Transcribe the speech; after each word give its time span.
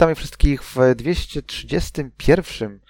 Witamy 0.00 0.14
wszystkich 0.14 0.62
w 0.64 0.76
231 0.96 2.80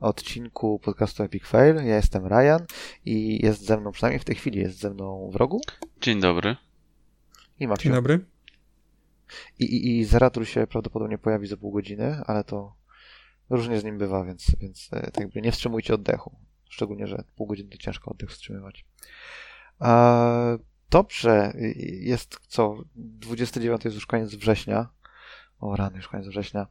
odcinku 0.00 0.78
podcastu 0.78 1.22
Epic 1.22 1.44
Fail. 1.44 1.74
Ja 1.76 1.96
jestem 1.96 2.26
Ryan 2.26 2.66
i 3.04 3.46
jest 3.46 3.64
ze 3.64 3.76
mną, 3.76 3.92
przynajmniej 3.92 4.20
w 4.20 4.24
tej 4.24 4.36
chwili 4.36 4.60
jest 4.60 4.78
ze 4.78 4.90
mną 4.90 5.30
wrogu. 5.32 5.60
Dzień 6.00 6.20
dobry. 6.20 6.56
I 7.60 7.68
Maksiu. 7.68 7.82
Dzień 7.82 7.92
dobry. 7.92 8.24
I, 9.58 9.64
i, 9.64 10.00
I 10.00 10.46
się 10.46 10.66
prawdopodobnie 10.66 11.18
pojawi 11.18 11.46
za 11.46 11.56
pół 11.56 11.72
godziny, 11.72 12.22
ale 12.26 12.44
to 12.44 12.74
różnie 13.50 13.80
z 13.80 13.84
nim 13.84 13.98
bywa, 13.98 14.24
więc, 14.24 14.56
więc 14.60 14.88
e, 14.92 15.00
tak 15.00 15.20
jakby 15.20 15.42
nie 15.42 15.52
wstrzymujcie 15.52 15.94
oddechu. 15.94 16.36
Szczególnie, 16.68 17.06
że 17.06 17.24
pół 17.36 17.46
godziny 17.46 17.70
to 17.70 17.78
ciężko 17.78 18.10
oddech 18.10 18.30
wstrzymywać. 18.30 18.84
A, 19.78 20.58
dobrze, 20.90 21.52
jest 22.00 22.40
co? 22.46 22.84
29 22.94 23.84
jest 23.84 23.94
już 23.94 24.06
koniec 24.06 24.34
września. 24.34 24.99
O 25.60 25.76
rany, 25.76 25.96
już 25.96 26.08
koniec 26.08 26.26
września. 26.26 26.66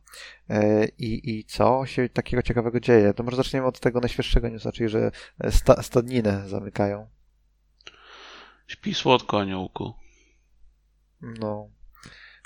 E, 0.49 0.85
I, 0.85 1.39
I 1.39 1.43
co 1.43 1.85
się 1.85 2.09
takiego 2.09 2.43
ciekawego 2.43 2.79
dzieje? 2.79 3.13
To 3.13 3.23
może 3.23 3.37
zaczniemy 3.37 3.67
od 3.67 3.79
tego 3.79 3.99
najświeższego 3.99 4.49
newsa, 4.49 4.71
czyli 4.71 4.89
że 4.89 5.11
sta, 5.49 5.83
stadninę 5.83 6.49
zamykają. 6.49 7.07
Śpi 8.67 8.93
słodko, 8.93 9.39
aniołku. 9.39 9.93
No. 11.21 11.69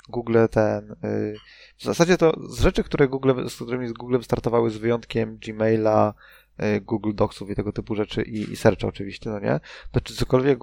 Google 0.08 0.36
ten. 0.50 0.96
Y, 1.04 1.36
w 1.76 1.84
zasadzie 1.84 2.16
to 2.16 2.32
z 2.48 2.60
rzeczy, 2.60 2.84
które 2.84 3.08
Google, 3.08 3.48
z 3.48 3.54
którymi 3.54 3.88
z 3.88 3.92
Google 3.92 4.22
startowały 4.22 4.70
z 4.70 4.76
wyjątkiem 4.76 5.38
Gmaila, 5.38 6.14
y, 6.62 6.80
Google 6.80 7.14
Docsów 7.14 7.50
i 7.50 7.54
tego 7.54 7.72
typu 7.72 7.94
rzeczy 7.94 8.22
i, 8.22 8.52
i 8.52 8.56
Searcha 8.56 8.88
oczywiście, 8.88 9.30
no 9.30 9.40
nie? 9.40 9.60
To 9.92 10.00
czy 10.00 10.14
cokolwiek 10.14 10.58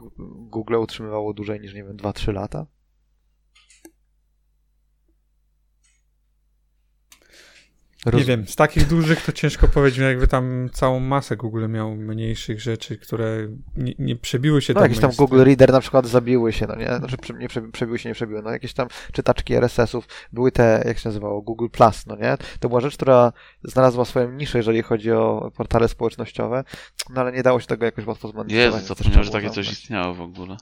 Google 0.49 0.75
utrzymywało 0.75 1.33
dłużej 1.33 1.61
niż, 1.61 1.73
nie 1.73 1.83
wiem, 1.83 1.97
2-3 1.97 2.33
lata? 2.33 2.65
Roz... 8.05 8.21
Nie 8.21 8.25
wiem, 8.25 8.47
z 8.47 8.55
takich 8.55 8.87
dużych 8.87 9.25
to 9.25 9.31
ciężko 9.31 9.67
powiedzieć, 9.67 9.99
jakby 9.99 10.27
tam 10.27 10.69
całą 10.73 10.99
masę 10.99 11.37
Google 11.37 11.69
miał 11.69 11.95
mniejszych 11.95 12.61
rzeczy, 12.61 12.97
które 12.97 13.47
nie, 13.75 13.93
nie 13.99 14.15
przebiły 14.15 14.61
się 14.61 14.73
no, 14.73 14.79
do 14.79 14.85
jakieś 14.85 14.99
tam 14.99 15.11
Google 15.17 15.43
Reader 15.43 15.71
na 15.71 15.79
przykład 15.79 16.07
zabiły 16.07 16.53
się, 16.53 16.67
no 16.67 16.75
nie? 16.75 16.97
Znaczy 16.97 17.17
nie 17.39 17.47
przebiły 17.71 17.99
się, 17.99 18.09
nie 18.09 18.15
przebiły, 18.15 18.41
no 18.41 18.51
jakieś 18.51 18.73
tam 18.73 18.87
czytaczki 19.11 19.53
RSS-ów, 19.53 20.07
były 20.33 20.51
te, 20.51 20.83
jak 20.85 20.99
się 20.99 21.09
nazywało, 21.09 21.41
Google 21.41 21.67
Plus, 21.67 22.05
no 22.07 22.15
nie? 22.15 22.37
To 22.59 22.69
była 22.69 22.81
rzecz, 22.81 22.95
która 22.95 23.33
znalazła 23.63 24.05
swoją 24.05 24.31
niszę, 24.31 24.57
jeżeli 24.57 24.81
chodzi 24.81 25.11
o 25.11 25.51
portale 25.57 25.87
społecznościowe, 25.87 26.63
no 27.09 27.21
ale 27.21 27.31
nie 27.31 27.43
dało 27.43 27.59
się 27.59 27.67
tego 27.67 27.85
jakoś 27.85 28.05
łatwo 28.05 28.27
zmanipulować. 28.27 28.81
Jezu, 28.81 28.87
zapomniałem, 28.87 29.23
że 29.23 29.31
takie 29.31 29.49
coś 29.49 29.71
istniało 29.71 30.13
w 30.13 30.21
ogóle. 30.21 30.57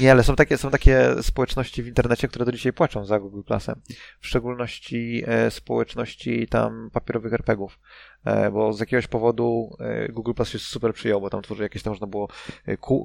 Nie, 0.00 0.10
ale 0.10 0.22
są 0.22 0.36
takie, 0.36 0.58
są 0.58 0.70
takie 0.70 1.22
społeczności 1.22 1.82
w 1.82 1.86
internecie, 1.86 2.28
które 2.28 2.44
do 2.44 2.52
dzisiaj 2.52 2.72
płaczą 2.72 3.04
za 3.04 3.20
Google 3.20 3.42
Plusem. 3.42 3.80
W 4.20 4.26
szczególności 4.26 5.22
e, 5.26 5.50
społeczności 5.50 6.48
tam 6.48 6.90
papierowych 6.92 7.32
RPGów. 7.32 7.78
E, 8.24 8.50
bo 8.50 8.72
z 8.72 8.80
jakiegoś 8.80 9.06
powodu 9.06 9.76
e, 9.80 10.08
Google 10.12 10.32
Plus 10.32 10.48
się 10.48 10.58
super 10.58 10.94
przyjął, 10.94 11.20
bo 11.20 11.30
tam 11.30 11.42
tworzy 11.42 11.62
jakieś 11.62 11.82
tam 11.82 11.90
można 11.90 12.06
było 12.06 12.28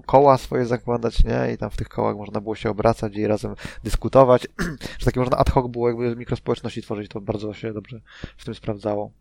koła 0.05 0.37
swoje 0.37 0.65
zakładać, 0.65 1.23
nie? 1.23 1.53
I 1.53 1.57
tam 1.57 1.69
w 1.69 1.77
tych 1.77 1.89
kołach 1.89 2.15
można 2.15 2.41
było 2.41 2.55
się 2.55 2.69
obracać 2.69 3.15
i 3.15 3.27
razem 3.27 3.55
dyskutować. 3.83 4.47
że 4.99 5.05
takie 5.05 5.19
można 5.19 5.37
ad 5.37 5.49
hoc 5.49 5.71
było 5.71 5.87
jakby 5.87 6.15
mikrospołeczności 6.15 6.81
tworzyć, 6.81 7.11
to 7.11 7.21
bardzo 7.21 7.53
się 7.53 7.73
dobrze 7.73 8.01
w 8.37 8.45
tym 8.45 8.55
sprawdzało. 8.55 9.11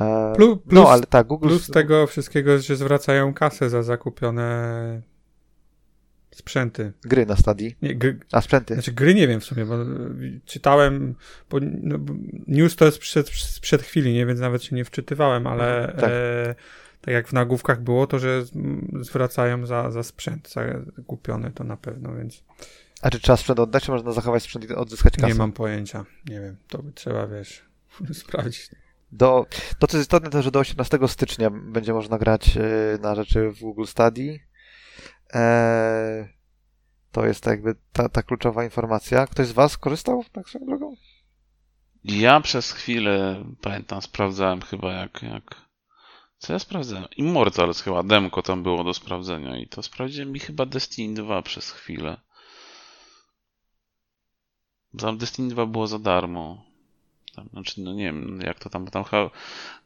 E, 0.00 0.32
plus, 0.36 0.58
no, 0.66 0.90
ale 0.90 1.02
tak, 1.02 1.26
Google... 1.26 1.48
Plus 1.48 1.70
tego 1.70 2.06
wszystkiego, 2.06 2.58
że 2.58 2.76
zwracają 2.76 3.34
kasę 3.34 3.70
za 3.70 3.82
zakupione 3.82 5.13
Sprzęty. 6.34 6.92
Gry 7.02 7.26
na 7.26 7.36
stadii. 7.36 7.76
Nie, 7.82 7.94
gry, 7.94 8.18
A 8.32 8.40
sprzęty. 8.40 8.74
Znaczy 8.74 8.92
gry 8.92 9.14
nie 9.14 9.28
wiem 9.28 9.40
w 9.40 9.44
sumie, 9.44 9.64
bo 9.64 9.76
czytałem, 10.44 11.14
bo, 11.50 11.58
no, 11.60 11.98
news 12.46 12.76
to 12.76 12.84
jest 12.84 12.98
przed, 12.98 13.30
przed 13.60 13.82
chwili, 13.82 14.14
nie, 14.14 14.26
więc 14.26 14.40
nawet 14.40 14.62
się 14.62 14.76
nie 14.76 14.84
wczytywałem, 14.84 15.46
ale 15.46 15.78
mhm, 15.78 16.00
tak. 16.00 16.10
E, 16.10 16.54
tak 17.00 17.14
jak 17.14 17.28
w 17.28 17.32
nagłówkach 17.32 17.80
było, 17.80 18.06
to 18.06 18.18
że 18.18 18.44
zwracają 19.00 19.66
za, 19.66 19.90
za 19.90 20.02
sprzęt 20.02 20.52
za 20.52 20.62
kupiony, 21.06 21.50
to 21.50 21.64
na 21.64 21.76
pewno, 21.76 22.14
więc... 22.14 22.42
A 23.02 23.10
czy 23.10 23.20
trzeba 23.20 23.36
sprzęt 23.36 23.60
oddać, 23.60 23.84
czy 23.84 23.90
można 23.90 24.12
zachować 24.12 24.42
sprzęt 24.42 24.70
i 24.70 24.74
odzyskać 24.74 25.16
kasę? 25.16 25.28
Nie 25.28 25.34
mam 25.34 25.52
pojęcia, 25.52 26.04
nie 26.28 26.40
wiem, 26.40 26.56
to 26.68 26.82
by 26.82 26.92
trzeba, 26.92 27.26
wiesz, 27.26 27.62
sprawdzić. 28.12 28.70
Do, 29.12 29.46
to, 29.78 29.86
co 29.86 29.96
jest 29.96 30.06
istotne, 30.06 30.30
to 30.30 30.42
że 30.42 30.50
do 30.50 30.58
18 30.58 30.98
stycznia 31.06 31.50
będzie 31.50 31.92
można 31.92 32.18
grać 32.18 32.56
e, 32.56 32.98
na 33.00 33.14
rzeczy 33.14 33.50
w 33.50 33.60
Google 33.60 33.84
Study. 33.84 34.40
Eee, 35.34 36.28
to 37.12 37.26
jest 37.26 37.46
jakby 37.46 37.74
ta, 37.92 38.08
ta 38.08 38.22
kluczowa 38.22 38.64
informacja. 38.64 39.26
Ktoś 39.26 39.46
z 39.46 39.52
Was 39.52 39.78
korzystał 39.78 40.24
tak 40.32 40.48
swoją 40.48 40.66
drogą? 40.66 40.96
Ja 42.04 42.40
przez 42.40 42.72
chwilę, 42.72 43.44
pamiętam, 43.60 44.02
sprawdzałem 44.02 44.62
chyba 44.62 44.92
jak, 44.92 45.22
jak... 45.22 45.64
Co 46.38 46.52
ja 46.52 46.58
sprawdzałem? 46.58 47.08
Immortals 47.16 47.80
chyba, 47.80 48.02
demko 48.02 48.42
tam 48.42 48.62
było 48.62 48.84
do 48.84 48.94
sprawdzenia 48.94 49.56
i 49.56 49.68
to 49.68 49.82
sprawdziłem 49.82 50.32
mi 50.32 50.40
chyba 50.40 50.66
Destiny 50.66 51.14
2 51.22 51.42
przez 51.42 51.70
chwilę. 51.70 52.16
Tam 54.98 55.18
Destiny 55.18 55.48
2 55.48 55.66
było 55.66 55.86
za 55.86 55.98
darmo. 55.98 56.64
Tam, 57.34 57.48
znaczy, 57.52 57.80
no 57.80 57.92
nie 57.92 58.04
wiem, 58.04 58.40
jak 58.40 58.58
to 58.58 58.70
tam, 58.70 58.86
tam 58.86 59.04
chyba... 59.04 59.30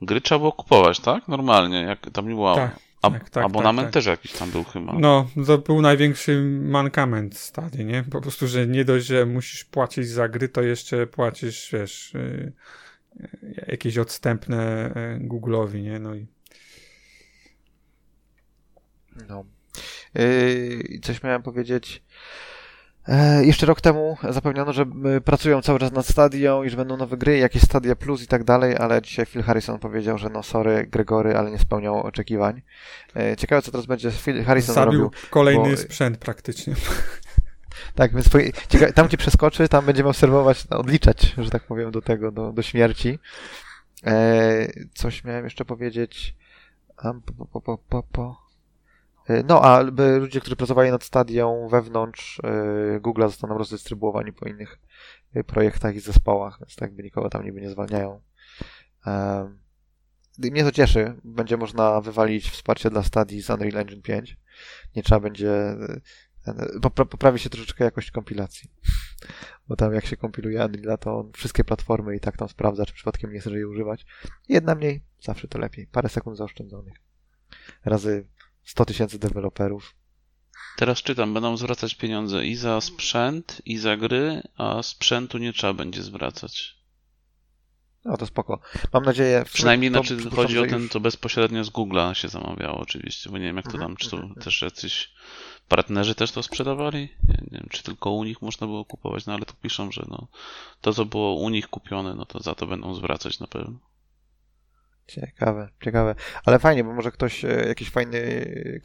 Gry 0.02 0.20
trzeba 0.20 0.38
było 0.38 0.52
kupować, 0.52 1.00
tak? 1.00 1.28
Normalnie, 1.28 1.80
jak 1.80 2.10
tam 2.10 2.28
nie 2.28 2.34
było... 2.34 2.54
Tak. 2.54 2.87
A, 3.02 3.10
tak, 3.10 3.30
tak, 3.30 3.44
abonament 3.44 3.86
tak, 3.86 3.92
tak. 3.92 3.92
też 3.92 4.06
jakiś 4.06 4.32
tam 4.32 4.50
był 4.50 4.64
chyba. 4.64 4.92
No, 4.98 5.28
to 5.46 5.58
był 5.58 5.82
największy 5.82 6.42
mankament 6.62 7.36
stadii, 7.38 7.84
nie? 7.84 8.04
Po 8.10 8.20
prostu, 8.20 8.46
że 8.46 8.66
nie 8.66 8.84
dość, 8.84 9.06
że 9.06 9.26
musisz 9.26 9.64
płacić 9.64 10.08
za 10.08 10.28
gry, 10.28 10.48
to 10.48 10.62
jeszcze 10.62 11.06
płacisz, 11.06 11.68
wiesz, 11.72 12.14
yy, 12.14 12.52
jakieś 13.68 13.98
odstępne 13.98 14.90
y, 15.20 15.28
Google'owi, 15.28 15.82
nie? 15.82 15.98
No 15.98 16.14
i... 16.14 16.26
No. 19.28 19.44
Yy, 20.14 21.00
coś 21.02 21.22
miałem 21.22 21.42
powiedzieć... 21.42 22.02
E, 23.08 23.44
jeszcze 23.44 23.66
rok 23.66 23.80
temu 23.80 24.16
zapewniono, 24.30 24.72
że 24.72 24.86
pracują 25.24 25.62
cały 25.62 25.78
czas 25.78 25.92
nad 25.92 26.06
Stadią 26.06 26.62
i 26.62 26.70
że 26.70 26.76
będą 26.76 26.96
nowe 26.96 27.16
gry, 27.16 27.38
jakieś 27.38 27.62
Stadia 27.62 27.96
Plus 27.96 28.22
i 28.22 28.26
tak 28.26 28.44
dalej, 28.44 28.76
ale 28.76 29.02
dzisiaj 29.02 29.26
Phil 29.26 29.42
Harrison 29.42 29.78
powiedział, 29.78 30.18
że 30.18 30.28
no 30.30 30.42
sorry 30.42 30.86
Gregory, 30.86 31.36
ale 31.36 31.50
nie 31.50 31.58
spełniał 31.58 32.02
oczekiwań. 32.02 32.62
E, 33.16 33.36
ciekawe, 33.36 33.62
co 33.62 33.70
teraz 33.70 33.86
będzie 33.86 34.10
Phil 34.10 34.44
Harrison 34.44 34.74
Zabił 34.74 35.02
robił. 35.02 35.10
kolejny 35.30 35.70
bo... 35.70 35.76
sprzęt 35.76 36.18
praktycznie. 36.18 36.74
Tak, 37.94 38.12
więc 38.12 38.28
tam 38.94 39.06
gdzie 39.06 39.16
przeskoczy, 39.16 39.68
tam 39.68 39.86
będziemy 39.86 40.08
obserwować, 40.08 40.68
no, 40.68 40.78
odliczać, 40.78 41.34
że 41.38 41.50
tak 41.50 41.62
powiem, 41.62 41.90
do 41.90 42.02
tego, 42.02 42.32
do, 42.32 42.52
do 42.52 42.62
śmierci. 42.62 43.18
E, 44.06 44.72
coś 44.94 45.24
miałem 45.24 45.44
jeszcze 45.44 45.64
powiedzieć. 45.64 46.34
Po, 47.36 47.46
po, 47.46 47.60
po, 47.60 47.78
po, 47.78 48.02
po. 48.02 48.47
E, 49.28 49.42
no, 49.42 49.62
a 49.62 49.80
ludzie, 50.18 50.40
którzy 50.40 50.56
pracowali 50.56 50.90
nad 50.90 51.04
stadią 51.04 51.68
wewnątrz 51.68 52.40
e, 52.44 53.00
Google 53.00 53.22
zostaną 53.22 53.58
rozdystrybuowani 53.58 54.32
po 54.32 54.48
innych 54.48 54.78
e, 55.34 55.44
projektach 55.44 55.94
i 55.94 56.00
zespołach, 56.00 56.58
więc 56.60 56.76
tak 56.76 56.94
by 56.94 57.02
nikogo 57.02 57.30
tam 57.30 57.44
niby 57.44 57.60
nie 57.60 57.70
zwalniają. 57.70 58.20
Mnie 60.38 60.64
to 60.64 60.72
cieszy. 60.72 61.14
Będzie 61.24 61.56
można 61.56 62.00
wywalić 62.00 62.50
wsparcie 62.50 62.90
dla 62.90 63.02
stadii 63.02 63.42
z 63.42 63.50
Unreal 63.50 63.76
Engine 63.76 64.02
5. 64.02 64.36
Nie 64.96 65.02
trzeba 65.02 65.20
będzie... 65.20 65.76
Poprawi 66.94 67.38
się 67.38 67.50
troszeczkę 67.50 67.84
jakość 67.84 68.10
kompilacji. 68.10 68.70
Bo 69.68 69.76
tam 69.76 69.94
jak 69.94 70.06
się 70.06 70.16
kompiluje 70.16 70.64
Unreal, 70.64 70.98
to 70.98 71.30
wszystkie 71.32 71.64
platformy 71.64 72.16
i 72.16 72.20
tak 72.20 72.36
tam 72.36 72.48
sprawdza, 72.48 72.86
czy 72.86 72.94
przypadkiem 72.94 73.32
nie 73.32 73.40
chce 73.40 73.50
jej 73.50 73.64
używać. 73.64 74.06
Jedna 74.48 74.74
mniej, 74.74 75.02
zawsze 75.20 75.48
to 75.48 75.58
lepiej. 75.58 75.86
Parę 75.86 76.08
sekund 76.08 76.36
zaoszczędzonych. 76.36 76.94
Razy 77.84 78.26
100 78.68 78.84
tysięcy 78.84 79.18
deweloperów. 79.18 79.94
Teraz 80.76 81.02
czytam, 81.02 81.34
będą 81.34 81.56
zwracać 81.56 81.94
pieniądze 81.94 82.46
i 82.46 82.54
za 82.54 82.80
sprzęt, 82.80 83.62
i 83.64 83.78
za 83.78 83.96
gry, 83.96 84.42
a 84.56 84.82
sprzętu 84.82 85.38
nie 85.38 85.52
trzeba 85.52 85.72
będzie 85.72 86.02
zwracać. 86.02 86.78
No 88.04 88.16
to 88.16 88.26
spoko. 88.26 88.60
Mam 88.92 89.04
nadzieję... 89.04 89.44
Przynajmniej 89.52 89.90
to, 89.90 90.02
znaczy, 90.02 90.30
chodzi 90.30 90.58
o 90.58 90.66
ten, 90.66 90.82
już... 90.82 90.90
to 90.90 91.00
bezpośrednio 91.00 91.64
z 91.64 91.70
Google'a 91.70 92.12
się 92.12 92.28
zamawiało 92.28 92.78
oczywiście, 92.78 93.30
bo 93.30 93.38
nie 93.38 93.44
wiem 93.44 93.56
jak 93.56 93.64
to 93.64 93.72
mhm, 93.72 93.88
tam, 93.88 93.96
czy 93.96 94.10
to 94.10 94.16
mhm, 94.16 94.28
mhm. 94.28 94.44
też 94.44 94.62
jacyś 94.62 95.12
partnerzy 95.68 96.14
też 96.14 96.32
to 96.32 96.42
sprzedawali? 96.42 97.00
Nie, 97.00 97.34
nie, 97.50 97.58
wiem, 97.58 97.68
czy 97.70 97.82
tylko 97.82 98.10
u 98.10 98.24
nich 98.24 98.42
można 98.42 98.66
było 98.66 98.84
kupować, 98.84 99.26
no 99.26 99.34
ale 99.34 99.44
tu 99.44 99.54
piszą, 99.62 99.92
że 99.92 100.06
no, 100.08 100.26
to 100.80 100.94
co 100.94 101.04
było 101.04 101.34
u 101.34 101.48
nich 101.48 101.68
kupione, 101.68 102.14
no 102.14 102.26
to 102.26 102.40
za 102.40 102.54
to 102.54 102.66
będą 102.66 102.94
zwracać 102.94 103.40
na 103.40 103.46
pewno. 103.46 103.78
Ciekawe, 105.08 105.68
ciekawe. 105.84 106.14
Ale 106.44 106.58
fajnie, 106.58 106.84
bo 106.84 106.92
może 106.92 107.10
ktoś 107.10 107.44
e, 107.44 107.48
jakiś 107.48 107.90
fajny 107.90 108.20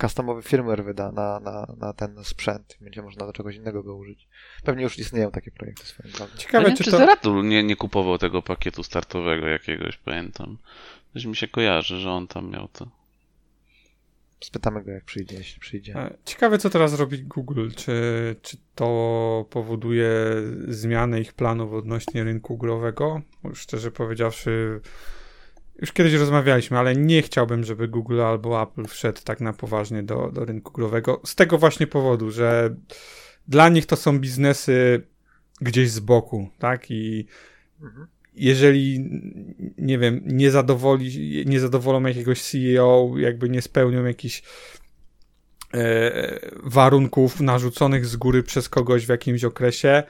customowy 0.02 0.42
firmware 0.42 0.84
wyda 0.84 1.12
na, 1.12 1.40
na, 1.40 1.76
na 1.78 1.94
ten 1.94 2.24
sprzęt. 2.24 2.78
Będzie 2.82 3.02
można 3.02 3.26
do 3.26 3.34
czegoś 3.34 3.56
innego 3.56 3.84
go 3.84 3.96
użyć. 3.96 4.28
Pewnie 4.64 4.84
już 4.84 5.00
istnieją 5.00 5.32
takie 5.32 5.52
projekty 5.52 5.86
swoim 5.86 6.14
drogą. 6.14 6.36
Ciekawe, 6.38 6.70
nie 6.70 6.78
czy, 6.78 6.84
czy 6.84 6.92
to... 6.92 6.98
Zeratul 6.98 7.48
nie, 7.48 7.64
nie 7.64 7.76
kupował 7.76 8.18
tego 8.18 8.42
pakietu 8.42 8.84
startowego 8.84 9.48
jakiegoś, 9.48 9.98
pamiętam. 9.98 10.58
Coś 11.14 11.26
mi 11.26 11.36
się 11.36 11.48
kojarzy, 11.48 12.00
że 12.00 12.12
on 12.12 12.28
tam 12.28 12.50
miał 12.52 12.68
to. 12.68 12.88
spytamy 14.44 14.84
go, 14.84 14.92
jak 14.92 15.04
przyjdzie, 15.04 15.36
jeśli 15.36 15.60
przyjdzie. 15.60 15.96
E, 15.96 16.18
ciekawe, 16.26 16.58
co 16.58 16.70
teraz 16.70 17.00
robi 17.00 17.24
Google. 17.24 17.70
Czy, 17.76 18.36
czy 18.42 18.58
to 18.76 19.46
powoduje 19.50 20.10
zmianę 20.68 21.22
ich 21.22 21.34
planów 21.34 21.74
odnośnie 21.74 22.24
rynku 22.24 22.58
growego? 22.58 23.22
Już 23.44 23.60
szczerze 23.60 23.92
powiedziawszy, 23.92 24.82
już 25.82 25.92
kiedyś 25.92 26.14
rozmawialiśmy, 26.14 26.78
ale 26.78 26.96
nie 26.96 27.22
chciałbym, 27.22 27.64
żeby 27.64 27.88
Google 27.88 28.22
albo 28.22 28.62
Apple 28.62 28.86
wszedł 28.86 29.22
tak 29.24 29.42
na 29.42 29.54
poważnie 29.54 30.04
do, 30.04 30.32
do 30.34 30.46
rynku 30.46 30.74
growego. 30.74 31.22
Z 31.26 31.36
tego 31.36 31.58
właśnie 31.58 31.88
powodu, 31.88 32.32
że 32.32 32.76
dla 33.48 33.70
nich 33.70 33.86
to 33.86 33.96
są 33.96 34.20
biznesy 34.20 35.08
gdzieś 35.62 35.90
z 35.90 36.00
boku, 36.00 36.50
tak? 36.60 36.92
I 36.92 37.26
mhm. 37.82 38.08
jeżeli, 38.36 39.10
nie 39.78 39.98
wiem, 39.98 40.22
nie, 40.26 40.52
zadowoli, 40.52 41.44
nie 41.46 41.60
zadowolą 41.60 42.04
jakiegoś 42.04 42.42
CEO, 42.42 43.12
jakby 43.18 43.50
nie 43.50 43.62
spełnią 43.62 44.06
jakichś 44.06 44.44
e, 45.74 46.40
warunków 46.64 47.42
narzuconych 47.42 48.06
z 48.06 48.16
góry 48.16 48.44
przez 48.44 48.70
kogoś 48.70 49.06
w 49.06 49.10
jakimś 49.10 49.44
okresie, 49.44 50.04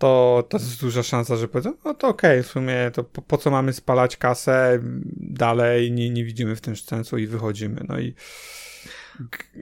to, 0.00 0.44
to 0.48 0.58
jest 0.58 0.80
duża 0.80 1.02
szansa, 1.02 1.36
że 1.36 1.48
powiedzą, 1.48 1.74
no 1.84 1.94
to 1.94 2.08
okej, 2.08 2.30
okay, 2.30 2.42
w 2.42 2.46
sumie 2.46 2.90
to 2.92 3.04
po, 3.04 3.22
po, 3.22 3.38
co 3.38 3.50
mamy 3.50 3.72
spalać 3.72 4.16
kasę 4.16 4.78
dalej, 5.16 5.92
nie, 5.92 6.10
nie 6.10 6.24
widzimy 6.24 6.56
w 6.56 6.60
tym 6.60 6.76
sensu 6.76 7.18
i 7.18 7.26
wychodzimy. 7.26 7.84
No 7.88 7.98
i 7.98 8.14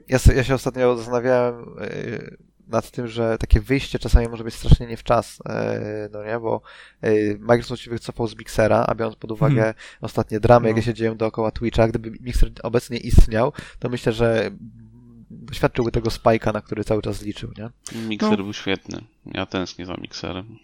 ja, 0.08 0.19
ja 0.35 0.44
się 0.44 0.55
ostatnio 0.55 0.96
zastanawiałem 0.96 1.76
yy, 1.81 2.37
nad 2.69 2.90
tym, 2.90 3.08
że 3.08 3.38
takie 3.38 3.61
wyjście 3.61 3.99
czasami 3.99 4.29
może 4.29 4.44
być 4.44 4.55
strasznie 4.55 4.87
nie 4.87 4.96
w 4.96 5.02
czas, 5.02 5.38
yy, 5.38 5.55
no 6.12 6.25
nie, 6.25 6.38
bo 6.38 6.62
yy, 7.02 7.37
Microsoft 7.40 7.82
się 7.82 7.90
wycofał 7.90 8.26
z 8.26 8.37
Mixera, 8.37 8.85
a 8.88 8.94
biorąc 8.94 9.17
pod 9.17 9.32
uwagę 9.32 9.56
hmm. 9.56 9.75
ostatnie 10.00 10.40
dramy, 10.40 10.64
no. 10.64 10.69
jakie 10.69 10.82
się 10.82 10.94
dzieją 10.94 11.17
dookoła 11.17 11.50
Twitcha, 11.50 11.88
gdyby 11.88 12.11
Mixer 12.11 12.50
obecnie 12.62 12.99
istniał, 12.99 13.52
to 13.79 13.88
myślę, 13.88 14.12
że 14.12 14.50
doświadczyłby 15.31 15.93
tego 15.93 16.11
spajka, 16.11 16.53
na 16.53 16.61
który 16.61 16.85
cały 16.85 17.03
czas 17.03 17.23
liczył, 17.23 17.51
nie? 17.59 17.71
Mikser 18.09 18.31
no. 18.31 18.37
był 18.37 18.53
świetny. 18.53 19.05
Ja 19.27 19.47
tęsknię 19.47 19.87
za 19.87 19.95
mikserem. 19.95 20.59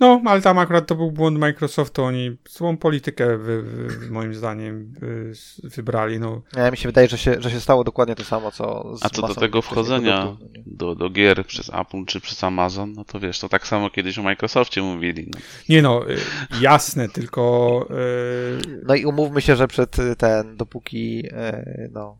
No, 0.00 0.22
ale 0.24 0.42
tam 0.42 0.58
akurat 0.58 0.86
to 0.86 0.94
był 0.94 1.12
błąd 1.12 1.38
Microsoftu. 1.38 2.04
Oni 2.04 2.36
złą 2.48 2.76
politykę, 2.76 3.38
wy, 3.38 3.62
wy, 3.62 4.10
moim 4.10 4.34
zdaniem, 4.34 4.92
wy, 4.98 5.32
wybrali. 5.64 6.20
No. 6.20 6.42
Ja, 6.56 6.70
mi 6.70 6.76
się 6.76 6.88
wydaje, 6.88 7.08
że 7.08 7.18
się, 7.18 7.36
że 7.38 7.50
się 7.50 7.60
stało 7.60 7.84
dokładnie 7.84 8.14
to 8.14 8.24
samo, 8.24 8.50
co 8.50 8.96
z 8.96 9.04
A 9.04 9.10
co 9.10 9.28
do 9.28 9.34
tego 9.34 9.62
wchodzenia 9.62 10.24
no 10.24 10.38
do, 10.66 10.94
do 10.94 11.10
gier 11.10 11.46
przez 11.46 11.70
Apple 11.74 12.04
czy 12.06 12.20
przez 12.20 12.44
Amazon, 12.44 12.92
no 12.92 13.04
to 13.04 13.20
wiesz, 13.20 13.38
to 13.38 13.48
tak 13.48 13.66
samo 13.66 13.90
kiedyś 13.90 14.18
o 14.18 14.22
Microsoftie 14.22 14.82
mówili. 14.82 15.30
No. 15.34 15.40
Nie 15.68 15.82
no, 15.82 16.10
y, 16.10 16.16
jasne, 16.60 17.08
tylko... 17.08 17.86
Yy... 17.90 18.82
No 18.86 18.94
i 18.94 19.04
umówmy 19.04 19.40
się, 19.40 19.56
że 19.56 19.68
przed 19.68 19.96
ten, 20.18 20.56
dopóki 20.56 21.16
yy, 21.16 21.90
no 21.92 22.18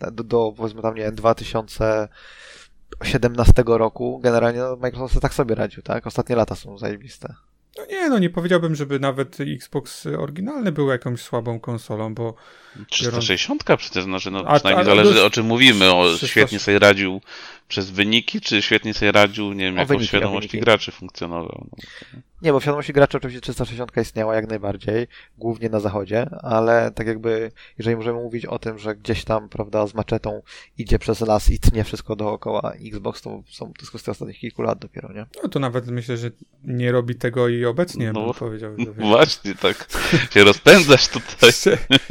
do, 0.00 0.24
do 0.24 0.52
powiedzmy 0.56 0.82
tam, 0.82 0.94
nie 0.94 1.02
wiem, 1.02 1.14
2017 1.14 3.62
roku 3.66 4.20
generalnie 4.24 4.60
no, 4.60 4.76
Microsoft 4.76 5.22
tak 5.22 5.34
sobie 5.34 5.54
radził, 5.54 5.82
tak? 5.82 6.06
Ostatnie 6.06 6.36
lata 6.36 6.54
są 6.54 6.78
zajebiste. 6.78 7.34
No 7.78 7.86
nie, 7.86 8.08
no 8.08 8.18
nie 8.18 8.30
powiedziałbym, 8.30 8.74
żeby 8.74 9.00
nawet 9.00 9.36
Xbox 9.40 10.06
oryginalny 10.06 10.72
był 10.72 10.88
jakąś 10.88 11.20
słabą 11.20 11.60
konsolą, 11.60 12.14
bo... 12.14 12.34
360 12.90 13.64
biorąc... 13.64 13.82
przecież, 13.82 14.04
znaczy, 14.04 14.30
no, 14.30 14.44
a, 14.46 14.54
przynajmniej 14.54 14.82
a, 14.82 14.84
zależy 14.84 15.24
o 15.24 15.30
czym 15.30 15.46
mówimy, 15.46 15.92
o 15.92 16.08
300... 16.08 16.26
świetnie 16.26 16.58
sobie 16.58 16.78
radził 16.78 17.20
przez 17.68 17.90
wyniki, 17.90 18.40
czy 18.40 18.62
świetnie 18.62 18.94
sobie 18.94 19.12
radził, 19.12 19.52
nie 19.52 19.64
wiem, 19.64 19.76
jaką 19.76 20.02
świadomości 20.02 20.60
graczy 20.60 20.92
funkcjonował. 20.92 21.66
No. 21.70 21.84
Nie, 22.42 22.52
bo 22.52 22.60
w 22.60 22.62
świadomości 22.62 22.92
graczy 22.92 23.16
oczywiście 23.16 23.40
360 23.40 23.92
istniała 24.02 24.34
jak 24.34 24.48
najbardziej, 24.48 25.06
głównie 25.38 25.68
na 25.68 25.80
zachodzie, 25.80 26.26
ale 26.42 26.90
tak 26.90 27.06
jakby, 27.06 27.50
jeżeli 27.78 27.96
możemy 27.96 28.22
mówić 28.22 28.46
o 28.46 28.58
tym, 28.58 28.78
że 28.78 28.96
gdzieś 28.96 29.24
tam, 29.24 29.48
prawda, 29.48 29.86
z 29.86 29.94
maczetą 29.94 30.42
idzie 30.78 30.98
przez 30.98 31.20
las 31.20 31.50
i 31.50 31.58
tnie 31.58 31.84
wszystko 31.84 32.16
dookoła 32.16 32.72
Xbox, 32.72 33.22
to 33.22 33.42
są 33.50 33.72
kwestia 33.88 34.12
ostatnich 34.12 34.38
kilku 34.38 34.62
lat 34.62 34.78
dopiero, 34.78 35.12
nie? 35.12 35.26
No 35.42 35.48
to 35.48 35.58
nawet 35.58 35.86
myślę, 35.86 36.16
że 36.16 36.30
nie 36.64 36.92
robi 36.92 37.14
tego 37.14 37.48
i 37.48 37.64
obecnie, 37.64 38.12
no, 38.12 38.24
bym 38.24 38.34
powiedział. 38.34 38.76
Właśnie, 38.98 39.54
tak 39.54 39.88
się 40.30 40.44
rozpędzasz 40.44 41.08
tutaj. 41.08 41.50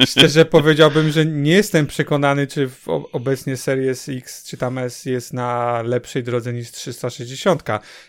Szczerze 0.08 0.46
powiedziałbym, 0.46 1.12
że 1.12 1.26
nie 1.26 1.52
jestem 1.52 1.88
przekonany, 1.88 2.48
czy 2.48 2.70
obecnie 3.12 3.58
Series 3.58 4.10
X 4.10 4.44
czy 4.44 4.58
tam 4.58 4.78
S 4.78 5.06
jest 5.06 5.34
na 5.34 5.45
lepszej 5.86 6.24
drodze 6.24 6.54
niż 6.54 6.72
360. 6.72 7.64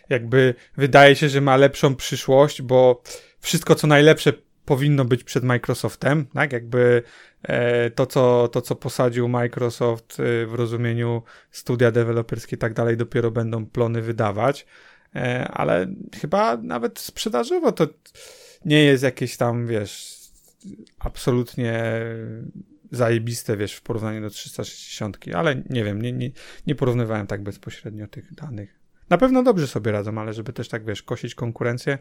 Jakby 0.09 0.55
wydaje 0.77 1.17
się, 1.17 1.29
że 1.29 1.41
ma 1.41 1.57
lepszą 1.57 1.95
przyszłość, 1.95 2.63
bo 2.63 3.03
wszystko 3.41 3.75
co 3.75 3.87
najlepsze 3.87 4.33
powinno 4.65 5.05
być 5.05 5.25
przed 5.25 5.45
Microsoftem, 5.45 6.27
tak? 6.35 6.53
Jakby 6.53 7.03
e, 7.43 7.91
to, 7.91 8.07
co, 8.07 8.49
to, 8.49 8.61
co 8.61 8.75
posadził 8.75 9.29
Microsoft 9.29 10.21
e, 10.21 10.47
w 10.47 10.55
rozumieniu 10.55 11.23
studia 11.51 11.91
deweloperskie 11.91 12.57
i 12.57 12.59
tak 12.59 12.75
dalej, 12.75 12.97
dopiero 12.97 13.31
będą 13.31 13.67
plony 13.67 14.03
wydawać, 14.03 14.67
e, 15.15 15.49
ale 15.49 15.87
chyba 16.21 16.57
nawet 16.57 16.99
sprzedażowo 16.99 17.73
to 17.73 17.87
nie 18.65 18.85
jest 18.85 19.03
jakieś 19.03 19.37
tam, 19.37 19.67
wiesz, 19.67 20.17
absolutnie 20.99 21.83
zajebiste, 22.97 23.57
wiesz, 23.57 23.75
w 23.75 23.83
porównaniu 23.83 24.21
do 24.21 24.31
360, 24.31 25.19
ale 25.35 25.63
nie 25.71 25.85
wiem, 25.85 26.03
nie, 26.03 26.13
nie, 26.13 26.31
nie 26.67 26.75
porównywałem 26.75 27.27
tak 27.27 27.43
bezpośrednio 27.43 28.07
tych 28.07 28.35
danych. 28.35 28.81
Na 29.11 29.19
pewno 29.19 29.43
dobrze 29.43 29.67
sobie 29.67 29.93
radzą, 29.93 30.19
ale 30.19 30.33
żeby 30.33 30.53
też 30.53 30.69
tak, 30.69 30.85
wiesz, 30.85 31.03
kosić 31.03 31.35
konkurencję, 31.35 31.99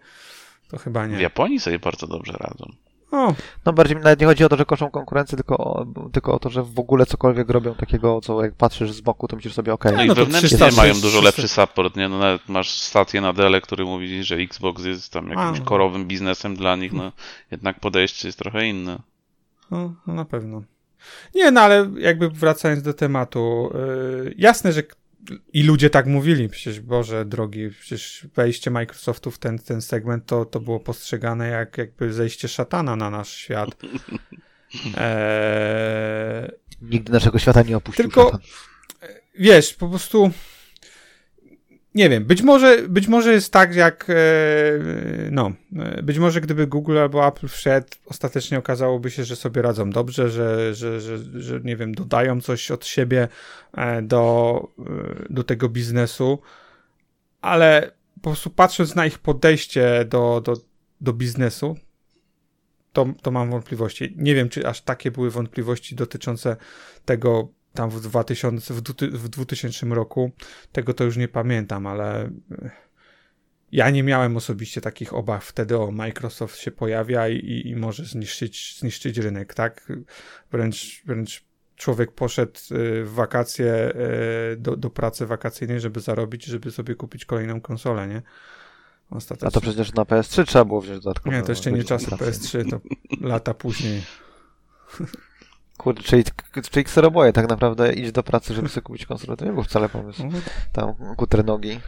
to 0.68 0.78
chyba 0.78 1.08
nie. 1.08 1.18
W 1.18 1.22
Japonii 1.22 1.60
sobie 1.60 1.80
bardzo 1.80 2.08
dobrze 2.08 2.34
radzą. 2.34 2.72
O. 3.12 3.36
No 3.66 3.74
bardziej 3.74 3.98
nawet 3.98 4.20
nie 4.20 4.26
chodzi 4.26 4.44
o 4.44 4.50
to, 4.50 4.58
że 4.58 4.66
koszą 4.66 4.92
konkurencję, 4.92 5.36
tylko 5.36 5.58
o, 5.58 5.86
tylko 6.12 6.36
o 6.36 6.40
to, 6.40 6.50
że 6.50 6.64
w 6.64 6.80
ogóle 6.80 7.06
cokolwiek 7.06 7.50
robią 7.50 7.76
takiego, 7.76 8.22
co 8.22 8.44
jak 8.44 8.56
patrzysz 8.56 8.92
z 8.92 9.02
boku, 9.02 9.28
to 9.28 9.36
myślisz 9.36 9.54
sobie, 9.54 9.74
okej. 9.74 9.92
Okay. 9.92 9.98
No 9.98 10.04
i 10.06 10.08
no 10.08 10.26
wewnętrznie 10.26 10.58
300, 10.58 10.82
mają 10.82 10.94
dużo 10.94 11.08
300. 11.08 11.26
lepszy 11.26 11.48
support, 11.48 11.96
nie? 11.96 12.10
No 12.10 12.20
nawet 12.20 12.50
masz 12.50 12.72
stację 12.72 13.22
na 13.22 13.34
Dele, 13.34 13.62
który 13.62 13.86
mówi, 13.86 14.24
że 14.24 14.36
Xbox 14.36 14.86
jest 14.86 15.14
tam 15.14 15.30
jakimś 15.30 15.60
A. 15.60 15.64
korowym 15.64 16.06
biznesem 16.06 16.56
dla 16.56 16.76
nich, 16.76 16.94
no 16.94 17.12
jednak 17.52 17.80
podejście 17.80 18.28
jest 18.28 18.40
trochę 18.40 18.68
inne. 18.68 19.00
No, 19.72 19.94
no 20.08 20.14
na 20.14 20.26
pewno. 20.26 20.64
Nie, 21.36 21.52
no 21.52 21.62
ale 21.62 21.90
jakby 21.98 22.30
wracając 22.30 22.84
do 22.84 22.94
tematu, 22.94 23.72
yy, 23.74 24.34
jasne, 24.38 24.72
że 24.74 24.84
i 25.54 25.64
ludzie 25.64 25.90
tak 25.90 26.06
mówili, 26.06 26.50
przecież 26.50 26.80
Boże 26.80 27.26
drogi, 27.26 27.70
przecież 27.80 28.28
wejście 28.36 28.72
Microsoftu 28.72 29.32
w 29.32 29.38
ten, 29.38 29.60
ten 29.60 29.82
segment 29.82 30.26
to, 30.26 30.46
to 30.46 30.60
było 30.60 30.80
postrzegane 30.80 31.48
jak 31.48 31.78
jakby 31.78 32.14
zejście 32.14 32.48
szatana 32.48 32.96
na 32.96 33.10
nasz 33.10 33.30
świat. 33.30 33.70
Eee... 34.98 36.52
Nigdy 36.82 37.12
naszego 37.12 37.40
świata 37.40 37.62
nie 37.62 37.78
opuścił 37.78 38.04
Tylko, 38.04 38.24
szatan. 38.24 38.42
wiesz, 39.40 39.74
po 39.74 39.90
prostu 39.90 40.32
nie 41.96 42.10
wiem, 42.10 42.26
być 42.26 42.42
może, 42.42 42.88
być 42.88 43.08
może 43.08 43.34
jest 43.34 43.54
tak, 43.54 43.76
jak 43.76 44.10
e, 44.10 44.14
no, 45.32 45.52
e, 45.76 46.04
być 46.04 46.20
może 46.20 46.42
gdyby 46.42 46.68
Google 46.68 46.98
albo 46.98 47.28
Apple 47.28 47.48
wszedł, 47.48 47.88
ostatecznie 48.06 48.60
okazałoby 48.60 49.12
się, 49.12 49.24
że 49.24 49.36
sobie 49.36 49.62
radzą 49.62 49.90
dobrze, 49.90 50.30
że, 50.30 50.76
że, 50.76 51.02
że, 51.02 51.18
że 51.42 51.60
nie 51.64 51.76
wiem, 51.76 51.96
dodają 51.96 52.42
coś 52.42 52.72
od 52.72 52.86
siebie 52.86 53.28
e, 53.78 54.02
do, 54.02 54.68
do 55.30 55.44
tego 55.44 55.70
biznesu, 55.70 56.40
ale 57.42 57.92
po 58.16 58.30
prostu 58.30 58.50
patrząc 58.50 58.96
na 58.96 59.06
ich 59.06 59.20
podejście 59.20 60.06
do, 60.10 60.42
do, 60.46 60.54
do 61.02 61.14
biznesu, 61.14 61.76
to, 62.94 63.06
to 63.22 63.32
mam 63.32 63.52
wątpliwości. 63.52 64.14
Nie 64.18 64.36
wiem, 64.36 64.50
czy 64.50 64.68
aż 64.68 64.82
takie 64.82 65.12
były 65.12 65.32
wątpliwości 65.32 65.96
dotyczące 65.96 66.56
tego, 67.06 67.48
tam 67.76 67.90
w 67.90 68.02
2000, 68.02 68.74
w, 68.74 68.82
w 69.12 69.30
2000 69.30 69.86
roku. 69.86 70.32
Tego 70.72 70.94
to 70.94 71.04
już 71.04 71.18
nie 71.18 71.28
pamiętam, 71.28 71.88
ale 71.88 72.24
e, 72.52 72.72
ja 73.72 73.90
nie 73.90 74.04
miałem 74.04 74.38
osobiście 74.38 74.82
takich 74.82 75.14
obaw 75.14 75.46
wtedy 75.46 75.78
o 75.78 75.92
Microsoft 75.92 76.58
się 76.58 76.72
pojawia 76.72 77.28
i, 77.28 77.62
i 77.66 77.76
może 77.76 78.06
zniszczyć, 78.06 78.80
zniszczyć 78.80 79.18
rynek, 79.18 79.54
tak? 79.54 79.92
Wręcz, 80.52 81.04
wręcz 81.06 81.46
człowiek 81.76 82.12
poszedł 82.12 82.60
e, 82.72 83.04
w 83.04 83.14
wakacje 83.14 83.74
e, 83.74 83.94
do, 84.58 84.78
do 84.78 84.90
pracy 84.90 85.26
wakacyjnej, 85.26 85.80
żeby 85.80 86.00
zarobić, 86.00 86.46
żeby 86.46 86.72
sobie 86.72 86.96
kupić 86.96 87.26
kolejną 87.26 87.62
konsolę, 87.62 88.08
nie? 88.08 88.22
Ostatecznie. 89.10 89.48
A 89.48 89.52
to 89.52 89.62
przecież 89.62 89.94
na 89.94 90.04
PS3 90.04 90.46
trzeba 90.46 90.66
było 90.66 90.82
wziąć 90.82 91.04
dodatkowo. 91.04 91.36
Nie, 91.36 91.44
to 91.44 91.52
jeszcze 91.52 91.72
nie 91.72 91.84
czasy 91.84 92.06
PS3, 92.06 92.70
to 92.70 92.80
lata 93.28 93.54
później. 93.54 94.04
Kurde, 95.78 96.04
czyli, 96.04 96.24
czyli 96.72 96.84
kseroboje 96.84 97.34
tak 97.34 97.50
naprawdę 97.50 97.94
idź 97.94 98.12
do 98.12 98.24
pracy, 98.24 98.54
żeby 98.54 98.70
sobie 98.70 98.82
kupić 98.82 99.06
konsolę, 99.06 99.38
to 99.38 99.46
nie 99.46 99.54
był 99.54 99.64
wcale 99.64 99.90
pomysł. 99.90 100.24
Mhm. 100.24 100.44
Tam 100.72 100.94
kuter 101.18 101.46
nogi. 101.46 101.80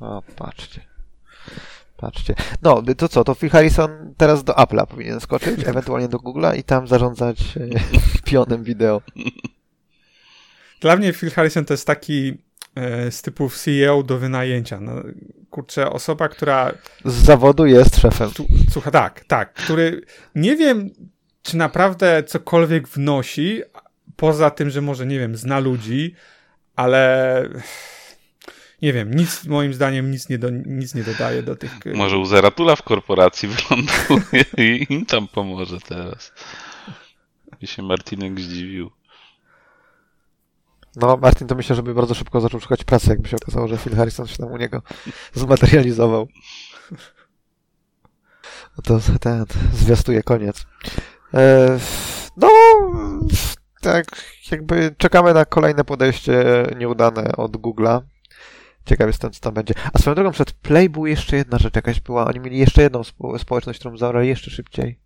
O, 0.00 0.22
patrzcie. 0.36 0.80
Patrzcie. 1.96 2.34
No, 2.62 2.82
to 2.96 3.08
co, 3.08 3.24
to 3.24 3.34
Phil 3.34 3.50
Harrison 3.50 4.14
teraz 4.16 4.44
do 4.44 4.52
Apple'a 4.52 4.86
powinien 4.86 5.20
skoczyć, 5.20 5.68
ewentualnie 5.68 6.08
do 6.08 6.18
Google'a 6.18 6.56
i 6.58 6.64
tam 6.64 6.86
zarządzać 6.86 7.56
e, 7.56 7.60
pionem 8.30 8.64
wideo. 8.64 9.02
Dla 10.80 10.96
mnie 10.96 11.12
Phil 11.12 11.30
Harrison 11.30 11.64
to 11.64 11.74
jest 11.74 11.86
taki 11.86 12.38
e, 12.74 13.10
z 13.10 13.22
typu 13.22 13.50
CEO 13.50 14.02
do 14.02 14.18
wynajęcia. 14.18 14.80
No, 14.80 14.92
kurczę, 15.50 15.90
osoba, 15.90 16.28
która... 16.28 16.72
Z 17.04 17.14
zawodu 17.14 17.66
jest 17.66 17.96
szefem. 17.96 18.30
Słucha, 18.70 18.90
tak, 18.90 19.24
tak, 19.24 19.52
który 19.52 20.02
nie 20.34 20.56
wiem, 20.56 20.90
czy 21.46 21.56
naprawdę 21.56 22.22
cokolwiek 22.22 22.88
wnosi, 22.88 23.62
poza 24.16 24.50
tym, 24.50 24.70
że 24.70 24.80
może, 24.80 25.06
nie 25.06 25.18
wiem, 25.18 25.36
zna 25.36 25.58
ludzi, 25.58 26.14
ale 26.76 27.42
nie 28.82 28.92
wiem, 28.92 29.14
nic 29.14 29.44
moim 29.44 29.74
zdaniem 29.74 30.10
nic 30.10 30.28
nie, 30.28 30.38
do, 30.38 30.50
nic 30.50 30.94
nie 30.94 31.02
dodaje 31.02 31.42
do 31.42 31.56
tych... 31.56 31.78
Może 31.94 32.18
u 32.18 32.24
Zeratula 32.24 32.76
w 32.76 32.82
korporacji 32.82 33.48
wyląduje 33.54 34.44
i 34.58 34.86
im 34.90 35.06
tam 35.06 35.28
pomoże 35.28 35.80
teraz. 35.80 36.32
I 37.60 37.66
się 37.66 37.82
Martinek 37.82 38.40
zdziwił. 38.40 38.90
No, 40.96 41.16
Martin 41.16 41.46
to 41.48 41.54
myślę, 41.54 41.76
żeby 41.76 41.94
bardzo 41.94 42.14
szybko 42.14 42.40
zaczął 42.40 42.60
szukać 42.60 42.84
pracy, 42.84 43.10
jakby 43.10 43.28
się 43.28 43.36
okazało, 43.36 43.68
że 43.68 43.78
Phil 43.78 43.96
Harrison 43.96 44.26
się 44.26 44.36
tam 44.36 44.52
u 44.52 44.56
niego 44.56 44.82
zmaterializował. 45.34 46.28
No 48.76 48.82
to 48.84 49.00
ten 49.20 49.44
zwiastuje 49.72 50.22
koniec. 50.22 50.66
E, 51.34 51.78
no, 52.36 52.48
tak, 53.80 54.04
jakby 54.50 54.94
czekamy 54.98 55.34
na 55.34 55.44
kolejne 55.44 55.84
podejście 55.84 56.66
nieudane 56.76 57.32
od 57.36 57.56
Google'a. 57.56 58.00
Ciekaw 58.84 59.06
jestem, 59.06 59.30
co 59.30 59.40
tam 59.40 59.54
będzie. 59.54 59.74
A 59.92 59.98
swoją 59.98 60.14
drogą, 60.14 60.30
przed 60.30 60.52
Play 60.52 60.88
była 60.90 61.08
jeszcze 61.08 61.36
jedna 61.36 61.58
rzecz 61.58 61.76
jakaś 61.76 62.00
była. 62.00 62.26
Oni 62.26 62.40
mieli 62.40 62.58
jeszcze 62.58 62.82
jedną 62.82 63.04
spo 63.04 63.38
społeczność, 63.38 63.78
którą 63.78 63.96
zaorali 63.96 64.28
jeszcze 64.28 64.50
szybciej. 64.50 65.00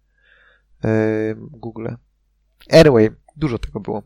Yy, 0.85 0.91
Google. 1.39 1.89
Anyway, 2.73 3.11
Dużo 3.41 3.59
tego 3.59 3.81
było. 3.81 4.03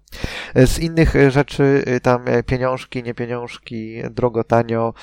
Z 0.55 0.79
innych 0.79 1.17
e, 1.17 1.31
rzeczy 1.31 1.83
e, 1.87 2.01
tam 2.01 2.29
e, 2.29 2.43
pieniążki, 2.43 3.03
nie 3.03 3.15
pieniążki, 3.15 4.03
drogo, 4.11 4.45
tanio. 4.45 4.95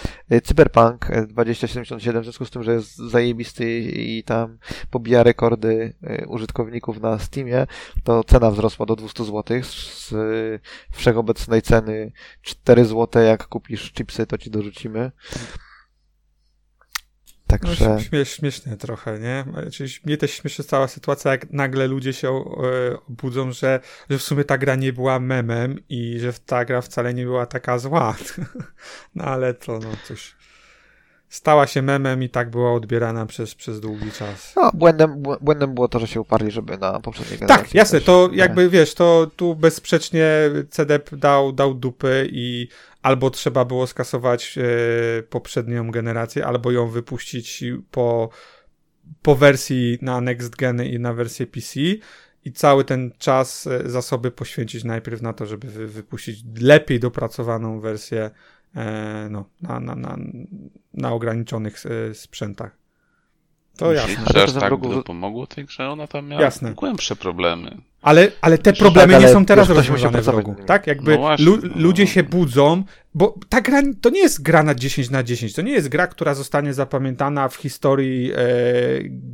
Cyberpunk 0.44 1.08
2077 1.28 2.22
w 2.22 2.26
związku 2.26 2.46
z 2.46 2.52
tym, 2.52 2.64
że 2.64 2.74
jest 2.74 2.98
zajebisty 2.98 3.80
i 3.80 4.24
tam 4.24 4.58
pobija 4.90 5.24
rekordy 5.24 5.94
użytkowników 6.28 7.02
na 7.02 7.20
Steamie, 7.20 7.68
to 8.04 8.24
cena 8.24 8.52
wzrosła 8.52 8.86
do 8.86 8.96
200 8.96 9.24
zł 9.24 9.64
z 9.64 10.14
wszechobecnej 10.92 11.62
ceny 11.62 12.12
4 12.42 12.86
zł. 12.86 13.24
Jak 13.24 13.48
kupisz 13.48 13.94
chipsy, 13.94 14.28
to 14.28 14.38
ci 14.38 14.52
dorzucimy. 14.52 15.12
Także... 17.52 17.90
No, 17.90 18.00
śmiesz, 18.00 18.32
śmiesznie 18.32 18.78
trochę, 18.78 19.20
nie? 19.20 19.46
Czyli 19.72 19.90
mnie 20.06 20.18
też 20.18 20.32
śmieszy 20.32 20.64
cała 20.64 20.88
sytuacja, 20.88 21.32
jak 21.32 21.52
nagle 21.52 21.88
ludzie 21.88 22.14
się 22.14 22.30
e, 22.30 22.44
budzą, 23.10 23.52
że, 23.52 23.80
że 24.10 24.18
w 24.18 24.24
sumie 24.24 24.44
ta 24.44 24.58
gra 24.58 24.76
nie 24.76 24.94
była 24.94 25.20
memem 25.20 25.80
i 25.90 26.20
że 26.20 26.34
ta 26.34 26.66
gra 26.66 26.82
wcale 26.82 27.14
nie 27.14 27.24
była 27.24 27.46
taka 27.46 27.80
zła. 27.80 28.16
no 29.16 29.24
ale 29.24 29.54
to, 29.54 29.80
no 29.80 29.90
cóż 30.08 30.36
stała 31.32 31.68
się 31.68 31.82
memem 31.82 32.24
i 32.24 32.30
tak 32.30 32.50
była 32.50 32.74
odbierana 32.74 33.26
przez, 33.26 33.56
przez 33.56 33.80
długi 33.80 34.12
czas. 34.12 34.54
No, 34.56 34.72
błędem, 34.74 35.24
błędem 35.42 35.74
było 35.74 35.88
to, 35.88 36.00
że 36.00 36.08
się 36.08 36.22
uparli, 36.22 36.52
żeby 36.52 36.78
na 36.78 37.00
poprzedniej 37.00 37.40
generacji. 37.40 37.66
Tak, 37.66 37.76
jasne, 37.76 38.02
to 38.02 38.30
jakby 38.34 38.70
wiesz, 38.70 38.94
to 38.94 39.32
tu 39.36 39.56
bezsprzecznie 39.56 40.26
CDEP 40.70 41.16
dał, 41.16 41.52
dał 41.52 41.74
dupy 41.74 42.30
i 42.32 42.68
albo 43.02 43.30
trzeba 43.30 43.66
było 43.66 43.88
skasować 43.88 44.58
e, 44.58 44.64
poprzednią 45.24 45.92
generację, 45.92 46.46
albo 46.46 46.72
ją 46.72 46.88
wypuścić 46.88 47.64
po, 47.92 48.30
po 49.22 49.36
wersji 49.36 49.98
na 50.02 50.22
next 50.22 50.56
gen 50.56 50.84
i 50.84 51.00
na 51.00 51.14
wersję 51.14 51.48
PC 51.48 51.80
i 52.46 52.52
cały 52.52 52.86
ten 52.86 53.12
czas 53.18 53.68
e, 53.68 53.90
zasoby 53.90 54.32
poświęcić 54.32 54.84
najpierw 54.84 55.22
na 55.22 55.34
to, 55.34 55.46
żeby 55.46 55.68
wy, 55.68 55.88
wypuścić 55.88 56.44
lepiej 56.62 57.00
dopracowaną 57.00 57.80
wersję 57.80 58.32
e, 58.76 59.28
no, 59.32 59.46
na, 59.62 59.80
na, 59.80 59.96
na, 59.96 60.18
na 60.94 61.12
ograniczonych 61.14 61.84
e, 61.86 62.14
sprzętach. 62.14 62.78
To 63.78 63.94
jasne. 63.94 64.26
Że 64.34 64.44
aż 64.44 64.54
tak 64.54 64.74
pomogło 65.06 65.48
tej 65.48 65.66
grze, 65.66 65.90
ona 65.90 66.08
tam 66.08 66.28
miała 66.28 66.42
jasne. 66.42 66.74
głębsze 66.74 67.16
problemy. 67.16 67.78
Ale, 68.02 68.32
ale 68.42 68.58
te 68.58 68.74
problemy 68.74 69.14
tak, 69.14 69.16
ale 69.16 69.28
nie 69.28 69.34
są 69.34 69.46
teraz 69.46 69.70
rozwiązane 69.70 70.22
w 70.22 70.28
rogu, 70.28 70.56
tak? 70.66 70.88
Jakby 70.88 71.12
no 71.12 71.18
właśnie, 71.18 71.46
lu 71.46 71.58
no. 71.64 71.70
ludzie 71.76 72.08
się 72.08 72.24
budzą, 72.24 72.84
bo 73.14 73.40
ta 73.50 73.62
gra 73.62 73.82
to 74.02 74.10
nie 74.10 74.20
jest 74.20 74.42
gra 74.42 74.64
na 74.64 74.76
10 74.76 75.10
na 75.10 75.24
10, 75.24 75.54
to 75.54 75.62
nie 75.62 75.72
jest 75.72 75.90
gra, 75.90 76.08
która 76.08 76.34
zostanie 76.34 76.74
zapamiętana 76.74 77.50
w 77.50 77.56
historii 77.56 78.32
e, 78.32 78.38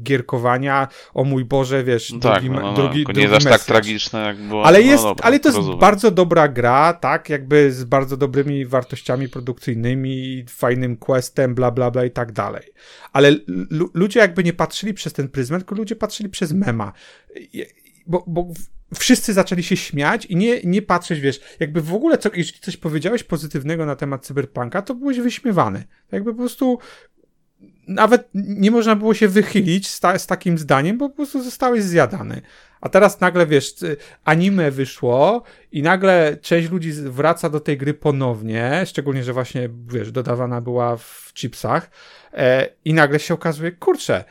gierkowania, 0.03 0.87
o 1.13 1.23
mój 1.23 1.45
Boże, 1.45 1.83
wiesz, 1.83 2.11
no 2.11 2.19
drugi, 2.19 2.35
tak, 2.35 2.49
no, 2.49 2.61
no, 2.61 2.73
drugi, 2.73 3.03
drugi 3.03 3.19
nie 3.19 3.27
jest 3.27 3.35
aż 3.35 3.43
tak 3.43 3.63
tragiczne, 3.63 4.19
jak 4.19 4.37
było. 4.37 4.65
Ale, 4.65 4.79
no 4.79 4.85
jest, 4.85 5.03
dobra, 5.03 5.25
ale 5.25 5.39
to 5.39 5.49
jest 5.49 5.57
rozumiem. 5.57 5.79
bardzo 5.79 6.11
dobra 6.11 6.47
gra, 6.47 6.93
tak? 6.93 7.29
Jakby 7.29 7.71
z 7.71 7.83
bardzo 7.83 8.17
dobrymi 8.17 8.65
wartościami 8.65 9.29
produkcyjnymi, 9.29 10.45
fajnym 10.49 10.97
questem, 10.97 11.55
bla, 11.55 11.71
bla, 11.71 11.91
bla 11.91 12.05
i 12.05 12.11
tak 12.11 12.31
dalej. 12.31 12.63
Ale 13.13 13.35
ludzie 13.93 14.19
jakby 14.19 14.43
nie 14.43 14.53
patrzyli 14.53 14.93
przez 14.93 15.13
ten 15.13 15.29
pryzmat, 15.29 15.61
tylko 15.61 15.75
ludzie 15.75 15.95
patrzyli 15.95 16.29
przez 16.29 16.53
mema 16.53 16.93
bo, 18.07 18.23
bo 18.27 18.47
wszyscy 18.95 19.33
zaczęli 19.33 19.63
się 19.63 19.77
śmiać 19.77 20.25
i 20.25 20.35
nie, 20.35 20.61
nie 20.63 20.81
patrzeć, 20.81 21.19
wiesz, 21.19 21.39
jakby 21.59 21.81
w 21.81 21.93
ogóle, 21.93 22.17
co, 22.17 22.29
jeśli 22.33 22.59
coś 22.59 22.77
powiedziałeś 22.77 23.23
pozytywnego 23.23 23.85
na 23.85 23.95
temat 23.95 24.25
cyberpunka, 24.25 24.81
to 24.81 24.95
byłeś 24.95 25.19
wyśmiewany. 25.19 25.83
Jakby 26.11 26.31
po 26.33 26.37
prostu 26.37 26.79
nawet 27.87 28.29
nie 28.33 28.71
można 28.71 28.95
było 28.95 29.13
się 29.13 29.27
wychylić 29.27 29.87
z, 29.87 29.99
ta, 29.99 30.19
z 30.19 30.27
takim 30.27 30.57
zdaniem, 30.57 30.97
bo 30.97 31.09
po 31.09 31.15
prostu 31.15 31.43
zostałeś 31.43 31.83
zjadany. 31.83 32.41
A 32.81 32.89
teraz 32.89 33.21
nagle, 33.21 33.47
wiesz, 33.47 33.75
anime 34.23 34.71
wyszło 34.71 35.43
i 35.71 35.81
nagle 35.81 36.37
część 36.41 36.69
ludzi 36.69 36.91
wraca 36.91 37.49
do 37.49 37.59
tej 37.59 37.77
gry 37.77 37.93
ponownie, 37.93 38.83
szczególnie, 38.85 39.23
że 39.23 39.33
właśnie, 39.33 39.69
wiesz, 39.87 40.11
dodawana 40.11 40.61
była 40.61 40.97
w 40.97 41.31
chipsach 41.33 41.91
e, 42.33 42.69
i 42.85 42.93
nagle 42.93 43.19
się 43.19 43.33
okazuje, 43.33 43.71
kurczę, 43.71 44.23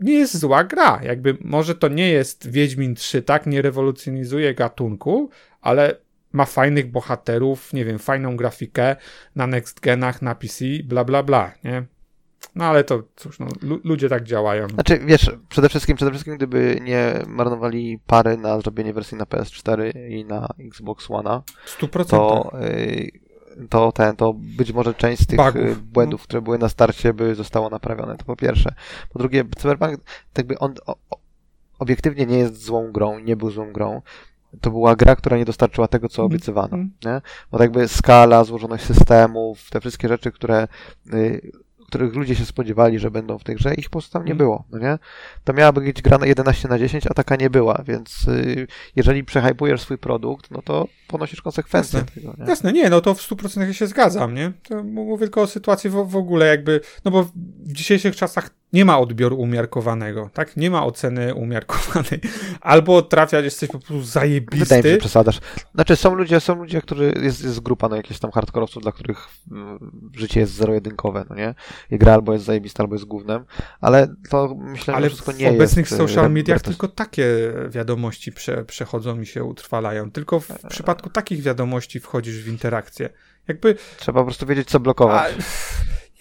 nie 0.00 0.12
jest 0.12 0.38
zła 0.38 0.64
gra. 0.64 1.00
Jakby 1.02 1.36
może 1.40 1.74
to 1.74 1.88
nie 1.88 2.10
jest 2.10 2.50
Wiedźmin 2.50 2.94
3, 2.94 3.22
tak? 3.22 3.46
Nie 3.46 3.62
rewolucjonizuje 3.62 4.54
gatunku, 4.54 5.30
ale 5.60 5.96
ma 6.32 6.44
fajnych 6.44 6.90
bohaterów, 6.90 7.72
nie 7.72 7.84
wiem, 7.84 7.98
fajną 7.98 8.36
grafikę 8.36 8.96
na 9.34 9.46
next 9.46 9.80
genach, 9.80 10.22
na 10.22 10.34
PC, 10.34 10.64
bla 10.84 11.04
bla 11.04 11.22
bla, 11.22 11.52
nie? 11.64 11.86
No 12.54 12.64
ale 12.64 12.84
to 12.84 13.02
cóż, 13.16 13.38
no, 13.38 13.46
ludzie 13.84 14.08
tak 14.08 14.24
działają. 14.24 14.68
Znaczy, 14.68 14.98
wiesz, 15.06 15.30
przede 15.48 15.68
wszystkim, 15.68 15.96
przede 15.96 16.10
wszystkim 16.10 16.36
gdyby 16.36 16.78
nie 16.82 17.22
marnowali 17.26 17.98
pary 18.06 18.36
na 18.36 18.60
zrobienie 18.60 18.92
wersji 18.92 19.16
na 19.18 19.24
PS4 19.24 20.08
i 20.10 20.24
na 20.24 20.48
Xbox 20.58 21.10
One, 21.10 21.42
100%. 21.80 22.04
to 22.04 22.52
y, 22.62 23.10
to 23.68 23.92
ten, 23.92 24.16
to 24.16 24.34
być 24.36 24.72
może 24.72 24.94
część 24.94 25.22
z 25.22 25.26
tych 25.26 25.36
Bugów. 25.36 25.56
Y, 25.56 25.76
błędów, 25.76 26.22
które 26.22 26.42
były 26.42 26.58
na 26.58 26.68
starcie, 26.68 27.14
by 27.14 27.34
zostało 27.34 27.70
naprawione. 27.70 28.16
To 28.16 28.24
po 28.24 28.36
pierwsze. 28.36 28.74
Po 29.12 29.18
drugie, 29.18 29.44
Cyberpunk, 29.56 30.00
jakby 30.36 30.58
on 30.58 30.74
o, 30.86 30.96
obiektywnie 31.78 32.26
nie 32.26 32.38
jest 32.38 32.64
złą 32.64 32.92
grą, 32.92 33.18
nie 33.18 33.36
był 33.36 33.50
złą 33.50 33.72
grą. 33.72 34.02
To 34.60 34.70
była 34.70 34.96
gra, 34.96 35.16
która 35.16 35.36
nie 35.36 35.44
dostarczyła 35.44 35.88
tego, 35.88 36.08
co 36.08 36.22
mhm. 36.22 36.26
obiecywano. 36.26 36.76
Mm. 36.76 36.90
Nie? 37.04 37.20
Bo 37.50 37.58
tak 37.58 37.64
jakby 37.64 37.88
skala, 37.88 38.44
złożoność 38.44 38.84
systemów, 38.84 39.70
te 39.70 39.80
wszystkie 39.80 40.08
rzeczy, 40.08 40.32
które 40.32 40.68
y, 41.14 41.52
których 41.86 42.14
ludzie 42.14 42.34
się 42.34 42.44
spodziewali, 42.44 42.98
że 42.98 43.10
będą 43.10 43.38
w 43.38 43.44
tej 43.44 43.56
grze, 43.56 43.74
ich 43.74 43.84
po 43.84 43.90
prostu 43.90 44.12
tam 44.12 44.24
nie 44.24 44.32
mhm. 44.32 44.38
było, 44.38 44.64
no 44.70 44.78
nie? 44.78 44.98
To 45.44 45.52
miała 45.52 45.72
być 45.72 46.02
gra 46.02 46.18
na 46.18 46.26
11 46.26 46.68
na 46.68 46.78
10, 46.78 47.06
a 47.06 47.14
taka 47.14 47.36
nie 47.36 47.50
była, 47.50 47.82
więc 47.86 48.28
y, 48.28 48.66
jeżeli 48.96 49.24
przehypujesz 49.24 49.80
swój 49.80 49.98
produkt, 49.98 50.50
no 50.50 50.62
to 50.62 50.88
ponosisz 51.08 51.42
konsekwencje 51.42 52.00
Jasne. 52.00 52.14
tego, 52.14 52.34
nie? 52.38 52.50
Jasne, 52.50 52.72
nie, 52.72 52.90
no 52.90 53.00
to 53.00 53.14
w 53.14 53.20
100% 53.20 53.72
się 53.72 53.86
zgadzam, 53.86 54.34
nie? 54.34 54.52
To 54.68 54.82
mówię 54.82 55.18
tylko 55.18 55.42
o 55.42 55.46
sytuacji 55.46 55.90
w, 55.90 55.94
w 55.94 56.16
ogóle 56.16 56.46
jakby, 56.46 56.80
no 57.04 57.10
bo 57.10 57.22
w 57.64 57.72
dzisiejszych 57.72 58.16
czasach 58.16 58.50
nie 58.72 58.84
ma 58.84 58.98
odbioru 58.98 59.36
umiarkowanego, 59.36 60.30
tak? 60.32 60.56
Nie 60.56 60.70
ma 60.70 60.86
oceny 60.86 61.34
umiarkowanej. 61.34 62.20
Albo 62.60 63.02
trafiać, 63.02 63.44
jesteś 63.44 63.70
po 63.70 63.78
prostu 63.78 64.02
zajebisty. 64.02 64.64
Wydaje 64.64 64.82
mi 64.82 64.88
się, 64.88 64.94
że 64.94 64.98
przesadasz. 64.98 65.40
Znaczy 65.74 65.96
są 65.96 66.14
ludzie, 66.14 66.40
są 66.40 66.54
ludzie, 66.54 66.82
którzy, 66.82 67.12
jest, 67.22 67.44
jest 67.44 67.60
grupa, 67.60 67.88
no 67.88 67.96
jakieś 67.96 68.18
tam 68.18 68.30
hardkorowców, 68.30 68.82
dla 68.82 68.92
których 68.92 69.28
mm, 69.52 70.10
życie 70.16 70.40
jest 70.40 70.52
zero-jedynkowe, 70.52 71.24
no 71.30 71.36
nie? 71.36 71.54
I 71.90 71.98
gra 71.98 72.14
albo 72.14 72.32
jest 72.32 72.44
zajebista, 72.44 72.82
albo 72.82 72.94
jest 72.94 73.04
głównym, 73.04 73.44
ale 73.80 74.14
to 74.30 74.54
myślę, 74.58 74.94
ale 74.94 75.04
że 75.04 75.10
wszystko 75.10 75.32
nie 75.32 75.44
jest. 75.44 75.52
w 75.52 75.56
obecnych 75.56 75.92
e, 75.92 75.96
social 75.96 76.30
mediach 76.30 76.62
tylko 76.62 76.88
takie 76.88 77.26
wiadomości 77.68 78.32
prze, 78.32 78.64
przechodzą 78.64 79.20
i 79.20 79.26
się 79.26 79.44
utrwalają. 79.44 80.10
Tylko 80.10 80.40
w 80.40 80.50
e. 80.50 80.68
przypadku 80.68 81.10
takich 81.10 81.42
wiadomości 81.42 82.00
wchodzisz 82.00 82.42
w 82.42 82.48
interakcję. 82.48 83.08
Jakby... 83.48 83.76
Trzeba 83.98 84.20
po 84.20 84.24
prostu 84.24 84.46
wiedzieć, 84.46 84.68
co 84.68 84.80
blokować. 84.80 85.34
A 85.38 85.42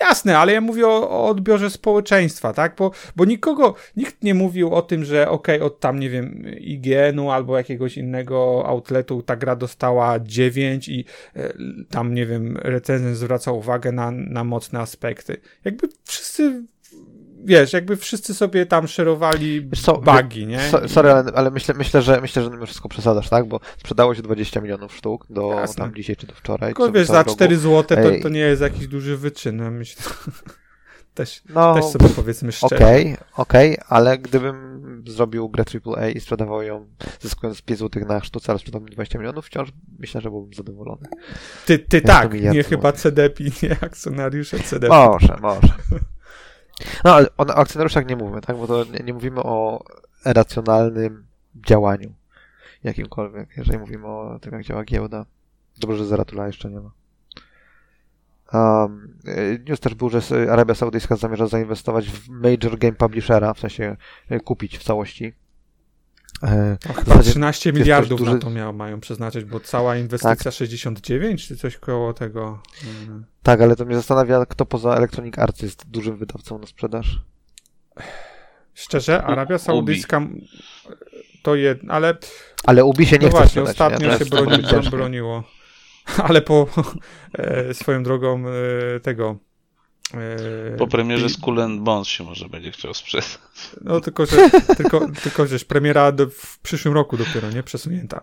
Jasne, 0.09 0.37
ale 0.37 0.53
ja 0.53 0.61
mówię 0.61 0.87
o, 0.87 1.09
o, 1.09 1.27
odbiorze 1.27 1.69
społeczeństwa, 1.69 2.53
tak? 2.53 2.75
Bo, 2.75 2.91
bo 3.15 3.25
nikogo, 3.25 3.75
nikt 3.97 4.23
nie 4.23 4.33
mówił 4.33 4.73
o 4.73 4.81
tym, 4.81 5.05
że 5.05 5.29
okej, 5.29 5.55
okay, 5.55 5.67
od 5.67 5.79
tam, 5.79 5.99
nie 5.99 6.09
wiem, 6.09 6.43
IGN-u 6.59 7.31
albo 7.31 7.57
jakiegoś 7.57 7.97
innego 7.97 8.63
outletu 8.65 9.21
ta 9.21 9.35
gra 9.35 9.55
dostała 9.55 10.19
9 10.19 10.89
i 10.89 11.05
e, 11.35 11.53
tam, 11.89 12.13
nie 12.13 12.25
wiem, 12.25 12.57
recenzent 12.57 13.17
zwraca 13.17 13.51
uwagę 13.51 13.91
na, 13.91 14.11
na 14.11 14.43
mocne 14.43 14.79
aspekty. 14.79 15.37
Jakby 15.65 15.87
wszyscy 16.03 16.63
wiesz, 17.45 17.73
jakby 17.73 17.97
wszyscy 17.97 18.33
sobie 18.33 18.65
tam 18.65 18.87
szerowali 18.87 19.69
co, 19.81 19.97
bugi, 19.97 20.47
nie? 20.47 20.69
So, 20.69 20.89
sorry, 20.89 21.11
ale, 21.11 21.31
ale, 21.35 21.51
myślę, 21.51 21.75
myślę, 21.77 22.01
że 22.01 22.21
myślę, 22.21 22.43
że 22.43 22.49
mimo 22.49 22.65
wszystko 22.65 22.89
przesadzasz, 22.89 23.29
tak? 23.29 23.45
Bo 23.45 23.59
sprzedało 23.77 24.15
się 24.15 24.21
20 24.21 24.61
milionów 24.61 24.95
sztuk 24.95 25.25
do 25.29 25.49
Jasne. 25.49 25.83
tam 25.83 25.95
dzisiaj 25.95 26.15
czy 26.15 26.27
do 26.27 26.33
wczoraj. 26.33 26.73
Tylko 26.73 26.91
wiesz, 26.91 27.07
za 27.07 27.23
4 27.23 27.57
zł 27.57 27.97
to, 28.03 28.21
to 28.21 28.29
nie 28.29 28.39
jest 28.39 28.61
jakiś 28.61 28.87
duży 28.87 29.17
wyczyn, 29.17 29.71
myślę. 29.71 30.03
Też, 31.15 31.41
no, 31.49 31.75
też 31.75 31.85
sobie 31.85 32.09
powiedzmy 32.09 32.51
szczerze. 32.51 32.75
Okej, 32.75 33.13
okay, 33.13 33.25
okej, 33.35 33.77
okay, 33.77 33.87
ale 33.89 34.17
gdybym 34.17 35.03
zrobił 35.07 35.49
grę 35.49 35.63
AAA 35.85 36.09
i 36.09 36.19
sprzedawał 36.19 36.61
ją, 36.61 36.87
zyskując 37.19 37.61
5 37.61 37.79
zł 37.79 38.05
na 38.07 38.23
sztuce, 38.23 38.51
ale 38.51 38.59
sprzedał 38.59 38.81
mi 38.81 38.91
20 38.91 39.19
milionów, 39.19 39.45
wciąż 39.45 39.69
myślę, 39.99 40.21
że 40.21 40.29
byłbym 40.29 40.53
zadowolony. 40.53 41.07
Ty, 41.65 41.79
ty 41.79 42.01
tak, 42.01 42.33
nie 42.33 42.63
chyba 42.63 42.91
CDP, 42.91 43.43
nie 43.63 43.77
akcjonariusze 43.81 44.59
CDP. 44.59 44.95
Może, 44.95 45.37
może. 45.41 45.73
No, 47.03 47.13
ale 47.13 47.27
o 47.37 47.55
akcjonariuszach 47.55 48.05
nie 48.05 48.15
mówimy, 48.15 48.41
tak? 48.41 48.57
Bo 48.57 48.67
to 48.67 48.83
nie, 48.83 48.99
nie 48.99 49.13
mówimy 49.13 49.43
o 49.43 49.83
racjonalnym 50.25 51.25
działaniu 51.67 52.13
jakimkolwiek, 52.83 53.49
jeżeli 53.57 53.77
mówimy 53.77 54.07
o 54.07 54.39
tym, 54.41 54.53
jak 54.53 54.63
działa 54.63 54.83
giełda. 54.83 55.25
Dobrze, 55.77 55.97
że 55.97 56.05
Zaratula 56.05 56.47
jeszcze 56.47 56.69
nie 56.69 56.79
ma. 56.81 56.91
Um, 58.53 59.17
news 59.67 59.79
też 59.79 59.95
był, 59.95 60.09
że 60.09 60.21
Arabia 60.51 60.75
Saudyjska 60.75 61.15
zamierza 61.15 61.47
zainwestować 61.47 62.09
w 62.09 62.29
major 62.29 62.77
game 62.77 62.93
publishera, 62.93 63.53
w 63.53 63.59
sensie 63.59 63.97
e, 64.29 64.39
kupić 64.39 64.77
w 64.77 64.83
całości. 64.83 65.33
E, 66.45 66.77
no, 66.87 66.93
chyba 66.93 67.19
13 67.19 67.73
miliardów 67.73 68.19
duży... 68.19 68.33
na 68.33 68.39
to 68.39 68.49
miał, 68.49 68.73
mają 68.73 68.99
przeznaczyć, 68.99 69.45
bo 69.45 69.59
cała 69.59 69.97
inwestycja 69.97 70.35
tak. 70.35 70.53
69 70.53 71.47
czy 71.47 71.57
coś 71.57 71.77
koło 71.77 72.13
tego. 72.13 72.59
Tak, 73.43 73.61
ale 73.61 73.75
to 73.75 73.85
mnie 73.85 73.95
zastanawia, 73.95 74.45
kto 74.45 74.65
poza 74.65 74.95
Electronic 74.95 75.39
Arts 75.39 75.61
jest 75.61 75.89
dużym 75.89 76.17
wydawcą 76.17 76.59
na 76.59 76.67
sprzedaż. 76.67 77.21
Szczerze, 78.73 79.23
Arabia 79.23 79.57
Saudyjska 79.57 80.21
to 81.43 81.55
jest, 81.55 81.81
ale... 81.89 82.17
Ale 82.65 82.85
Ubi 82.85 83.05
się 83.05 83.17
nie 83.17 83.27
no 83.27 83.29
chce 83.29 83.37
właśnie, 83.37 83.61
sprzedać, 83.61 83.69
ostatnio 83.69 84.11
nie? 84.11 84.17
się 84.17 84.25
broni, 84.25 84.89
broniło. 84.91 85.43
Ale 86.27 86.41
po 86.41 86.67
e, 87.33 87.73
swoją 87.73 88.03
drogą 88.03 88.43
e, 88.47 88.99
tego 88.99 89.37
po 90.77 90.87
premierze 90.87 91.29
Skull 91.29 91.61
and 91.61 91.81
Bones 91.81 92.07
się 92.07 92.23
może 92.23 92.49
będzie 92.49 92.71
chciał 92.71 92.93
sprzedać. 92.93 93.39
No 93.81 94.01
tylko, 94.01 94.25
że, 94.25 94.49
tylko, 94.77 95.07
tylko 95.23 95.47
że 95.47 95.59
premiera 95.59 96.11
do, 96.11 96.29
w 96.29 96.59
przyszłym 96.59 96.93
roku 96.93 97.17
dopiero, 97.17 97.51
nie? 97.51 97.63
Przesunięta. 97.63 98.21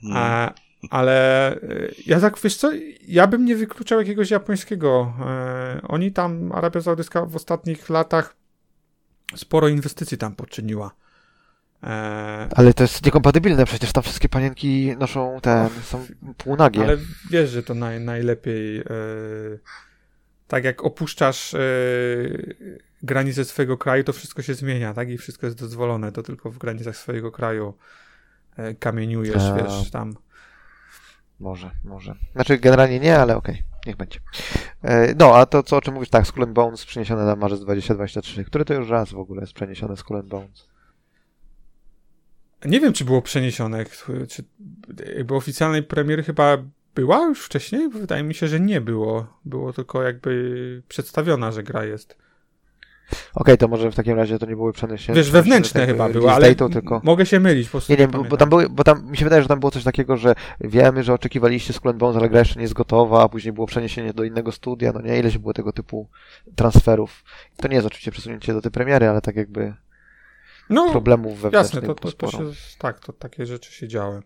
Hmm. 0.00 0.22
A, 0.22 0.52
ale 0.90 1.52
e, 1.56 1.58
ja 2.06 2.20
tak, 2.20 2.38
wiesz 2.44 2.56
co, 2.56 2.70
ja 3.08 3.26
bym 3.26 3.44
nie 3.44 3.56
wykluczał 3.56 3.98
jakiegoś 3.98 4.30
japońskiego. 4.30 5.14
E, 5.20 5.80
oni 5.88 6.12
tam, 6.12 6.52
Arabia 6.52 6.80
Saudyjska 6.80 7.26
w 7.26 7.36
ostatnich 7.36 7.88
latach 7.88 8.36
sporo 9.36 9.68
inwestycji 9.68 10.18
tam 10.18 10.34
poczyniła. 10.34 10.94
E... 11.82 12.48
Ale 12.56 12.74
to 12.74 12.84
jest 12.84 13.06
niekompatybilne, 13.06 13.64
przecież 13.64 13.92
tam 13.92 14.02
wszystkie 14.02 14.28
panienki 14.28 14.96
noszą 14.98 15.38
ten, 15.42 15.68
są 15.82 16.06
półnagie. 16.38 16.82
Ale 16.82 16.96
wiesz, 17.30 17.50
że 17.50 17.62
to 17.62 17.74
naj, 17.74 18.00
najlepiej. 18.00 18.78
E... 18.78 18.84
Tak 20.54 20.64
jak 20.64 20.84
opuszczasz 20.84 21.54
e... 21.54 21.58
granice 23.02 23.44
swojego 23.44 23.78
kraju, 23.78 24.04
to 24.04 24.12
wszystko 24.12 24.42
się 24.42 24.54
zmienia, 24.54 24.94
tak? 24.94 25.10
I 25.10 25.18
wszystko 25.18 25.46
jest 25.46 25.58
dozwolone, 25.58 26.12
to 26.12 26.22
tylko 26.22 26.50
w 26.50 26.58
granicach 26.58 26.96
swojego 26.96 27.32
kraju 27.32 27.74
e... 28.56 28.74
kamieniujesz, 28.74 29.42
A... 29.42 29.54
wiesz, 29.54 29.90
tam. 29.90 30.16
Może, 31.40 31.70
może. 31.84 32.14
Znaczy 32.32 32.58
generalnie 32.58 33.00
nie, 33.00 33.18
ale 33.18 33.36
okej, 33.36 33.54
okay, 33.54 33.80
niech 33.86 33.96
będzie. 33.96 34.20
E, 34.82 35.14
no, 35.14 35.36
a 35.36 35.46
to 35.46 35.62
co, 35.62 35.76
o 35.76 35.80
czym 35.80 35.94
mówisz, 35.94 36.08
tak, 36.08 36.26
Skull 36.26 36.46
Bones 36.46 36.84
przeniesione 36.86 37.24
na 37.24 37.36
marzec 37.36 37.60
2023, 37.60 38.44
który 38.44 38.64
to 38.64 38.74
już 38.74 38.88
raz 38.88 39.10
w 39.10 39.18
ogóle 39.18 39.40
jest 39.40 39.52
przeniesione 39.52 39.96
Skull 39.96 40.22
Bones. 40.22 40.68
Nie 42.64 42.80
wiem, 42.80 42.92
czy 42.92 43.04
było 43.04 43.22
przeniesione. 43.22 43.84
Czy 44.28 44.44
jakby 45.16 45.34
oficjalnej 45.34 45.82
premiery 45.82 46.22
chyba 46.22 46.58
była 46.94 47.24
już 47.24 47.44
wcześniej? 47.44 47.88
Wydaje 47.88 48.22
mi 48.22 48.34
się, 48.34 48.48
że 48.48 48.60
nie 48.60 48.80
było. 48.80 49.26
Było 49.44 49.72
tylko 49.72 50.02
jakby 50.02 50.82
przedstawiona, 50.88 51.52
że 51.52 51.62
gra 51.62 51.84
jest. 51.84 52.16
Okej, 53.10 53.20
okay, 53.34 53.56
to 53.56 53.68
może 53.68 53.90
w 53.90 53.94
takim 53.94 54.16
razie 54.16 54.38
to 54.38 54.46
nie 54.46 54.56
były 54.56 54.72
przeniesione. 54.72 55.16
Wiesz, 55.16 55.30
wewnętrzne 55.30 55.86
chyba 55.86 56.08
były, 56.08 56.30
ale 56.30 56.54
tylko... 56.54 57.00
mogę 57.04 57.26
się 57.26 57.40
mylić. 57.40 57.66
Po 57.66 57.70
prostu 57.70 57.92
nie, 57.92 57.98
nie, 57.98 58.08
bo, 58.08 58.24
bo, 58.24 58.36
tam 58.36 58.48
były, 58.48 58.68
bo 58.68 58.84
tam 58.84 59.10
mi 59.10 59.16
się 59.16 59.24
wydaje, 59.24 59.42
że 59.42 59.48
tam 59.48 59.60
było 59.60 59.70
coś 59.70 59.84
takiego, 59.84 60.16
że 60.16 60.34
wiemy, 60.60 61.02
że 61.02 61.14
oczekiwaliście 61.14 61.72
Skull 61.72 61.94
Bones, 61.94 62.16
ale 62.16 62.28
gra 62.28 62.38
jeszcze 62.38 62.56
nie 62.56 62.62
jest 62.62 62.74
gotowa, 62.74 63.22
a 63.22 63.28
później 63.28 63.52
było 63.52 63.66
przeniesienie 63.66 64.12
do 64.12 64.24
innego 64.24 64.52
studia, 64.52 64.92
no 64.92 65.00
nie, 65.00 65.18
ileś 65.18 65.38
było 65.38 65.52
tego 65.52 65.72
typu 65.72 66.08
transferów. 66.54 67.24
To 67.56 67.68
nie 67.68 67.74
jest 67.74 67.86
oczywiście 67.86 68.10
przesunięcie 68.10 68.52
do 68.52 68.62
tej 68.62 68.70
premiery, 68.70 69.08
ale 69.08 69.20
tak 69.20 69.36
jakby 69.36 69.74
no, 70.70 70.90
problemów 70.90 71.40
wewnętrznych. 71.40 71.82
Jasne, 71.82 71.94
to, 71.94 72.12
to, 72.12 72.12
to 72.12 72.30
się, 72.30 72.52
tak, 72.78 73.00
to 73.00 73.12
takie 73.12 73.46
rzeczy 73.46 73.72
się 73.72 73.88
działy. 73.88 74.22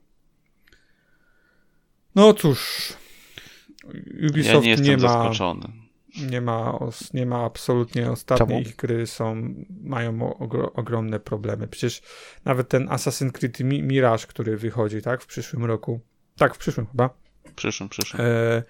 No 2.19 2.35
cóż, 2.35 2.93
Ubisoft 4.31 4.67
ja 4.67 4.75
nie, 4.75 4.83
nie 4.83 4.97
ma... 4.97 5.09
Zaskoczony. 5.09 5.69
Nie 6.31 6.41
ma, 6.41 6.79
nie 7.15 7.27
ma 7.27 7.45
absolutnie 7.45 8.11
ostatnie 8.11 8.61
ich 8.61 8.77
gry 8.77 9.07
są, 9.07 9.55
mają 9.81 10.37
ogro, 10.39 10.73
ogromne 10.73 11.21
problemy. 11.21 11.69
Przecież 11.69 12.03
nawet 12.45 12.69
ten 12.69 12.89
Assassin's 12.89 13.33
Creed 13.33 13.61
Mirage, 13.61 14.27
który 14.27 14.57
wychodzi, 14.57 15.03
tak, 15.03 15.23
w 15.23 15.27
przyszłym 15.27 15.65
roku. 15.65 16.01
Tak, 16.37 16.55
w 16.55 16.59
przyszłym 16.59 16.87
chyba. 16.87 17.11
W 17.45 17.53
przyszłym, 17.53 17.89
przyszłym. 17.89 18.23
E, 18.27 18.63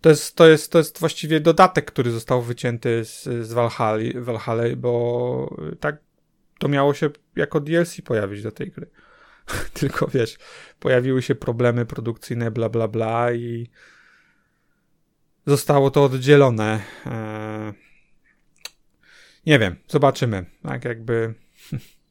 to 0.00 0.08
jest, 0.08 0.36
to, 0.36 0.46
jest, 0.48 0.72
to 0.72 0.78
jest 0.78 1.00
właściwie 1.00 1.40
dodatek, 1.40 1.84
który 1.84 2.10
został 2.10 2.42
wycięty 2.42 3.04
z, 3.04 3.22
z 3.22 3.52
Valhalla, 3.52 4.02
Valhalla, 4.14 4.76
bo 4.76 5.56
tak 5.80 5.96
to 6.58 6.68
miało 6.68 6.94
się 6.94 7.10
jako 7.36 7.60
DLC 7.60 8.00
pojawić 8.00 8.42
do 8.42 8.52
tej 8.52 8.70
gry. 8.70 8.90
Tylko 9.80 10.06
wiesz, 10.06 10.38
pojawiły 10.80 11.22
się 11.22 11.34
problemy 11.34 11.86
produkcyjne, 11.86 12.50
bla 12.50 12.68
bla 12.68 12.88
bla 12.88 13.32
i 13.32 13.66
zostało 15.46 15.90
to 15.90 16.04
oddzielone. 16.04 16.82
Eee... 17.06 17.72
Nie 19.46 19.58
wiem, 19.58 19.76
zobaczymy. 19.88 20.46
Tak 20.62 20.84
jakby 20.84 21.34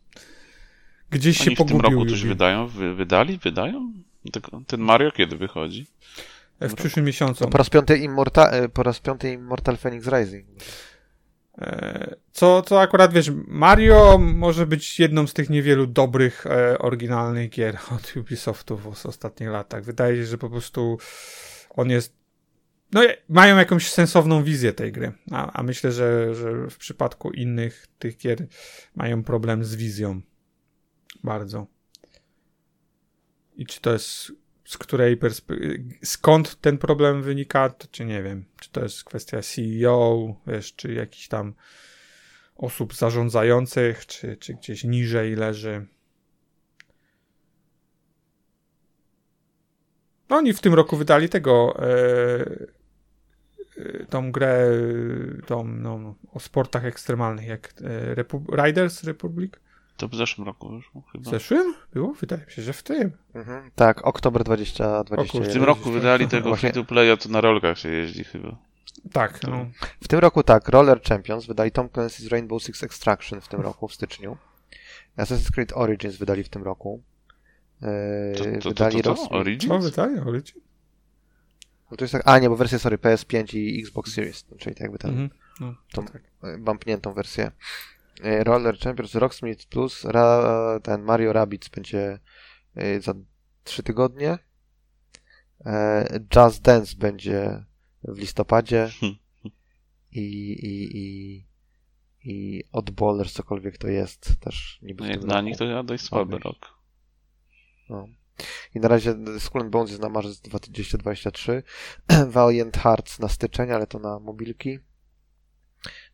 gdzieś 1.09 1.41
Oni 1.41 1.49
się 1.49 1.55
pogubił. 1.55 1.79
w 1.79 1.81
tym 1.81 1.91
roku 1.91 2.09
coś 2.09 2.23
wydają? 2.23 2.67
Wy, 2.67 2.95
wydali? 2.95 3.37
Wydają? 3.37 3.93
Ten 4.67 4.81
Mario 4.81 5.11
kiedy 5.11 5.37
wychodzi? 5.37 5.85
W, 6.61 6.73
przyszłym 6.73 7.05
miesiącu. 7.05 7.43
No, 7.43 7.49
po 7.49 7.57
raz 7.57 7.69
piąty 7.69 7.97
Immortal, 7.97 8.69
po 8.69 8.83
raz 8.83 8.99
piąty 8.99 9.33
Immortal 9.33 9.77
Phoenix 9.77 10.07
Rising. 10.07 10.45
Co, 12.31 12.61
co 12.61 12.81
akurat 12.81 13.13
wiesz, 13.13 13.31
Mario 13.47 14.17
może 14.17 14.67
być 14.67 14.99
jedną 14.99 15.27
z 15.27 15.33
tych 15.33 15.49
niewielu 15.49 15.87
dobrych, 15.87 16.45
e, 16.47 16.79
oryginalnych 16.79 17.49
gier 17.49 17.77
od 17.95 18.15
Ubisoftu 18.15 18.77
w 18.77 19.05
ostatnich 19.05 19.49
latach. 19.49 19.83
Wydaje 19.83 20.15
się, 20.15 20.25
że 20.25 20.37
po 20.37 20.49
prostu 20.49 20.97
on 21.69 21.89
jest. 21.89 22.17
No, 22.91 23.01
mają 23.29 23.57
jakąś 23.57 23.91
sensowną 23.91 24.43
wizję 24.43 24.73
tej 24.73 24.91
gry, 24.91 25.11
a, 25.31 25.51
a 25.51 25.63
myślę, 25.63 25.91
że, 25.91 26.35
że 26.35 26.69
w 26.69 26.77
przypadku 26.77 27.31
innych 27.31 27.87
tych 27.99 28.17
gier 28.17 28.47
mają 28.95 29.23
problem 29.23 29.63
z 29.63 29.75
wizją. 29.75 30.21
Bardzo. 31.23 31.67
I 33.55 33.65
czy 33.65 33.81
to 33.81 33.93
jest 33.93 34.31
z 34.67 34.77
której 34.77 35.19
skąd 36.03 36.61
ten 36.61 36.77
problem 36.77 37.21
wynika, 37.21 37.69
to 37.69 37.87
czy 37.91 38.05
nie 38.05 38.23
wiem, 38.23 38.45
czy 38.59 38.71
to 38.71 38.83
jest 38.83 39.03
kwestia 39.03 39.41
CEO, 39.41 40.35
wiesz, 40.47 40.75
czy 40.75 40.93
jakichś 40.93 41.27
tam 41.27 41.53
osób 42.55 42.95
zarządzających, 42.95 44.05
czy, 44.05 44.37
czy 44.37 44.53
gdzieś 44.53 44.83
niżej 44.83 45.35
leży. 45.35 45.85
No 50.29 50.35
oni 50.35 50.53
w 50.53 50.61
tym 50.61 50.73
roku 50.73 50.97
wydali 50.97 51.29
tego 51.29 51.79
e, 51.79 51.89
e 53.77 54.05
tą 54.09 54.31
grę 54.31 54.69
tą, 55.45 55.67
no, 55.67 56.15
o 56.33 56.39
sportach 56.39 56.85
ekstremalnych, 56.85 57.47
jak 57.47 57.73
e, 57.81 58.15
Repu 58.15 58.43
Riders 58.65 59.03
Republic. 59.03 59.53
To 59.97 60.07
w 60.07 60.15
zeszłym 60.15 60.47
roku 60.47 60.73
już 60.73 60.91
chyba. 61.11 61.23
W 61.23 61.27
zeszłym? 61.27 61.73
Było? 61.93 62.13
Wydaje 62.13 62.45
mi 62.45 62.51
się, 62.51 62.61
że 62.61 62.73
w 62.73 62.83
tym. 62.83 63.11
Mhm. 63.33 63.71
Tak, 63.75 64.07
oktober 64.07 64.43
2020. 64.43 65.49
W 65.49 65.53
tym 65.53 65.63
roku 65.63 65.91
wydali 65.91 66.27
tego 66.27 66.49
Właśnie... 66.49 66.69
free 66.69 66.83
to 66.83 66.87
playa, 66.87 67.17
to 67.17 67.29
na 67.29 67.41
rolkach 67.41 67.79
się 67.79 67.89
jeździ 67.89 68.23
chyba. 68.23 68.57
Tak, 69.11 69.43
no. 69.43 69.65
W 70.01 70.07
tym 70.07 70.19
roku 70.19 70.43
tak, 70.43 70.69
Roller 70.69 71.01
Champions 71.01 71.45
wydali 71.45 71.71
Tom 71.71 71.87
Clancy's 71.87 72.29
Rainbow 72.29 72.63
Six 72.63 72.83
Extraction 72.83 73.41
w 73.41 73.47
tym 73.47 73.61
roku, 73.61 73.87
w 73.87 73.93
styczniu. 73.93 74.37
Assassin's 75.17 75.51
Creed 75.51 75.73
Origins 75.75 76.17
wydali 76.17 76.43
w 76.43 76.49
tym 76.49 76.63
roku. 76.63 77.03
Eee, 77.81 78.35
to, 78.35 78.43
to, 78.43 78.69
wydali 78.69 79.01
to, 79.01 79.15
to, 79.15 79.29
Origins? 79.29 79.71
O, 79.73 79.79
wydali 79.79 80.19
Origins? 80.19 80.65
No 81.91 81.97
to 81.97 82.03
jest 82.03 82.11
tak, 82.11 82.21
a 82.25 82.39
nie, 82.39 82.49
bo 82.49 82.55
wersja, 82.55 82.79
sorry, 82.79 82.97
PS5 82.97 83.57
i 83.57 83.81
Xbox 83.81 84.13
Series, 84.13 84.45
czyli 84.57 84.75
tak 84.75 84.81
jakby 84.81 84.97
ten, 84.97 85.11
mm 85.11 85.27
-hmm. 85.27 85.31
no, 85.61 85.75
tą 85.91 86.05
tak. 86.05 86.21
bumpniętą 86.59 87.13
wersję. 87.13 87.51
E, 88.23 88.43
Roller 88.43 88.77
Champions 88.79 89.15
Rocksmith 89.15 89.67
Plus, 89.67 90.05
ra, 90.05 90.79
ten 90.83 91.01
Mario 91.01 91.33
Rabbids 91.33 91.69
będzie 91.69 92.19
e, 92.75 93.01
za 93.01 93.13
3 93.63 93.83
tygodnie. 93.83 94.37
E, 95.65 96.05
Jazz 96.33 96.61
Dance 96.61 96.95
będzie 96.97 97.63
w 98.03 98.17
listopadzie. 98.17 98.89
I, 100.11 100.51
i, 100.51 100.97
i, 100.97 101.45
i 102.23 102.63
Oddballers, 102.71 103.33
cokolwiek 103.33 103.77
to 103.77 103.87
jest, 103.87 104.39
też 104.39 104.79
niby 104.81 105.07
no, 105.07 105.17
Dla 105.17 105.41
nich 105.41 105.57
to 105.57 105.83
dość 105.83 106.03
słaby 106.03 106.39
rok. 106.39 106.77
No. 107.89 108.07
I 108.75 108.79
na 108.79 108.87
razie 108.87 109.15
Skull 109.39 109.69
Bones 109.69 109.89
jest 109.89 110.01
na 110.01 110.09
marzec 110.09 110.41
2023. 110.41 111.63
Valiant 112.27 112.77
Hearts 112.77 113.19
na 113.19 113.27
styczeń, 113.27 113.71
ale 113.71 113.87
to 113.87 113.99
na 113.99 114.19
mobilki. 114.19 114.79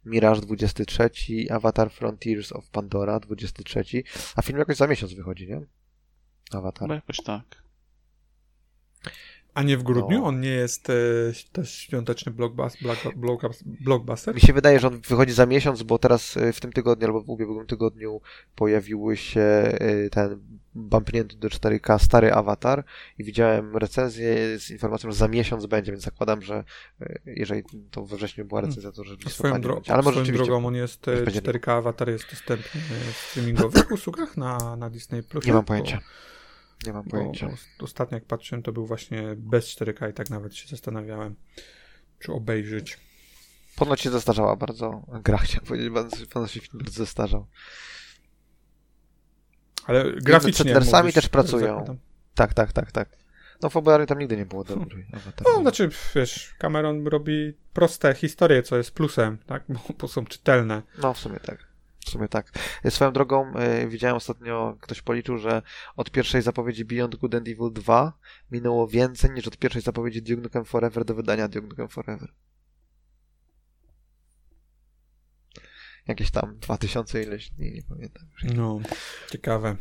Mirage 0.06 0.41
23, 0.41 1.47
Avatar 1.49 1.91
Frontiers 1.91 2.52
of 2.52 2.69
Pandora 2.69 3.19
23, 3.19 4.04
a 4.36 4.41
film 4.41 4.60
jakoś 4.60 4.78
za 4.78 4.88
miesiąc 4.88 5.13
wychodzi, 5.13 5.47
nie? 5.47 5.62
Avatar. 6.52 6.88
No 6.88 6.95
jakoś 6.95 7.17
tak. 7.17 7.63
A 9.54 9.63
nie 9.63 9.78
w 9.78 9.84
grudniu? 9.84 10.20
No. 10.20 10.26
On 10.26 10.39
nie 10.39 10.50
jest 10.50 10.89
e, 10.89 10.94
też 11.52 11.74
świąteczny 11.74 12.32
blockbuster, 12.32 13.13
blockbuster? 13.80 14.36
Mi 14.36 14.42
się 14.42 14.54
wydaje, 14.54 14.80
że 14.80 14.88
on 14.88 15.02
wychodzi 15.02 15.34
za 15.34 15.46
miesiąc, 15.46 15.84
bo 15.84 16.00
teraz 16.00 16.38
e, 16.38 16.54
w 16.54 16.60
tym 16.60 16.74
tygodniu 16.74 17.08
albo 17.08 17.22
w 17.22 17.30
ubiegłym 17.30 17.68
tygodniu 17.68 18.22
pojawiły 18.56 19.18
się 19.18 19.42
e, 19.42 20.10
ten 20.10 20.39
bumpnięty 20.76 21.38
do 21.38 21.48
4K 21.48 22.00
stary 22.00 22.34
awatar 22.34 22.84
i 23.18 23.24
widziałem 23.24 23.78
recenzję 23.78 24.60
z 24.60 24.70
informacją, 24.70 25.12
że 25.12 25.18
za 25.18 25.28
miesiąc 25.28 25.66
będzie, 25.66 25.92
więc 25.92 26.04
zakładam, 26.04 26.42
że 26.42 26.63
e, 27.02 27.20
jeżeli 27.26 27.63
to 27.92 28.06
we 28.06 28.18
wrześniu 28.18 28.46
była 28.46 28.62
recenzja, 28.62 28.92
to 28.92 29.04
że 29.04 29.16
swoją, 29.28 29.62
dro 29.62 29.82
Ale 29.88 30.02
może 30.02 30.26
swoją 30.26 30.38
drogą 30.38 30.68
on 30.68 30.76
jest, 30.76 31.06
4K 31.06 31.72
awatar 31.72 32.10
jest 32.10 32.30
dostępny 32.30 32.82
w 33.13 33.18
streamingowych 33.30 33.92
usługach 33.98 34.38
na, 34.38 34.76
na 34.76 34.89
Disney+. 34.89 35.24
Plus. 35.24 35.46
Nie 35.46 35.54
mam 35.54 35.66
pojęcia. 35.66 35.98
Bo 35.98 36.33
nie 36.86 36.93
mam 36.93 37.04
pojęcia. 37.04 37.48
Bo 37.80 37.84
ostatnio 37.84 38.17
jak 38.17 38.26
patrzyłem, 38.26 38.63
to 38.63 38.72
był 38.72 38.86
właśnie 38.86 39.24
bez 39.38 39.65
4K 39.65 40.10
i 40.10 40.13
tak 40.13 40.30
nawet 40.30 40.56
się 40.56 40.67
zastanawiałem, 40.67 41.36
czy 42.19 42.34
obejrzeć. 42.34 43.00
Ponoć 43.76 44.02
się 44.02 44.10
zestarzała 44.10 44.56
bardzo 44.56 45.06
gra, 45.24 45.38
chciałem 45.43 45.65
powiedzieć, 45.65 46.28
ponoć 46.34 46.52
się 46.52 46.60
film 46.60 46.78
bardzo 46.84 46.98
zestarzał. 46.98 47.48
Ale 49.86 50.12
graficznie 50.12 50.82
Z 50.82 51.13
też 51.13 51.30
pracują. 51.30 51.98
Tak, 52.36 52.54
tak, 52.54 52.74
tak, 52.74 52.91
tak. 52.91 53.10
No 53.62 53.69
fabularnie 53.69 54.06
tam 54.06 54.19
nigdy 54.19 54.38
nie 54.38 54.46
było 54.46 54.63
dobry. 54.63 55.06
No, 55.46 55.62
znaczy, 55.62 55.89
wiesz, 56.15 56.56
Cameron 56.58 57.08
robi 57.08 57.54
proste 57.74 58.13
historie, 58.13 58.63
co 58.63 58.78
jest 58.78 58.91
plusem, 58.91 59.38
tak? 59.38 59.63
Bo, 59.69 59.80
bo 60.00 60.08
są 60.08 60.26
czytelne. 60.26 60.82
No, 61.02 61.13
w 61.13 61.19
sumie 61.19 61.39
tak. 61.39 61.72
W 62.06 62.10
sumie 62.10 62.28
tak. 62.28 62.52
Swoją 62.89 63.13
drogą 63.13 63.54
y, 63.84 63.88
widziałem 63.88 64.18
ostatnio, 64.18 64.78
ktoś 64.82 65.02
policzył, 65.02 65.38
że 65.38 65.62
od 65.96 66.12
pierwszej 66.12 66.42
zapowiedzi 66.42 66.86
Beyond 66.86 67.16
Good 67.16 67.36
and 67.36 67.48
Evil 67.48 67.74
2 67.74 68.13
minęło 68.52 68.88
więcej 68.88 69.32
niż 69.32 69.48
od 69.48 69.58
pierwszej 69.58 69.82
zapowiedzi 69.82 70.22
Duke 70.22 70.42
Nukem 70.42 70.66
Forever 70.66 71.06
do 71.06 71.16
wydania 71.16 71.48
Duke 71.48 71.68
Nukem 71.68 71.88
Forever. 71.88 72.34
Jakieś 76.08 76.32
tam 76.32 76.58
2000 76.60 77.24
ileś 77.24 77.50
dni, 77.50 77.72
nie 77.72 77.84
pamiętam. 77.84 78.28
No, 78.44 78.80
ciekawe. 79.32 79.76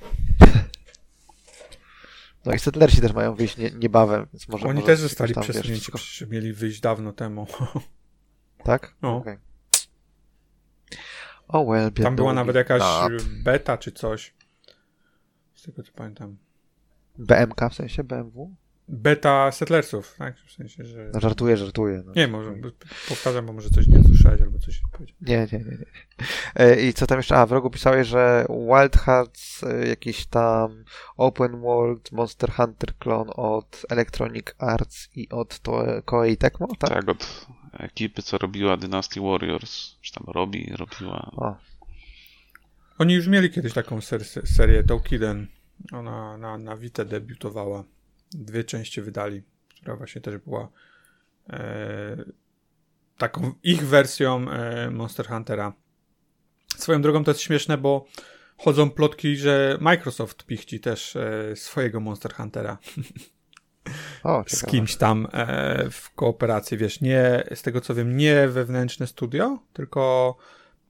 No 2.44 2.54
i 2.54 2.58
Settlersi 2.58 3.00
też 3.00 3.12
mają 3.12 3.34
wyjść 3.34 3.56
nie, 3.56 3.70
niebawem, 3.70 4.26
więc 4.32 4.48
może... 4.48 4.66
Oni 4.66 4.80
może 4.80 4.86
też 4.86 5.00
zostali 5.00 5.34
przesunięci, 5.34 5.92
przecież 5.92 6.28
mieli 6.28 6.52
wyjść 6.52 6.80
dawno 6.80 7.12
temu. 7.12 7.46
Tak? 8.64 8.94
No. 9.02 9.16
Okay. 9.16 9.38
Oh 11.52 11.70
well, 11.70 11.92
Tam 11.92 12.16
była 12.16 12.32
nawet 12.32 12.56
jakaś 12.56 12.82
beta 13.44 13.78
czy 13.78 13.92
coś. 13.92 14.34
Z 15.54 15.62
tego 15.62 15.82
co 15.82 15.92
pamiętam. 15.92 16.36
BMK 17.18 17.60
w 17.70 17.74
sensie 17.74 18.04
BMW? 18.04 18.54
Beta 18.88 19.52
Settlersów, 19.52 20.14
tak? 20.18 20.36
W 20.38 20.52
sensie, 20.52 20.84
że... 20.84 21.10
No, 21.14 21.20
żartuję, 21.20 21.56
żartuję. 21.56 22.02
No. 22.06 22.12
Nie, 22.16 22.28
może, 22.28 22.54
powtarzam, 23.08 23.46
bo 23.46 23.52
może 23.52 23.70
coś 23.70 23.86
nie 23.86 24.04
słyszałeś 24.04 24.40
albo 24.40 24.58
coś 24.58 24.82
powiedzieć. 24.92 25.16
Nie, 25.20 25.48
nie, 25.52 25.58
nie. 25.58 25.64
nie. 25.64 25.86
E, 26.56 26.80
I 26.80 26.92
co 26.92 27.06
tam 27.06 27.18
jeszcze? 27.18 27.36
A, 27.36 27.46
w 27.46 27.52
rogu 27.52 27.70
pisałeś, 27.70 28.08
że 28.08 28.46
Wild 28.48 28.96
Hearts, 28.96 29.64
e, 29.64 29.88
jakiś 29.88 30.26
tam 30.26 30.84
Open 31.16 31.60
World 31.60 32.12
Monster 32.12 32.52
Hunter 32.52 32.94
klon 32.98 33.30
od 33.36 33.86
Electronic 33.90 34.46
Arts 34.58 35.08
i 35.14 35.28
od 35.28 35.58
to, 35.58 35.84
Koei 36.04 36.36
Tecmo, 36.36 36.68
tak? 36.78 36.90
Tak, 36.90 37.08
od 37.08 37.46
ekipy, 37.72 38.22
co 38.22 38.38
robiła 38.38 38.76
Dynasty 38.76 39.20
Warriors, 39.20 39.96
czy 40.00 40.12
tam 40.12 40.24
robi, 40.26 40.72
robiła. 40.76 41.30
O. 41.36 41.56
Oni 42.98 43.14
już 43.14 43.26
mieli 43.26 43.50
kiedyś 43.50 43.72
taką 43.72 44.00
ser 44.00 44.24
serię 44.24 44.82
Toukiden. 44.84 45.46
Ona 45.92 46.36
na, 46.36 46.58
na 46.58 46.76
Vita 46.76 47.04
debiutowała. 47.04 47.84
Dwie 48.30 48.64
części 48.64 49.02
wydali, 49.02 49.42
która 49.68 49.96
właśnie 49.96 50.20
też 50.20 50.38
była 50.38 50.68
e, 51.50 52.24
taką 53.18 53.52
ich 53.62 53.86
wersją 53.86 54.50
e, 54.50 54.90
Monster 54.90 55.26
Huntera. 55.26 55.72
Swoją 56.76 57.02
drogą 57.02 57.24
to 57.24 57.30
jest 57.30 57.40
śmieszne, 57.40 57.78
bo 57.78 58.06
chodzą 58.56 58.90
plotki, 58.90 59.36
że 59.36 59.78
Microsoft 59.80 60.46
pichci 60.46 60.80
też 60.80 61.16
e, 61.16 61.56
swojego 61.56 62.00
Monster 62.00 62.34
Huntera. 62.34 62.78
O, 64.24 64.44
z 64.46 64.66
kimś 64.66 64.96
tam 64.96 65.28
e, 65.32 65.90
w 65.90 66.14
kooperacji, 66.14 66.78
wiesz, 66.78 67.00
nie, 67.00 67.44
z 67.54 67.62
tego 67.62 67.80
co 67.80 67.94
wiem, 67.94 68.16
nie 68.16 68.48
wewnętrzne 68.48 69.06
studio, 69.06 69.58
tylko 69.72 70.36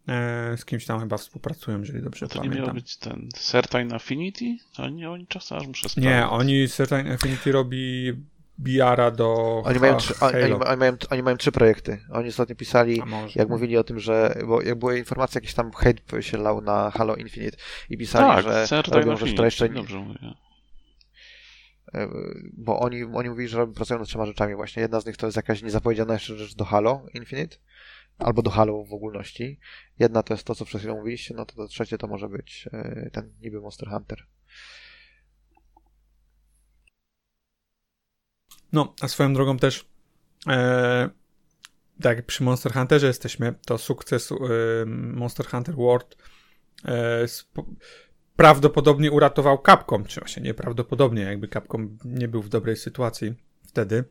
e, 0.08 0.56
z 0.56 0.64
kimś 0.64 0.86
tam 0.86 1.00
chyba 1.00 1.16
współpracują, 1.16 1.80
jeżeli 1.80 2.02
dobrze 2.02 2.28
to 2.28 2.34
pamiętam. 2.34 2.52
To 2.52 2.60
nie 2.60 2.66
miał 2.66 2.74
być 2.74 2.96
ten 2.96 3.28
Certain 3.34 3.92
Affinity? 3.92 4.56
Oni, 4.78 5.06
oni 5.06 5.26
czasem 5.26 5.58
aż 5.58 5.66
muszę 5.66 5.88
sprawdzić. 5.88 6.04
Nie, 6.04 6.28
oni 6.28 6.68
Certain 6.68 7.12
Affinity 7.12 7.52
robi 7.52 8.12
BR-a 8.58 9.10
do 9.10 9.62
oni 9.64 9.78
mają, 9.78 9.96
trzy, 9.96 10.14
oni, 10.20 10.52
oni, 10.52 10.76
mają, 10.76 10.92
oni 11.10 11.22
mają 11.22 11.36
trzy 11.36 11.52
projekty. 11.52 11.98
Oni 12.10 12.28
ostatnio 12.28 12.56
pisali, 12.56 13.02
jak 13.34 13.48
mówili 13.48 13.76
o 13.76 13.84
tym, 13.84 13.98
że 13.98 14.34
bo 14.46 14.62
jak 14.62 14.78
były 14.78 14.98
informacje, 14.98 15.38
jakiś 15.38 15.54
tam 15.54 15.72
hate 15.72 16.22
się 16.22 16.38
lał 16.38 16.60
na 16.60 16.90
Halo 16.90 17.16
Infinite 17.16 17.56
i 17.90 17.98
pisali, 17.98 18.44
tak, 18.44 18.68
że 18.68 18.82
robią 18.82 19.16
rzecz, 19.16 19.32
która 19.32 19.44
jeszcze 19.44 19.68
Dobrze 19.68 19.98
mówię. 19.98 20.18
E, 20.22 20.41
bo 22.52 22.80
oni, 22.80 23.04
oni 23.04 23.28
mówili, 23.28 23.48
że 23.48 23.66
pracują 23.66 23.98
nad 23.98 24.08
trzema 24.08 24.26
rzeczami 24.26 24.54
właśnie. 24.54 24.82
Jedna 24.82 25.00
z 25.00 25.06
nich 25.06 25.16
to 25.16 25.26
jest 25.26 25.36
jakaś 25.36 25.62
niezapowiedziana 25.62 26.14
jeszcze 26.14 26.36
rzecz 26.36 26.54
do 26.54 26.64
Halo 26.64 27.06
Infinite, 27.14 27.56
albo 28.18 28.42
do 28.42 28.50
Halo 28.50 28.84
w 28.84 28.92
ogólności. 28.92 29.58
Jedna 29.98 30.22
to 30.22 30.34
jest 30.34 30.44
to, 30.44 30.54
co 30.54 30.64
przed 30.64 30.80
chwilą 30.80 30.96
mówiliście, 30.96 31.34
no 31.34 31.46
to, 31.46 31.54
to 31.54 31.68
trzecie 31.68 31.98
to 31.98 32.06
może 32.06 32.28
być 32.28 32.68
e, 32.72 33.10
ten 33.12 33.32
niby 33.40 33.60
Monster 33.60 33.88
Hunter. 33.88 34.26
No, 38.72 38.94
a 39.00 39.08
swoją 39.08 39.34
drogą 39.34 39.58
też 39.58 39.86
e, 40.48 41.10
tak 42.02 42.26
przy 42.26 42.42
Monster 42.42 42.72
Hunterze 42.72 43.06
jesteśmy, 43.06 43.54
to 43.66 43.78
sukces 43.78 44.32
e, 44.32 44.36
Monster 44.86 45.46
Hunter 45.46 45.74
World 45.74 46.16
e, 46.84 47.28
prawdopodobnie 48.36 49.10
uratował 49.10 49.62
Capcom, 49.66 50.04
czy 50.04 50.20
właśnie 50.20 50.42
nieprawdopodobnie, 50.42 51.22
jakby 51.22 51.48
Capcom 51.48 51.98
nie 52.04 52.28
był 52.28 52.42
w 52.42 52.48
dobrej 52.48 52.76
sytuacji 52.76 53.34
wtedy, 53.66 54.04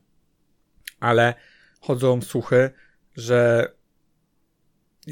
ale 1.00 1.34
chodzą 1.82 2.22
słuchy, 2.22 2.70
że 3.16 3.68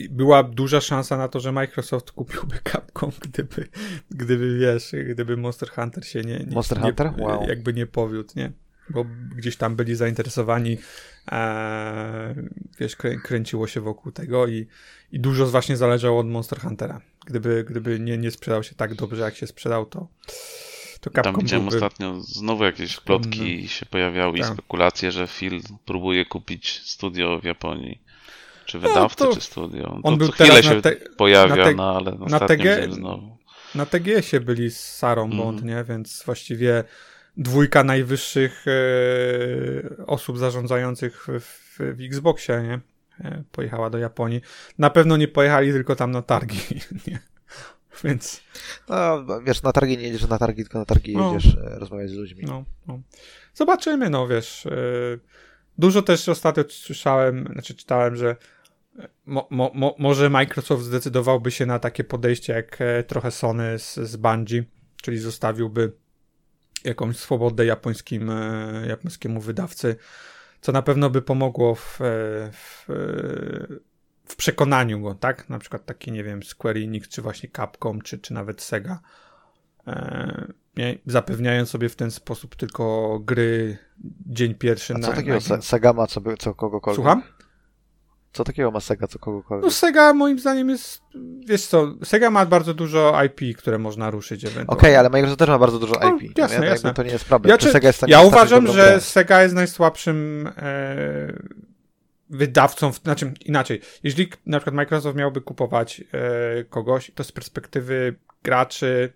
była 0.09 0.43
duża 0.43 0.81
szansa 0.81 1.17
na 1.17 1.27
to, 1.27 1.39
że 1.39 1.51
Microsoft 1.51 2.11
kupiłby 2.11 2.59
Capcom, 2.71 3.11
gdyby, 3.29 3.67
gdyby 4.11 4.57
wiesz, 4.57 4.91
gdyby 5.09 5.37
Monster 5.37 5.69
Hunter 5.69 6.05
się 6.05 6.21
nie, 6.21 6.39
nie, 6.39 6.55
Monster 6.55 6.77
nie, 6.77 6.83
Hunter? 6.83 7.11
Wow. 7.17 7.47
jakby 7.47 7.73
nie 7.73 7.87
powiódł, 7.87 8.33
nie? 8.35 8.51
Bo 8.89 9.05
gdzieś 9.35 9.57
tam 9.57 9.75
byli 9.75 9.95
zainteresowani, 9.95 10.77
e, 11.31 12.35
wiesz, 12.79 12.95
krę, 12.95 13.15
kręciło 13.15 13.67
się 13.67 13.81
wokół 13.81 14.11
tego 14.11 14.47
i, 14.47 14.67
i 15.11 15.19
dużo 15.19 15.45
właśnie 15.45 15.77
zależało 15.77 16.19
od 16.19 16.27
Monster 16.27 16.59
Huntera. 16.59 17.01
Gdyby, 17.29 17.65
gdyby 17.69 17.99
nie, 17.99 18.17
nie 18.17 18.31
sprzedał 18.31 18.63
się 18.63 18.75
tak 18.75 18.95
dobrze, 18.95 19.21
jak 19.21 19.35
się 19.35 19.47
sprzedał, 19.47 19.85
to, 19.85 20.07
to 21.01 21.09
Capcom 21.09 21.33
Tam 21.33 21.43
widziałem 21.43 21.65
byłby... 21.65 21.85
ostatnio 21.85 22.21
znowu 22.21 22.63
jakieś 22.63 22.97
plotki 22.97 23.67
się 23.67 23.85
pojawiały 23.85 24.39
tak. 24.39 24.49
i 24.49 24.53
spekulacje, 24.53 25.11
że 25.11 25.27
Phil 25.27 25.61
próbuje 25.85 26.25
kupić 26.25 26.81
studio 26.85 27.39
w 27.39 27.43
Japonii. 27.43 28.01
Czy 28.65 28.79
wydawcy, 28.79 29.23
no, 29.23 29.33
czy 29.33 29.41
studio. 29.41 29.99
On 30.03 30.13
to 30.13 30.17
był 30.17 30.27
co 30.27 30.33
chwilę 30.33 30.63
się 30.63 30.81
te... 30.81 30.95
pojawia, 30.95 31.55
na 31.55 31.63
te... 31.63 31.73
no 31.73 31.95
ale 31.95 32.11
na 32.11 32.39
TG... 32.39 32.93
znowu. 32.93 33.37
Na 33.75 33.85
TGS-ie 33.85 34.39
byli 34.39 34.71
z 34.71 34.79
Sarą 34.79 35.25
mm. 35.25 35.37
Bond, 35.37 35.63
nie? 35.63 35.83
Więc 35.83 36.23
właściwie 36.25 36.83
dwójka 37.37 37.83
najwyższych 37.83 38.65
e, 38.67 40.05
osób 40.05 40.37
zarządzających 40.37 41.27
w, 41.27 41.39
w, 41.39 41.77
w 41.77 42.01
Xboxie, 42.01 42.61
nie? 42.63 42.79
E, 43.23 43.43
pojechała 43.51 43.89
do 43.89 43.97
Japonii. 43.97 44.41
Na 44.77 44.89
pewno 44.89 45.17
nie 45.17 45.27
pojechali 45.27 45.71
tylko 45.71 45.95
tam 45.95 46.11
na 46.11 46.21
targi, 46.21 46.59
nie? 47.07 47.19
Więc... 48.03 48.41
No, 48.89 49.25
wiesz, 49.41 49.63
na 49.63 49.71
targi 49.71 49.97
nie 49.97 50.03
jedziesz 50.03 50.27
na 50.27 50.37
targi, 50.37 50.63
tylko 50.63 50.79
na 50.79 50.85
targi 50.85 51.17
no. 51.17 51.33
jedziesz 51.33 51.55
e, 51.55 51.79
rozmawiać 51.79 52.09
z 52.09 52.13
ludźmi. 52.13 52.43
No, 52.47 52.65
no. 52.87 52.99
Zobaczymy, 53.53 54.09
no 54.09 54.27
wiesz. 54.27 54.65
E, 54.65 54.71
dużo 55.77 56.01
też 56.01 56.29
ostatnio 56.29 56.63
słyszałem, 56.69 57.49
znaczy 57.53 57.75
czytałem, 57.75 58.15
że 58.15 58.35
mo, 59.25 59.47
mo, 59.51 59.95
może 59.99 60.29
Microsoft 60.29 60.83
zdecydowałby 60.83 61.51
się 61.51 61.65
na 61.65 61.79
takie 61.79 62.03
podejście 62.03 62.53
jak 62.53 62.77
trochę 63.07 63.31
Sony 63.31 63.79
z, 63.79 63.95
z 63.95 64.15
Bungie, 64.15 64.63
czyli 65.01 65.17
zostawiłby 65.17 65.91
jakąś 66.83 67.17
swobodę 67.17 67.65
japońskim, 67.65 68.31
japońskiemu 68.87 69.41
wydawcy 69.41 69.95
co 70.61 70.71
na 70.71 70.81
pewno 70.81 71.09
by 71.09 71.21
pomogło 71.21 71.75
w, 71.75 72.01
e, 72.01 72.05
w, 72.51 72.85
w, 74.25 74.35
przekonaniu 74.35 75.01
go, 75.01 75.15
tak? 75.15 75.49
Na 75.49 75.59
przykład 75.59 75.85
taki, 75.85 76.11
nie 76.11 76.23
wiem, 76.23 76.43
Square 76.43 76.77
Enix, 76.77 77.09
czy 77.09 77.21
właśnie 77.21 77.49
Capcom, 77.49 78.01
czy, 78.01 78.19
czy 78.19 78.33
nawet 78.33 78.61
Sega. 78.61 78.99
E, 79.87 80.53
zapewniając 81.05 81.69
sobie 81.69 81.89
w 81.89 81.95
ten 81.95 82.11
sposób 82.11 82.55
tylko 82.55 83.19
gry 83.19 83.77
dzień 84.25 84.55
pierwszy 84.55 84.93
A 84.93 84.97
na... 84.97 85.07
co 85.07 85.13
takiego 85.13 85.39
na... 85.49 85.61
Sega 85.61 85.93
ma 85.93 86.07
co, 86.07 86.21
by, 86.21 86.37
co 86.37 86.53
kogokolwiek? 86.53 86.95
Słucham? 86.95 87.23
Co 88.31 88.43
takiego 88.43 88.71
ma 88.71 88.79
Sega, 88.79 89.07
co 89.07 89.19
kogokolwiek? 89.19 89.65
No 89.65 89.71
Sega 89.71 90.13
moim 90.13 90.39
zdaniem 90.39 90.69
jest, 90.69 91.01
wiesz 91.45 91.65
co, 91.65 91.93
Sega 92.03 92.29
ma 92.29 92.45
bardzo 92.45 92.73
dużo 92.73 93.23
IP, 93.23 93.57
które 93.57 93.77
można 93.77 94.09
ruszyć 94.09 94.45
ewentualnie. 94.45 94.69
Okej, 94.69 94.89
okay, 94.89 94.99
ale 94.99 95.09
Microsoft 95.09 95.39
też 95.39 95.49
ma 95.49 95.59
bardzo 95.59 95.79
dużo 95.79 95.93
no, 96.01 96.17
IP. 96.17 96.37
jasne, 96.37 96.57
no, 96.57 96.63
ja, 96.63 96.69
jasne. 96.69 96.93
To 96.93 97.03
nie 97.03 97.11
jest 97.11 97.25
problem. 97.25 97.49
Ja, 97.49 97.57
czy, 97.57 97.71
Sega 97.71 97.87
jest 97.87 98.07
ja 98.07 98.21
uważam, 98.21 98.67
że 98.67 98.73
grę. 98.73 99.01
Sega 99.01 99.43
jest 99.43 99.55
najsłabszym 99.55 100.49
e, 100.57 101.33
wydawcą, 102.29 102.93
znaczy 102.93 103.33
inaczej, 103.45 103.81
jeżeli 104.03 104.29
na 104.45 104.59
przykład 104.59 104.75
Microsoft 104.75 105.17
miałby 105.17 105.41
kupować 105.41 106.03
e, 106.11 106.63
kogoś, 106.63 107.11
to 107.15 107.23
z 107.23 107.31
perspektywy 107.31 108.15
graczy, 108.43 109.13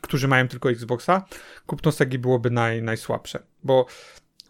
którzy 0.00 0.28
mają 0.28 0.48
tylko 0.48 0.70
Xboxa, 0.70 1.24
kupno 1.66 1.92
Segi 1.92 2.18
byłoby 2.18 2.50
naj, 2.50 2.82
najsłabsze, 2.82 3.42
bo 3.62 3.86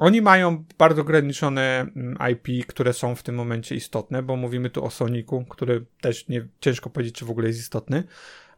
oni 0.01 0.23
mają 0.23 0.65
bardzo 0.79 1.03
ograniczone 1.03 1.81
mm, 1.97 2.19
IP, 2.33 2.67
które 2.67 2.93
są 2.93 3.15
w 3.15 3.23
tym 3.23 3.35
momencie 3.35 3.75
istotne, 3.75 4.23
bo 4.23 4.37
mówimy 4.37 4.71
tu 4.71 4.85
o 4.85 4.91
Soniku, 4.91 5.45
który 5.45 5.85
też 6.01 6.29
nie, 6.29 6.47
ciężko 6.61 6.91
powiedzieć, 6.91 7.15
czy 7.15 7.25
w 7.25 7.31
ogóle 7.31 7.47
jest 7.49 7.61
istotny, 7.61 8.05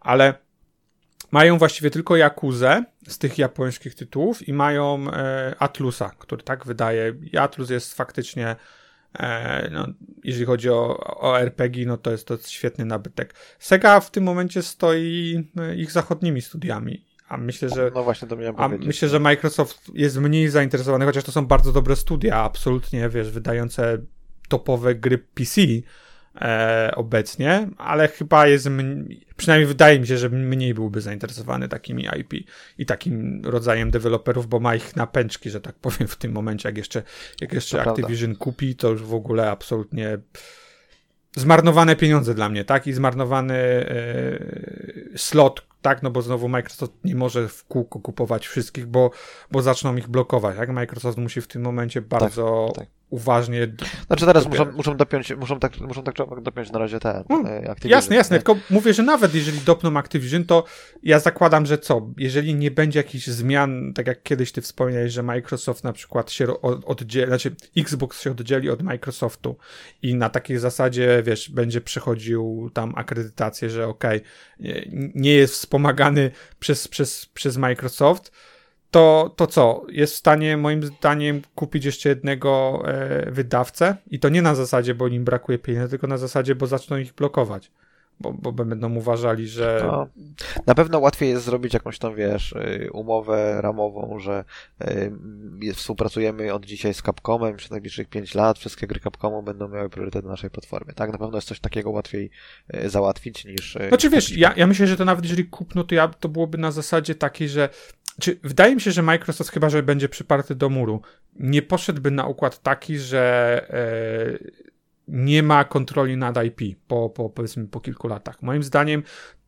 ale 0.00 0.34
mają 1.30 1.58
właściwie 1.58 1.90
tylko 1.90 2.16
Jakuzę 2.16 2.84
z 3.08 3.18
tych 3.18 3.38
japońskich 3.38 3.94
tytułów 3.94 4.48
i 4.48 4.52
mają 4.52 5.10
e, 5.10 5.54
Atlusa, 5.58 6.10
który 6.18 6.42
tak 6.42 6.66
wydaje. 6.66 7.14
I 7.32 7.36
Atlus 7.36 7.70
jest 7.70 7.94
faktycznie, 7.94 8.56
e, 9.18 9.68
no, 9.72 9.86
jeżeli 10.24 10.46
chodzi 10.46 10.70
o, 10.70 10.98
o 11.20 11.40
RPG, 11.40 11.86
no 11.86 11.96
to 11.96 12.10
jest 12.10 12.26
to 12.26 12.38
świetny 12.38 12.84
nabytek. 12.84 13.34
Sega 13.58 14.00
w 14.00 14.10
tym 14.10 14.24
momencie 14.24 14.62
stoi 14.62 15.50
e, 15.56 15.76
ich 15.76 15.92
zachodnimi 15.92 16.42
studiami. 16.42 17.11
A 17.32 17.36
myślę, 17.36 17.68
że. 17.68 17.90
No 17.94 18.02
właśnie, 18.04 18.28
to 18.28 18.36
miałem 18.36 18.54
A 18.58 18.66
powiedzieć. 18.66 18.86
myślę, 18.86 19.08
że 19.08 19.20
Microsoft 19.20 19.90
jest 19.94 20.18
mniej 20.18 20.48
zainteresowany, 20.48 21.04
chociaż 21.04 21.24
to 21.24 21.32
są 21.32 21.46
bardzo 21.46 21.72
dobre 21.72 21.96
studia, 21.96 22.36
absolutnie, 22.36 23.08
wiesz, 23.08 23.30
wydające 23.30 23.98
topowe 24.48 24.94
gry 24.94 25.18
PC 25.18 25.60
e, 26.40 26.92
obecnie, 26.96 27.68
ale 27.78 28.08
chyba 28.08 28.46
jest, 28.46 28.68
przynajmniej 29.36 29.66
wydaje 29.66 30.00
mi 30.00 30.06
się, 30.06 30.18
że 30.18 30.28
mniej 30.28 30.74
byłby 30.74 31.00
zainteresowany 31.00 31.68
takimi 31.68 32.08
IP 32.18 32.46
i 32.78 32.86
takim 32.86 33.42
rodzajem 33.44 33.90
deweloperów, 33.90 34.48
bo 34.48 34.60
ma 34.60 34.74
ich 34.74 34.96
na 34.96 35.06
pęczki, 35.06 35.50
że 35.50 35.60
tak 35.60 35.74
powiem, 35.74 36.08
w 36.08 36.16
tym 36.16 36.32
momencie, 36.32 36.68
jak 36.68 36.76
jeszcze, 36.76 37.02
jak 37.40 37.52
jeszcze 37.52 37.82
Activision 37.82 38.30
prawda. 38.30 38.44
kupi, 38.44 38.76
to 38.76 38.90
już 38.90 39.02
w 39.02 39.14
ogóle 39.14 39.50
absolutnie 39.50 40.18
zmarnowane 41.36 41.96
pieniądze 41.96 42.34
dla 42.34 42.48
mnie, 42.48 42.64
tak? 42.64 42.86
I 42.86 42.92
zmarnowany 42.92 43.54
e, 43.54 44.38
slot, 45.16 45.71
tak? 45.82 46.02
No 46.02 46.10
bo 46.10 46.22
znowu 46.22 46.48
Microsoft 46.48 46.92
nie 47.04 47.14
może 47.14 47.48
w 47.48 47.64
kółko 47.64 48.00
kupować 48.00 48.46
wszystkich, 48.46 48.86
bo, 48.86 49.10
bo 49.50 49.62
zaczną 49.62 49.96
ich 49.96 50.08
blokować, 50.08 50.56
tak? 50.56 50.68
Microsoft 50.70 51.18
musi 51.18 51.40
w 51.40 51.46
tym 51.46 51.62
momencie 51.62 52.00
tak, 52.00 52.08
bardzo 52.08 52.66
tak, 52.74 52.84
tak 52.84 53.01
uważnie. 53.12 53.72
Znaczy 54.06 54.26
teraz 54.26 54.46
muszą, 54.46 54.72
muszą 54.72 54.96
dopiąć, 54.96 55.32
muszą 55.36 55.58
tak, 55.58 55.80
muszą 55.80 56.02
tak 56.02 56.14
dopiąć 56.42 56.72
na 56.72 56.78
razie 56.78 57.00
te 57.00 57.24
hmm. 57.28 57.46
Activision. 57.70 57.90
Jasne, 57.90 58.16
jasne, 58.16 58.36
nie? 58.36 58.42
tylko 58.42 58.60
mówię, 58.70 58.94
że 58.94 59.02
nawet 59.02 59.34
jeżeli 59.34 59.60
dopną 59.60 59.96
Activision, 59.96 60.44
to 60.44 60.64
ja 61.02 61.18
zakładam, 61.18 61.66
że 61.66 61.78
co, 61.78 62.10
jeżeli 62.16 62.54
nie 62.54 62.70
będzie 62.70 62.98
jakichś 62.98 63.26
zmian, 63.26 63.92
tak 63.94 64.06
jak 64.06 64.22
kiedyś 64.22 64.52
ty 64.52 64.60
wspomniałeś, 64.60 65.12
że 65.12 65.22
Microsoft 65.22 65.84
na 65.84 65.92
przykład 65.92 66.30
się 66.30 66.60
oddzieli, 66.62 67.26
znaczy 67.26 67.54
Xbox 67.76 68.20
się 68.20 68.30
oddzieli 68.30 68.70
od 68.70 68.82
Microsoftu 68.82 69.56
i 70.02 70.14
na 70.14 70.28
takiej 70.28 70.58
zasadzie, 70.58 71.22
wiesz, 71.26 71.50
będzie 71.50 71.80
przechodził 71.80 72.70
tam 72.74 72.92
akredytację, 72.96 73.70
że 73.70 73.88
okej, 73.88 74.20
okay, 74.60 75.10
nie 75.14 75.34
jest 75.34 75.54
wspomagany 75.54 76.30
przez, 76.60 76.88
przez, 76.88 77.26
przez 77.26 77.56
Microsoft, 77.56 78.32
to, 78.92 79.34
to 79.36 79.46
co? 79.46 79.86
Jest 79.88 80.14
w 80.14 80.16
stanie 80.16 80.56
moim 80.56 80.82
zdaniem 80.82 81.42
kupić 81.54 81.84
jeszcze 81.84 82.08
jednego 82.08 82.82
e, 82.86 83.30
wydawcę 83.30 83.96
i 84.06 84.18
to 84.18 84.28
nie 84.28 84.42
na 84.42 84.54
zasadzie, 84.54 84.94
bo 84.94 85.08
im 85.08 85.24
brakuje 85.24 85.58
pieniędzy, 85.58 85.90
tylko 85.90 86.06
na 86.06 86.18
zasadzie, 86.18 86.54
bo 86.54 86.66
zaczną 86.66 86.96
ich 86.96 87.14
blokować. 87.14 87.70
Bo, 88.20 88.32
bo 88.32 88.52
będą 88.52 88.94
uważali, 88.94 89.48
że. 89.48 89.82
No, 89.86 90.06
na 90.66 90.74
pewno 90.74 90.98
łatwiej 90.98 91.30
jest 91.30 91.44
zrobić 91.44 91.74
jakąś 91.74 91.98
tam, 91.98 92.14
wiesz, 92.14 92.52
y, 92.52 92.88
umowę 92.92 93.60
ramową, 93.60 94.18
że 94.18 94.44
y, 95.64 95.74
współpracujemy 95.74 96.54
od 96.54 96.66
dzisiaj 96.66 96.94
z 96.94 97.02
Capcomem 97.02 97.56
przez 97.56 97.70
najbliższych 97.70 98.08
5 98.08 98.34
lat, 98.34 98.58
wszystkie 98.58 98.86
gry 98.86 99.00
Capcomu 99.00 99.42
będą 99.42 99.68
miały 99.68 99.90
priorytet 99.90 100.24
na 100.24 100.30
naszej 100.30 100.50
platformie. 100.50 100.92
Tak, 100.94 101.12
na 101.12 101.18
pewno 101.18 101.36
jest 101.36 101.48
coś 101.48 101.60
takiego 101.60 101.90
łatwiej 101.90 102.30
y, 102.74 102.90
załatwić 102.90 103.44
niż. 103.44 103.78
Znaczy 103.88 104.10
wiesz, 104.10 104.36
ja, 104.36 104.54
ja 104.56 104.66
myślę, 104.66 104.86
że 104.86 104.96
to 104.96 105.04
nawet 105.04 105.24
jeżeli 105.24 105.44
kupno, 105.44 105.84
to 105.84 105.94
ja 105.94 106.08
to 106.08 106.28
byłoby 106.28 106.58
na 106.58 106.70
zasadzie 106.70 107.14
takiej, 107.14 107.48
że 107.48 107.68
czy 108.20 108.38
wydaje 108.42 108.74
mi 108.74 108.80
się, 108.80 108.90
że 108.90 109.02
Microsoft, 109.02 109.50
chyba 109.50 109.70
że 109.70 109.82
będzie 109.82 110.08
przyparty 110.08 110.54
do 110.54 110.68
muru, 110.68 111.00
nie 111.34 111.62
poszedłby 111.62 112.10
na 112.10 112.26
układ 112.26 112.62
taki, 112.62 112.98
że 112.98 113.66
e, 113.70 114.62
nie 115.08 115.42
ma 115.42 115.64
kontroli 115.64 116.16
nad 116.16 116.44
IP 116.44 116.78
po, 116.86 117.10
po, 117.10 117.30
powiedzmy 117.30 117.66
po 117.66 117.80
kilku 117.80 118.08
latach. 118.08 118.42
Moim 118.42 118.62
zdaniem, 118.62 119.02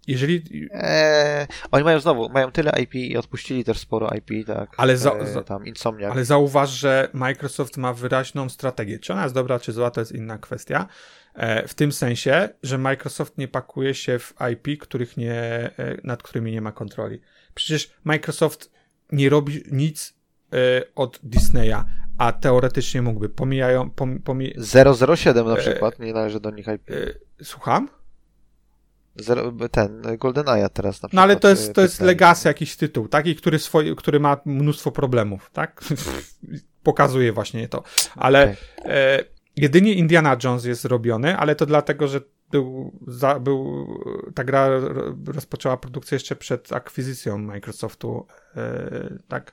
jeżeli. 0.06 0.68
Eee, 0.72 1.46
oni 1.70 1.84
mają 1.84 2.00
znowu, 2.00 2.28
mają 2.28 2.52
tyle 2.52 2.72
IP 2.82 2.94
i 2.94 3.16
odpuścili 3.16 3.64
też 3.64 3.78
sporo 3.78 4.10
IP, 4.16 4.46
tak. 4.46 4.70
Ale, 4.76 4.96
za, 4.96 5.10
eee, 5.10 5.44
tam 5.44 5.64
ale 6.10 6.24
zauważ, 6.24 6.70
że 6.70 7.08
Microsoft 7.12 7.76
ma 7.76 7.92
wyraźną 7.92 8.48
strategię. 8.48 8.98
Czy 8.98 9.12
ona 9.12 9.22
jest 9.22 9.34
dobra, 9.34 9.60
czy 9.60 9.72
zła, 9.72 9.90
to 9.90 10.00
jest 10.00 10.12
inna 10.12 10.38
kwestia. 10.38 10.86
E, 11.34 11.68
w 11.68 11.74
tym 11.74 11.92
sensie, 11.92 12.48
że 12.62 12.78
Microsoft 12.78 13.38
nie 13.38 13.48
pakuje 13.48 13.94
się 13.94 14.18
w 14.18 14.34
IP, 14.52 14.80
których 14.80 15.16
nie, 15.16 15.34
e, 15.34 15.70
nad 16.04 16.22
którymi 16.22 16.52
nie 16.52 16.60
ma 16.60 16.72
kontroli. 16.72 17.20
Przecież 17.54 17.90
Microsoft 18.04 18.70
nie 19.12 19.28
robi 19.28 19.62
nic 19.72 20.14
e, 20.52 20.56
od 20.94 21.20
Disneya, 21.22 21.84
a 22.18 22.32
teoretycznie 22.32 23.02
mógłby. 23.02 23.28
Pomijają. 23.28 23.90
Pom, 23.90 24.18
pomij... 24.18 24.56
007 25.16 25.46
na 25.46 25.56
przykład, 25.56 25.98
nie 25.98 26.12
należy 26.12 26.40
do 26.40 26.50
nich 26.50 26.66
IP. 26.66 26.90
Słucham? 27.42 27.88
Zero, 29.16 29.52
ten, 29.70 30.02
GoldenEye 30.18 30.68
teraz 30.68 31.02
na 31.02 31.08
przykład. 31.08 31.12
No 31.12 31.22
ale 31.22 31.36
to 31.36 31.48
jest, 31.48 31.72
to 31.72 31.80
jest 31.80 32.00
Legacy 32.00 32.48
jakiś 32.48 32.76
tytuł, 32.76 33.08
taki, 33.08 33.36
który, 33.36 33.58
swoi, 33.58 33.96
który 33.96 34.20
ma 34.20 34.36
mnóstwo 34.44 34.90
problemów, 34.90 35.50
tak? 35.52 35.84
Pokazuje 36.82 37.32
właśnie 37.32 37.68
to. 37.68 37.82
Ale 38.16 38.42
okay. 38.78 38.92
e, 38.92 39.24
jedynie 39.56 39.92
Indiana 39.92 40.36
Jones 40.44 40.64
jest 40.64 40.82
zrobiony, 40.82 41.36
ale 41.36 41.56
to 41.56 41.66
dlatego, 41.66 42.08
że 42.08 42.20
był, 42.54 42.92
za, 43.06 43.40
był, 43.40 43.86
ta 44.34 44.44
gra 44.44 44.68
rozpoczęła 45.26 45.76
produkcję 45.76 46.16
jeszcze 46.16 46.36
przed 46.36 46.72
akwizycją 46.72 47.38
Microsoftu, 47.38 48.26
e, 48.56 49.18
tak, 49.28 49.52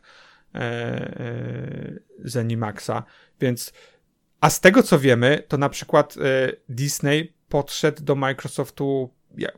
e, 0.56 0.60
e, 0.60 2.00
Zenimaxa, 2.20 3.04
więc 3.40 3.74
a 4.42 4.50
z 4.50 4.60
tego 4.60 4.84
co 4.84 5.00
wiemy, 5.00 5.44
to 5.48 5.58
na 5.58 5.70
przykład 5.70 6.18
e, 6.18 6.52
Disney 6.70 7.34
podszedł 7.50 8.04
do 8.04 8.16
Microsoftu 8.16 9.14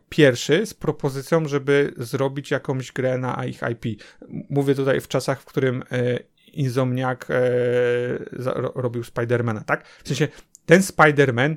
pierwszy 0.10 0.66
z 0.66 0.74
propozycją, 0.74 1.48
żeby 1.48 1.94
zrobić 1.98 2.52
jakąś 2.52 2.92
grę 2.92 3.18
na 3.18 3.46
ich 3.46 3.62
IP. 3.72 4.04
Mówię 4.50 4.76
tutaj 4.76 5.02
w 5.02 5.08
czasach, 5.08 5.42
w 5.42 5.46
którym 5.46 5.84
e, 5.92 6.20
Insomniac 6.54 7.20
e, 7.30 7.34
robił 8.76 9.04
Spidermana, 9.04 9.62
tak? 9.62 9.88
W 9.88 10.08
sensie 10.08 10.28
ten 10.66 10.82
Spider-Man 10.82 11.56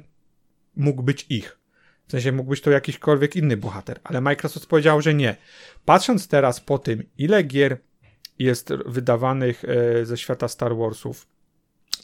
mógł 0.77 1.03
być 1.03 1.27
ich. 1.29 1.59
W 2.07 2.11
sensie 2.11 2.33
mógł 2.33 2.51
być 2.51 2.61
to 2.61 2.71
jakiśkolwiek 2.71 3.37
inny 3.37 3.57
bohater, 3.57 4.01
ale 4.05 4.21
Microsoft 4.21 4.67
powiedział, 4.67 5.03
że 5.03 5.15
nie. 5.15 5.37
Patrząc 5.85 6.29
teraz 6.29 6.61
po 6.61 6.79
tym, 6.79 7.03
ile 7.19 7.43
gier 7.43 7.79
jest 8.39 8.73
wydawanych 8.87 9.65
e, 9.65 10.05
ze 10.05 10.17
świata 10.17 10.49
Star 10.49 10.77
Warsów 10.77 11.27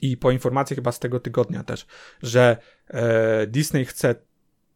i 0.03 0.17
po 0.17 0.31
informacji 0.31 0.77
chyba 0.77 0.93
z 0.93 0.99
tego 0.99 1.21
tygodnia 1.21 1.65
też, 1.65 1.87
że 2.23 2.57
e, 2.89 3.47
Disney 3.47 3.85
chce 3.85 4.15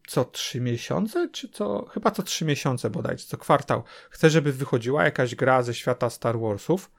co 0.07 0.25
trzy 0.25 0.61
miesiące, 0.61 1.29
czy 1.33 1.49
co, 1.49 1.87
chyba 1.87 2.11
co 2.11 2.23
trzy 2.23 2.45
miesiące 2.45 2.91
bodajże, 2.91 3.25
co 3.25 3.37
kwartał, 3.37 3.83
chce, 4.11 4.31
żeby 4.31 4.53
wychodziła 4.53 5.05
jakaś 5.05 5.35
gra 5.35 5.63
ze 5.63 5.75
świata 5.75 6.11
Star 6.11 6.39
Warsów, 6.39 6.91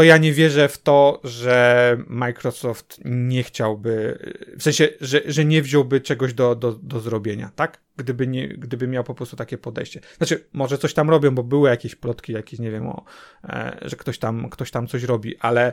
to 0.00 0.04
ja 0.04 0.16
nie 0.16 0.32
wierzę 0.32 0.68
w 0.68 0.78
to, 0.78 1.20
że 1.24 1.96
Microsoft 2.06 3.00
nie 3.04 3.42
chciałby, 3.42 4.18
w 4.58 4.62
sensie, 4.62 4.88
że, 5.00 5.20
że 5.26 5.44
nie 5.44 5.62
wziąłby 5.62 6.00
czegoś 6.00 6.34
do, 6.34 6.54
do, 6.54 6.72
do 6.72 7.00
zrobienia, 7.00 7.50
tak? 7.56 7.80
Gdyby, 7.96 8.26
nie, 8.26 8.48
gdyby 8.48 8.88
miał 8.88 9.04
po 9.04 9.14
prostu 9.14 9.36
takie 9.36 9.58
podejście. 9.58 10.00
Znaczy, 10.16 10.44
może 10.52 10.78
coś 10.78 10.94
tam 10.94 11.10
robią, 11.10 11.34
bo 11.34 11.42
były 11.42 11.70
jakieś 11.70 11.94
plotki, 11.94 12.32
jakieś, 12.32 12.60
nie 12.60 12.70
wiem, 12.70 12.86
o, 12.86 13.04
e, 13.44 13.78
że 13.82 13.96
ktoś 13.96 14.18
tam, 14.18 14.50
ktoś 14.50 14.70
tam 14.70 14.86
coś 14.86 15.02
robi, 15.02 15.38
ale 15.38 15.72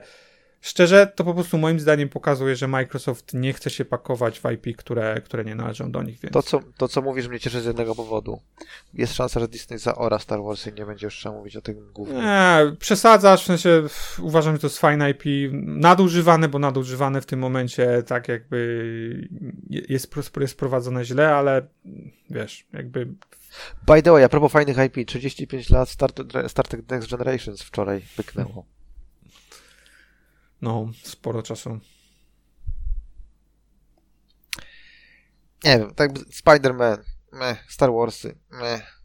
Szczerze, 0.62 1.12
to 1.15 1.24
po 1.24 1.34
prostu 1.34 1.58
moim 1.58 1.80
zdaniem 1.80 2.10
pokazuje, 2.10 2.56
że 2.56 2.67
Microsoft 2.67 3.34
nie 3.34 3.54
chce 3.54 3.70
się 3.70 3.86
pakować 3.86 4.39
w 4.39 4.52
IP, 4.52 4.78
które, 4.78 5.22
które 5.22 5.46
nie 5.46 5.56
należą 5.56 5.91
do 5.91 6.04
nich. 6.04 6.20
Więc... 6.20 6.34
To, 6.34 6.43
co, 6.43 6.60
to, 6.78 6.88
co 6.88 7.02
mówisz, 7.02 7.28
mnie 7.28 7.39
cieszy 7.39 7.62
z 7.62 7.65
jednego 7.65 7.96
powodu. 7.96 8.41
Jest 8.93 9.13
szansa, 9.13 9.39
że 9.39 9.48
Disney 9.48 9.80
zaora 9.80 10.20
Star 10.20 10.43
Wars 10.43 10.67
i 10.67 10.74
nie 10.74 10.86
będzie 10.86 11.08
już 11.08 11.15
trzeba 11.15 11.36
mówić 11.36 11.56
o 11.56 11.62
tym 11.62 11.91
głównym. 11.93 12.22
Nie, 12.22 12.58
przesadzasz, 12.80 13.43
w 13.43 13.46
sensie 13.46 13.84
uważam, 14.22 14.56
że 14.56 14.60
to 14.60 14.67
jest 14.67 14.80
fajne 14.80 15.12
IP, 15.12 15.24
nadużywane, 15.63 16.50
bo 16.50 16.60
nadużywane 16.60 17.22
w 17.22 17.26
tym 17.26 17.39
momencie 17.39 18.04
tak 18.04 18.28
jakby 18.28 19.28
jest, 19.70 20.15
jest 20.39 20.58
prowadzone 20.58 21.06
źle, 21.06 21.36
ale 21.36 21.67
wiesz, 22.30 22.67
jakby... 22.74 23.08
By 23.88 24.02
the 24.02 24.12
way, 24.12 24.24
a 24.24 24.30
propos 24.30 24.52
fajnych 24.52 24.78
IP, 24.78 25.08
35 25.08 25.70
lat 25.70 25.89
Star, 25.89 26.10
Star 26.48 26.67
Trek 26.67 26.89
Next 26.89 27.10
Generations 27.10 27.62
wczoraj 27.62 28.02
pyknęło. 28.17 28.76
No, 30.62 30.91
sporo 31.04 31.43
czasu. 31.43 31.80
nie 35.63 35.80
wiem, 35.80 35.93
tak 35.96 36.12
Spider-Man, 36.13 36.98
meh, 37.32 37.65
Star 37.67 37.93
Warsy, 37.93 38.38
meh. 38.52 38.98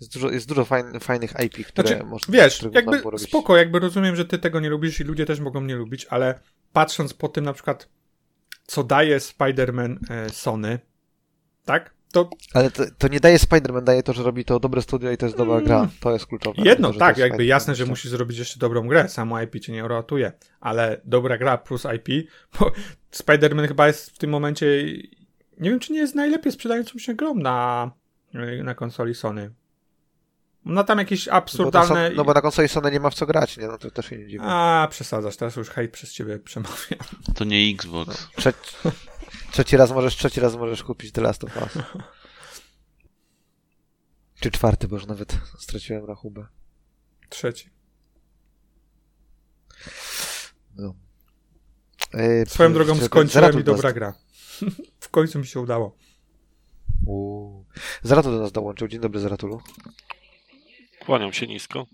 Jest 0.00 0.14
dużo, 0.14 0.30
jest 0.30 0.48
dużo 0.48 0.64
fajn, 0.64 1.00
fajnych 1.00 1.32
IP, 1.44 1.66
które 1.66 1.88
znaczy, 1.88 2.04
można 2.04 2.32
Wiesz, 2.32 2.66
jakby 2.72 3.02
spoko, 3.18 3.56
jakby 3.56 3.78
rozumiem, 3.78 4.16
że 4.16 4.24
ty 4.24 4.38
tego 4.38 4.60
nie 4.60 4.70
lubisz 4.70 5.00
i 5.00 5.04
ludzie 5.04 5.26
też 5.26 5.40
mogą 5.40 5.60
nie 5.60 5.76
lubić, 5.76 6.06
ale 6.10 6.40
patrząc 6.72 7.14
po 7.14 7.28
tym 7.28 7.44
na 7.44 7.52
przykład, 7.52 7.88
co 8.66 8.84
daje 8.84 9.18
Spider-Man 9.18 9.96
e, 10.10 10.30
Sony, 10.30 10.78
tak? 11.64 11.94
To... 12.12 12.30
Ale 12.54 12.70
to, 12.70 12.82
to, 12.98 13.08
nie 13.08 13.20
daje 13.20 13.38
Spider-Man, 13.38 13.84
daje 13.84 14.02
to, 14.02 14.12
że 14.12 14.22
robi 14.22 14.44
to 14.44 14.60
dobre 14.60 14.82
studio 14.82 15.10
i 15.10 15.16
to 15.16 15.26
jest 15.26 15.38
dobra 15.38 15.54
mm. 15.54 15.66
gra. 15.66 15.88
To 16.00 16.12
jest 16.12 16.26
kluczowe. 16.26 16.62
Jedno, 16.62 16.92
to, 16.92 16.98
tak, 16.98 17.18
jakby 17.18 17.44
jasne, 17.44 17.74
że 17.74 17.86
musisz 17.86 18.10
zrobić 18.10 18.38
jeszcze 18.38 18.58
dobrą 18.58 18.88
grę. 18.88 19.08
Samo 19.08 19.42
IP 19.42 19.60
cię 19.60 19.72
nie 19.72 19.84
uratuje, 19.84 20.32
ale 20.60 21.00
dobra 21.04 21.38
gra 21.38 21.58
plus 21.58 21.86
IP, 21.96 22.30
bo 22.58 22.72
Spider-Man 23.12 23.68
chyba 23.68 23.86
jest 23.86 24.10
w 24.10 24.18
tym 24.18 24.30
momencie, 24.30 24.66
nie 25.58 25.70
wiem, 25.70 25.80
czy 25.80 25.92
nie 25.92 25.98
jest 25.98 26.14
najlepiej 26.14 26.52
sprzedającą 26.52 26.98
się 26.98 27.14
grą 27.14 27.34
na, 27.34 27.90
na 28.64 28.74
konsoli 28.74 29.14
Sony. 29.14 29.50
No 30.64 30.84
tam 30.84 30.98
jakieś 30.98 31.28
absurdalne... 31.28 32.02
No 32.02 32.10
bo, 32.10 32.16
no 32.16 32.24
bo 32.24 32.34
na 32.34 32.40
konsoli 32.40 32.68
Sony 32.68 32.90
nie 32.90 33.00
ma 33.00 33.10
w 33.10 33.14
co 33.14 33.26
grać, 33.26 33.56
nie? 33.56 33.66
No 33.66 33.78
to 33.78 33.90
też 33.90 34.06
się 34.06 34.18
nie 34.18 34.26
dziwi. 34.26 34.44
A, 34.46 34.88
przesadzasz, 34.90 35.36
teraz 35.36 35.56
już 35.56 35.70
hejt 35.70 35.90
przez 35.90 36.12
ciebie 36.12 36.38
przemawia. 36.38 36.96
To 37.34 37.44
nie 37.44 37.70
Xbox. 37.74 38.28
No, 38.84 38.90
trzeci, 39.50 39.76
raz 39.76 39.90
możesz, 39.90 40.16
trzeci 40.16 40.40
raz 40.40 40.56
możesz 40.56 40.82
kupić 40.82 41.12
The 41.12 41.20
Last 41.20 41.44
of 41.44 41.56
Us. 41.56 41.84
Czy 44.40 44.50
czwarty, 44.50 44.88
bo 44.88 44.96
już 44.96 45.06
nawet 45.06 45.38
straciłem 45.58 46.04
rachubę. 46.04 46.46
Trzeci. 47.28 47.70
No. 50.76 50.94
Yy, 52.14 52.44
Swoją 52.46 52.72
drogą 52.72 52.96
skończyłem 52.96 53.60
i 53.60 53.64
dobra 53.64 53.92
gra. 53.92 54.14
w 55.00 55.08
końcu 55.08 55.38
mi 55.38 55.46
się 55.46 55.60
udało. 55.60 55.96
Uuu. 57.06 57.66
Zaratul 58.02 58.32
do 58.32 58.40
nas 58.40 58.52
dołączył. 58.52 58.88
Dzień 58.88 59.00
dobry, 59.00 59.20
Zaratulu. 59.20 59.60
Kłaniam 61.06 61.32
się 61.32 61.46
nisko. 61.46 61.86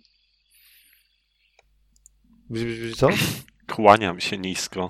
Co? 2.97 3.09
Kłaniam 3.67 4.21
się 4.21 4.39
nisko. 4.39 4.89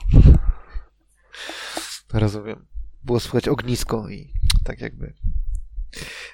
Rozumiem. 2.12 2.66
Było 3.04 3.20
słychać 3.20 3.48
ognisko 3.48 4.08
i 4.08 4.32
tak 4.64 4.80
jakby. 4.80 5.12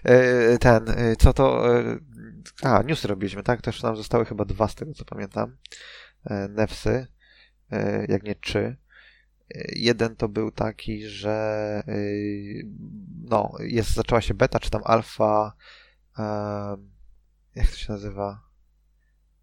E, 0.05 0.59
ten, 0.59 0.89
e, 0.89 1.17
co 1.17 1.33
to. 1.33 1.79
E, 1.81 1.99
a, 2.63 2.83
newsy 2.83 3.09
robiliśmy, 3.09 3.43
tak? 3.43 3.63
Też 3.63 3.83
nam 3.83 3.97
zostały 3.97 4.25
chyba 4.25 4.45
dwa 4.45 4.69
z 4.69 4.75
tego 4.75 4.95
co 4.95 5.05
pamiętam. 5.05 5.57
Nefsy, 6.49 7.07
jak 8.09 8.23
nie 8.23 8.35
trzy. 8.35 8.77
Jeden 9.69 10.17
to 10.17 10.29
był 10.29 10.51
taki, 10.51 11.09
że 11.09 11.83
no, 13.23 13.53
jest, 13.61 13.95
zaczęła 13.95 14.21
się 14.21 14.35
beta, 14.35 14.61
czy 14.61 14.71
tam 14.71 14.83
alfa 14.85 15.57
jak 17.55 17.71
to 17.71 17.77
się 17.77 17.93
nazywa? 17.93 18.49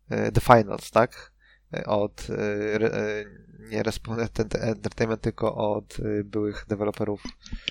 The 0.09 0.41
Finals, 0.41 0.91
tak? 0.91 1.28
E, 1.73 1.85
od 1.85 2.27
e, 2.29 3.25
nie 3.69 3.83
Respondent 3.83 4.55
Entertainment, 4.55 5.21
tylko 5.21 5.55
od 5.55 5.97
byłych 6.23 6.65
deweloperów 6.67 7.23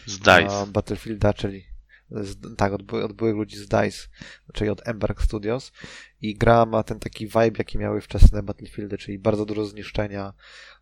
z 0.06 0.18
DICE. 0.18 0.66
Battlefielda, 0.66 1.32
czyli 1.32 1.64
z, 2.10 2.56
tak, 2.56 2.72
od, 2.72 2.92
od 2.92 3.12
byłych 3.12 3.34
ludzi 3.34 3.56
z 3.56 3.68
DICE, 3.68 4.08
czyli 4.52 4.70
od 4.70 4.88
Embark 4.88 5.22
Studios 5.22 5.72
i 6.20 6.34
gra 6.34 6.66
ma 6.66 6.82
ten 6.82 6.98
taki 6.98 7.26
vibe, 7.26 7.58
jaki 7.58 7.78
miały 7.78 8.00
wczesne 8.00 8.42
Battlefieldy, 8.42 8.98
czyli 8.98 9.18
bardzo 9.18 9.44
dużo 9.44 9.64
zniszczenia, 9.64 10.32
E, 10.32 10.77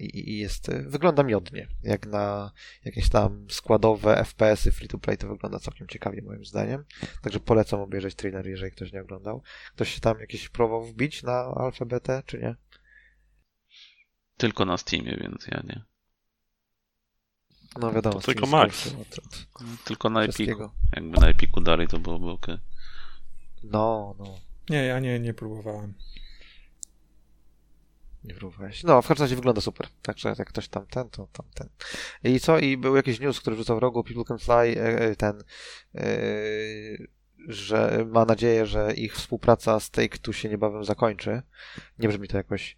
i 0.00 0.38
jest, 0.38 0.70
wygląda 0.72 1.22
miodnie. 1.22 1.68
Jak 1.82 2.06
na 2.06 2.52
jakieś 2.84 3.08
tam 3.08 3.46
składowe 3.50 4.24
FPS-y 4.24 4.72
free 4.72 4.88
to 4.88 4.98
play 4.98 5.18
to 5.18 5.28
wygląda 5.28 5.58
całkiem 5.58 5.88
ciekawie 5.88 6.22
moim 6.22 6.44
zdaniem. 6.44 6.84
Także 7.22 7.40
polecam 7.40 7.80
obejrzeć 7.80 8.14
trailer, 8.14 8.46
jeżeli 8.46 8.72
ktoś 8.72 8.92
nie 8.92 9.00
oglądał. 9.00 9.42
Ktoś 9.74 9.94
się 9.94 10.00
tam 10.00 10.20
jakiś 10.20 10.48
próbował 10.48 10.84
wbić 10.84 11.22
na 11.22 11.32
alfabetę, 11.32 12.22
czy 12.26 12.38
nie? 12.38 12.54
Tylko 14.36 14.64
na 14.64 14.76
Steamie, 14.76 15.16
więc 15.20 15.46
ja 15.46 15.62
nie. 15.64 15.82
No 17.78 17.92
wiadomo. 17.92 18.20
To 18.20 18.26
tylko 18.26 18.46
Max. 18.46 18.94
Tylko 19.84 20.10
na 20.10 20.22
Epiku. 20.22 20.70
Jakby 20.96 21.20
na 21.20 21.28
Epiku 21.28 21.60
dalej 21.60 21.88
to 21.88 21.98
byłoby 21.98 22.30
ok. 22.30 22.46
No, 23.62 24.14
no. 24.18 24.38
Nie, 24.70 24.84
ja 24.84 25.00
nie, 25.00 25.20
nie 25.20 25.34
próbowałem. 25.34 25.94
Nie 28.24 28.34
próbowałeś. 28.34 28.82
No, 28.82 29.02
w 29.02 29.08
każdym 29.08 29.24
razie 29.24 29.36
wygląda 29.36 29.60
super. 29.60 29.86
Także 30.02 30.34
jak 30.38 30.48
ktoś 30.48 30.68
tam 30.68 30.86
ten, 30.86 31.10
to 31.10 31.28
tam 31.32 31.46
ten. 31.54 31.68
I 32.24 32.40
co? 32.40 32.58
I 32.58 32.76
był 32.76 32.96
jakiś 32.96 33.20
news, 33.20 33.40
który 33.40 33.56
rzucał 33.56 33.76
w 33.76 33.78
rogu 33.78 34.04
People 34.04 34.24
Can 34.24 34.38
Fly, 34.38 34.82
e, 34.82 35.00
e, 35.00 35.16
ten, 35.16 35.42
e, 35.94 36.06
że 37.48 38.06
ma 38.10 38.24
nadzieję, 38.24 38.66
że 38.66 38.94
ich 38.94 39.14
współpraca 39.14 39.80
z 39.80 39.90
Take-Two 39.90 40.32
się 40.32 40.48
niebawem 40.48 40.84
zakończy. 40.84 41.42
Nie 41.98 42.08
brzmi 42.08 42.28
to 42.28 42.36
jakoś, 42.36 42.76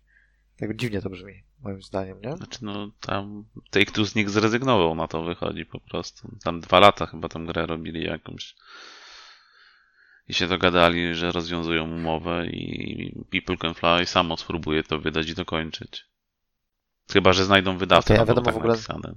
jakby 0.61 0.77
dziwnie 0.77 1.03
to 1.03 1.11
brzmi, 1.11 1.43
moim 1.61 1.83
zdaniem, 1.83 2.21
nie? 2.21 2.37
Znaczy, 2.37 2.59
no, 2.65 2.91
tam 3.01 3.45
Take-Two 3.71 4.05
z 4.05 4.15
nich 4.15 4.31
zrezygnował, 4.31 4.95
na 4.95 5.09
to 5.09 5.23
wychodzi 5.23 5.67
po 5.67 5.81
prostu. 5.81 6.37
Tam 6.45 6.61
dwa 6.61 6.81
lata 6.81 7.07
chyba 7.07 7.29
tam 7.29 7.47
grę 7.47 7.67
robili 7.67 8.05
jakąś 8.05 8.55
i 10.29 10.35
się 10.35 10.49
dogadali, 10.49 11.15
że 11.15 11.33
rozwiązują 11.33 11.85
umowę 11.85 12.47
i 12.47 13.25
People 13.31 13.57
Can 13.57 13.75
Fly 13.75 14.07
samo 14.07 14.37
spróbuje 14.37 14.83
to 14.83 14.99
wydać 14.99 15.29
i 15.29 15.35
dokończyć. 15.35 16.05
Chyba, 17.13 17.33
że 17.33 17.45
znajdą 17.45 17.79
wydawcę. 17.79 18.15
Okay, 18.15 18.23
a 18.23 18.27
wiadomo 18.27 18.45
tak 18.45 18.55
w 18.55 18.57
ogóle... 18.57 18.73
Napisane. 18.73 19.15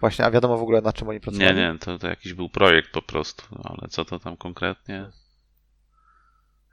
Właśnie, 0.00 0.24
a 0.24 0.30
wiadomo 0.30 0.58
w 0.58 0.62
ogóle 0.62 0.80
na 0.80 0.92
czym 0.92 1.08
oni 1.08 1.20
pracowali? 1.20 1.56
Nie, 1.56 1.72
nie, 1.72 1.78
to, 1.78 1.98
to 1.98 2.08
jakiś 2.08 2.34
był 2.34 2.48
projekt 2.48 2.92
po 2.92 3.02
prostu, 3.02 3.42
ale 3.64 3.88
co 3.88 4.04
to 4.04 4.18
tam 4.18 4.36
konkretnie? 4.36 5.10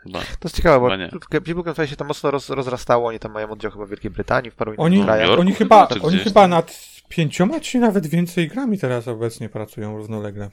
Chyba. 0.04 0.20
To 0.20 0.26
jest 0.44 0.56
ciekawe, 0.56 0.80
bo 0.80 0.96
nie. 0.96 1.10
People 1.30 1.64
Can 1.64 1.74
Fly 1.74 1.88
się 1.88 1.96
tam 1.96 2.08
mocno 2.08 2.32
roz, 2.32 2.50
rozrastało, 2.50 3.08
oni 3.08 3.20
tam 3.20 3.32
mają 3.32 3.50
oddział 3.50 3.72
chyba 3.72 3.86
w 3.86 3.90
Wielkiej 3.90 4.12
Brytanii, 4.12 4.52
w 4.52 4.56
paru 4.56 4.74
oni, 4.78 4.96
innych 4.96 5.08
krajach. 5.08 5.40
Oni 5.40 5.54
chyba, 5.54 5.88
oni 6.02 6.18
chyba 6.20 6.48
nad 6.48 6.96
pięcioma 7.10 7.60
czy 7.60 7.80
nawet 7.80 8.08
więcej 8.08 8.48
grami 8.48 8.80
teraz 8.80 9.08
obecnie 9.08 9.50
pracują 9.50 9.98
równolegle. 9.98 10.50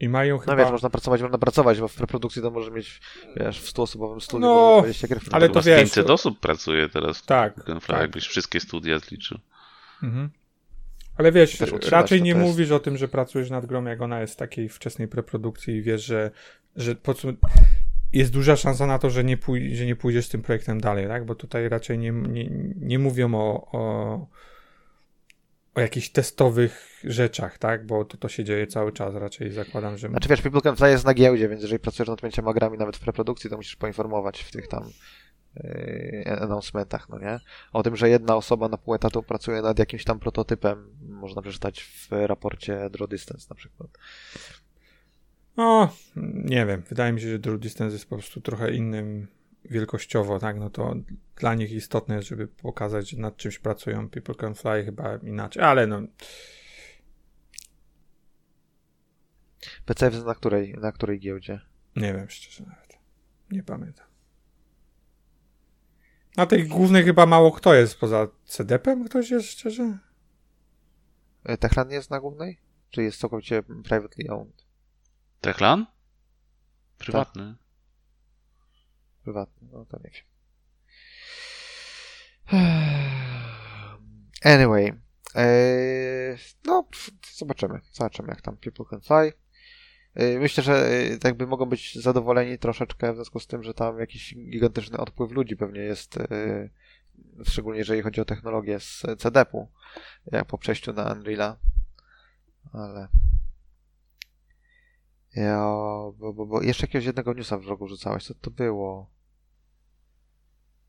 I 0.00 0.08
mają 0.08 0.34
no 0.34 0.40
chyba... 0.40 0.52
No 0.52 0.62
wiesz, 0.62 0.72
można 0.72 0.90
pracować, 0.90 1.22
można 1.22 1.38
pracować, 1.38 1.80
bo 1.80 1.88
w 1.88 1.94
preprodukcji 1.94 2.42
to 2.42 2.50
może 2.50 2.70
mieć, 2.70 3.00
wiesz, 3.36 3.60
w 3.60 3.72
100-osobowym 3.72 4.20
studiu 4.20 4.46
no, 4.46 4.78
20 4.78 5.08
gier. 5.08 5.20
Ale 5.32 5.48
to 5.48 5.62
wiesz... 5.62 5.80
500 5.80 6.10
osób 6.10 6.40
pracuje 6.40 6.88
teraz 6.88 7.22
tak, 7.22 7.64
tak. 7.86 8.00
jakbyś 8.00 8.26
wszystkie 8.26 8.60
studia 8.60 8.98
zliczył. 8.98 9.38
Mhm. 10.02 10.30
Ale 11.16 11.32
wiesz, 11.32 11.58
raczej 11.90 12.22
nie 12.22 12.30
jest... 12.30 12.40
mówisz 12.40 12.70
o 12.70 12.80
tym, 12.80 12.96
że 12.96 13.08
pracujesz 13.08 13.50
nad 13.50 13.66
grą, 13.66 13.84
jak 13.84 14.02
ona 14.02 14.20
jest 14.20 14.34
w 14.34 14.36
takiej 14.36 14.68
wczesnej 14.68 15.08
preprodukcji 15.08 15.74
i 15.74 15.82
wiesz, 15.82 16.04
że, 16.04 16.30
że 16.76 16.94
po 16.94 17.14
co... 17.14 17.28
jest 18.12 18.32
duża 18.32 18.56
szansa 18.56 18.86
na 18.86 18.98
to, 18.98 19.10
że 19.10 19.24
nie, 19.24 19.36
pój... 19.36 19.74
że 19.74 19.86
nie 19.86 19.96
pójdziesz 19.96 20.26
z 20.26 20.28
tym 20.28 20.42
projektem 20.42 20.80
dalej, 20.80 21.08
tak? 21.08 21.24
Bo 21.24 21.34
tutaj 21.34 21.68
raczej 21.68 21.98
nie, 21.98 22.10
nie, 22.12 22.50
nie 22.76 22.98
mówią 22.98 23.34
o, 23.34 23.70
o 23.72 24.26
o 25.76 25.80
jakichś 25.80 26.08
testowych 26.08 27.00
rzeczach, 27.04 27.58
tak? 27.58 27.86
Bo 27.86 28.04
to, 28.04 28.16
to 28.16 28.28
się 28.28 28.44
dzieje 28.44 28.66
cały 28.66 28.92
czas, 28.92 29.14
raczej 29.14 29.52
zakładam, 29.52 29.98
że... 29.98 30.08
Znaczy 30.08 30.28
wiesz, 30.28 30.42
People 30.42 30.60
Can 30.60 30.76
Fly 30.76 30.90
jest 30.90 31.04
na 31.04 31.14
giełdzie, 31.14 31.48
więc 31.48 31.62
jeżeli 31.62 31.78
pracujesz 31.78 32.08
nad 32.08 32.20
pięcioma 32.20 32.52
grami 32.52 32.78
nawet 32.78 32.96
w 32.96 33.00
preprodukcji, 33.00 33.50
to 33.50 33.56
musisz 33.56 33.76
poinformować 33.76 34.40
w 34.42 34.50
tych 34.50 34.68
tam 34.68 34.84
yy, 35.56 36.38
announcementach, 36.40 37.08
no 37.08 37.18
nie? 37.18 37.40
O 37.72 37.82
tym, 37.82 37.96
że 37.96 38.08
jedna 38.08 38.36
osoba 38.36 38.68
na 38.68 38.78
pół 38.78 38.94
etatu 38.94 39.22
pracuje 39.22 39.62
nad 39.62 39.78
jakimś 39.78 40.04
tam 40.04 40.18
prototypem, 40.18 40.90
można 41.08 41.42
przeczytać 41.42 41.82
w 41.82 42.12
raporcie 42.12 42.90
Draw 42.90 43.10
Distance 43.10 43.46
na 43.50 43.56
przykład. 43.56 43.90
No, 45.56 45.92
nie 46.34 46.66
wiem. 46.66 46.82
Wydaje 46.88 47.12
mi 47.12 47.20
się, 47.20 47.28
że 47.28 47.38
Draw 47.38 47.60
Distance 47.60 47.92
jest 47.92 48.08
po 48.08 48.16
prostu 48.16 48.40
trochę 48.40 48.74
innym 48.74 49.26
wielkościowo, 49.70 50.38
tak, 50.38 50.58
no 50.58 50.70
to 50.70 50.94
dla 51.36 51.54
nich 51.54 51.72
istotne 51.72 52.16
jest, 52.16 52.28
żeby 52.28 52.48
pokazać, 52.48 53.10
że 53.10 53.16
nad 53.16 53.36
czymś 53.36 53.58
pracują. 53.58 54.10
People 54.10 54.34
Can 54.34 54.54
Fly 54.54 54.84
chyba 54.84 55.16
inaczej, 55.16 55.62
ale 55.62 55.86
no. 55.86 56.02
PCF 59.84 60.24
na 60.24 60.34
której, 60.34 60.74
na 60.74 60.92
której 60.92 61.20
giełdzie? 61.20 61.60
Nie 61.96 62.14
wiem, 62.14 62.30
szczerze 62.30 62.64
nawet. 62.64 62.98
Nie 63.50 63.62
pamiętam. 63.62 64.06
Na 66.36 66.46
tej 66.46 66.68
głównej 66.68 67.04
chyba 67.04 67.26
mało 67.26 67.52
kto 67.52 67.74
jest, 67.74 67.98
poza 67.98 68.28
CDP-em 68.44 69.04
ktoś 69.04 69.30
jest, 69.30 69.48
szczerze? 69.48 69.98
E, 71.44 71.56
Techland 71.56 71.90
nie 71.90 71.96
jest 71.96 72.10
na 72.10 72.20
głównej? 72.20 72.60
Czy 72.90 73.02
jest 73.02 73.20
całkowicie 73.20 73.62
privately 73.62 74.30
owned? 74.30 74.66
Techland? 75.40 75.88
Prywatny. 76.98 77.54
Tak 77.58 77.65
prywatny, 79.26 79.68
no 79.72 79.84
to 79.84 79.98
nie 80.04 80.10
wiem. 80.10 80.24
Anyway, 84.44 85.00
eee, 85.34 86.36
no 86.64 86.84
zobaczymy, 87.34 87.80
zobaczymy 87.92 88.28
jak 88.28 88.40
tam 88.40 88.56
People 88.56 88.84
Can 88.90 89.00
Fly. 89.00 89.32
Eee, 90.16 90.38
myślę, 90.38 90.62
że 90.62 90.88
e, 90.88 91.18
tak 91.18 91.36
by 91.36 91.46
mogą 91.46 91.66
być 91.66 91.98
zadowoleni 91.98 92.58
troszeczkę 92.58 93.12
w 93.12 93.16
związku 93.16 93.40
z 93.40 93.46
tym, 93.46 93.62
że 93.62 93.74
tam 93.74 93.98
jakiś 93.98 94.34
gigantyczny 94.34 94.98
odpływ 94.98 95.30
ludzi 95.30 95.56
pewnie 95.56 95.80
jest, 95.80 96.16
e, 96.16 96.68
szczególnie 97.44 97.78
jeżeli 97.78 98.02
chodzi 98.02 98.20
o 98.20 98.24
technologię 98.24 98.80
z 98.80 99.02
CDP-u, 99.18 99.68
jak 100.32 100.46
po 100.46 100.58
przejściu 100.58 100.92
na 100.92 101.14
Unreal'a. 101.14 101.54
ale... 102.72 103.08
Ja, 105.36 105.58
bo, 106.18 106.32
bo, 106.32 106.46
bo 106.46 106.62
jeszcze 106.62 106.86
jakiegoś 106.86 107.06
jednego 107.06 107.34
newsa 107.34 107.58
w 107.58 107.62
vlogu 107.62 107.88
rzucałeś, 107.88 108.24
co 108.24 108.34
to 108.34 108.50
było? 108.50 109.15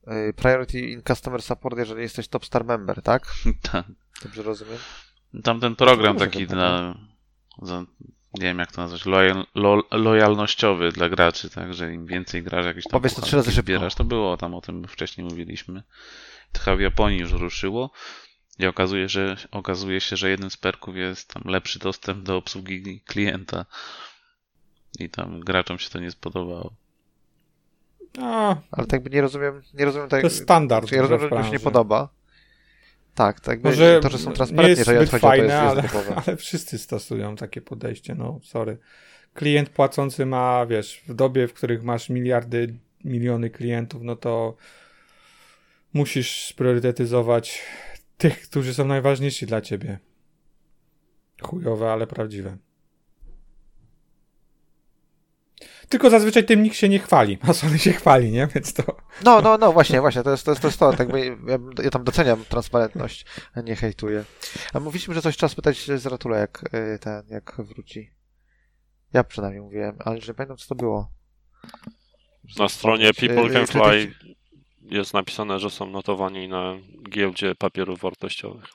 Yy, 0.08 0.34
Priority 0.34 0.80
in 0.80 1.02
Customer 1.04 1.42
Support, 1.42 1.78
jeżeli 1.78 2.02
jesteś 2.02 2.28
Top 2.28 2.46
Star 2.46 2.66
Member, 2.66 3.02
tak? 3.02 3.34
tak. 3.72 3.86
Dobrze 4.24 4.44
rozumiem? 4.44 4.78
Tam 5.44 5.60
ten 5.60 5.76
program 5.76 6.18
taki 6.18 6.48
dla, 6.48 6.98
za, 7.62 7.86
nie 8.34 8.42
wiem 8.44 8.60
jak 8.60 8.72
to 8.72 8.82
nazwać, 8.82 9.06
lojal, 9.06 9.46
lo, 9.56 9.84
lojalnościowy 9.92 10.92
dla 10.92 11.10
graczy, 11.10 11.50
tak, 11.50 11.74
że 11.74 11.94
im 11.94 12.06
więcej 12.06 12.44
grasz, 12.44 12.66
jakieś 12.66 12.84
tam 12.84 12.92
Powiedz 12.92 13.16
to 13.16 13.22
trzy 13.22 13.36
razy 13.36 13.52
zbierasz, 13.52 13.96
to 13.96 14.04
było 14.04 14.38
tam 14.38 14.54
o 14.54 14.62
tym 14.62 14.88
wcześniej 14.88 15.28
mówiliśmy. 15.28 15.84
To 16.52 16.60
chyba 16.60 16.78
w 16.78 16.80
Japonii 16.80 17.20
już 17.20 17.32
ruszyło 17.32 17.92
i 18.60 18.66
okazuje, 18.66 19.10
że, 19.10 19.38
okazuje 19.52 20.02
się, 20.02 20.18
że 20.18 20.30
jednym 20.30 20.50
z 20.50 20.58
perków 20.58 20.96
jest 20.96 21.34
tam 21.34 21.44
lepszy 21.46 21.80
dostęp 21.80 22.24
do 22.24 22.38
obsługi 22.38 23.02
klienta 23.02 23.66
i 25.00 25.10
tam 25.10 25.40
graczom 25.40 25.80
się 25.80 25.90
to 25.90 26.00
nie 26.00 26.12
spodobało. 26.12 26.74
A, 28.22 28.56
Ale 28.72 28.88
tak 28.88 28.94
jakby 28.94 29.10
nie 29.10 29.22
rozumiem, 29.22 29.62
nie 29.74 29.86
rozumiem 29.86 30.10
tak... 30.10 30.22
to 30.22 30.28
jest 30.28 30.44
standard. 30.44 30.88
Czy 30.88 30.96
ja 30.96 31.02
rozumiem, 31.02 31.22
że 31.22 31.30
to 31.30 31.44
się 31.44 31.52
nie 31.52 31.60
podoba. 31.60 32.10
Tak, 33.16 33.40
tak 33.40 33.64
Może 33.64 34.00
to, 34.00 34.10
że 34.10 34.18
są 34.18 34.30
nie 34.30 34.36
transparentni, 34.36 34.80
jest 34.80 34.90
zbyt 34.90 35.02
odchodzi, 35.02 35.22
to 35.22 35.36
jest, 35.36 35.50
fajne, 35.50 35.60
ale, 35.60 35.84
jest 35.84 35.96
ale 36.28 36.38
wszyscy 36.38 36.78
stosują 36.78 37.36
takie 37.36 37.62
podejście, 37.62 38.16
no 38.16 38.40
sorry. 38.44 38.78
Klient 39.34 39.70
płacący 39.70 40.26
ma, 40.26 40.66
wiesz, 40.66 41.04
w 41.08 41.14
dobie, 41.14 41.48
w 41.48 41.54
których 41.54 41.84
masz 41.84 42.10
miliardy, 42.10 42.76
miliony 43.04 43.50
klientów, 43.50 44.02
no 44.04 44.16
to 44.16 44.56
musisz 45.94 46.46
spriorytetyzować 46.46 47.62
tych, 48.18 48.42
którzy 48.42 48.74
są 48.74 48.86
najważniejsi 48.86 49.46
dla 49.46 49.62
ciebie. 49.62 50.00
Chujowe, 51.42 51.92
ale 51.92 52.08
prawdziwe. 52.08 52.58
Tylko 55.90 56.10
zazwyczaj 56.10 56.46
tym 56.46 56.64
nikt 56.64 56.76
się 56.76 56.90
nie 56.90 57.00
chwali, 57.00 57.38
a 57.42 57.54
Sony 57.54 57.80
się 57.80 57.94
chwali, 57.94 58.32
nie? 58.32 58.48
Więc 58.56 58.74
to... 58.74 58.84
No, 59.24 59.42
no, 59.42 59.58
no, 59.58 59.74
właśnie, 59.74 60.02
właśnie, 60.02 60.24
to 60.24 60.32
jest 60.32 60.46
to. 60.46 60.52
Jest, 60.52 60.62
to, 60.62 60.68
jest 60.68 60.80
to. 60.80 60.94
Tak 60.94 61.10
ja, 61.48 61.84
ja 61.84 61.90
tam 61.90 62.04
doceniam 62.04 62.46
transparentność, 62.50 63.26
a 63.54 63.62
nie 63.62 63.76
hejtuję. 63.76 64.24
A 64.74 64.80
mówiliśmy, 64.80 65.14
że 65.14 65.22
coś 65.22 65.38
trzeba 65.38 65.50
spytać 65.50 65.92
z 65.92 66.06
Ratula, 66.06 66.38
jak 66.38 66.64
y, 66.74 67.00
ten, 67.00 67.24
jak 67.30 67.56
wróci. 67.58 68.12
Ja 69.14 69.24
przynajmniej 69.24 69.62
mówiłem, 69.62 69.98
ale 70.00 70.22
że 70.22 70.34
pamiętam, 70.34 70.58
co 70.58 70.68
to 70.68 70.76
było. 70.76 71.12
Na 72.60 72.70
stronie 72.70 73.14
People 73.14 73.50
y, 73.50 73.54
Can 73.54 73.68
Fly 73.68 74.14
jest 74.82 75.14
napisane, 75.14 75.60
że 75.60 75.70
są 75.70 75.86
notowani 75.86 76.48
na 76.48 76.74
giełdzie 77.10 77.56
papierów 77.56 78.02
wartościowych. 78.02 78.66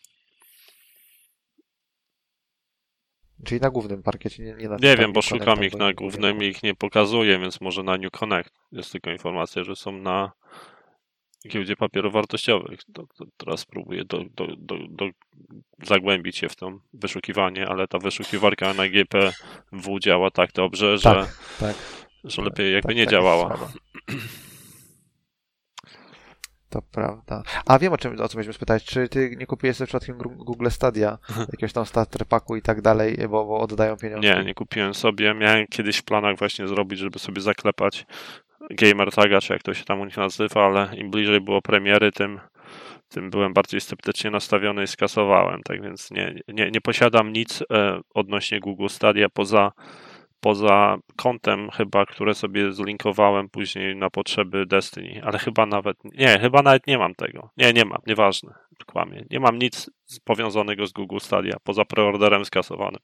Czyli 3.44 3.60
na 3.60 3.70
głównym 3.70 4.02
parkiecie, 4.02 4.42
nie, 4.42 4.54
nie 4.54 4.68
na 4.68 4.76
Nie 4.76 4.96
wiem, 4.96 5.12
bo 5.12 5.18
New 5.18 5.24
szukam 5.24 5.46
Connecta, 5.46 5.64
ich 5.64 5.72
bo 5.72 5.78
na 5.78 5.92
głównym 5.92 6.42
i 6.42 6.46
ich 6.46 6.62
nie 6.62 6.74
pokazuje, 6.74 7.38
więc 7.38 7.60
może 7.60 7.82
na 7.82 7.96
New 7.96 8.10
Connect 8.10 8.54
jest 8.72 8.92
tylko 8.92 9.10
informacja, 9.10 9.64
że 9.64 9.76
są 9.76 9.92
na 9.92 10.32
giełdzie 11.48 11.76
papierów 11.76 12.12
wartościowych. 12.12 12.80
To, 12.92 13.06
to 13.18 13.24
teraz 13.36 13.60
spróbuję 13.60 14.04
do, 14.04 14.24
do, 14.34 14.46
do, 14.56 14.76
do 14.88 15.08
zagłębić 15.82 16.36
się 16.36 16.48
w 16.48 16.56
to 16.56 16.78
wyszukiwanie, 16.92 17.68
ale 17.68 17.88
ta 17.88 17.98
wyszukiwarka 17.98 18.74
na 18.74 18.88
GPW 18.88 19.98
działa 20.00 20.30
tak 20.30 20.52
dobrze, 20.52 20.98
że, 20.98 21.02
Tak, 21.02 21.38
tak. 21.60 21.76
że 22.24 22.42
lepiej 22.42 22.72
jakby 22.72 22.88
tak, 22.88 22.96
nie 22.96 23.04
tak, 23.04 23.12
działała. 23.12 23.58
To 26.72 26.82
prawda. 26.82 27.42
A 27.66 27.78
wiem 27.78 27.92
o 27.92 27.98
czym 27.98 28.20
o 28.20 28.28
co 28.28 28.38
mieliśmy 28.38 28.52
spytać. 28.52 28.84
Czy 28.84 29.08
ty 29.08 29.36
nie 29.38 29.46
kupiłeś 29.46 29.76
sobie 29.76 29.86
przypadkiem 29.86 30.18
Google 30.18 30.68
Stadia, 30.70 31.18
jakiegoś 31.38 31.72
tam 31.72 31.86
starter 31.86 32.26
packu 32.26 32.56
i 32.56 32.62
tak 32.62 32.82
dalej, 32.82 33.16
bo, 33.28 33.44
bo 33.44 33.60
oddają 33.60 33.96
pieniądze? 33.96 34.36
Nie, 34.36 34.44
nie 34.44 34.54
kupiłem 34.54 34.94
sobie. 34.94 35.34
Miałem 35.34 35.66
kiedyś 35.66 35.96
w 35.96 36.02
planach 36.02 36.38
właśnie 36.38 36.68
zrobić, 36.68 36.98
żeby 36.98 37.18
sobie 37.18 37.40
zaklepać 37.40 38.06
Gamer 38.70 39.12
Taga, 39.12 39.40
czy 39.40 39.52
jak 39.52 39.62
to 39.62 39.74
się 39.74 39.84
tam 39.84 40.00
u 40.00 40.04
nich 40.04 40.16
nazywa, 40.16 40.66
ale 40.66 40.96
im 40.96 41.10
bliżej 41.10 41.40
było 41.40 41.62
premiery, 41.62 42.12
tym, 42.12 42.40
tym 43.08 43.30
byłem 43.30 43.52
bardziej 43.52 43.80
sceptycznie 43.80 44.30
nastawiony 44.30 44.82
i 44.82 44.86
skasowałem. 44.86 45.60
Tak 45.64 45.82
więc 45.82 46.10
nie, 46.10 46.34
nie, 46.48 46.70
nie 46.70 46.80
posiadam 46.80 47.32
nic 47.32 47.62
e, 47.62 48.00
odnośnie 48.14 48.60
Google 48.60 48.88
Stadia 48.88 49.28
poza, 49.28 49.72
poza 50.42 50.96
kontem 51.16 51.70
chyba, 51.70 52.06
które 52.06 52.34
sobie 52.34 52.72
zlinkowałem 52.72 53.48
później 53.48 53.96
na 53.96 54.10
potrzeby 54.10 54.66
Destiny, 54.66 55.20
ale 55.24 55.38
chyba 55.38 55.66
nawet, 55.66 55.96
nie, 56.04 56.38
chyba 56.38 56.62
nawet 56.62 56.86
nie 56.86 56.98
mam 56.98 57.14
tego. 57.14 57.50
Nie, 57.56 57.72
nie 57.72 57.84
mam, 57.84 57.98
nieważne, 58.06 58.54
kłamie. 58.86 59.24
Nie 59.30 59.40
mam 59.40 59.58
nic 59.58 59.90
powiązanego 60.24 60.86
z 60.86 60.92
Google 60.92 61.18
Stadia, 61.18 61.56
poza 61.64 61.84
preorderem 61.84 62.44
skasowanym. 62.44 63.00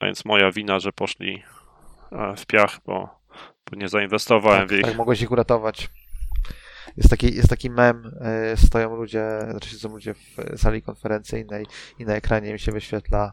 A 0.00 0.06
Więc 0.06 0.24
moja 0.24 0.52
wina, 0.52 0.78
że 0.80 0.92
poszli 0.92 1.42
e, 2.12 2.36
w 2.36 2.46
piach, 2.46 2.80
bo, 2.86 3.08
bo 3.70 3.76
nie 3.76 3.88
zainwestowałem 3.88 4.60
tak, 4.60 4.68
w 4.68 4.72
ich. 4.72 4.84
tak, 4.84 4.96
mogłeś 4.96 5.22
ich 5.22 5.30
uratować. 5.30 5.88
Jest 6.98 7.10
taki, 7.10 7.36
jest 7.36 7.48
taki 7.48 7.70
mem, 7.70 8.06
y, 8.52 8.56
stoją 8.56 8.96
ludzie, 8.96 9.28
znaczy 9.50 9.78
są 9.78 9.88
ludzie 9.88 10.14
w 10.14 10.36
sali 10.56 10.82
konferencyjnej 10.82 11.66
i 11.98 12.04
na 12.04 12.14
ekranie 12.14 12.50
im 12.50 12.58
się 12.58 12.72
wyświetla, 12.72 13.32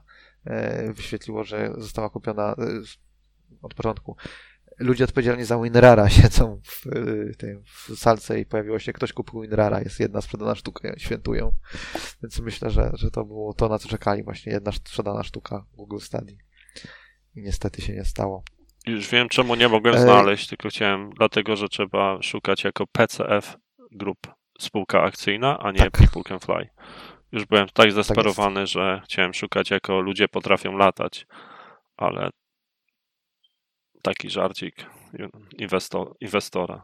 y, 0.88 0.94
wyświetliło, 0.94 1.44
że 1.44 1.74
została 1.78 2.10
kupiona 2.10 2.56
z- 2.58 2.98
od 3.62 3.74
początku. 3.74 4.16
Ludzie 4.80 5.04
odpowiedzialni 5.04 5.46
za 5.46 5.58
WinRara 5.60 6.10
siedzą 6.20 6.62
w, 6.66 6.86
tym, 7.38 7.64
w 7.66 7.96
salce 7.96 8.40
i 8.40 8.46
pojawiło 8.46 8.80
się, 8.80 8.94
ktoś 8.94 9.14
kupił 9.14 9.42
WinRara, 9.42 9.82
jest 9.82 10.00
jedna 10.00 10.22
sprzedana 10.22 10.56
sztuka, 10.56 11.00
świętują. 11.00 11.52
Więc 12.24 12.40
myślę, 12.40 12.70
że, 12.70 12.92
że 12.94 13.12
to 13.12 13.26
było 13.26 13.54
to, 13.54 13.70
na 13.70 13.80
co 13.80 13.90
czekali, 13.90 14.24
właśnie 14.24 14.52
jedna 14.52 14.72
sprzedana 14.72 15.24
sztuka 15.24 15.66
Google 15.74 16.00
Study. 16.00 16.38
I 17.36 17.42
niestety 17.42 17.82
się 17.82 17.94
nie 17.94 18.06
stało. 18.06 18.44
Już 18.88 19.08
wiem, 19.08 19.30
czemu 19.30 19.56
nie 19.56 19.70
mogłem 19.70 19.96
Ej. 19.96 20.02
znaleźć, 20.02 20.48
tylko 20.48 20.70
chciałem, 20.70 21.10
dlatego 21.10 21.56
że 21.56 21.70
trzeba 21.70 22.22
szukać 22.22 22.64
jako 22.64 22.88
PCF 22.88 23.58
Group 23.92 24.18
spółka 24.60 25.02
akcyjna, 25.04 25.60
a 25.60 25.72
nie 25.72 25.80
Tak. 25.80 25.92
People 25.92 26.24
Can 26.24 26.40
Fly. 26.40 26.70
Już 27.32 27.46
byłem 27.46 27.68
tak 27.74 27.92
zdesperowany, 27.92 28.68
że 28.68 29.02
chciałem 29.06 29.34
szukać 29.34 29.70
jako 29.70 30.02
ludzie 30.02 30.28
potrafią 30.28 30.78
latać, 30.78 31.28
ale 31.98 32.30
taki 34.02 34.30
żarcik 34.30 34.76
inwesto, 35.58 36.16
inwestora. 36.20 36.84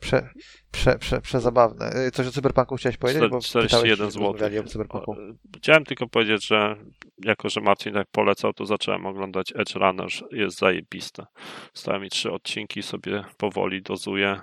Prze, 0.00 0.28
prze, 0.70 0.98
prze, 0.98 1.20
przezabawne. 1.20 1.92
Y, 2.06 2.10
Coś 2.10 2.26
o 2.26 2.30
cyberpunku 2.30 2.76
chciałeś 2.76 2.96
powiedzieć? 2.96 3.22
Bo 3.30 3.40
41 3.40 4.08
pytałeś, 4.10 4.70
zł. 4.72 4.86
o. 4.92 5.14
Chciałem 5.56 5.84
tylko 5.84 6.08
powiedzieć, 6.08 6.46
że 6.46 6.76
jako, 7.24 7.48
że 7.48 7.60
Marcin 7.60 7.94
tak 7.94 8.06
polecał, 8.12 8.52
to 8.52 8.66
zacząłem 8.66 9.06
oglądać 9.06 9.52
Edge 9.56 9.74
Runners. 9.74 10.22
Jest 10.30 10.58
zajebiste. 10.58 11.26
Stałem 11.74 12.02
mi 12.02 12.10
trzy 12.10 12.32
odcinki, 12.32 12.82
sobie 12.82 13.24
powoli 13.36 13.82
dozuję. 13.82 14.40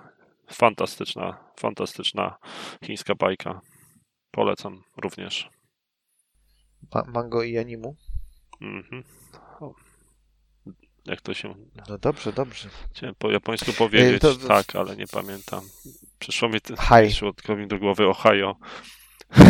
Fantastyczna, 0.51 1.51
fantastyczna 1.59 2.37
chińska 2.85 3.15
bajka. 3.15 3.61
Polecam 4.31 4.83
również. 5.03 5.49
Ma, 6.95 7.03
mango 7.07 7.43
i 7.43 7.57
animu. 7.57 7.95
Mhm. 8.61 9.03
Jak 11.07 11.21
to 11.21 11.33
się... 11.33 11.55
No 11.89 11.97
dobrze, 11.97 12.33
dobrze. 12.33 12.69
Chciałem 12.91 13.15
po 13.15 13.31
japońsku 13.31 13.73
powiedzieć, 13.73 14.21
to- 14.21 14.35
tak, 14.35 14.75
ale 14.75 14.95
nie 14.95 15.07
pamiętam. 15.07 15.61
Przyszło 16.19 16.49
mi, 16.49 16.59
Hi. 16.79 17.07
przyszło 17.07 17.33
mi 17.55 17.67
do 17.67 17.79
głowy 17.79 18.07
Ohio. 18.07 18.55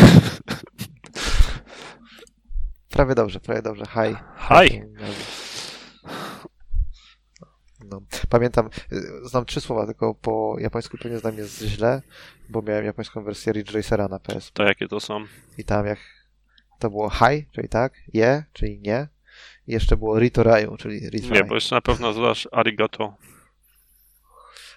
Prawie 2.90 3.16
dobrze, 3.16 3.40
prawie 3.40 3.62
dobrze. 3.62 3.84
Hi. 3.86 4.16
Hi! 4.48 4.82
No. 7.90 8.02
Pamiętam, 8.30 8.70
y, 8.92 9.28
znam 9.30 9.46
trzy 9.46 9.62
słowa, 9.62 9.86
tylko 9.86 10.16
po 10.16 10.56
japońsku 10.60 10.98
pewnie 10.98 11.18
znam 11.18 11.38
jest 11.38 11.62
źle, 11.62 12.02
bo 12.50 12.62
miałem 12.62 12.86
japońską 12.86 13.24
wersję 13.24 13.54
Ridge 13.54 13.72
Racera 13.72 14.08
na 14.08 14.20
PS. 14.20 14.52
To 14.54 14.64
jakie 14.64 14.88
to 14.88 15.00
są? 15.00 15.26
I 15.58 15.64
tam 15.64 15.86
jak 15.86 16.00
to 16.80 16.90
było 16.90 17.10
hi, 17.10 17.46
czyli 17.52 17.70
tak, 17.70 17.94
je, 18.14 18.44
czyli 18.54 18.80
nie. 18.80 19.08
Jeszcze 19.68 19.98
było 19.98 20.20
ritoraju, 20.20 20.78
czyli 20.78 21.10
retry. 21.10 21.30
Nie, 21.32 21.44
bo 21.44 21.56
jeszcze 21.56 21.76
na 21.76 21.82
pewno 21.82 22.14
znasz 22.14 22.48
arigato. 22.52 23.16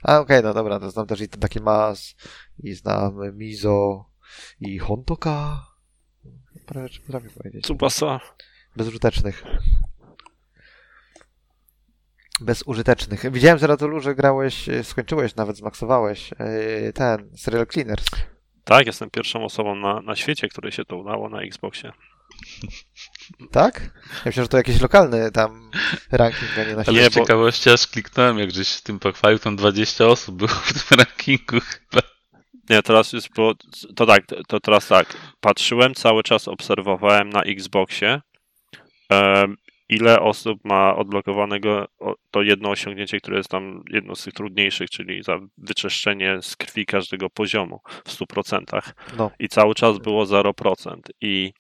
A 0.03 0.19
okej, 0.19 0.43
no 0.43 0.55
dobra, 0.55 0.81
to 0.81 0.91
znam 0.91 1.07
też 1.07 1.21
i 1.21 1.29
taki 1.29 1.61
mas, 1.61 2.17
i 2.59 2.75
znam 2.75 3.37
mizo, 3.37 4.05
i 4.61 4.79
hontoka. 4.79 5.67
Parę 6.67 6.83
rzeczy 6.89 7.01
potrafię 7.01 7.31
powiedzieć. 7.31 7.65
Tsubasa. 7.65 8.21
Bezużytecznych. 8.77 9.45
Bezużytecznych. 12.41 13.33
Widziałem 13.33 13.59
z 13.59 13.63
Ratolu, 13.63 14.01
że 14.01 14.15
grałeś, 14.15 14.67
skończyłeś, 14.83 15.37
nawet 15.37 15.57
zmaksowałeś 15.57 16.31
e, 16.39 16.93
ten 16.93 17.31
Serial 17.37 17.67
Cleaners. 17.67 18.07
Tak, 18.65 18.87
jestem 18.87 19.11
pierwszą 19.11 19.45
osobą 19.45 19.75
na, 19.75 20.01
na 20.01 20.17
świecie, 20.17 20.49
której 20.49 20.73
się 20.73 20.85
to 20.85 20.97
udało 20.97 21.29
na 21.29 21.43
Xboxie. 21.43 21.93
Tak? 23.51 23.81
Ja 24.13 24.23
myślę, 24.27 24.43
że 24.43 24.49
to 24.49 24.57
jakiś 24.57 24.81
lokalny 24.81 25.31
tam 25.31 25.71
ranking, 26.13 26.59
a 26.59 26.65
nie 26.65 26.77
na 26.77 26.83
Ale 26.87 27.01
Nie, 27.01 27.05
bo- 27.05 27.11
ciekawości 27.11 27.71
aż 27.71 27.87
kliknąłem, 27.87 28.39
jak 28.39 28.51
żeś 28.51 28.69
w 28.69 28.83
tym 28.83 28.99
pochwalił, 28.99 29.39
tam 29.39 29.57
20 29.57 30.07
osób 30.07 30.37
było 30.37 30.49
w 30.49 30.89
tym 30.89 30.99
rankingu 30.99 31.61
chyba. 31.61 32.03
Nie, 32.71 32.83
teraz 32.83 33.13
jest, 33.13 33.29
bo 33.37 33.55
to 33.97 34.07
tak, 34.07 34.25
to 34.49 34.61
teraz 34.61 34.89
tak. 34.89 35.17
Patrzyłem, 35.41 35.95
cały 35.95 36.23
czas 36.23 36.49
obserwowałem 36.49 37.31
na 37.31 37.43
Xboxie, 37.43 38.21
um, 39.11 39.57
ile 39.91 40.21
osób 40.21 40.65
ma 40.65 40.97
odblokowanego 40.97 41.87
to 42.31 42.43
jedno 42.43 42.71
osiągnięcie, 42.71 43.21
które 43.21 43.37
jest 43.37 43.49
tam 43.49 43.83
jedno 43.91 44.17
z 44.17 44.25
tych 44.25 44.35
trudniejszych, 44.35 44.91
czyli 44.91 45.23
za 45.23 45.39
wyczyszczenie 45.59 46.39
z 46.43 46.57
krwi 46.57 46.87
każdego 46.87 47.31
poziomu 47.31 47.81
w 48.05 48.11
100%. 48.11 48.93
No. 49.17 49.31
I 49.39 49.49
cały 49.49 49.75
czas 49.75 49.99
było 49.99 50.25
0%. 50.25 51.01
I 51.21 51.53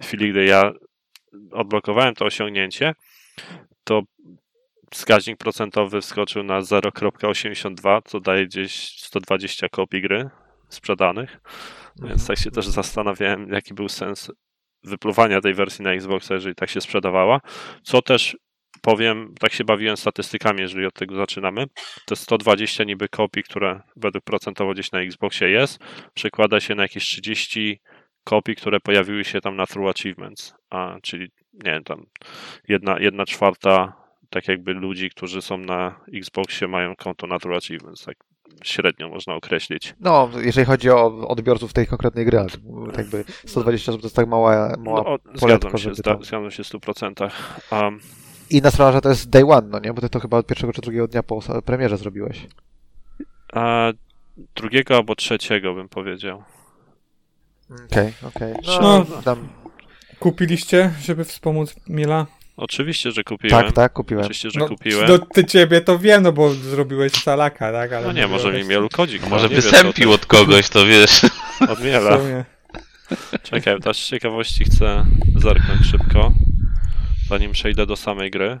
w 0.00 0.06
chwili, 0.06 0.30
gdy 0.30 0.44
ja 0.44 0.72
odblokowałem 1.50 2.14
to 2.14 2.24
osiągnięcie, 2.24 2.94
to 3.84 4.02
wskaźnik 4.90 5.36
procentowy 5.36 6.00
wskoczył 6.00 6.42
na 6.42 6.60
0.82, 6.60 8.00
co 8.04 8.20
daje 8.20 8.46
gdzieś 8.46 9.00
120 9.00 9.68
kopii 9.68 10.02
gry 10.02 10.30
sprzedanych. 10.68 11.40
Więc 11.96 12.10
mhm. 12.10 12.26
tak 12.26 12.38
się 12.38 12.50
też 12.50 12.66
zastanawiałem, 12.66 13.48
jaki 13.52 13.74
był 13.74 13.88
sens 13.88 14.30
wypluwania 14.84 15.40
tej 15.40 15.54
wersji 15.54 15.84
na 15.84 15.92
Xboxa, 15.92 16.34
jeżeli 16.34 16.54
tak 16.54 16.70
się 16.70 16.80
sprzedawała. 16.80 17.40
Co 17.82 18.02
też 18.02 18.36
powiem, 18.82 19.34
tak 19.40 19.52
się 19.52 19.64
bawiłem 19.64 19.96
statystykami, 19.96 20.60
jeżeli 20.60 20.86
od 20.86 20.94
tego 20.94 21.16
zaczynamy. 21.16 21.64
Te 22.06 22.16
120 22.16 22.84
niby 22.84 23.08
kopii, 23.08 23.42
które 23.42 23.80
według 23.96 24.24
procentowo 24.24 24.72
gdzieś 24.72 24.92
na 24.92 25.00
Xboxie 25.00 25.48
jest, 25.48 25.78
przekłada 26.14 26.60
się 26.60 26.74
na 26.74 26.82
jakieś 26.82 27.04
30 27.04 27.80
kopii, 28.26 28.56
które 28.56 28.80
pojawiły 28.80 29.24
się 29.24 29.40
tam 29.40 29.56
na 29.56 29.66
True 29.66 29.90
Achievements, 29.90 30.54
a 30.70 30.96
czyli 31.02 31.30
nie 31.52 31.72
wiem, 31.72 31.84
tam 31.84 32.06
jedna, 32.68 32.98
jedna 33.00 33.26
czwarta 33.26 33.92
tak 34.30 34.48
jakby 34.48 34.72
ludzi, 34.72 35.10
którzy 35.10 35.42
są 35.42 35.58
na 35.58 36.00
Xboxie 36.14 36.68
mają 36.68 36.96
konto 36.96 37.26
na 37.26 37.38
True 37.38 37.56
Achievements, 37.56 38.04
tak 38.04 38.16
średnio 38.64 39.08
można 39.08 39.34
określić. 39.34 39.94
No, 40.00 40.30
jeżeli 40.42 40.66
chodzi 40.66 40.90
o 40.90 41.28
odbiorców 41.28 41.72
tej 41.72 41.86
konkretnej 41.86 42.24
gry, 42.24 42.38
tak 42.86 42.98
jakby 42.98 43.24
120 43.46 43.92
osób 43.92 44.02
to 44.02 44.06
jest 44.06 44.16
tak 44.16 44.28
mała, 44.28 44.74
mała 44.78 45.02
no, 45.04 45.18
zgadzam 45.34 45.78
się, 45.78 45.90
tam... 45.90 46.24
zgadzam 46.24 46.50
się 46.50 46.64
w 46.64 46.66
100%. 46.66 47.30
Um, 47.72 48.00
I 48.50 48.62
na 48.62 48.70
sprawę, 48.70 48.92
że 48.92 49.00
to 49.00 49.08
jest 49.08 49.30
day 49.30 49.44
one, 49.46 49.68
no 49.68 49.78
nie? 49.78 49.92
Bo 49.92 50.00
ty 50.00 50.08
to 50.08 50.20
chyba 50.20 50.36
od 50.36 50.46
pierwszego 50.46 50.72
czy 50.72 50.80
drugiego 50.80 51.08
dnia 51.08 51.22
po 51.22 51.40
premierze 51.64 51.96
zrobiłeś. 51.96 52.46
A, 53.52 53.92
drugiego 54.56 54.96
albo 54.96 55.14
trzeciego 55.14 55.74
bym 55.74 55.88
powiedział. 55.88 56.42
Okej, 57.70 58.12
okay, 58.22 58.28
okej. 58.28 58.52
Okay. 58.52 58.80
No, 58.80 59.06
no, 59.26 59.36
Kupiliście, 60.18 60.92
żeby 61.02 61.24
wspomóc 61.24 61.74
Miela? 61.88 62.26
Oczywiście, 62.56 63.10
że 63.10 63.24
kupiłem. 63.24 63.64
Tak, 63.64 63.72
tak, 63.72 63.92
kupiłem. 63.92 64.24
Oczywiście, 64.24 64.50
że 64.50 64.60
no, 64.60 64.68
kupiłem. 64.68 65.08
No, 65.08 65.18
ty 65.18 65.44
ciebie 65.44 65.80
to 65.80 65.98
wiem, 65.98 66.22
no 66.22 66.32
bo 66.32 66.50
zrobiłeś 66.50 67.12
salaka, 67.12 67.72
tak? 67.72 67.92
Ale 67.92 68.06
no 68.06 68.12
nie, 68.12 68.26
może 68.26 68.52
mi 68.52 68.64
miał 68.64 68.88
kodzik. 68.88 69.22
No, 69.22 69.28
może 69.28 69.48
wysępił 69.48 70.12
od 70.12 70.26
kogoś, 70.26 70.68
to 70.68 70.86
wiesz. 70.86 71.20
Od 71.72 71.84
miela. 71.84 72.18
Czekaj, 73.42 73.80
też 73.80 73.96
z 73.96 74.08
ciekawości 74.08 74.64
chcę 74.64 75.04
zerknąć 75.36 75.86
szybko, 75.90 76.32
zanim 77.28 77.52
przejdę 77.52 77.86
do 77.86 77.96
samej 77.96 78.30
gry. 78.30 78.60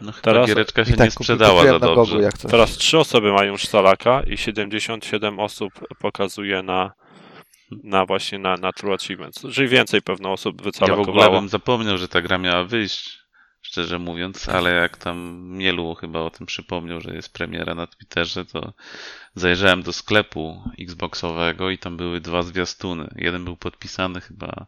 No 0.00 0.12
teraz 0.22 0.46
giereczka 0.46 0.84
się 0.84 0.96
tak, 0.96 1.06
nie 1.06 1.10
sprzedała 1.10 1.66
za 1.66 1.78
dobrze. 1.78 2.20
Gogu, 2.20 2.48
teraz 2.48 2.70
trzy 2.70 2.98
osoby 2.98 3.32
mają 3.32 3.52
już 3.52 3.68
salaka 3.68 4.22
i 4.22 4.36
77 4.36 5.40
osób 5.40 5.72
pokazuje 5.98 6.62
na 6.62 6.92
na 7.82 8.06
właśnie 8.06 8.38
na, 8.38 8.56
na 8.56 8.72
True 8.72 8.94
Achievements. 8.94 9.42
Czyli 9.52 9.68
więcej 9.68 10.02
pewno 10.02 10.32
osób 10.32 10.62
wycalakowało. 10.62 11.06
Ja 11.08 11.24
w 11.24 11.24
ogóle 11.26 11.40
bym 11.40 11.48
zapomniał, 11.48 11.98
że 11.98 12.08
ta 12.08 12.22
gra 12.22 12.38
miała 12.38 12.64
wyjść, 12.64 13.18
szczerze 13.62 13.98
mówiąc, 13.98 14.48
ale 14.48 14.70
jak 14.70 14.96
tam 14.96 15.42
Mielu 15.50 15.94
chyba 15.94 16.20
o 16.20 16.30
tym 16.30 16.46
przypomniał, 16.46 17.00
że 17.00 17.14
jest 17.14 17.32
premiera 17.32 17.74
na 17.74 17.86
Twitterze, 17.86 18.44
to 18.44 18.72
zajrzałem 19.34 19.82
do 19.82 19.92
sklepu 19.92 20.62
Xboxowego 20.78 21.70
i 21.70 21.78
tam 21.78 21.96
były 21.96 22.20
dwa 22.20 22.42
zwiastuny. 22.42 23.14
Jeden 23.16 23.44
był 23.44 23.56
podpisany 23.56 24.20
chyba 24.20 24.66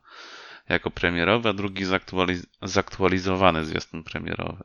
jako 0.68 0.90
premierowy, 0.90 1.48
a 1.48 1.52
drugi 1.52 1.84
zaktualiz 1.84 2.46
zaktualizowany 2.62 3.64
zwiastun 3.64 4.04
premierowy. 4.04 4.64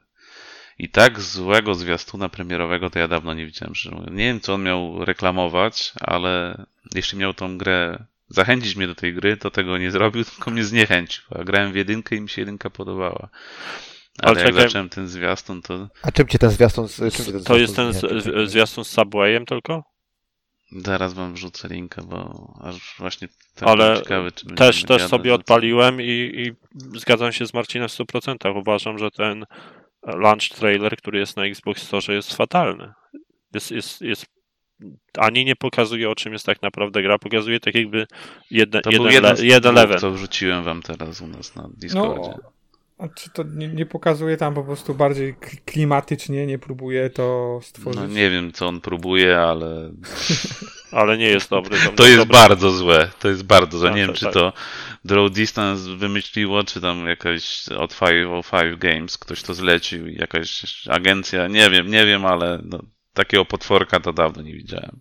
I 0.79 0.89
tak 0.89 1.19
złego 1.19 1.75
zwiastuna 1.75 2.29
premierowego 2.29 2.89
to 2.89 2.99
ja 2.99 3.07
dawno 3.07 3.33
nie 3.33 3.45
widziałem. 3.45 3.73
Nie 4.11 4.25
wiem, 4.25 4.39
co 4.39 4.53
on 4.53 4.63
miał 4.63 5.05
reklamować, 5.05 5.93
ale 6.01 6.65
jeśli 6.95 7.17
miał 7.17 7.33
tą 7.33 7.57
grę 7.57 8.05
zachęcić 8.30 8.75
mnie 8.75 8.88
do 8.88 8.95
tej 8.95 9.13
gry, 9.13 9.38
to 9.38 9.51
tego 9.51 9.78
nie 9.78 9.91
zrobił, 9.91 10.23
tylko 10.36 10.51
mnie 10.51 10.63
zniechęcił. 10.63 11.23
A 11.30 11.43
grałem 11.43 11.71
w 11.71 11.75
jedynkę 11.75 12.15
i 12.15 12.21
mi 12.21 12.30
się 12.30 12.41
jedynka 12.41 12.69
podobała. 12.69 13.30
Ale, 14.19 14.32
Ale 14.32 14.39
jak 14.39 14.49
czekaj. 14.49 14.63
zacząłem 14.63 14.89
ten 14.89 15.07
zwiastun, 15.07 15.61
to... 15.61 15.88
A 16.01 16.11
czym 16.11 16.28
cię 16.28 16.39
ten 16.39 16.49
zwiastun... 16.49 16.88
Czym 16.88 17.25
ten 17.25 17.43
to 17.43 17.57
jest 17.57 17.75
ten 17.75 17.93
zwiastun 18.45 18.84
z 18.86 18.88
Subwayem 18.88 19.45
tylko? 19.45 19.84
Zaraz 20.71 21.13
wam 21.13 21.34
wrzucę 21.34 21.67
linkę, 21.67 22.01
bo 22.01 22.53
aż 22.63 22.95
właśnie 22.97 23.28
Ale 23.61 23.97
ciekawy, 23.97 24.32
czy 24.32 24.45
też, 24.45 24.84
też 24.84 25.07
sobie 25.07 25.34
odpaliłem 25.34 26.01
i, 26.01 26.32
i 26.36 26.51
zgadzam 26.99 27.32
się 27.32 27.45
z 27.45 27.53
Marcinem 27.53 27.89
w 27.89 27.91
100%. 27.91 28.59
Uważam, 28.59 28.97
że 28.97 29.11
ten 29.11 29.45
launch 30.03 30.49
trailer, 30.49 30.97
który 30.97 31.19
jest 31.19 31.38
na 31.38 31.45
Xbox 31.45 31.82
Store 31.82 32.15
jest 32.15 32.36
fatalny. 32.36 32.93
Jest, 33.53 33.71
jest, 33.71 34.01
jest 34.01 34.25
ani 35.17 35.45
nie 35.45 35.55
pokazuje, 35.55 36.09
o 36.09 36.15
czym 36.15 36.34
jest 36.34 36.45
tak 36.45 36.61
naprawdę 36.61 37.01
gra, 37.01 37.19
pokazuje 37.19 37.59
tak 37.59 37.75
jakby 37.75 38.07
jeden, 38.51 38.82
to 38.82 38.89
jeden, 38.89 39.11
jeden, 39.11 39.36
le, 39.36 39.45
jeden 39.45 39.75
level. 39.75 39.99
To 39.99 40.11
wrzuciłem 40.11 40.63
wam 40.63 40.82
teraz 40.82 41.21
u 41.21 41.28
nas 41.28 41.55
na 41.55 41.69
Discordzie. 41.78 42.30
No, 42.30 42.51
a 42.97 43.07
czy 43.07 43.30
to 43.30 43.43
nie, 43.43 43.67
nie, 43.67 43.86
pokazuje 43.86 44.38
tam 44.38 44.53
po 44.53 44.63
prostu 44.63 44.95
bardziej 44.95 45.36
klimatycznie, 45.65 46.47
nie 46.47 46.59
próbuje 46.59 47.09
to 47.09 47.59
stworzyć? 47.63 48.01
No 48.01 48.07
nie 48.07 48.30
wiem, 48.30 48.53
co 48.53 48.67
on 48.67 48.82
próbuje, 48.82 49.39
ale... 49.39 49.91
ale 50.91 51.17
nie 51.17 51.28
jest 51.28 51.49
dobry. 51.49 51.78
To, 51.95 52.05
jest 52.05 52.17
dobry. 52.17 52.34
bardzo 52.34 52.71
złe, 52.71 53.09
to 53.19 53.30
jest 53.30 53.43
bardzo 53.43 53.80
złe. 53.80 53.91
Nie 53.91 54.05
wiem, 54.05 54.13
czy 54.13 54.25
tak. 54.25 54.34
to 54.34 54.53
Draw 55.05 55.32
Distance 55.32 55.95
wymyśliło, 55.95 56.63
czy 56.63 56.82
tam 56.82 57.07
jakaś 57.07 57.69
od 57.69 57.99
505 57.99 58.80
Games 58.80 59.17
ktoś 59.17 59.43
to 59.43 59.53
zlecił, 59.53 60.07
jakaś 60.07 60.63
agencja, 60.88 61.47
nie 61.47 61.69
wiem, 61.69 61.88
nie 61.88 62.05
wiem, 62.05 62.25
ale 62.25 62.61
no, 62.63 62.80
Takiego 63.18 63.45
potworka 63.45 63.99
to 63.99 64.13
dawno 64.13 64.41
nie 64.41 64.53
widziałem. 64.53 64.99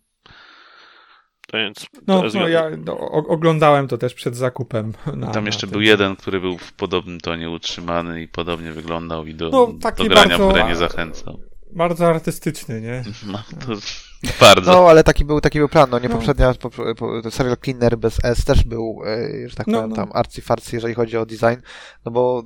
Więc 1.52 1.86
no, 2.06 2.22
no 2.34 2.48
ja 2.48 2.70
no, 2.84 2.98
oglądałem 3.10 3.88
to 3.88 3.98
też 3.98 4.14
przed 4.14 4.36
zakupem. 4.36 4.92
Na, 5.16 5.30
Tam 5.30 5.46
jeszcze 5.46 5.66
był 5.66 5.80
jeden, 5.80 6.16
który 6.16 6.40
był 6.40 6.58
w 6.58 6.72
podobnym 6.72 7.20
tonie 7.20 7.50
utrzymany 7.50 8.22
i 8.22 8.28
podobnie 8.28 8.72
wyglądał 8.72 9.26
i 9.26 9.34
do, 9.34 9.50
no, 9.50 9.66
do 9.66 10.04
grania 10.04 10.28
bardzo, 10.28 10.48
w 10.48 10.52
grę 10.52 10.68
nie 10.68 10.76
zachęcał. 10.76 11.40
Bardzo 11.72 12.06
artystyczny, 12.06 12.80
nie? 12.80 13.02
No, 13.32 13.42
to 13.66 13.72
bardzo. 14.40 14.72
No, 14.72 14.88
ale 14.88 15.04
taki 15.04 15.24
był, 15.24 15.40
taki 15.40 15.58
był 15.58 15.68
plan. 15.68 15.90
No, 15.90 15.98
nie 15.98 16.08
no. 16.08 16.14
poprzednia, 16.14 16.54
po, 16.54 16.70
po, 16.94 17.30
serial 17.30 17.56
Cleaner 17.64 17.98
bez 17.98 18.24
S 18.24 18.44
też 18.44 18.64
był, 18.64 19.02
e, 19.06 19.48
że 19.48 19.56
tak 19.56 19.66
no, 19.66 19.78
powiem, 19.78 19.90
no. 19.90 19.96
tam 19.96 20.08
arcy-farcy, 20.12 20.74
jeżeli 20.74 20.94
chodzi 20.94 21.16
o 21.16 21.26
design, 21.26 21.60
no 22.04 22.12
bo 22.12 22.42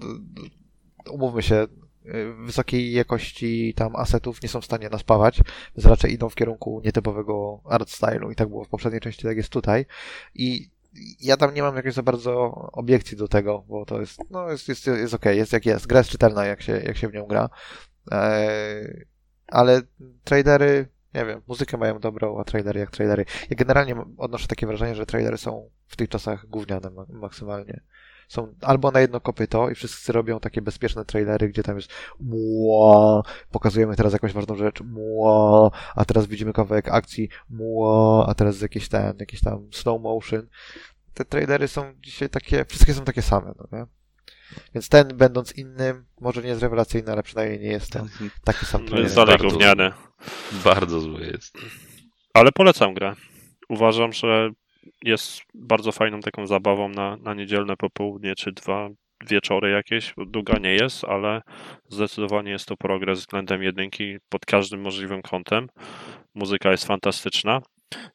umówmy 1.10 1.42
się, 1.42 1.66
wysokiej 2.38 2.92
jakości 2.92 3.74
tam 3.76 3.96
asetów 3.96 4.42
nie 4.42 4.48
są 4.48 4.60
w 4.60 4.64
stanie 4.64 4.88
naspawać, 4.88 5.40
więc 5.76 5.86
raczej 5.86 6.12
idą 6.12 6.28
w 6.28 6.34
kierunku 6.34 6.82
nietypowego 6.84 7.60
art 7.64 7.90
stylu 7.90 8.30
i 8.30 8.36
tak 8.36 8.48
było 8.48 8.64
w 8.64 8.68
poprzedniej 8.68 9.00
części, 9.00 9.22
tak 9.22 9.36
jest 9.36 9.48
tutaj. 9.48 9.86
I 10.34 10.70
ja 11.20 11.36
tam 11.36 11.54
nie 11.54 11.62
mam 11.62 11.76
jakiejś 11.76 11.94
za 11.94 12.02
bardzo 12.02 12.50
obiekcji 12.72 13.16
do 13.16 13.28
tego, 13.28 13.64
bo 13.68 13.86
to 13.86 14.00
jest, 14.00 14.20
no 14.30 14.50
jest, 14.50 14.68
jest, 14.68 14.86
jest 14.86 15.14
okej, 15.14 15.32
okay, 15.32 15.36
jest 15.36 15.52
jak 15.52 15.66
jest. 15.66 15.86
Gra 15.86 15.98
jest 15.98 16.10
czytelna, 16.10 16.46
jak 16.46 16.62
się, 16.62 16.72
jak 16.72 16.96
się 16.96 17.08
w 17.08 17.12
nią 17.12 17.26
gra. 17.26 17.48
Eee, 18.10 19.06
ale 19.46 19.82
tradery, 20.24 20.88
nie 21.14 21.24
wiem, 21.24 21.42
muzykę 21.46 21.76
mają 21.76 21.98
dobrą, 21.98 22.40
a 22.40 22.44
trailery 22.44 22.80
jak 22.80 22.90
trailery. 22.90 23.24
Ja 23.50 23.56
generalnie 23.56 23.96
odnoszę 24.16 24.46
takie 24.46 24.66
wrażenie, 24.66 24.94
że 24.94 25.06
trailery 25.06 25.38
są 25.38 25.70
w 25.86 25.96
tych 25.96 26.08
czasach 26.08 26.46
gówniane 26.46 26.90
maksymalnie 27.08 27.80
są 28.30 28.54
albo 28.60 28.90
na 28.90 29.00
jedno 29.00 29.20
kopyto 29.20 29.70
i 29.70 29.74
wszyscy 29.74 30.12
robią 30.12 30.40
takie 30.40 30.62
bezpieczne 30.62 31.04
trailery, 31.04 31.48
gdzie 31.48 31.62
tam 31.62 31.76
jest 31.76 31.90
mła, 32.20 33.22
pokazujemy 33.50 33.96
teraz 33.96 34.12
jakąś 34.12 34.32
ważną 34.32 34.56
rzecz, 34.56 34.80
mła, 34.80 35.70
a 35.96 36.04
teraz 36.04 36.26
widzimy 36.26 36.52
kawałek 36.52 36.88
akcji, 36.88 37.28
mła, 37.48 38.26
a 38.26 38.34
teraz 38.34 38.60
jakieś 38.60 38.88
ten, 38.88 39.16
jakieś 39.20 39.40
tam 39.40 39.68
slow 39.72 40.02
motion. 40.02 40.46
Te 41.14 41.24
trailery 41.24 41.68
są 41.68 41.94
dzisiaj 41.98 42.28
takie, 42.28 42.64
wszystkie 42.64 42.94
są 42.94 43.04
takie 43.04 43.22
same, 43.22 43.54
no 43.58 43.78
nie? 43.78 43.86
Więc 44.74 44.88
ten, 44.88 45.08
będąc 45.08 45.52
innym, 45.56 46.06
może 46.20 46.42
nie 46.42 46.48
jest 46.48 46.62
rewelacyjny, 46.62 47.12
ale 47.12 47.22
przynajmniej 47.22 47.60
nie 47.60 47.70
jest 47.70 47.92
ten 47.92 48.08
taki 48.44 48.66
sam 48.66 48.84
trailer. 48.84 49.04
Jest 49.04 49.16
dalej 49.16 49.38
gówniany. 49.38 49.92
Bardzo 50.64 51.00
zły 51.00 51.20
jest. 51.20 51.58
Ale 52.34 52.52
polecam 52.52 52.94
grę. 52.94 53.14
Uważam, 53.68 54.12
że 54.12 54.50
jest 55.02 55.42
bardzo 55.54 55.92
fajną 55.92 56.20
taką 56.20 56.46
zabawą 56.46 56.88
na, 56.88 57.16
na 57.16 57.34
niedzielne 57.34 57.76
popołudnie 57.76 58.34
czy 58.34 58.52
dwa 58.52 58.88
wieczory 59.28 59.70
jakieś. 59.70 60.14
Długa 60.26 60.58
nie 60.58 60.74
jest, 60.74 61.04
ale 61.04 61.42
zdecydowanie 61.88 62.50
jest 62.50 62.66
to 62.66 62.76
progres 62.76 63.18
względem 63.18 63.62
jedynki 63.62 64.16
pod 64.28 64.46
każdym 64.46 64.80
możliwym 64.80 65.22
kątem. 65.22 65.68
Muzyka 66.34 66.70
jest 66.70 66.86
fantastyczna. 66.86 67.62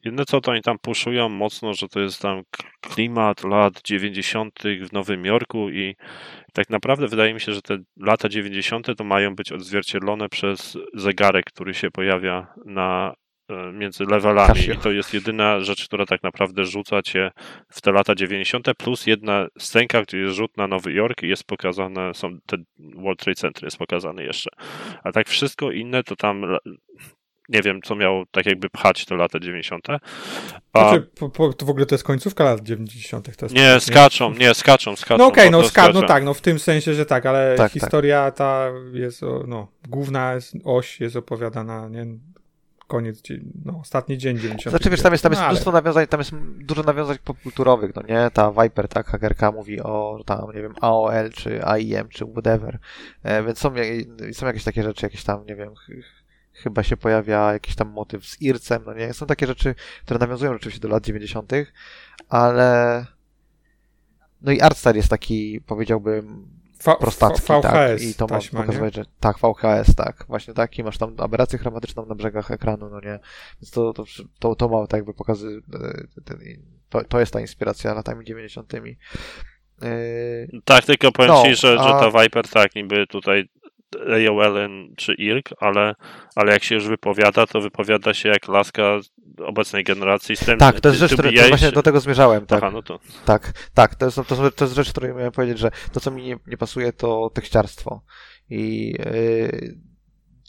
Jedyne 0.04 0.26
co 0.26 0.42
to 0.42 0.52
oni 0.52 0.62
tam 0.62 0.78
puszują 0.80 1.30
mocno, 1.30 1.74
że 1.74 1.88
to 1.88 2.00
jest 2.00 2.22
tam 2.22 2.42
klimat 2.82 3.44
lat 3.44 3.82
90. 3.86 4.60
w 4.82 4.94
Nowym 4.94 5.26
Jorku 5.26 5.70
i 5.70 5.96
tak 6.54 6.70
naprawdę 6.70 7.08
wydaje 7.08 7.34
mi 7.34 7.42
się, 7.42 7.54
że 7.54 7.62
te 7.62 7.78
lata 7.98 8.30
90. 8.30 8.88
to 8.98 9.04
mają 9.04 9.36
być 9.36 9.52
odzwierciedlone 9.52 10.30
przez 10.30 10.78
zegarek, 10.94 11.46
który 11.46 11.74
się 11.74 11.92
pojawia 11.92 12.48
na 12.66 13.14
między 13.74 14.06
levelami 14.06 14.60
i 14.74 14.78
to 14.78 14.92
jest 14.92 15.14
jedyna 15.14 15.60
rzecz, 15.60 15.86
która 15.86 16.06
tak 16.06 16.24
naprawdę 16.24 16.66
rzuca 16.66 17.02
cię 17.02 17.32
w 17.70 17.82
te 17.82 17.92
lata 17.92 18.16
90. 18.16 18.68
plus 18.78 19.08
jedna 19.08 19.48
scenka, 19.60 20.02
gdzie 20.02 20.18
jest 20.18 20.36
rzut 20.36 20.58
na 20.58 20.68
Nowy 20.68 20.94
Jork 20.94 21.24
i 21.24 21.28
jest 21.28 21.44
pokazane, 21.44 22.14
są 22.14 22.38
te 22.46 22.58
World 22.80 23.20
Trade 23.20 23.36
Center 23.36 23.64
jest 23.64 23.78
pokazane 23.78 24.24
jeszcze. 24.24 24.50
A 25.04 25.12
tak 25.12 25.28
wszystko 25.28 25.72
inne 25.72 26.04
to 26.04 26.16
tam 26.16 26.58
nie 27.50 27.62
wiem, 27.62 27.82
co 27.82 27.96
miało 27.96 28.24
tak 28.32 28.46
jakby 28.46 28.70
pchać 28.70 29.06
te 29.06 29.16
lata 29.16 29.40
90. 29.40 29.88
A... 29.90 30.00
Znaczy, 30.80 31.08
po, 31.20 31.30
po, 31.30 31.54
to 31.54 31.66
w 31.66 31.70
ogóle 31.70 31.86
to 31.86 31.96
jest 31.96 32.04
końcówka 32.04 32.44
lat 32.44 32.62
90. 32.62 33.38
To 33.38 33.46
jest 33.46 33.56
nie, 33.56 33.80
skaczą, 33.80 34.34
nie, 34.34 34.54
skaczą, 34.54 34.96
skaczą. 34.96 35.18
No 35.18 35.26
okej, 35.26 35.48
okay, 35.50 35.62
no, 35.62 35.68
ska 35.68 35.90
no 35.94 36.02
tak, 36.02 36.24
no 36.24 36.34
w 36.34 36.42
tym 36.42 36.60
sensie, 36.60 36.94
że 36.94 37.06
tak, 37.06 37.26
ale 37.26 37.56
tak, 37.58 37.58
tak. 37.58 37.72
historia 37.72 38.26
tak. 38.26 38.38
ta 38.38 38.72
jest, 38.94 39.22
no, 39.48 39.68
główna 39.90 40.34
oś 40.64 41.00
jest 41.00 41.16
opowiadana, 41.16 41.90
nie, 41.90 42.06
koniec, 42.96 43.24
no, 43.66 43.80
ostatni 43.80 44.18
dzień 44.18 44.38
90. 44.38 44.70
Znaczy, 44.70 44.90
wiesz, 44.90 45.02
tam 45.02 45.12
jest, 45.12 45.24
tam 45.24 45.32
jest 45.32 45.42
no, 45.42 45.48
mnóstwo 45.48 45.72
ale... 45.72 45.78
nawiązań, 45.78 46.08
tam 46.08 46.20
jest 46.20 46.32
dużo 46.58 46.84
nawiązań 46.84 47.18
popkulturowych, 47.24 47.96
no 47.96 48.02
nie? 48.02 48.32
Ta 48.34 48.52
Viper, 48.52 48.88
tak, 48.88 49.08
hakerka 49.08 49.52
mówi 49.52 49.82
o 49.82 50.20
tam, 50.26 50.46
nie 50.56 50.62
wiem, 50.62 50.74
AOL, 50.82 51.30
czy 51.34 51.66
AIM, 51.66 52.08
czy 52.10 52.26
whatever, 52.26 52.80
e, 53.24 53.44
więc 53.44 53.60
są, 53.60 53.74
są 54.34 54.46
jakieś 54.46 54.64
takie 54.64 54.84
rzeczy, 54.84 55.06
jakieś 55.06 55.24
tam, 55.24 55.46
nie 55.46 55.56
wiem, 55.56 55.74
chyba 56.54 56.84
się 56.84 56.98
pojawia 56.98 57.54
jakiś 57.54 57.76
tam 57.76 57.90
motyw 57.90 58.26
z 58.26 58.42
Ircem, 58.42 58.84
no 58.86 58.94
nie? 58.94 59.14
Są 59.14 59.26
takie 59.26 59.48
rzeczy, 59.48 59.76
które 60.04 60.20
nawiązują 60.20 60.54
rzeczywiście 60.54 60.82
do 60.82 60.88
lat 60.88 61.06
90., 61.06 61.52
ale 62.30 63.06
no 64.42 64.52
i 64.52 64.62
Artstar 64.62 64.96
jest 64.96 65.10
taki, 65.10 65.62
powiedziałbym, 65.62 66.48
v 66.86 66.98
prostacki, 67.00 67.54
VHS 67.54 67.62
tak? 67.62 68.02
I 68.02 68.14
to 68.14 68.28
taśma, 68.28 68.60
ma 68.60 68.66
pokazywać, 68.66 68.96
że 68.96 69.06
tak, 69.20 69.38
VHS, 69.38 69.96
tak, 69.96 70.26
właśnie 70.28 70.54
taki, 70.54 70.84
masz 70.84 70.98
tam 70.98 71.16
aberrację 71.18 71.60
chromatyczną 71.60 72.06
na 72.06 72.16
brzegach 72.16 72.52
ekranu, 72.52 72.90
no 72.90 73.00
nie? 73.00 73.20
Więc 73.62 73.72
to, 73.72 73.94
to, 73.94 74.04
to, 74.40 74.56
to 74.56 74.70
ma 74.70 74.88
tak 74.88 74.98
jakby 74.98 75.14
pokazy, 75.14 75.62
to, 76.90 77.04
to 77.04 77.20
jest 77.20 77.34
ta 77.34 77.42
inspiracja 77.42 77.94
latami 77.94 78.26
90. 78.26 78.74
Yy... 78.74 78.88
Tak, 80.66 80.86
tylko 80.86 81.12
powiem 81.12 81.32
no, 81.32 81.44
Ci, 81.44 81.56
że, 81.56 81.78
a... 81.80 81.84
że 81.84 82.12
ta 82.12 82.22
Viper 82.22 82.48
tak 82.50 82.76
niby 82.76 83.08
tutaj 83.08 83.50
AOL 84.30 84.70
czy 84.98 85.14
IRK, 85.14 85.50
ale, 85.60 85.96
ale 86.36 86.54
jak 86.54 86.64
się 86.64 86.76
już 86.76 86.88
wypowiada, 86.88 87.48
to 87.48 87.62
wypowiada 87.62 88.14
się 88.14 88.30
jak 88.30 88.48
laska 88.48 89.00
obecnej 89.38 89.84
generacji. 89.84 90.36
Z 90.36 90.40
tym, 90.40 90.58
tak, 90.58 90.80
to 90.80 90.90
jest 90.90 91.00
rzecz, 91.00 91.14
która, 91.14 91.32
to 91.32 91.48
właśnie 91.48 91.72
do 91.72 91.84
tego 91.84 92.00
zmierzałem. 92.00 92.46
Tak, 92.46 92.64
Aha, 92.64 92.72
no 92.74 92.82
to. 92.82 93.00
tak, 93.26 93.54
tak 93.74 93.96
to, 93.96 94.06
jest, 94.06 94.18
to, 94.28 94.52
to 94.52 94.66
jest 94.66 94.76
rzecz, 94.76 94.90
której 94.92 95.14
miałem 95.14 95.32
powiedzieć, 95.32 95.60
że 95.60 95.72
to, 95.92 96.00
co 96.00 96.12
mi 96.12 96.24
nie, 96.24 96.38
nie 96.48 96.58
pasuje, 96.58 96.94
to 96.94 97.32
tekściarstwo. 97.34 98.02
I 98.50 98.96
yy, 99.00 99.78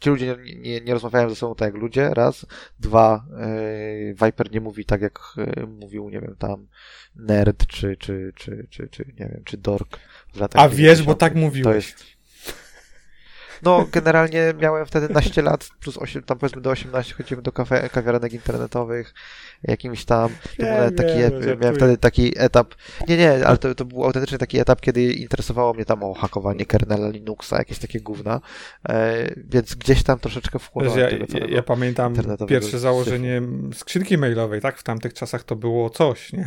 ci 0.00 0.10
ludzie 0.10 0.26
nie, 0.26 0.56
nie, 0.60 0.80
nie, 0.80 0.92
rozmawiają 0.92 1.28
ze 1.28 1.36
sobą 1.36 1.54
tak 1.54 1.72
jak 1.72 1.82
ludzie, 1.82 2.10
raz. 2.14 2.46
Dwa, 2.80 3.26
yy, 3.38 4.14
Viper 4.14 4.50
nie 4.52 4.60
mówi 4.60 4.84
tak, 4.84 5.00
jak 5.00 5.18
yy, 5.36 5.66
mówił, 5.66 6.10
nie 6.10 6.20
wiem, 6.20 6.36
tam 6.38 6.66
Nerd, 7.16 7.66
czy, 7.66 7.96
czy, 7.96 8.32
czy, 8.36 8.66
czy, 8.70 8.88
czy 8.88 9.04
nie 9.18 9.28
wiem, 9.28 9.42
czy 9.44 9.56
Dork. 9.56 9.98
A 10.54 10.68
wiesz, 10.68 11.02
bo 11.02 11.14
tak 11.14 11.34
mówił. 11.34 11.64
To 11.64 11.74
jest, 11.74 12.15
no, 13.62 13.86
generalnie 13.92 14.54
miałem 14.60 14.86
wtedy 14.86 15.14
naście 15.14 15.42
lat, 15.42 15.68
plus 15.80 15.98
8, 15.98 16.22
tam 16.22 16.38
powiedzmy 16.38 16.62
do 16.62 16.70
18 16.70 17.14
chodziłem 17.14 17.42
do 17.42 17.52
kafe, 17.52 17.88
kawiarenek 17.88 18.32
internetowych, 18.32 19.14
jakimś 19.62 20.04
tam, 20.04 20.30
nie, 20.58 20.90
taki, 20.96 21.14
nie, 21.14 21.30
miałem 21.60 21.76
wtedy 21.76 21.96
taki 21.96 22.32
etap, 22.36 22.74
nie, 23.08 23.16
nie, 23.16 23.46
ale 23.46 23.58
to, 23.58 23.74
to 23.74 23.84
był 23.84 24.04
autentycznie 24.04 24.38
taki 24.38 24.58
etap, 24.58 24.80
kiedy 24.80 25.12
interesowało 25.12 25.74
mnie 25.74 25.84
tam 25.84 26.02
o 26.02 26.14
hakowanie 26.14 26.66
kernela 26.66 27.08
Linuxa, 27.08 27.58
jakieś 27.58 27.78
takie 27.78 28.00
gówna, 28.00 28.40
e, 28.88 29.28
więc 29.36 29.74
gdzieś 29.74 30.02
tam 30.02 30.18
troszeczkę 30.18 30.58
wchłonąłem 30.58 31.00
ja, 31.00 31.10
ja, 31.10 31.46
ja 31.48 31.62
pamiętam 31.62 32.14
pierwsze 32.48 32.78
założenie 32.78 33.42
skrzynki 33.74 34.18
mailowej, 34.18 34.60
tak? 34.60 34.78
W 34.78 34.82
tamtych 34.82 35.14
czasach 35.14 35.44
to 35.44 35.56
było 35.56 35.90
coś, 35.90 36.32
nie? 36.32 36.46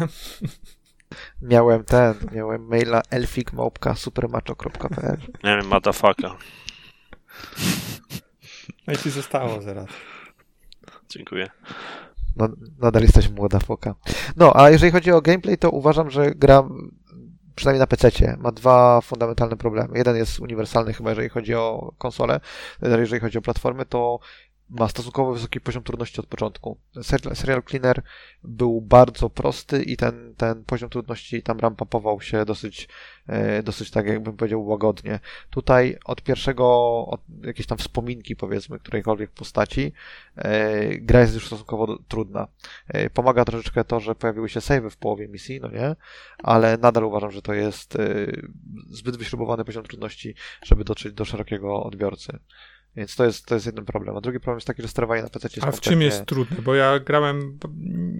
Miałem 1.41 1.83
ten, 1.83 2.13
miałem 2.31 2.67
maila 2.67 3.01
elfigmałpka.supermacho.pl 3.09 5.17
Nie 5.43 5.57
wiem, 5.57 5.67
motherfucker. 5.67 6.31
No 8.87 8.93
i 8.93 8.97
ci 8.97 9.09
zostało 9.09 9.61
zaraz. 9.61 9.87
Dziękuję. 11.09 11.49
No, 12.35 12.49
nadal 12.79 13.01
jesteś 13.01 13.29
młoda 13.29 13.59
foka. 13.59 13.95
No, 14.37 14.51
a 14.55 14.69
jeżeli 14.69 14.91
chodzi 14.91 15.11
o 15.11 15.21
gameplay, 15.21 15.57
to 15.57 15.69
uważam, 15.69 16.09
że 16.09 16.31
gra 16.35 16.63
przynajmniej 17.55 17.79
na 17.79 17.87
PC 17.87 18.37
ma 18.39 18.51
dwa 18.51 19.01
fundamentalne 19.01 19.57
problemy. 19.57 19.97
Jeden 19.97 20.15
jest 20.15 20.39
uniwersalny 20.39 20.93
chyba, 20.93 21.09
jeżeli 21.09 21.29
chodzi 21.29 21.55
o 21.55 21.93
konsolę, 21.97 22.39
jeżeli 22.81 23.21
chodzi 23.21 23.37
o 23.37 23.41
platformy, 23.41 23.85
to 23.85 24.19
ma 24.69 24.87
stosunkowo 24.87 25.33
wysoki 25.33 25.61
poziom 25.61 25.83
trudności 25.83 26.19
od 26.19 26.25
początku. 26.25 26.77
Serial 27.33 27.63
Cleaner 27.63 28.01
był 28.43 28.81
bardzo 28.81 29.29
prosty 29.29 29.83
i 29.83 29.97
ten, 29.97 30.35
ten 30.37 30.63
poziom 30.63 30.89
trudności 30.89 31.43
tam 31.43 31.59
rampował 31.59 32.21
się 32.21 32.45
dosyć, 32.45 32.87
e, 33.27 33.63
dosyć 33.63 33.91
tak 33.91 34.07
jakbym 34.07 34.37
powiedział 34.37 34.65
łagodnie. 34.65 35.19
Tutaj 35.49 35.97
od 36.05 36.21
pierwszego, 36.21 36.65
od 37.07 37.21
jakiejś 37.43 37.67
tam 37.67 37.77
wspominki 37.77 38.35
powiedzmy, 38.35 38.79
którejkolwiek 38.79 39.31
postaci, 39.31 39.93
e, 40.35 40.97
gra 40.97 41.21
jest 41.21 41.33
już 41.33 41.45
stosunkowo 41.45 41.97
trudna. 42.07 42.47
E, 42.87 43.09
pomaga 43.09 43.45
troszeczkę 43.45 43.83
to, 43.83 43.99
że 43.99 44.15
pojawiły 44.15 44.49
się 44.49 44.61
savey 44.61 44.89
w 44.89 44.97
połowie 44.97 45.27
misji, 45.27 45.59
no 45.61 45.67
nie? 45.67 45.95
Ale 46.43 46.77
nadal 46.77 47.03
uważam, 47.03 47.31
że 47.31 47.41
to 47.41 47.53
jest 47.53 47.97
zbyt 48.89 49.17
wyśrubowany 49.17 49.65
poziom 49.65 49.83
trudności, 49.83 50.35
żeby 50.63 50.83
dotrzeć 50.83 51.13
do 51.13 51.25
szerokiego 51.25 51.83
odbiorcy. 51.83 52.39
Więc 52.99 53.15
to 53.15 53.25
jest, 53.25 53.45
to 53.45 53.55
jest 53.55 53.65
jeden 53.65 53.85
problem. 53.85 54.17
A 54.17 54.21
drugi 54.21 54.39
problem 54.39 54.57
jest 54.57 54.67
taki, 54.67 54.81
że 54.81 54.87
sterowanie 54.87 55.23
na 55.23 55.29
PC 55.29 55.47
jest 55.55 55.67
A 55.67 55.71
w 55.71 55.81
czym 55.81 56.01
jest 56.01 56.25
trudne? 56.25 56.61
Bo 56.61 56.75
ja 56.75 56.99
grałem 56.99 57.59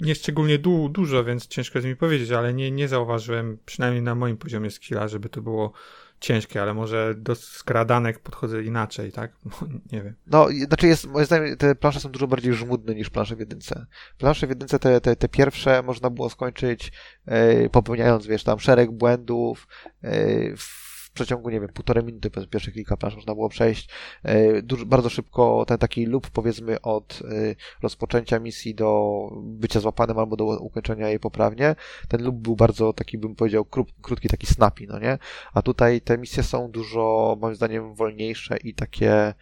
nieszczególnie 0.01 0.59
du 0.59 0.89
dużo, 0.89 1.23
więc 1.23 1.47
ciężko 1.47 1.77
jest 1.77 1.87
mi 1.87 1.95
powiedzieć, 1.95 2.31
ale 2.31 2.53
nie, 2.53 2.71
nie 2.71 2.87
zauważyłem, 2.87 3.57
przynajmniej 3.65 4.01
na 4.01 4.15
moim 4.15 4.37
poziomie 4.37 4.71
skilla, 4.71 5.07
żeby 5.07 5.29
to 5.29 5.41
było 5.41 5.73
ciężkie, 6.19 6.61
ale 6.61 6.73
może 6.73 7.15
do 7.17 7.35
skradanek 7.35 8.19
podchodzę 8.19 8.63
inaczej, 8.63 9.11
tak? 9.11 9.31
nie 9.91 10.03
wiem. 10.03 10.15
No, 10.27 10.47
znaczy 10.67 10.87
jest, 10.87 11.07
moim 11.07 11.25
zdaniem 11.25 11.57
te 11.57 11.75
plansze 11.75 11.99
są 11.99 12.11
dużo 12.11 12.27
bardziej 12.27 12.53
żmudne 12.53 12.95
niż 12.95 13.09
plansze 13.09 13.35
w 13.35 13.39
jedynce. 13.39 13.85
Plansze 14.17 14.47
w 14.47 14.49
jedynce 14.49 14.79
te, 14.79 15.01
te, 15.01 15.15
te 15.15 15.29
pierwsze 15.29 15.83
można 15.83 16.09
było 16.09 16.29
skończyć 16.29 16.91
yy, 17.27 17.69
popełniając, 17.69 18.27
wiesz, 18.27 18.43
tam 18.43 18.59
szereg 18.59 18.91
błędów, 18.91 19.67
yy, 20.03 20.57
w 20.57 20.88
przeciągu, 21.19 21.49
nie 21.49 21.59
wiem, 21.59 21.69
półtorej 21.69 22.03
minuty 22.03 22.29
przez 22.29 22.47
pierwszych 22.47 22.73
kilka 22.73 22.97
plansz 22.97 23.15
można 23.15 23.35
było 23.35 23.49
przejść. 23.49 23.89
E, 24.23 24.61
dużo, 24.61 24.85
bardzo 24.85 25.09
szybko 25.09 25.65
ten 25.67 25.77
taki 25.77 26.05
loop, 26.05 26.29
powiedzmy, 26.29 26.81
od 26.81 27.19
e, 27.23 27.55
rozpoczęcia 27.81 28.39
misji 28.39 28.75
do 28.75 29.29
bycia 29.43 29.79
złapanym 29.79 30.19
albo 30.19 30.35
do 30.35 30.45
ukończenia 30.45 31.09
jej 31.09 31.19
poprawnie. 31.19 31.75
Ten 32.07 32.23
loop 32.23 32.35
był 32.35 32.55
bardzo 32.55 32.93
taki, 32.93 33.17
bym 33.17 33.35
powiedział, 33.35 33.65
krótki, 34.01 34.29
taki 34.29 34.47
snappy, 34.47 34.85
no 34.87 34.99
nie? 34.99 35.17
A 35.53 35.61
tutaj 35.61 36.01
te 36.01 36.17
misje 36.17 36.43
są 36.43 36.71
dużo, 36.71 37.37
moim 37.41 37.55
zdaniem, 37.55 37.95
wolniejsze 37.95 38.57
i 38.57 38.73
takie 38.73 39.33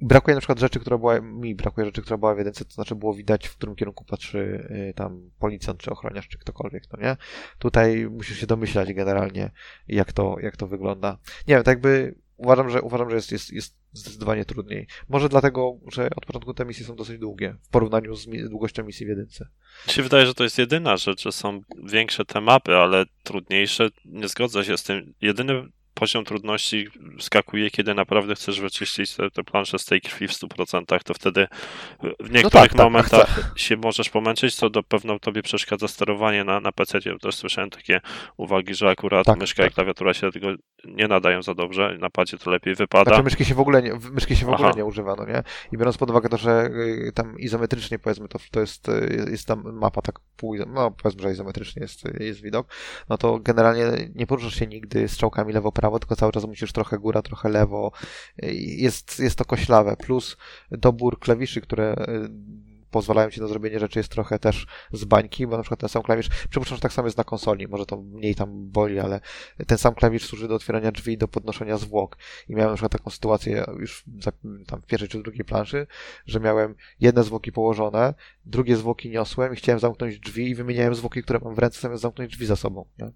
Brakuje 0.00 0.34
na 0.34 0.40
przykład 0.40 0.58
rzeczy, 0.58 0.80
która 0.80 0.98
była, 0.98 1.20
mi 1.20 1.54
brakuje 1.54 1.84
rzeczy, 1.86 2.02
która 2.02 2.16
była 2.18 2.34
w 2.34 2.38
jedynce, 2.38 2.64
to 2.64 2.70
znaczy 2.70 2.94
było 2.94 3.14
widać, 3.14 3.46
w 3.46 3.56
którym 3.56 3.76
kierunku 3.76 4.04
patrzy 4.04 4.68
y, 4.90 4.94
tam 4.94 5.30
policjant, 5.38 5.80
czy 5.80 5.90
ochroniarz, 5.90 6.28
czy 6.28 6.38
ktokolwiek, 6.38 6.84
no 6.92 7.02
nie? 7.02 7.16
Tutaj 7.58 8.06
musisz 8.10 8.38
się 8.38 8.46
domyślać 8.46 8.92
generalnie, 8.92 9.50
jak 9.88 10.12
to, 10.12 10.36
jak 10.40 10.56
to 10.56 10.66
wygląda. 10.66 11.18
Nie 11.48 11.54
wiem, 11.54 11.64
tak 11.64 11.72
jakby 11.72 12.14
uważam, 12.36 12.70
że, 12.70 12.82
uważam, 12.82 13.10
że 13.10 13.16
jest, 13.16 13.32
jest, 13.32 13.52
jest 13.52 13.78
zdecydowanie 13.92 14.44
trudniej. 14.44 14.86
Może 15.08 15.28
dlatego, 15.28 15.78
że 15.92 16.10
od 16.16 16.26
początku 16.26 16.54
te 16.54 16.64
misje 16.64 16.86
są 16.86 16.96
dosyć 16.96 17.18
długie, 17.18 17.56
w 17.62 17.68
porównaniu 17.68 18.14
z 18.14 18.26
długością 18.48 18.84
misji 18.84 19.06
w 19.06 19.08
jedynce. 19.08 19.48
Mi 19.86 19.92
się 19.92 20.02
wydaje, 20.02 20.26
że 20.26 20.34
to 20.34 20.44
jest 20.44 20.58
jedyna 20.58 20.96
rzecz, 20.96 21.22
że 21.22 21.32
są 21.32 21.60
większe 21.84 22.24
te 22.24 22.40
mapy, 22.40 22.76
ale 22.76 23.04
trudniejsze. 23.22 23.88
Nie 24.04 24.28
zgodzę 24.28 24.64
się 24.64 24.76
z 24.76 24.82
tym. 24.82 25.14
Jedyny 25.20 25.68
poziom 25.98 26.24
trudności 26.24 26.88
skakuje, 27.20 27.70
kiedy 27.70 27.94
naprawdę 27.94 28.34
chcesz 28.34 28.60
wyczyścić 28.60 29.16
te, 29.16 29.30
te 29.30 29.44
plansze 29.44 29.78
z 29.78 29.84
tej 29.84 30.00
krwi 30.00 30.28
w 30.28 30.32
100%, 30.32 31.02
to 31.04 31.14
wtedy 31.14 31.46
w 32.20 32.30
niektórych 32.30 32.44
no 32.44 32.50
tak, 32.50 32.70
tak, 32.70 32.78
momentach 32.78 33.40
tak, 33.42 33.58
się 33.58 33.76
możesz 33.76 34.10
pomęczyć, 34.10 34.54
co 34.54 34.70
do 34.70 34.82
pewno 34.82 35.18
tobie 35.18 35.42
przeszkadza 35.42 35.88
sterowanie 35.88 36.44
na, 36.44 36.60
na 36.60 36.72
PC. 36.72 36.98
Też 37.20 37.34
słyszałem 37.34 37.70
takie 37.70 38.00
uwagi, 38.36 38.74
że 38.74 38.90
akurat 38.90 39.26
tak, 39.26 39.38
myszka 39.38 39.62
i 39.62 39.66
tak. 39.66 39.74
klawiatura 39.74 40.14
się 40.14 40.26
do 40.26 40.32
tego 40.32 40.48
nie 40.84 41.08
nadają 41.08 41.42
za 41.42 41.54
dobrze, 41.54 41.96
na 42.00 42.10
padzie 42.10 42.38
to 42.38 42.50
lepiej 42.50 42.74
wypada. 42.74 43.10
Znaczy 43.10 43.22
myszki 43.22 43.44
się 43.44 43.54
w 43.54 43.60
ogóle 43.60 43.82
nie, 43.82 43.94
myszki 44.12 44.36
się 44.36 44.46
w 44.46 44.48
ogóle 44.48 44.72
nie 44.76 44.84
używa, 44.84 45.14
no 45.18 45.26
nie? 45.26 45.42
I 45.72 45.78
biorąc 45.78 45.98
pod 45.98 46.10
uwagę 46.10 46.28
to, 46.28 46.36
że 46.36 46.70
y, 47.08 47.12
tam 47.14 47.38
izometrycznie 47.38 47.98
powiedzmy 47.98 48.28
to, 48.28 48.38
to 48.50 48.60
jest, 48.60 48.88
y, 48.88 49.26
jest 49.30 49.46
tam 49.46 49.72
mapa 49.72 50.02
tak 50.02 50.20
pół, 50.36 50.56
no 50.66 50.90
powiedzmy, 50.90 51.22
że 51.22 51.32
izometrycznie 51.32 51.82
jest, 51.82 52.04
jest 52.20 52.42
widok, 52.42 52.66
no 53.08 53.18
to 53.18 53.38
generalnie 53.38 53.84
nie 54.14 54.26
poruszasz 54.26 54.54
się 54.54 54.66
nigdy 54.66 55.08
strzałkami 55.08 55.52
lewo-prawo, 55.52 55.87
tylko 55.98 56.16
cały 56.16 56.32
czas 56.32 56.44
musisz 56.44 56.72
trochę 56.72 56.98
góra, 56.98 57.22
trochę 57.22 57.48
lewo. 57.48 57.92
Jest, 58.76 59.18
jest 59.18 59.38
to 59.38 59.44
koślawe, 59.44 59.96
plus 59.96 60.36
dobór 60.70 61.18
klawiszy, 61.18 61.60
które 61.60 61.96
pozwalają 62.90 63.30
ci 63.30 63.40
na 63.40 63.46
zrobienie 63.46 63.80
rzeczy 63.80 63.98
jest 63.98 64.08
trochę 64.08 64.38
też 64.38 64.66
z 64.92 65.04
bańki, 65.04 65.46
bo 65.46 65.56
na 65.56 65.62
przykład 65.62 65.80
ten 65.80 65.88
sam 65.88 66.02
klawisz, 66.02 66.28
przypuszczam, 66.50 66.76
że 66.76 66.82
tak 66.82 66.92
samo 66.92 67.08
jest 67.08 67.18
na 67.18 67.24
konsoli, 67.24 67.68
może 67.68 67.86
to 67.86 67.96
mniej 67.96 68.34
tam 68.34 68.70
boli, 68.70 68.98
ale 68.98 69.20
ten 69.66 69.78
sam 69.78 69.94
klawisz 69.94 70.26
służy 70.26 70.48
do 70.48 70.54
otwierania 70.54 70.92
drzwi 70.92 71.18
do 71.18 71.28
podnoszenia 71.28 71.76
zwłok. 71.76 72.16
I 72.48 72.54
miałem 72.54 72.70
na 72.70 72.74
przykład 72.74 72.92
taką 72.92 73.10
sytuację 73.10 73.64
już 73.78 74.04
tam 74.66 74.82
w 74.82 74.86
pierwszej 74.86 75.08
czy 75.08 75.22
drugiej 75.22 75.44
planszy, 75.44 75.86
że 76.26 76.40
miałem 76.40 76.74
jedne 77.00 77.24
zwłoki 77.24 77.52
położone, 77.52 78.14
drugie 78.46 78.76
zwłoki 78.76 79.10
niosłem 79.10 79.52
i 79.52 79.56
chciałem 79.56 79.78
zamknąć 79.78 80.18
drzwi 80.18 80.50
i 80.50 80.54
wymieniałem 80.54 80.94
zwłoki, 80.94 81.22
które 81.22 81.38
mam 81.44 81.54
w 81.54 81.58
ręce, 81.58 81.80
zamiast 81.80 82.02
zamknąć 82.02 82.32
drzwi 82.32 82.46
za 82.46 82.56
sobą. 82.56 82.84
Nie? 82.98 83.10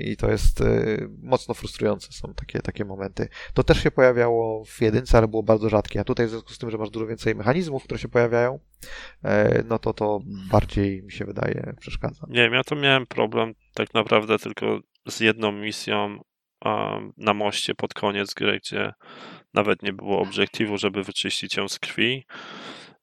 I 0.00 0.16
to 0.16 0.30
jest 0.30 0.60
y, 0.60 1.08
mocno 1.22 1.54
frustrujące, 1.54 2.12
są 2.12 2.34
takie, 2.34 2.60
takie 2.60 2.84
momenty. 2.84 3.28
To 3.54 3.64
też 3.64 3.82
się 3.82 3.90
pojawiało 3.90 4.64
w 4.64 4.80
jedynce, 4.80 5.18
ale 5.18 5.28
było 5.28 5.42
bardzo 5.42 5.68
rzadkie. 5.68 6.00
A 6.00 6.04
tutaj 6.04 6.26
w 6.26 6.30
związku 6.30 6.52
z 6.52 6.58
tym, 6.58 6.70
że 6.70 6.78
masz 6.78 6.90
dużo 6.90 7.06
więcej 7.06 7.34
mechanizmów, 7.34 7.84
które 7.84 8.00
się 8.00 8.08
pojawiają, 8.08 8.58
e, 9.24 9.62
no 9.68 9.78
to 9.78 9.92
to 9.92 10.20
bardziej 10.50 11.02
mi 11.02 11.12
się 11.12 11.24
wydaje 11.24 11.74
przeszkadza. 11.80 12.26
Nie 12.28 12.42
wiem, 12.42 12.52
ja 12.52 12.64
to 12.64 12.76
miałem 12.76 13.06
problem 13.06 13.54
tak 13.74 13.94
naprawdę 13.94 14.38
tylko 14.38 14.80
z 15.08 15.20
jedną 15.20 15.52
misją 15.52 16.20
na 17.16 17.34
moście 17.34 17.74
pod 17.74 17.94
koniec 17.94 18.34
gry, 18.34 18.58
gdzie 18.58 18.92
nawet 19.54 19.82
nie 19.82 19.92
było 19.92 20.20
obiektywu, 20.20 20.78
żeby 20.78 21.02
wyczyścić 21.04 21.56
ją 21.56 21.68
z 21.68 21.78
krwi. 21.78 22.26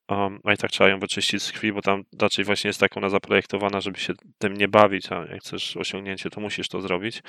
Um, 0.10 0.40
a 0.44 0.54
i 0.54 0.58
tak 0.58 0.72
trzeba 0.72 0.90
ją 0.90 1.00
wyczyścić 1.00 1.44
z 1.44 1.52
krwi, 1.52 1.74
bo 1.74 1.82
tam 1.82 2.04
raczej 2.22 2.46
właśnie 2.46 2.68
jest 2.68 2.80
tak 2.80 2.98
ona 2.98 3.10
zaprojektowana, 3.10 3.82
żeby 3.82 4.00
się 4.00 4.14
tym 4.38 4.54
nie 4.54 4.68
bawić, 4.68 5.12
a 5.12 5.16
jak 5.16 5.40
chcesz 5.40 5.78
osiągnięcie, 5.78 6.30
to 6.30 6.42
musisz 6.42 6.70
to 6.70 6.82
zrobić. 6.82 7.24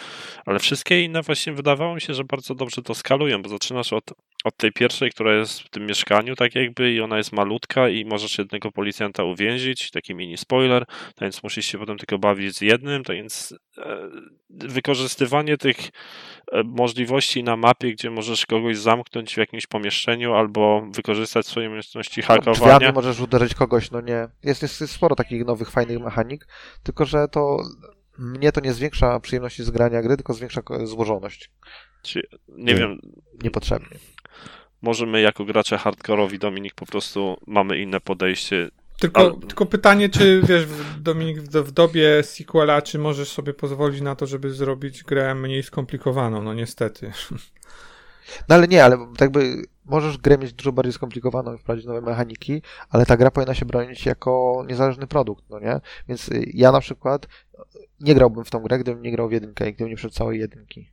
Ale 0.46 0.58
wszystkie 0.58 1.02
inne 1.02 1.22
właśnie 1.22 1.52
wydawało 1.52 1.94
mi 1.94 2.00
się, 2.00 2.14
że 2.14 2.24
bardzo 2.24 2.54
dobrze 2.54 2.82
to 2.82 2.94
skalują, 2.94 3.42
bo 3.42 3.48
zaczynasz 3.48 3.92
od, 3.92 4.12
od 4.44 4.56
tej 4.56 4.72
pierwszej, 4.72 5.10
która 5.10 5.34
jest 5.34 5.60
w 5.60 5.70
tym 5.70 5.86
mieszkaniu 5.86 6.36
tak 6.36 6.54
jakby 6.54 6.92
i 6.92 7.00
ona 7.00 7.16
jest 7.16 7.32
malutka 7.32 7.88
i 7.88 8.04
możesz 8.04 8.38
jednego 8.38 8.72
policjanta 8.72 9.24
uwięzić, 9.24 9.90
taki 9.90 10.14
mini 10.14 10.36
spoiler, 10.36 10.86
tak 10.86 11.20
więc 11.20 11.42
musisz 11.42 11.66
się 11.66 11.78
potem 11.78 11.98
tylko 11.98 12.18
bawić 12.18 12.56
z 12.56 12.60
jednym, 12.60 13.04
tak 13.04 13.16
więc 13.16 13.54
e, 13.78 13.98
wykorzystywanie 14.50 15.56
tych 15.56 15.76
e, 16.52 16.62
możliwości 16.62 17.42
na 17.42 17.56
mapie, 17.56 17.92
gdzie 17.92 18.10
możesz 18.10 18.46
kogoś 18.46 18.78
zamknąć 18.78 19.34
w 19.34 19.38
jakimś 19.38 19.66
pomieszczeniu 19.66 20.34
albo 20.34 20.86
wykorzystać 20.90 21.46
swoje 21.46 21.66
umiejętności 21.66 22.22
hakowania, 22.22 22.78
drzwiami 22.78 22.94
możesz 22.94 23.20
uderzyć 23.20 23.54
kogoś, 23.54 23.90
no 23.90 24.00
nie. 24.00 24.28
Jest, 24.44 24.62
jest, 24.62 24.80
jest 24.80 24.92
sporo 24.92 25.16
takich 25.16 25.46
nowych, 25.46 25.70
fajnych 25.70 26.00
mechanik, 26.00 26.46
tylko 26.82 27.04
że 27.04 27.28
to 27.28 27.56
mnie 28.18 28.52
to 28.52 28.60
nie 28.60 28.72
zwiększa 28.72 29.20
przyjemności 29.20 29.64
z 29.64 29.70
grania 29.70 30.02
gry, 30.02 30.16
tylko 30.16 30.34
zwiększa 30.34 30.60
złożoność. 30.84 31.50
Czy, 32.02 32.22
nie, 32.48 32.64
nie 32.64 32.74
wiem. 32.74 32.98
Niepotrzebnie. 33.42 33.98
Może 34.82 35.06
my 35.06 35.20
jako 35.20 35.44
gracze 35.44 35.78
hardkorowi, 35.78 36.38
Dominik, 36.38 36.74
po 36.74 36.86
prostu 36.86 37.36
mamy 37.46 37.78
inne 37.78 38.00
podejście. 38.00 38.70
Tylko, 38.98 39.20
Ale... 39.20 39.30
tylko 39.30 39.66
pytanie, 39.66 40.08
czy 40.08 40.42
wiesz, 40.48 40.66
Dominik, 41.00 41.38
w, 41.38 41.48
w 41.48 41.70
dobie 41.70 42.22
sequela, 42.22 42.82
czy 42.82 42.98
możesz 42.98 43.28
sobie 43.28 43.54
pozwolić 43.54 44.00
na 44.00 44.16
to, 44.16 44.26
żeby 44.26 44.50
zrobić 44.50 45.04
grę 45.04 45.34
mniej 45.34 45.62
skomplikowaną? 45.62 46.42
No 46.42 46.54
niestety. 46.54 47.12
No 48.48 48.54
ale 48.54 48.68
nie, 48.68 48.84
ale 48.84 49.06
jakby 49.20 49.62
możesz 49.84 50.18
grę 50.18 50.38
mieć 50.38 50.52
dużo 50.52 50.72
bardziej 50.72 50.92
skomplikowaną 50.92 51.54
i 51.54 51.58
wprowadzić 51.58 51.86
nowe 51.86 52.00
mechaniki, 52.00 52.62
ale 52.90 53.06
ta 53.06 53.16
gra 53.16 53.30
powinna 53.30 53.54
się 53.54 53.66
bronić 53.66 54.06
jako 54.06 54.64
niezależny 54.68 55.06
produkt, 55.06 55.44
no 55.50 55.58
nie? 55.58 55.80
Więc 56.08 56.28
y, 56.28 56.50
ja 56.54 56.72
na 56.72 56.80
przykład 56.80 57.26
nie 58.00 58.14
grałbym 58.14 58.44
w 58.44 58.50
tą 58.50 58.60
grę, 58.60 58.78
gdybym 58.78 59.02
nie 59.02 59.12
grał 59.12 59.28
w 59.28 59.32
jedynkę 59.32 59.68
i 59.68 59.72
gdybym 59.72 59.90
nie 59.90 59.96
przeszedł 59.96 60.14
całej 60.14 60.40
jedynki. 60.40 60.90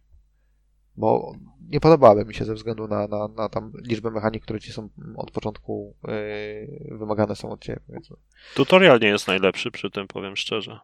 Bo 0.97 1.33
nie 1.69 1.79
podobały 1.79 2.25
mi 2.25 2.33
się 2.33 2.45
ze 2.45 2.53
względu 2.53 2.87
na, 2.87 3.07
na, 3.07 3.27
na 3.27 3.49
tam 3.49 3.71
liczbę 3.87 4.11
mechanik, 4.11 4.43
które 4.43 4.59
ci 4.59 4.71
są 4.71 4.89
od 5.15 5.31
początku 5.31 5.95
yy, 6.07 6.97
wymagane 6.97 7.35
są 7.35 7.51
od 7.51 7.61
ciebie, 7.61 7.79
powiedzmy. 7.87 8.17
Tutorial 8.55 8.99
nie 8.99 9.07
jest 9.07 9.27
najlepszy 9.27 9.71
przy 9.71 9.91
tym, 9.91 10.07
powiem 10.07 10.35
szczerze. 10.35 10.79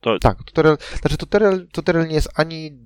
To... 0.00 0.18
Tak, 0.18 0.42
tutorial, 0.42 0.78
znaczy 1.00 1.16
tutorial, 1.16 1.66
tutorial 1.72 2.08
nie 2.08 2.14
jest 2.14 2.28
ani 2.34 2.84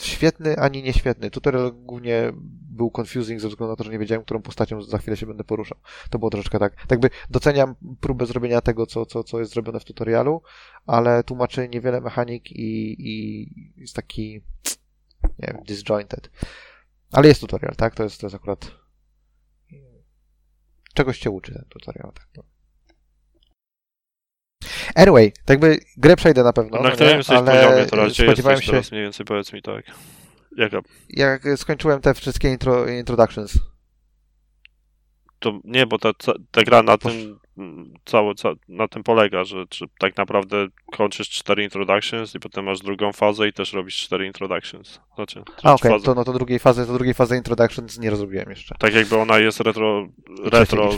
świetny, 0.00 0.56
ani 0.56 0.82
nieświetny. 0.82 1.30
Tutorial 1.30 1.72
głównie 1.72 2.32
był 2.70 2.90
confusing 3.00 3.40
ze 3.40 3.48
względu 3.48 3.70
na 3.70 3.76
to, 3.76 3.84
że 3.84 3.90
nie 3.90 3.98
wiedziałem, 3.98 4.24
którą 4.24 4.42
postacią 4.42 4.82
za 4.82 4.98
chwilę 4.98 5.16
się 5.16 5.26
będę 5.26 5.44
poruszał. 5.44 5.78
To 6.10 6.18
było 6.18 6.30
troszeczkę 6.30 6.58
tak. 6.58 6.86
Tak 6.86 7.00
by 7.00 7.10
doceniam 7.30 7.74
próbę 8.00 8.26
zrobienia 8.26 8.60
tego, 8.60 8.86
co, 8.86 9.06
co, 9.06 9.24
co 9.24 9.38
jest 9.40 9.52
zrobione 9.52 9.80
w 9.80 9.84
tutorialu, 9.84 10.42
ale 10.86 11.24
tłumaczy 11.24 11.68
niewiele 11.68 12.00
mechanik 12.00 12.50
i, 12.50 12.96
i 12.98 13.46
jest 13.76 13.96
taki 13.96 14.40
nie 15.38 15.48
wiem, 15.48 15.62
disjointed. 15.64 16.30
Ale 17.12 17.28
jest 17.28 17.40
tutorial, 17.40 17.74
tak? 17.76 17.94
To 17.94 18.02
jest, 18.02 18.20
to 18.20 18.26
jest 18.26 18.36
akurat 18.36 18.70
czegoś 20.94 21.18
cię 21.18 21.30
uczy 21.30 21.52
ten 21.52 21.64
tutorial, 21.68 22.12
tak? 22.12 22.28
No. 22.36 22.42
Anyway, 24.94 25.32
tak 25.44 25.60
by 25.60 25.78
grę 25.96 26.16
przejdę 26.16 26.42
na 26.42 26.52
pewno. 26.52 26.82
Na 26.82 26.88
no 26.88 26.94
którym 26.94 27.16
jesteś 27.16 27.36
ale 27.36 27.66
poziomie? 27.86 28.06
Gdzie 28.06 28.24
spodziewałem 28.24 28.60
się... 28.62 28.70
teraz 28.70 28.92
mniej 28.92 29.02
więcej, 29.02 29.26
powiedz 29.26 29.52
mi 29.52 29.62
tak. 29.62 29.84
Jaka? 30.56 30.80
Jak 31.08 31.42
skończyłem 31.56 32.00
te 32.00 32.14
wszystkie 32.14 32.50
intro, 32.50 32.88
introductions. 32.88 33.58
To 35.38 35.60
nie, 35.64 35.86
bo 35.86 35.98
ta, 35.98 36.12
ta 36.50 36.62
gra 36.62 36.82
na 36.82 36.98
tym 36.98 37.38
cały, 38.04 38.34
na 38.68 38.88
tym 38.88 39.02
polega, 39.02 39.44
że 39.44 39.64
tak 39.98 40.16
naprawdę 40.16 40.66
kończysz 40.92 41.28
cztery 41.28 41.64
introductions 41.64 42.34
i 42.34 42.40
potem 42.40 42.64
masz 42.64 42.80
drugą 42.80 43.12
fazę 43.12 43.48
i 43.48 43.52
też 43.52 43.72
robisz 43.72 43.96
cztery 43.96 44.26
introductions. 44.26 45.00
Znaczy, 45.14 45.42
A 45.62 45.74
okej, 45.74 45.92
okay. 45.92 46.04
to 46.04 46.14
no 46.14 46.24
to 46.24 46.32
drugiej 46.32 46.58
fazy, 46.58 46.86
to 46.86 46.92
drugiej 46.92 47.14
fazy 47.14 47.36
introductions 47.36 47.98
nie 47.98 48.10
rozrobiłem 48.10 48.50
jeszcze. 48.50 48.74
Tak 48.78 48.94
jakby 48.94 49.16
ona 49.16 49.38
jest 49.38 49.60
retro, 49.60 50.08
retro 50.44 50.90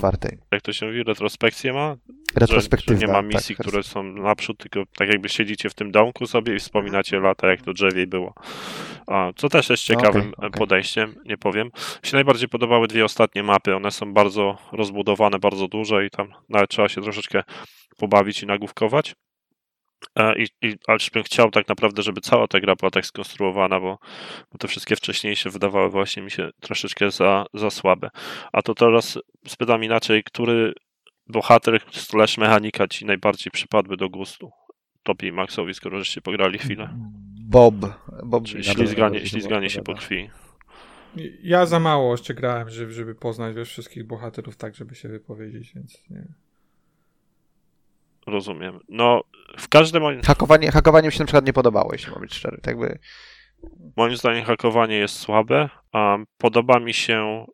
jak 0.52 0.62
to 0.62 0.72
się 0.72 0.86
mówi, 0.86 1.02
retrospekcję 1.02 1.72
ma? 1.72 1.96
Retrospektywna, 2.36 2.94
że, 2.94 3.00
że 3.00 3.06
nie 3.06 3.12
ma 3.12 3.22
misji, 3.22 3.56
tak, 3.56 3.66
które 3.66 3.82
są 3.82 4.02
naprzód, 4.02 4.58
tylko 4.58 4.82
tak 4.98 5.08
jakby 5.08 5.28
siedzicie 5.28 5.70
w 5.70 5.74
tym 5.74 5.90
domku 5.90 6.26
sobie 6.26 6.54
i 6.56 6.58
wspominacie 6.58 7.20
lata, 7.20 7.48
jak 7.48 7.62
to 7.62 7.72
drzewie 7.72 8.06
było. 8.06 8.34
A, 9.06 9.32
co 9.36 9.48
też 9.48 9.70
jest 9.70 9.82
ciekawym 9.82 10.32
okay, 10.32 10.48
okay. 10.48 10.50
podejściem, 10.50 11.14
nie 11.24 11.38
powiem. 11.38 11.66
Mi 12.02 12.10
się 12.10 12.16
najbardziej 12.16 12.48
podobały 12.48 12.88
dwie 12.88 13.04
ostatnie 13.04 13.42
mapy. 13.42 13.76
One 13.76 13.90
są 13.90 14.12
bardzo 14.12 14.58
rozbudowane, 14.72 15.38
bardzo 15.38 15.68
duże 15.68 16.06
i 16.06 16.10
tam 16.10 16.28
nawet 16.48 16.70
trzeba 16.70 16.88
się 16.88 17.02
troszeczkę 17.02 17.42
pobawić 17.96 18.42
i 18.42 18.46
nagłówkować. 18.46 19.14
E, 20.16 20.42
I, 20.42 20.46
i, 20.62 20.74
ale 20.86 20.98
bym 21.14 21.22
chciał 21.22 21.50
tak 21.50 21.68
naprawdę, 21.68 22.02
żeby 22.02 22.20
cała 22.20 22.46
ta 22.46 22.60
gra 22.60 22.74
była 22.76 22.90
tak 22.90 23.06
skonstruowana, 23.06 23.80
bo, 23.80 23.98
bo 24.52 24.58
te 24.58 24.68
wszystkie 24.68 24.96
wcześniejsze 24.96 25.50
wydawały 25.50 25.90
właśnie 25.90 26.22
mi 26.22 26.30
się 26.30 26.50
troszeczkę 26.60 27.10
za, 27.10 27.46
za 27.54 27.70
słabe. 27.70 28.10
A 28.52 28.62
to 28.62 28.74
teraz 28.74 29.18
spytam 29.46 29.84
inaczej, 29.84 30.22
który 30.24 30.72
bohater 31.28 31.80
slash 31.90 32.38
mechanika 32.38 32.88
ci 32.88 33.04
najbardziej 33.06 33.50
przypadły 33.50 33.96
do 33.96 34.08
gustu? 34.08 34.50
Topie 35.02 35.28
i 35.28 35.32
Maxowi, 35.32 35.74
skoro 35.74 35.98
żeście 35.98 36.20
pograli 36.20 36.58
chwilę. 36.58 36.88
Bob. 37.48 37.74
Bob 38.24 38.44
Czyli 38.44 38.64
ślizganie, 38.64 39.26
ślizganie 39.26 39.70
się 39.70 39.82
po 39.82 39.94
krwi. 39.94 40.30
Ja 41.42 41.66
za 41.66 41.80
mało 41.80 42.12
jeszcze 42.12 42.34
grałem, 42.34 42.70
żeby, 42.70 42.92
żeby 42.92 43.14
poznać 43.14 43.56
wiesz, 43.56 43.68
wszystkich 43.68 44.06
bohaterów 44.06 44.56
tak, 44.56 44.74
żeby 44.74 44.94
się 44.94 45.08
wypowiedzieć, 45.08 45.72
więc 45.74 46.10
nie. 46.10 46.26
Rozumiem. 48.26 48.80
No, 48.88 49.22
w 49.58 49.68
każdym 49.68 50.22
Hakowanie, 50.22 50.70
hakowanie 50.70 51.06
mi 51.06 51.12
się 51.12 51.20
na 51.20 51.26
przykład 51.26 51.46
nie 51.46 51.52
podobało, 51.52 51.92
jeśli 51.92 52.10
mam 52.10 52.20
być 52.20 52.34
szczery. 52.34 52.58
Tak 52.62 52.78
by... 52.78 52.98
Moim 53.96 54.16
zdaniem 54.16 54.44
hakowanie 54.44 54.96
jest 54.96 55.18
słabe. 55.18 55.68
a 55.92 56.18
podoba 56.38 56.80
mi 56.80 56.94
się 56.94 57.46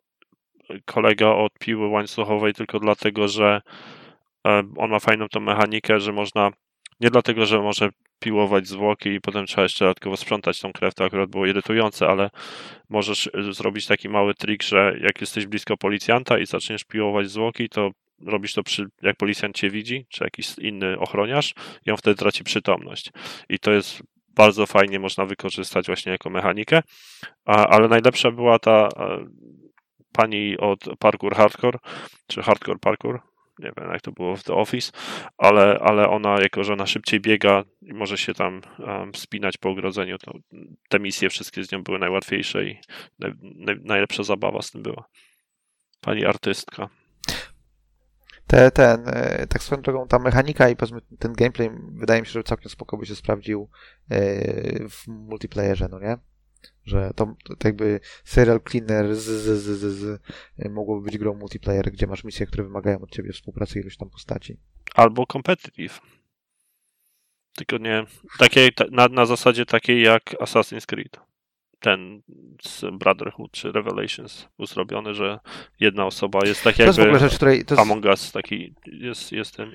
kolega 0.85 1.27
od 1.27 1.53
piły 1.59 1.87
łańcuchowej 1.87 2.53
tylko 2.53 2.79
dlatego, 2.79 3.27
że 3.27 3.61
e, 4.47 4.63
on 4.77 4.91
ma 4.91 4.99
fajną 4.99 5.27
tą 5.27 5.39
mechanikę, 5.39 5.99
że 5.99 6.11
można 6.11 6.51
nie 6.99 7.09
dlatego, 7.09 7.45
że 7.45 7.59
może 7.59 7.89
piłować 8.19 8.67
zwłoki 8.67 9.09
i 9.09 9.21
potem 9.21 9.45
trzeba 9.45 9.63
jeszcze 9.63 9.85
dodatkowo 9.85 10.17
sprzątać 10.17 10.59
tą 10.59 10.73
krew, 10.73 10.93
to 10.93 11.05
akurat 11.05 11.29
było 11.29 11.45
irytujące, 11.45 12.07
ale 12.07 12.29
możesz 12.89 13.29
e, 13.33 13.53
zrobić 13.53 13.87
taki 13.87 14.09
mały 14.09 14.33
trik, 14.33 14.63
że 14.63 14.95
jak 15.01 15.21
jesteś 15.21 15.45
blisko 15.45 15.77
policjanta 15.77 16.39
i 16.39 16.45
zaczniesz 16.45 16.83
piłować 16.83 17.29
zwłoki, 17.29 17.69
to 17.69 17.91
robisz 18.25 18.53
to 18.53 18.63
przy, 18.63 18.85
jak 19.01 19.17
policjant 19.17 19.55
cię 19.55 19.69
widzi, 19.69 20.05
czy 20.09 20.23
jakiś 20.23 20.57
inny 20.57 20.99
ochroniarz 20.99 21.53
i 21.85 21.91
on 21.91 21.97
wtedy 21.97 22.15
traci 22.15 22.43
przytomność. 22.43 23.11
I 23.49 23.59
to 23.59 23.71
jest 23.71 24.03
bardzo 24.35 24.65
fajnie 24.65 24.99
można 24.99 25.25
wykorzystać 25.25 25.85
właśnie 25.85 26.11
jako 26.11 26.29
mechanikę, 26.29 26.81
A, 27.45 27.67
ale 27.67 27.87
najlepsza 27.87 28.31
była 28.31 28.59
ta 28.59 28.87
e, 28.97 29.25
pani 30.11 30.57
od 30.57 30.79
Parkour 30.99 31.35
Hardcore, 31.35 31.79
czy 32.27 32.41
Hardcore 32.41 32.79
Parkour, 32.79 33.19
nie 33.59 33.71
wiem 33.77 33.91
jak 33.91 34.01
to 34.01 34.11
było 34.11 34.35
w 34.35 34.43
The 34.43 34.53
Office, 34.53 34.91
ale, 35.37 35.79
ale 35.81 36.09
ona, 36.09 36.41
jako 36.41 36.63
że 36.63 36.73
ona 36.73 36.85
szybciej 36.85 37.19
biega 37.19 37.63
i 37.81 37.93
może 37.93 38.17
się 38.17 38.33
tam 38.33 38.61
um, 38.79 39.15
spinać 39.15 39.57
po 39.57 39.69
ogrodzeniu, 39.69 40.17
to 40.17 40.33
te 40.89 40.99
misje 40.99 41.29
wszystkie 41.29 41.63
z 41.63 41.71
nią 41.71 41.83
były 41.83 41.99
najłatwiejsze 41.99 42.65
i 42.65 42.77
naj, 43.19 43.31
naj, 43.41 43.75
najlepsza 43.83 44.23
zabawa 44.23 44.61
z 44.61 44.71
tym 44.71 44.83
była. 44.83 45.05
Pani 46.01 46.25
artystka. 46.25 46.89
Te, 48.53 48.71
ten, 48.71 49.03
e, 49.07 49.47
tak 49.47 49.63
swoją 49.63 49.81
drogą, 49.81 50.07
ta 50.07 50.19
mechanika 50.19 50.69
i 50.69 50.75
ten 51.19 51.33
gameplay 51.33 51.69
wydaje 51.91 52.21
mi 52.21 52.27
się, 52.27 52.33
że 52.33 52.43
całkiem 52.43 52.69
spoko 52.69 52.97
by 52.97 53.05
się 53.05 53.15
sprawdził 53.15 53.69
e, 54.09 54.89
w 54.89 55.07
multiplayerze, 55.07 55.87
no 55.91 55.99
nie? 55.99 56.17
Że 56.85 57.11
to, 57.15 57.35
to 57.59 57.67
jakby 57.67 57.99
serial 58.23 58.61
cleaner 58.69 59.15
z, 59.15 59.19
z, 59.19 59.63
z, 59.63 59.79
z, 59.79 59.93
z 59.93 60.21
mogłoby 60.71 61.05
być 61.05 61.17
grą 61.17 61.33
multiplayer, 61.33 61.91
gdzie 61.91 62.07
masz 62.07 62.23
misje, 62.23 62.45
które 62.45 62.63
wymagają 62.63 63.01
od 63.01 63.11
ciebie 63.11 63.33
współpracy 63.33 63.79
iluś 63.79 63.97
tam 63.97 64.09
postaci. 64.09 64.57
Albo 64.95 65.25
competitive. 65.25 66.01
Tylko 67.55 67.77
nie 67.77 68.05
takiej, 68.39 68.71
na, 68.91 69.07
na 69.07 69.25
zasadzie 69.25 69.65
takiej 69.65 70.01
jak 70.01 70.23
Assassin's 70.23 70.85
Creed. 70.85 71.19
Ten 71.83 72.21
z 72.61 72.85
Brotherhood 72.97 73.51
czy 73.51 73.71
Revelations 73.71 74.47
był 74.57 74.65
zrobiony, 74.67 75.13
że 75.13 75.39
jedna 75.79 76.05
osoba 76.05 76.39
jest 76.45 76.63
tak 76.63 76.79
jakby 76.79 76.83
to 76.83 76.87
jest 76.89 76.99
w 76.99 77.01
ogóle 77.01 77.19
rzecz, 77.19 77.35
której, 77.35 77.65
to 77.65 77.75
jest, 77.75 77.81
Among 77.81 78.05
Us 78.05 78.31
taki 78.31 78.73
jest, 78.85 79.31
jest 79.31 79.55
tym 79.57 79.71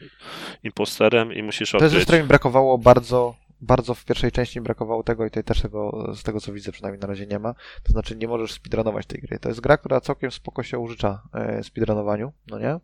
imposterem 0.62 1.32
i 1.32 1.42
musisz 1.42 1.70
To 1.70 1.76
jest 1.76 1.82
rzecz, 1.82 1.90
odkryć. 1.90 2.04
której 2.04 2.22
mi 2.22 2.28
brakowało 2.28 2.78
bardzo, 2.78 3.34
bardzo 3.60 3.94
w 3.94 4.04
pierwszej 4.04 4.32
części 4.32 4.60
brakowało 4.60 5.02
tego 5.02 5.26
i 5.26 5.30
tutaj 5.30 5.44
też 5.44 5.62
tego, 5.62 6.12
z 6.14 6.22
tego 6.22 6.40
co 6.40 6.52
widzę 6.52 6.72
przynajmniej 6.72 7.00
na 7.00 7.06
razie 7.06 7.26
nie 7.26 7.38
ma. 7.38 7.54
To 7.82 7.92
znaczy 7.92 8.16
nie 8.16 8.28
możesz 8.28 8.52
speedrunować 8.52 9.06
tej 9.06 9.20
gry. 9.20 9.38
To 9.38 9.48
jest 9.48 9.60
gra, 9.60 9.76
która 9.76 10.00
całkiem 10.00 10.30
spoko 10.30 10.62
się 10.62 10.78
użycza 10.78 11.22
e, 11.34 11.62
speedrunowaniu, 11.62 12.32
no 12.46 12.58
nie? 12.58 12.78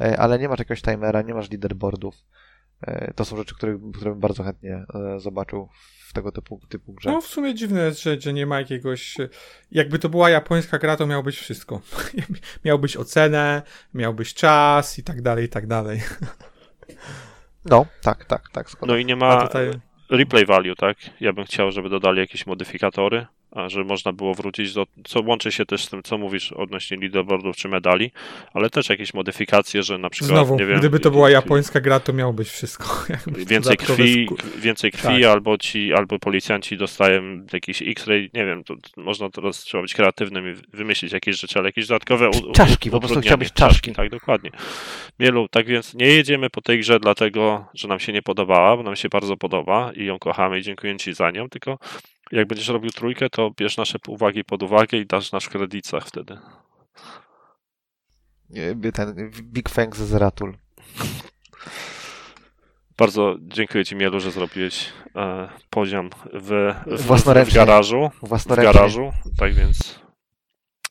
E, 0.00 0.20
ale 0.20 0.38
nie 0.38 0.48
masz 0.48 0.58
jakiegoś 0.58 0.82
timera, 0.82 1.22
nie 1.22 1.34
masz 1.34 1.50
leaderboardów. 1.50 2.14
E, 2.86 3.14
to 3.14 3.24
są 3.24 3.36
rzeczy, 3.36 3.54
które, 3.54 3.78
które 3.94 4.10
bym 4.10 4.20
bardzo 4.20 4.42
chętnie 4.42 4.84
e, 4.94 5.20
zobaczył 5.20 5.68
w 6.08 6.12
tego 6.12 6.32
typu, 6.32 6.60
typu 6.68 6.92
grze. 6.92 7.10
No 7.10 7.20
w 7.20 7.26
sumie 7.26 7.54
dziwne 7.54 7.84
jest, 7.84 8.02
że, 8.02 8.20
że 8.20 8.32
nie 8.32 8.46
ma 8.46 8.58
jakiegoś... 8.58 9.16
Jakby 9.70 9.98
to 9.98 10.08
była 10.08 10.30
japońska 10.30 10.78
gra, 10.78 10.96
to 10.96 11.06
miało 11.06 11.22
być 11.22 11.36
wszystko. 11.36 11.80
miał 12.64 12.78
być 12.78 12.96
ocenę, 12.96 13.62
miał 13.94 14.14
być 14.14 14.34
czas 14.34 14.98
i 14.98 15.04
tak 15.04 15.22
dalej, 15.22 15.44
i 15.44 15.48
tak 15.48 15.66
dalej. 15.66 16.00
No, 17.64 17.86
tak, 18.02 18.24
tak, 18.24 18.50
tak. 18.52 18.66
No 18.86 18.96
i 18.96 19.04
nie 19.04 19.16
ma 19.16 19.46
tutaj... 19.46 19.70
replay 20.10 20.46
value, 20.46 20.74
tak? 20.76 20.96
Ja 21.20 21.32
bym 21.32 21.44
chciał, 21.44 21.70
żeby 21.70 21.88
dodali 21.88 22.18
jakieś 22.18 22.46
modyfikatory, 22.46 23.26
a 23.54 23.68
że 23.68 23.84
można 23.84 24.12
było 24.12 24.34
wrócić 24.34 24.74
do, 24.74 24.86
co 25.04 25.20
łączy 25.20 25.52
się 25.52 25.66
też 25.66 25.84
z 25.84 25.90
tym, 25.90 26.02
co 26.02 26.18
mówisz 26.18 26.52
odnośnie 26.52 26.96
leaderboardów 26.96 27.56
czy 27.56 27.68
medali, 27.68 28.10
ale 28.54 28.70
też 28.70 28.88
jakieś 28.88 29.14
modyfikacje, 29.14 29.82
że 29.82 29.98
na 29.98 30.10
przykład, 30.10 30.30
Znowu, 30.30 30.56
nie 30.56 30.66
wiem... 30.66 30.78
gdyby 30.78 31.00
to 31.00 31.10
była 31.10 31.30
japońska 31.30 31.80
gra, 31.80 32.00
to 32.00 32.12
miało 32.12 32.32
być 32.32 32.48
wszystko. 32.48 33.04
Więcej 33.46 33.76
krwi, 33.76 34.26
sku- 34.28 34.36
więcej 34.58 34.92
krwi 34.92 35.22
Tak. 35.22 35.24
albo 35.24 35.58
ci, 35.58 35.92
albo 35.92 36.18
policjanci 36.18 36.76
dostają 36.76 37.22
jakiś 37.52 37.82
X-ray, 37.82 38.30
nie 38.34 38.46
wiem, 38.46 38.64
to, 38.64 38.76
to 38.76 39.00
można 39.00 39.30
teraz 39.30 39.58
trzeba 39.58 39.82
być 39.82 39.94
kreatywnym 39.94 40.52
i 40.52 40.76
wymyślić 40.76 41.12
jakieś 41.12 41.40
rzeczy, 41.40 41.58
ale 41.58 41.68
jakieś 41.68 41.86
dodatkowe 41.86 42.28
u, 42.28 42.50
u, 42.50 42.52
Czaszki, 42.52 42.90
po 42.90 43.00
prostu 43.00 43.20
chciałbyś 43.20 43.52
czaszki. 43.52 43.92
Tak, 43.92 44.10
dokładnie. 44.10 44.50
Mielu, 45.18 45.48
tak 45.48 45.66
więc 45.66 45.94
nie 45.94 46.06
jedziemy 46.06 46.50
po 46.50 46.60
tej 46.60 46.78
grze 46.78 47.00
dlatego, 47.00 47.66
że 47.74 47.88
nam 47.88 48.00
się 48.00 48.12
nie 48.12 48.22
podobała, 48.22 48.76
bo 48.76 48.82
nam 48.82 48.96
się 48.96 49.08
bardzo 49.08 49.36
podoba 49.36 49.92
i 49.96 50.04
ją 50.04 50.18
kochamy 50.18 50.58
i 50.58 50.62
dziękuję 50.62 50.96
Ci 50.96 51.14
za 51.14 51.30
nią, 51.30 51.48
tylko 51.48 51.78
jak 52.32 52.48
będziesz 52.48 52.68
robił 52.68 52.90
trójkę, 52.90 53.30
to 53.30 53.50
bierz 53.50 53.76
nasze 53.76 53.98
uwagi 54.08 54.44
pod 54.44 54.62
uwagę 54.62 54.98
i 54.98 55.06
dasz 55.06 55.32
nasz 55.32 55.44
w 55.44 55.48
kredytach 55.48 56.06
wtedy. 56.06 56.38
Ten 58.94 59.30
Big 59.42 59.70
Thanks 59.70 59.98
z 59.98 60.14
Ratul. 60.14 60.56
Bardzo 62.96 63.36
dziękuję 63.40 63.84
Ci, 63.84 63.96
Mielu, 63.96 64.20
że 64.20 64.30
zrobiłeś 64.30 64.92
e, 65.16 65.48
poziom 65.70 66.10
w, 66.32 66.74
w, 66.86 66.98
w, 66.98 67.50
w 67.50 67.54
garażu. 67.54 68.10
w 68.22 68.56
garażu, 68.56 69.12
tak 69.38 69.54
więc 69.54 70.00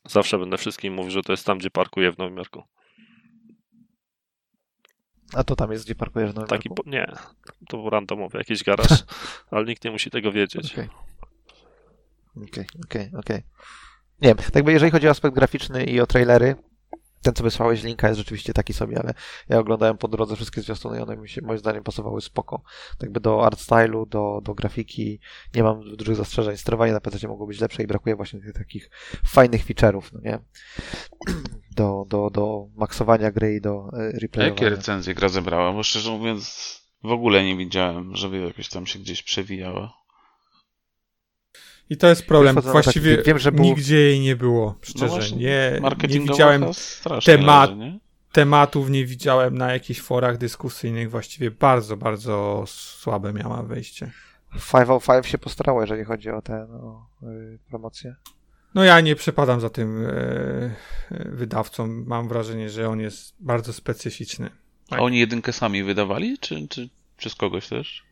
zawsze 0.08 0.38
będę 0.40 0.58
wszystkim 0.58 0.94
mówił, 0.94 1.12
że 1.12 1.22
to 1.22 1.34
jest 1.34 1.46
tam, 1.46 1.58
gdzie 1.58 1.70
parkuję 1.70 2.12
w 2.12 2.18
Nowym 2.18 2.38
Jorku. 2.38 2.64
A 5.34 5.44
to 5.44 5.56
tam 5.56 5.72
jest, 5.72 5.86
gdzie 5.86 5.96
parkujesz 5.96 6.28
na 6.28 6.34
Nowym 6.34 6.48
Taki, 6.50 6.70
Jorku? 6.70 6.90
nie, 6.90 7.12
to 7.70 7.78
był 7.78 7.90
randomowy 7.90 8.38
jakiś 8.38 8.64
garaż, 8.64 8.90
ale 9.52 9.66
nikt 9.66 9.84
nie 9.84 9.92
musi 9.92 10.10
tego 10.10 10.32
wiedzieć. 10.32 10.76
Okej. 12.38 12.48
Okej, 12.48 12.66
okej, 12.86 13.12
okej. 13.20 13.44
Nie 14.22 14.28
wiem, 14.28 14.38
tak 14.38 14.56
jakby 14.56 14.72
jeżeli 14.74 14.92
chodzi 14.92 15.08
o 15.08 15.12
aspekt 15.12 15.36
graficzny 15.36 15.84
i 15.84 16.00
o 16.02 16.08
trailery, 16.08 16.56
ten 17.22 17.34
co 17.34 17.44
wysłałeś 17.44 17.84
linka 17.84 18.08
jest 18.08 18.18
rzeczywiście 18.18 18.54
taki 18.54 18.74
sobie, 18.74 19.00
ale 19.00 19.14
ja 19.50 19.60
oglądałem 19.60 19.98
po 19.98 20.08
drodze 20.08 20.36
wszystkie 20.36 20.62
zwiastuny 20.62 20.98
i 20.98 21.02
one 21.02 21.18
mi 21.18 21.30
się 21.30 21.42
moim 21.42 21.60
zdaniem 21.60 21.84
pasowały 21.84 22.22
spoko. 22.22 22.64
Tak 22.92 23.02
jakby 23.02 23.20
do 23.20 23.46
art 23.46 23.60
stylu, 23.60 24.06
do, 24.06 24.42
do 24.44 24.54
grafiki 24.54 25.20
nie 25.56 25.64
mam 25.64 25.96
dużych 25.96 26.16
zastrzeżeń. 26.16 26.58
Sterowanie 26.58 26.92
na 26.94 27.02
PC 27.02 27.28
mogło 27.28 27.48
być 27.48 27.60
lepsze 27.62 27.84
i 27.84 27.88
brakuje 27.88 28.16
właśnie 28.16 28.40
tych 28.40 28.54
takich 28.54 28.90
fajnych 29.28 29.66
feature'ów, 29.66 30.02
no 30.14 30.20
nie? 30.24 30.40
Do, 31.76 32.06
do, 32.08 32.30
do 32.30 32.68
maksowania 32.76 33.32
gry 33.32 33.56
i 33.56 33.62
do 33.62 33.90
e, 33.94 33.98
A 33.98 34.04
jakie 34.04 34.20
replayowania. 34.20 34.70
recenzje 34.70 35.14
gra 35.16 35.30
zebrała? 35.30 35.74
Bo 35.74 35.84
szczerze 35.84 36.12
mówiąc, 36.12 36.44
w 37.04 37.12
ogóle 37.12 37.44
nie 37.44 37.58
widziałem, 37.58 38.16
żeby 38.16 38.40
jakoś 38.40 38.70
tam 38.70 38.86
się 38.86 39.00
gdzieś 39.00 39.24
przewijała. 39.24 39.94
I 41.90 41.98
to 41.98 42.08
jest 42.08 42.26
problem. 42.26 42.56
Właściwie 42.62 43.16
taki- 43.18 43.28
wiem, 43.28 43.40
że 43.40 43.52
był- 43.52 43.66
nigdzie 43.66 43.96
jej 44.00 44.20
nie 44.20 44.36
było, 44.36 44.66
No 44.66 44.76
szczerze. 44.82 45.08
właśnie, 45.08 45.38
nie, 45.38 45.82
nie 46.10 46.20
widziałem 46.20 46.66
temat- 47.26 47.78
nie? 47.78 48.00
tematów, 48.32 48.90
nie 48.90 49.06
widziałem 49.06 49.58
na 49.58 49.74
jakichś 49.74 50.02
forach 50.02 50.38
dyskusyjnych. 50.38 51.12
Właściwie 51.12 51.52
bardzo, 51.52 51.98
bardzo 51.98 52.64
słabe 52.68 53.34
miała 53.34 53.64
wejście. 53.64 54.12
505 54.54 55.28
się 55.28 55.38
postarało, 55.38 55.82
jeżeli 55.82 56.04
chodzi 56.04 56.30
o 56.30 56.42
tę 56.42 56.68
no, 56.70 57.10
y, 57.24 57.60
promocję. 57.70 58.16
No 58.76 58.84
ja 58.84 59.02
nie 59.02 59.16
przepadam 59.16 59.62
za 59.62 59.70
tym 59.70 60.06
e, 60.06 60.10
e, 60.10 60.74
wydawcą. 61.30 61.88
Mam 61.88 62.28
wrażenie, 62.28 62.70
że 62.70 62.90
on 62.90 63.00
jest 63.00 63.36
bardzo 63.40 63.74
specyficzny. 63.74 64.50
A 64.90 64.98
oni 64.98 65.20
jedynkę 65.20 65.54
sami 65.54 65.84
wydawali, 65.84 66.38
czy, 66.38 66.68
czy 66.68 66.90
przez 67.18 67.36
kogoś 67.36 67.68
też? 67.68 68.04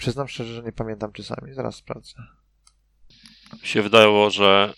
Przyznam 0.00 0.28
szczerze, 0.28 0.54
że 0.54 0.62
nie 0.62 0.72
pamiętam 0.72 1.12
czy 1.12 1.22
sami. 1.24 1.54
Zaraz 1.54 1.74
sprawdzę. 1.76 2.14
się 3.62 3.82
wydało, 3.82 4.30
że 4.30 4.74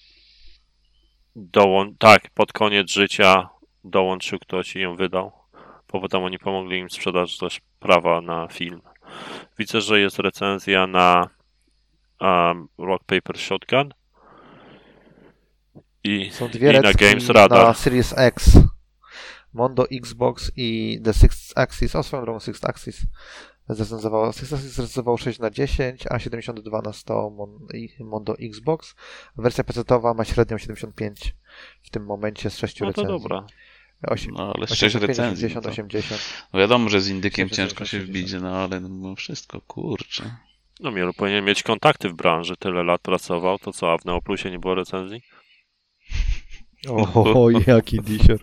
dołą- 1.36 1.94
tak, 1.98 2.30
pod 2.30 2.52
koniec 2.52 2.90
życia 2.90 3.48
dołączył 3.84 4.38
ktoś 4.38 4.76
i 4.76 4.80
ją 4.80 4.96
wydał. 4.96 5.32
Bo 5.92 6.00
potem 6.00 6.22
oni 6.22 6.38
pomogli 6.38 6.78
im 6.78 6.90
sprzedać 6.90 7.38
też 7.38 7.60
prawa 7.78 8.20
na 8.20 8.48
film. 8.48 8.82
Widzę, 9.58 9.80
że 9.80 10.00
jest 10.00 10.18
recenzja 10.18 10.86
na 10.86 11.28
um, 12.20 12.68
Rock 12.78 13.04
Paper 13.04 13.38
Shotgun 13.38 13.94
i, 16.04 16.30
Są 16.30 16.48
dwie 16.48 16.70
i 16.72 16.80
na 16.80 16.92
Games 16.92 17.28
Radar. 17.28 17.66
na 17.66 17.74
Series 17.74 18.14
X. 18.18 18.50
Mondo 19.52 19.86
Xbox 19.90 20.52
i 20.56 21.00
The 21.04 21.12
Sixth 21.14 21.58
Axis. 21.58 21.96
O, 21.96 22.02
swoją 22.02 22.22
drogą 22.22 22.40
Sixth 22.40 22.64
Axis 22.64 23.02
zrecenzowało. 23.68 24.32
Sixth 24.32 24.52
Axis 24.54 24.72
zrecenzował 24.72 25.18
6 25.18 25.38
na 25.38 25.50
10, 25.50 26.04
a 26.10 26.18
72 26.18 26.82
na 26.82 26.92
100 26.92 27.30
Mon 27.30 27.58
Mondo 28.00 28.34
Xbox. 28.38 28.94
Wersja 29.36 29.64
PC-towa 29.64 30.14
ma 30.16 30.24
średnią 30.24 30.58
75 30.58 31.34
w 31.82 31.90
tym 31.90 32.04
momencie 32.04 32.50
z 32.50 32.56
6 32.58 32.80
No 32.80 32.86
to 32.92 33.02
recenzji. 33.02 33.22
dobra. 33.22 33.46
8, 34.08 34.34
No 34.34 34.52
ale 34.56 34.66
6 34.66 34.82
85, 34.82 35.08
recenzji. 35.18 35.46
80, 35.46 35.54
No, 35.54 35.62
to, 35.62 35.68
80. 35.68 36.20
no 36.52 36.60
wiadomo, 36.60 36.88
że 36.88 37.00
z 37.00 37.08
indykiem 37.08 37.46
80, 37.46 37.56
ciężko 37.70 37.84
się 37.84 37.96
80. 37.96 38.10
wbić, 38.10 38.42
no 38.42 38.56
ale 38.58 38.80
mimo 38.80 39.14
wszystko, 39.16 39.60
kurczę. 39.60 40.36
No 40.80 40.90
Mielu 40.90 41.12
powinien 41.14 41.44
mieć 41.44 41.62
kontakty 41.62 42.08
w 42.08 42.14
branży, 42.14 42.56
tyle 42.56 42.82
lat 42.82 43.00
pracował, 43.00 43.58
to 43.58 43.72
co, 43.72 43.92
a 43.92 43.98
w 43.98 44.04
Neoplusie 44.04 44.50
nie 44.50 44.58
było 44.58 44.74
recenzji? 44.74 45.22
O, 46.88 47.46
jaki 47.66 48.00
disior. 48.00 48.38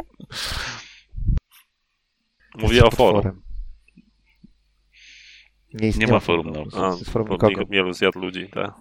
Mówię 2.55 2.83
o 2.83 2.91
forum. 2.91 3.41
Nie, 5.73 5.87
istnieje 5.87 6.07
Nie 6.07 6.13
ma 6.13 6.19
forum, 6.19 6.51
no. 6.51 6.65
Forum 7.05 7.27
bo 7.27 7.33
nikogo. 7.33 7.69
Mielu 7.69 7.93
zjadł 7.93 8.19
ludzi, 8.19 8.49
tak. 8.53 8.71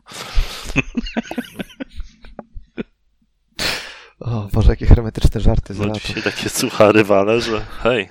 O 4.21 4.49
Boże, 4.53 4.71
jakie 4.71 4.87
hermetyczne 4.87 5.41
żarty 5.41 5.75
z 5.75 5.79
No 5.79 5.87
latu. 5.87 6.01
dzisiaj 6.01 6.23
takie 6.23 6.49
słucha 6.49 6.93
rywale, 6.93 7.41
że 7.41 7.61
hej, 7.61 8.09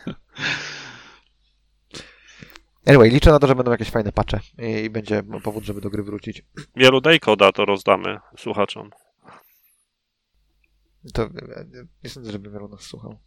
Anyway, 2.85 3.09
liczę 3.09 3.31
na 3.31 3.39
to, 3.39 3.47
że 3.47 3.55
będą 3.55 3.71
jakieś 3.71 3.89
fajne 3.89 4.11
patche 4.11 4.39
i, 4.59 4.83
i 4.83 4.89
będzie 4.89 5.23
powód, 5.43 5.63
żeby 5.63 5.81
do 5.81 5.89
gry 5.89 6.03
wrócić. 6.03 6.43
Mielu 6.75 7.01
daj 7.01 7.19
koda, 7.19 7.51
to 7.51 7.65
rozdamy 7.65 8.19
słuchaczom. 8.37 8.89
To 11.13 11.29
nie 12.03 12.09
sądzę, 12.09 12.31
żeby 12.31 12.51
wielu 12.51 12.67
nas 12.67 12.81
słuchał. 12.81 13.19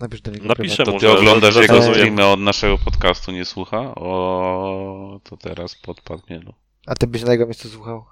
Napisz 0.00 0.20
do 0.20 0.30
niego 0.30 0.48
Napiszę 0.48 0.84
ty 0.84 0.90
Może 0.90 1.18
oglądasz 1.18 1.56
jego 1.56 1.82
streamy 1.82 2.26
od 2.26 2.40
naszego 2.40 2.78
podcastu, 2.78 3.32
nie 3.32 3.44
słucha? 3.44 3.94
O, 3.94 5.20
to 5.24 5.36
teraz 5.36 5.74
podpadł 5.74 6.22
mielu. 6.30 6.54
A 6.86 6.94
ty 6.94 7.06
byś 7.06 7.22
na 7.22 7.32
jego 7.32 7.46
miejscu 7.46 7.68
słuchał? 7.68 8.04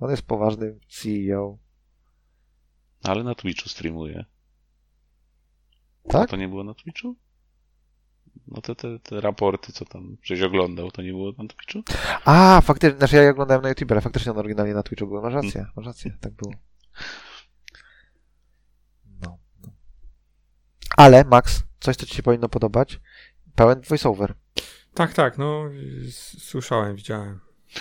On 0.00 0.10
jest 0.10 0.22
poważnym 0.22 0.80
CEO. 0.88 1.58
Ale 3.02 3.24
na 3.24 3.34
Twitchu 3.34 3.68
streamuje. 3.68 4.24
A 6.08 6.12
Tak? 6.12 6.30
to 6.30 6.36
nie 6.36 6.48
było 6.48 6.64
na 6.64 6.74
Twitchu? 6.74 7.16
No 8.48 8.60
te, 8.62 8.74
te, 8.74 8.98
te 8.98 9.20
raporty, 9.20 9.72
co 9.72 9.84
tam 9.84 10.16
żeś 10.22 10.42
oglądał, 10.42 10.90
to 10.90 11.02
nie 11.02 11.10
było 11.10 11.32
na 11.38 11.48
Twitchu? 11.48 11.82
A, 12.24 12.60
faktycznie, 12.60 12.98
znaczy 12.98 13.16
ja 13.16 13.30
oglądałem 13.30 13.62
na 13.62 13.68
YouTube, 13.68 13.92
ale 13.92 14.00
faktycznie 14.00 14.32
on 14.32 14.38
oryginalnie 14.38 14.74
na 14.74 14.82
Twitchu 14.82 15.06
był. 15.06 15.22
Masz 15.22 15.34
rację, 15.34 15.66
masz 15.76 15.86
rację, 15.86 16.16
tak 16.20 16.32
było. 16.32 16.52
No, 19.20 19.38
no. 19.62 19.72
Ale, 21.02 21.24
Max, 21.24 21.62
coś, 21.80 21.96
co 21.96 22.06
ci 22.06 22.14
się 22.16 22.22
powinno 22.22 22.48
podobać, 22.48 23.00
pełen 23.54 23.80
voiceover. 23.88 24.34
Tak, 24.94 25.14
tak, 25.14 25.38
no 25.38 25.70
słyszałem, 26.38 26.96
widziałem. 26.96 27.40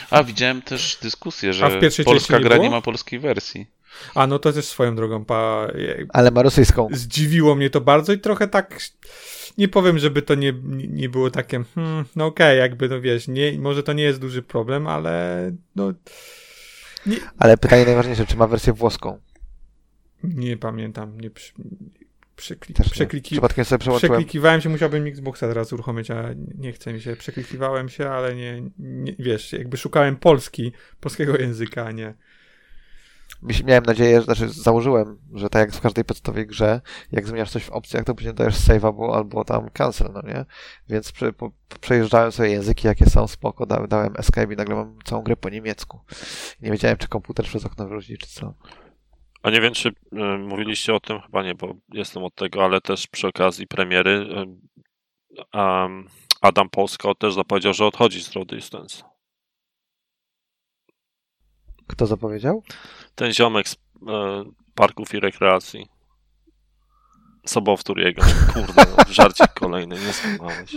A, 0.10 0.24
widziałem 0.24 0.62
też 0.62 0.98
dyskusję, 1.02 1.54
że 1.54 1.80
polska 2.06 2.40
gra 2.40 2.58
nie 2.58 2.70
ma 2.70 2.82
polskiej 2.82 3.20
wersji. 3.20 3.68
A, 4.16 4.28
no 4.28 4.40
to 4.40 4.54
też 4.54 4.66
swoją 4.66 4.96
drogą. 4.96 5.26
Pa... 5.26 5.68
Ale 6.10 6.32
ma 6.32 6.42
rosyjską. 6.42 6.88
Zdziwiło 6.92 7.56
mnie 7.56 7.70
to 7.70 7.82
bardzo 7.82 8.14
i 8.14 8.20
trochę 8.20 8.48
tak 8.48 8.80
nie 9.58 9.68
powiem, 9.68 10.00
żeby 10.00 10.22
to 10.22 10.36
nie, 10.36 10.54
nie 10.90 11.10
było 11.10 11.32
takie, 11.32 11.64
hmm, 11.76 12.06
no 12.16 12.26
okej, 12.26 12.48
okay, 12.48 12.56
jakby, 12.56 12.90
no 12.90 13.02
wiesz, 13.02 13.28
nie, 13.28 13.60
może 13.60 13.84
to 13.84 13.94
nie 13.94 14.04
jest 14.04 14.20
duży 14.20 14.42
problem, 14.42 14.88
ale 14.88 15.52
no... 15.76 15.94
Nie... 17.06 17.18
Ale 17.38 17.58
pytanie 17.58 17.86
najważniejsze, 17.86 18.26
czy 18.26 18.38
ma 18.38 18.48
wersję 18.48 18.74
włoską? 18.74 19.20
Nie 20.24 20.58
pamiętam, 20.58 21.22
nie 21.22 21.30
przeklik, 22.42 22.78
przekliki, 22.92 23.32
Przypadkiem 23.32 23.66
sobie 23.66 23.80
przełączyłem. 23.80 24.18
Przeklikiwałem 24.20 24.62
się, 24.62 24.70
musiałbym 24.70 25.08
Xboxa 25.08 25.48
teraz 25.48 25.74
uruchomić, 25.74 26.12
a 26.12 26.30
nie 26.58 26.74
chce 26.74 26.94
mi 26.94 27.02
się. 27.02 27.16
Przeklikiwałem 27.16 27.90
się, 27.90 28.10
ale 28.10 28.36
nie, 28.36 28.62
nie 28.80 29.16
wiesz, 29.20 29.54
jakby 29.54 29.78
szukałem 29.78 30.16
Polski, 30.16 30.72
polskiego 31.00 31.38
języka, 31.38 31.86
a 31.86 31.92
nie 31.92 32.14
miałem 33.66 33.84
nadzieję, 33.84 34.22
znaczy 34.22 34.50
założyłem, 34.50 35.18
że 35.34 35.50
tak 35.50 35.60
jak 35.60 35.72
w 35.72 35.82
każdej 35.82 36.06
podstawowej 36.06 36.48
grze, 36.48 36.82
jak 37.12 37.28
zmieniasz 37.28 37.52
coś 37.52 37.64
w 37.64 37.70
opcjach, 37.70 38.04
to 38.04 38.16
później 38.16 38.34
dajesz 38.34 38.56
save 38.56 38.86
albo, 38.86 39.16
albo 39.16 39.44
tam 39.44 39.70
cancel, 39.70 40.12
no 40.14 40.22
nie? 40.22 40.46
Więc 40.90 41.12
przy, 41.12 41.34
po, 41.34 41.52
przejeżdżałem 41.82 42.32
sobie 42.32 42.50
języki, 42.50 42.88
jakie 42.88 43.10
są 43.10 43.28
spoko, 43.28 43.66
dałem, 43.66 43.88
dałem 43.88 44.14
escape 44.18 44.54
i 44.54 44.58
nagle 44.58 44.76
mam 44.76 44.98
całą 45.04 45.22
grę 45.22 45.38
po 45.38 45.50
niemiecku. 45.50 46.00
Nie 46.62 46.72
wiedziałem, 46.72 46.98
czy 46.98 47.08
komputer 47.08 47.46
przez 47.46 47.66
okno 47.66 47.88
wróci, 47.88 48.18
czy 48.18 48.28
co. 48.28 48.54
A 49.44 49.50
nie 49.50 49.62
wiem, 49.62 49.74
czy 49.74 49.90
y, 49.90 50.38
mówiliście 50.38 50.94
o 50.94 51.00
tym, 51.00 51.22
chyba 51.22 51.44
nie, 51.44 51.56
bo 51.56 51.76
jestem 51.94 52.24
od 52.24 52.36
tego, 52.36 52.64
ale 52.64 52.82
też 52.82 53.08
przy 53.08 53.28
okazji 53.28 53.68
premiery 53.68 54.12
y, 54.12 55.58
um, 55.58 56.08
Adam 56.42 56.70
Polsko 56.70 57.16
też 57.16 57.34
zapowiedział, 57.34 57.74
że 57.74 57.86
odchodzi 57.86 58.24
z 58.24 58.32
Road 58.32 58.48
Distance. 58.48 59.04
Kto 61.88 62.06
zapowiedział? 62.06 62.64
ten 63.16 63.34
ziomek 63.34 63.70
z 63.70 63.74
e, 63.74 63.78
parków 64.76 65.14
i 65.14 65.20
rekreacji. 65.20 65.88
Sobowtór 67.46 68.00
jego. 68.00 68.22
Kurde, 68.54 68.86
no, 68.98 69.04
żarcik 69.10 69.54
kolejny, 69.54 69.96
nie 69.96 70.14
skłamałeś. 70.14 70.76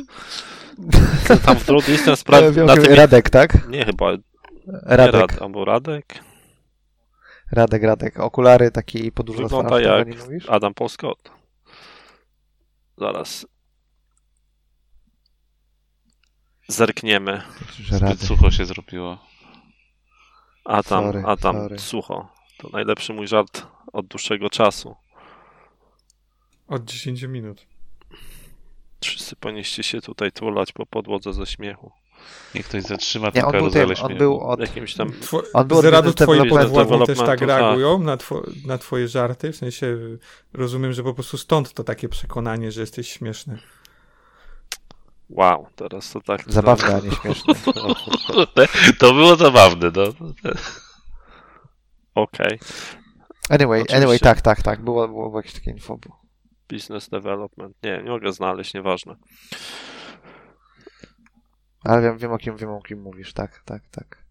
Tam 1.46 1.56
w 1.56 1.64
True 1.64 1.82
Distance 1.82 2.24
pra... 2.26 2.40
na 2.40 2.74
tym... 2.76 2.94
Radek, 2.94 3.30
tak? 3.30 3.68
Nie, 3.68 3.84
chyba. 3.84 4.10
Radek. 4.66 5.14
Nie 5.14 5.20
Rad... 5.20 5.42
Albo 5.42 5.64
Radek? 5.64 6.24
Radek, 7.52 7.82
Radek. 7.82 8.20
Okulary 8.20 8.70
taki 8.70 9.12
podłużne 9.12 9.42
Wygląda 9.42 9.80
jak 9.80 10.08
Adam 10.48 10.74
Paul 10.74 10.88
Scott. 10.88 11.30
Zaraz. 12.98 13.46
Zerkniemy. 16.68 17.42
Zbyt 17.90 18.22
sucho 18.22 18.50
się 18.50 18.64
zrobiło. 18.64 19.18
Adam, 20.64 21.04
sorry, 21.04 21.22
Adam, 21.26 21.56
sorry. 21.56 21.78
sucho. 21.78 22.28
To 22.58 22.68
najlepszy 22.68 23.12
mój 23.12 23.26
żart 23.28 23.66
od 23.92 24.06
dłuższego 24.06 24.50
czasu. 24.50 24.96
Od 26.68 26.84
10 26.84 27.22
minut. 27.22 27.66
Wszyscy 29.00 29.36
powinniście 29.36 29.82
się 29.82 30.00
tutaj 30.00 30.32
tulać 30.32 30.72
po 30.72 30.86
podłodze 30.86 31.32
ze 31.32 31.46
śmiechu. 31.46 31.92
Niech 32.54 32.66
ktoś 32.66 32.82
zatrzyma 32.82 33.30
tę 33.30 33.40
karuzelę 33.40 33.96
śmiechu. 33.96 34.12
On 34.12 34.18
był 34.18 34.40
od... 34.40 34.60
Jakimś 34.60 34.94
tam... 34.94 35.12
Two... 35.12 35.42
On 35.52 35.68
był 35.68 35.78
od 35.78 36.16
twoi 36.16 36.48
podwładni 36.48 37.06
też 37.06 37.18
tak 37.18 37.40
reagują 37.40 37.98
na, 37.98 38.16
two... 38.16 38.42
na 38.66 38.78
twoje 38.78 39.08
żarty? 39.08 39.52
W 39.52 39.56
sensie 39.56 39.98
rozumiem, 40.52 40.92
że 40.92 41.02
po 41.02 41.14
prostu 41.14 41.38
stąd 41.38 41.72
to 41.72 41.84
takie 41.84 42.08
przekonanie, 42.08 42.72
że 42.72 42.80
jesteś 42.80 43.08
śmieszny. 43.08 43.58
Wow, 45.30 45.66
teraz 45.76 46.12
to 46.12 46.20
tak... 46.20 46.52
Zabawne, 46.52 46.96
a 46.96 47.00
nie 47.00 47.10
śmieszne. 47.10 47.54
to 49.00 49.12
było 49.12 49.36
zabawne, 49.36 49.90
no. 49.96 50.02
Okej. 52.14 52.46
Okay. 52.46 52.58
Anyway, 53.48 53.80
Oczywiście. 53.80 53.96
anyway, 53.96 54.18
tak, 54.18 54.40
tak, 54.40 54.62
tak. 54.62 54.82
Było, 54.82 55.08
było, 55.08 55.28
było 55.28 55.38
jakieś 55.38 55.52
takie 55.52 55.70
info. 55.70 55.98
Business 56.72 57.08
development. 57.08 57.76
Nie, 57.82 58.02
nie 58.02 58.10
mogę 58.10 58.32
znaleźć, 58.32 58.74
nieważne. 58.74 59.16
Ale 61.84 62.02
wiem, 62.02 62.18
wiem 62.18 62.32
o 62.32 62.38
kim, 62.38 62.56
wiem 62.56 62.70
o 62.70 62.82
kim 62.82 63.02
mówisz, 63.02 63.32
tak, 63.32 63.62
tak, 63.64 63.82
tak. 63.90 64.24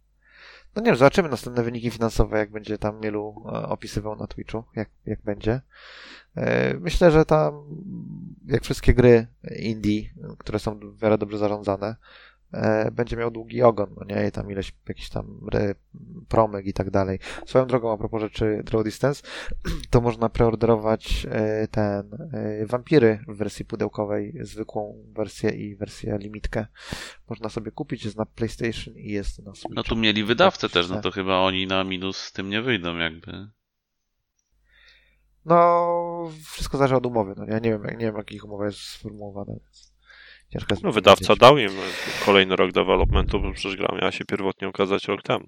No 0.76 0.82
nie 0.82 0.86
wiem, 0.86 0.96
zobaczymy 0.96 1.30
następne 1.30 1.64
wyniki 1.64 1.92
finansowe, 1.92 2.38
jak 2.38 2.52
będzie 2.52 2.78
tam 2.78 3.00
Mielu 3.02 3.44
e, 3.46 3.50
opisywał 3.50 4.16
na 4.16 4.28
Twitchu, 4.28 4.64
jak, 4.76 4.90
jak 5.06 5.22
będzie. 5.22 5.62
E, 6.36 6.74
myślę, 6.74 7.12
że 7.12 7.26
tam, 7.26 7.64
jak 8.46 8.64
wszystkie 8.64 8.94
gry 8.94 9.28
indie, 9.56 10.10
które 10.38 10.60
są 10.60 10.80
w 10.80 11.02
miarę 11.02 11.18
dobrze 11.18 11.38
zarządzane, 11.38 11.96
będzie 12.92 13.18
miał 13.18 13.32
długi 13.32 13.62
ogon, 13.62 13.96
no 13.98 14.16
nie, 14.16 14.28
I 14.28 14.32
tam 14.32 14.52
ileś 14.52 14.74
jakiś 14.88 15.10
tam 15.10 15.40
promyk 16.28 16.66
i 16.66 16.74
tak 16.74 16.90
dalej. 16.90 17.20
Swoją 17.46 17.68
drogą, 17.68 17.94
a 17.94 17.98
propos 17.98 18.22
rzeczy 18.22 18.62
Draw 18.66 18.84
Distance, 18.84 19.24
to 19.90 20.02
można 20.02 20.30
preorderować 20.30 21.28
e, 21.30 21.68
ten 21.68 22.10
Vampiry 22.66 23.20
w 23.28 23.38
wersji 23.38 23.66
pudełkowej, 23.66 24.34
zwykłą 24.42 25.04
wersję 25.16 25.50
i 25.50 25.76
wersję 25.76 26.18
limitkę. 26.20 26.66
Można 27.30 27.50
sobie 27.50 27.72
kupić, 27.72 28.06
jest 28.06 28.18
na 28.18 28.26
PlayStation 28.26 28.98
i 28.98 29.12
jest 29.12 29.46
na 29.46 29.56
Switch. 29.56 29.76
No 29.76 29.84
tu 29.84 29.96
mieli 29.96 30.24
wydawcę 30.24 30.70
też, 30.70 30.90
no 30.90 31.02
to 31.02 31.12
chyba 31.12 31.40
oni 31.40 31.68
na 31.68 31.84
minus 31.84 32.18
z 32.18 32.32
tym 32.32 32.50
nie 32.50 32.62
wyjdą 32.62 32.98
jakby. 32.98 33.48
No, 35.46 36.32
wszystko 36.46 36.78
zależy 36.78 36.96
od 36.96 37.06
umowy. 37.06 37.34
No, 37.38 37.46
ja 37.46 37.60
nie 37.60 37.70
wiem, 37.70 37.84
nie 37.84 38.06
wiem, 38.06 38.16
jak 38.18 38.32
ich 38.32 38.46
umowa 38.46 38.66
jest 38.66 38.80
sformułowana, 38.80 39.54
więc 39.54 39.93
ciężko 40.54 40.76
No, 40.84 40.92
wydawca 40.92 41.36
dał 41.36 41.58
im 41.58 41.72
kolejny 42.26 42.56
rok 42.56 42.72
developmentu, 42.72 43.40
bo 43.40 43.52
przecież 43.52 43.78
gra 43.78 43.96
miała 43.96 44.12
się 44.12 44.26
pierwotnie 44.26 44.68
okazać 44.68 45.08
rok 45.08 45.22
temu. 45.22 45.46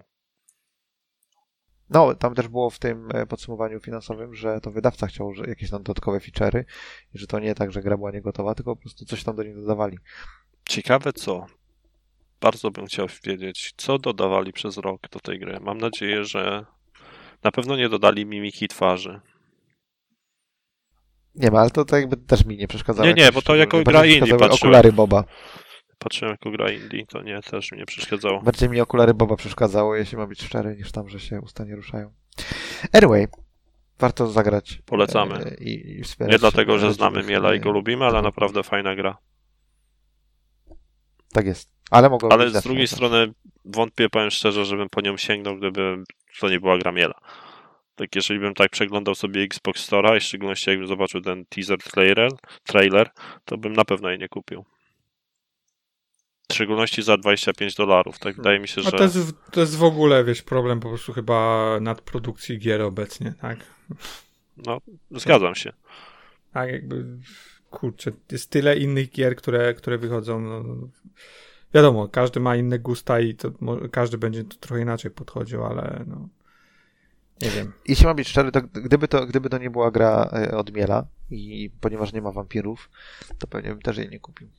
No, 1.89 2.15
tam 2.15 2.35
też 2.35 2.47
było 2.47 2.69
w 2.69 2.79
tym 2.79 3.09
e, 3.13 3.25
podsumowaniu 3.25 3.79
finansowym, 3.79 4.35
że 4.35 4.59
to 4.61 4.71
wydawca 4.71 5.07
chciał 5.07 5.33
że 5.33 5.43
jakieś 5.47 5.69
tam 5.69 5.83
dodatkowe 5.83 6.19
feature'y 6.19 6.63
i 7.13 7.17
że 7.19 7.27
to 7.27 7.39
nie 7.39 7.55
tak, 7.55 7.71
że 7.71 7.81
gra 7.81 7.97
była 7.97 8.11
niegotowa, 8.11 8.55
tylko 8.55 8.75
po 8.75 8.81
prostu 8.81 9.05
coś 9.05 9.23
tam 9.23 9.35
do 9.35 9.43
niej 9.43 9.55
dodawali. 9.55 9.97
Ciekawe 10.69 11.13
co. 11.13 11.45
Bardzo 12.41 12.71
bym 12.71 12.85
chciał 12.85 13.07
wiedzieć, 13.23 13.73
co 13.77 13.99
dodawali 13.99 14.53
przez 14.53 14.77
rok 14.77 15.09
do 15.09 15.19
tej 15.19 15.39
gry. 15.39 15.59
Mam 15.59 15.77
nadzieję, 15.77 16.25
że 16.25 16.65
na 17.43 17.51
pewno 17.51 17.75
nie 17.77 17.89
dodali 17.89 18.25
mimiki 18.25 18.67
twarzy. 18.67 19.21
Nie 21.35 21.51
ma, 21.51 21.59
ale 21.59 21.69
to, 21.69 21.85
to 21.85 21.97
jakby 21.97 22.17
też 22.17 22.45
mi 22.45 22.57
nie 22.57 22.67
przeszkadzało. 22.67 23.07
Nie, 23.07 23.13
nie, 23.13 23.31
bo 23.31 23.41
to 23.41 23.55
jako 23.55 23.83
gra 23.83 24.05
indie 24.05 24.19
patrzyłem. 24.31 24.51
Okulary 24.51 24.93
Boba. 24.93 25.23
Patrzyłem 25.99 26.31
jako 26.31 26.51
gra 26.51 26.71
indie, 26.71 27.05
to 27.05 27.21
nie, 27.21 27.41
też 27.41 27.71
mi 27.71 27.77
nie 27.77 27.85
przeszkadzało. 27.85 28.41
Bardziej 28.41 28.69
mi 28.69 28.81
okulary 28.81 29.13
Boba 29.13 29.35
przeszkadzało, 29.35 29.95
jeśli 29.95 30.17
ma 30.17 30.27
być 30.27 30.43
szczery, 30.43 30.75
niż 30.77 30.91
tam, 30.91 31.09
że 31.09 31.19
się 31.19 31.41
usta 31.41 31.63
nie 31.63 31.75
ruszają. 31.75 32.13
Anyway, 32.93 33.27
warto 33.99 34.27
zagrać. 34.27 34.81
Polecamy. 34.85 35.35
E, 35.35 35.55
I, 35.63 35.99
i 35.99 36.03
wspierać. 36.03 36.31
Nie 36.33 36.39
dlatego, 36.39 36.79
że 36.79 36.93
znamy 36.93 37.23
Miela 37.23 37.55
i 37.55 37.59
go 37.59 37.71
lubimy, 37.71 38.05
ale 38.05 38.21
naprawdę 38.21 38.63
fajna 38.63 38.95
gra. 38.95 39.17
Tak 41.33 41.45
jest. 41.45 41.69
Ale 41.91 42.09
mogą 42.09 42.29
Ale 42.29 42.49
z 42.49 42.63
drugiej 42.63 42.87
strony 42.87 43.33
wątpię, 43.65 44.09
powiem 44.09 44.31
szczerze, 44.31 44.65
żebym 44.65 44.89
po 44.89 45.01
nią 45.01 45.17
sięgnął, 45.17 45.57
gdyby 45.57 46.03
to 46.39 46.49
nie 46.49 46.59
była 46.59 46.77
gra 46.77 46.91
Miela. 46.91 47.19
Tak, 47.95 48.15
jeżeli 48.15 48.39
bym 48.39 48.53
tak 48.53 48.71
przeglądał 48.71 49.15
sobie 49.15 49.41
Xbox 49.41 49.89
Store'a 49.89 50.17
i 50.17 50.19
w 50.19 50.23
szczególności 50.23 50.69
jakbym 50.69 50.87
zobaczył 50.87 51.21
ten 51.21 51.45
teaser 51.45 51.77
trailer, 51.77 52.31
trailer, 52.63 53.09
to 53.45 53.57
bym 53.57 53.73
na 53.73 53.85
pewno 53.85 54.09
jej 54.09 54.19
nie 54.19 54.29
kupił. 54.29 54.65
W 56.49 56.53
szczególności 56.53 57.03
za 57.03 57.17
25 57.17 57.75
dolarów. 57.75 58.19
Tak 58.19 58.35
wydaje 58.35 58.59
mi 58.59 58.67
się, 58.67 58.81
że. 58.81 58.87
A 58.87 58.91
to 58.91 59.03
jest, 59.03 59.33
to 59.51 59.59
jest 59.59 59.75
w 59.77 59.83
ogóle, 59.83 60.23
wiesz, 60.23 60.41
problem 60.41 60.79
po 60.79 60.89
prostu 60.89 61.13
chyba 61.13 61.69
nadprodukcji 61.81 62.59
gier 62.59 62.81
obecnie, 62.81 63.33
tak? 63.41 63.57
No, 64.57 64.81
zgadzam 65.11 65.55
się. 65.55 65.73
Tak, 66.53 66.71
jakby 66.71 67.05
kurczę, 67.69 68.11
jest 68.31 68.49
tyle 68.49 68.77
innych 68.77 69.11
gier, 69.11 69.35
które, 69.35 69.73
które 69.73 69.97
wychodzą. 69.97 70.39
No, 70.41 70.63
wiadomo, 71.73 72.07
każdy 72.07 72.39
ma 72.39 72.55
inne 72.55 72.79
gusta 72.79 73.19
i 73.19 73.35
to, 73.35 73.51
każdy 73.91 74.17
będzie 74.17 74.43
to 74.43 74.55
trochę 74.57 74.81
inaczej 74.81 75.11
podchodził, 75.11 75.63
ale 75.63 76.03
no, 76.07 76.29
nie 77.41 77.49
wiem. 77.49 77.73
Jeśli 77.87 78.05
mam 78.05 78.15
być 78.15 78.27
szczery, 78.27 78.51
to 78.51 78.61
gdyby 78.61 79.07
to, 79.07 79.25
gdyby 79.25 79.49
to 79.49 79.57
nie 79.57 79.69
była 79.69 79.91
gra 79.91 80.29
e, 80.33 80.57
od 80.57 80.73
Miela 80.73 81.07
i 81.29 81.71
ponieważ 81.81 82.13
nie 82.13 82.21
ma 82.21 82.31
wampirów, 82.31 82.89
to 83.39 83.47
pewnie 83.47 83.69
bym 83.69 83.81
też 83.81 83.97
jej 83.97 84.09
nie 84.09 84.19
kupił. 84.19 84.49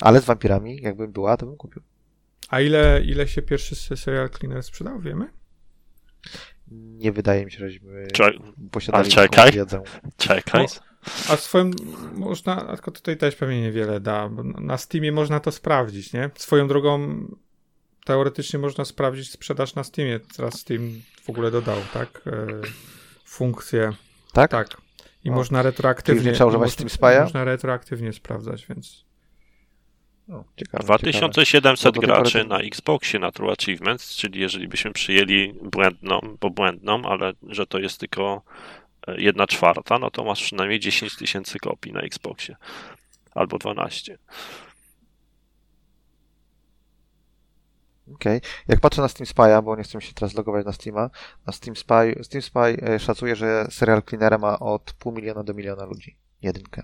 Ale 0.00 0.20
z 0.20 0.24
wampirami, 0.24 0.80
jakbym 0.82 1.12
była, 1.12 1.36
to 1.36 1.46
bym 1.46 1.56
kupił. 1.56 1.82
A 2.48 2.60
ile, 2.60 3.02
ile 3.04 3.28
się 3.28 3.42
pierwszy 3.42 3.96
serial 3.96 4.30
Cleaner 4.30 4.62
sprzedał, 4.62 5.00
wiemy? 5.00 5.28
Nie 6.70 7.12
wydaje 7.12 7.44
mi 7.44 7.52
się, 7.52 7.58
żeśmy 7.58 8.06
Czek 8.12 8.34
posiadali 8.70 9.10
czekaj. 9.10 9.52
wiedzę. 9.52 9.82
Czekaj. 10.16 10.66
No, 10.72 10.82
a 11.28 11.36
swoją 11.36 11.70
można, 12.14 12.74
tylko 12.74 12.90
tutaj 12.90 13.16
też 13.16 13.36
pewnie 13.36 13.60
niewiele 13.60 14.00
da, 14.00 14.28
bo 14.28 14.42
na 14.42 14.78
Steamie 14.78 15.12
można 15.12 15.40
to 15.40 15.52
sprawdzić, 15.52 16.12
nie? 16.12 16.30
Swoją 16.34 16.68
drogą 16.68 17.18
teoretycznie 18.08 18.58
można 18.58 18.84
sprawdzić 18.84 19.30
sprzedaż 19.30 19.74
na 19.74 19.84
Steamie. 19.84 20.20
Teraz 20.36 20.60
Steam 20.60 21.02
w 21.22 21.30
ogóle 21.30 21.50
dodał, 21.50 21.76
tak? 21.94 22.22
E, 22.26 22.46
funkcję. 23.24 23.92
Tak? 24.32 24.50
Tak. 24.50 24.76
I 25.24 25.30
o. 25.30 25.32
można 25.32 25.62
retroaktywnie. 25.62 26.22
Czyli 26.22 26.34
trzeba 26.34 26.48
używać 26.48 26.72
Steam 26.72 26.88
Spy'a? 26.88 27.22
Można 27.22 27.44
retroaktywnie 27.44 28.12
sprawdzać, 28.12 28.66
więc. 28.66 29.04
No, 30.28 30.44
ciekawe, 30.56 30.84
2700 30.84 31.94
ciekawe. 31.94 32.06
graczy 32.06 32.44
na 32.44 32.58
Xboxie 32.58 33.20
na 33.20 33.32
True 33.32 33.52
Achievements, 33.52 34.16
czyli 34.16 34.40
jeżeli 34.40 34.68
byśmy 34.68 34.92
przyjęli 34.92 35.54
błędną, 35.62 36.36
bo 36.40 36.50
błędną, 36.50 37.02
ale 37.02 37.32
że 37.48 37.66
to 37.66 37.78
jest 37.78 38.00
tylko 38.00 38.42
e, 39.06 39.20
jedna 39.20 39.46
czwarta, 39.46 39.98
no 39.98 40.10
to 40.10 40.24
masz 40.24 40.42
przynajmniej 40.42 40.80
10 40.80 41.16
tysięcy 41.16 41.58
kopii 41.58 41.92
na 41.92 42.00
Xboxie. 42.00 42.56
Albo 43.34 43.58
12. 43.58 44.14
Okej. 44.14 44.67
Okay. 48.14 48.40
Jak 48.68 48.80
patrzę 48.80 49.02
na 49.02 49.08
Steam 49.08 49.26
Spy'a, 49.26 49.62
bo 49.62 49.76
nie 49.76 49.82
chcę 49.82 50.00
się 50.00 50.14
teraz 50.14 50.34
logować 50.34 50.66
na 50.66 50.72
Steama, 50.72 51.10
na 51.46 51.52
Steam 51.52 51.76
Spy, 51.76 52.20
Steam 52.22 52.42
Spy 52.42 52.76
e, 52.82 52.98
szacuje, 52.98 53.36
że 53.36 53.66
serial 53.70 54.02
Cleanera 54.02 54.38
ma 54.38 54.58
od 54.58 54.92
pół 54.92 55.12
miliona 55.12 55.44
do 55.44 55.54
miliona 55.54 55.84
ludzi. 55.84 56.16
Jedynkę. 56.42 56.82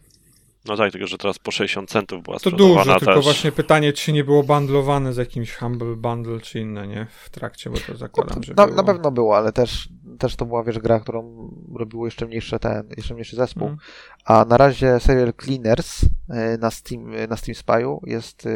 No 0.66 0.76
tak, 0.76 0.92
tylko 0.92 1.06
że 1.06 1.18
teraz 1.18 1.38
po 1.38 1.50
60 1.50 1.90
centów 1.90 2.22
była 2.22 2.36
to 2.36 2.40
sprzedawana 2.40 2.84
To 2.84 2.84
dużo, 2.84 3.06
tylko 3.06 3.22
właśnie 3.22 3.52
pytanie, 3.52 3.92
czy 3.92 4.12
nie 4.12 4.24
było 4.24 4.42
bundlowane 4.42 5.12
z 5.12 5.16
jakimś 5.16 5.54
Humble 5.54 5.96
Bundle, 5.96 6.40
czy 6.40 6.60
inne, 6.60 6.86
nie? 6.86 7.06
W 7.24 7.30
trakcie, 7.30 7.70
bo 7.70 7.76
to 7.76 7.96
zakładam, 7.96 8.42
że 8.42 8.54
na, 8.56 8.66
było. 8.66 8.76
na 8.76 8.82
pewno 8.82 9.10
było, 9.10 9.36
ale 9.36 9.52
też, 9.52 9.88
też 10.18 10.36
to 10.36 10.46
była, 10.46 10.64
wiesz, 10.64 10.78
gra, 10.78 11.00
którą 11.00 11.50
robiło 11.74 12.04
jeszcze 12.06 12.26
mniejszy 12.26 12.58
ten, 12.58 12.88
jeszcze 12.96 13.14
mniejszy 13.14 13.36
zespół. 13.36 13.66
Mm. 13.66 13.78
A 14.24 14.44
na 14.44 14.56
razie 14.56 15.00
serial 15.00 15.32
Cleaners 15.44 16.00
e, 16.30 16.58
na 16.58 16.70
Steam, 16.70 17.14
e, 17.14 17.26
na 17.26 17.36
Steam 17.36 17.54
Spy'u 17.54 17.98
jest 18.06 18.46
e, 18.46 18.50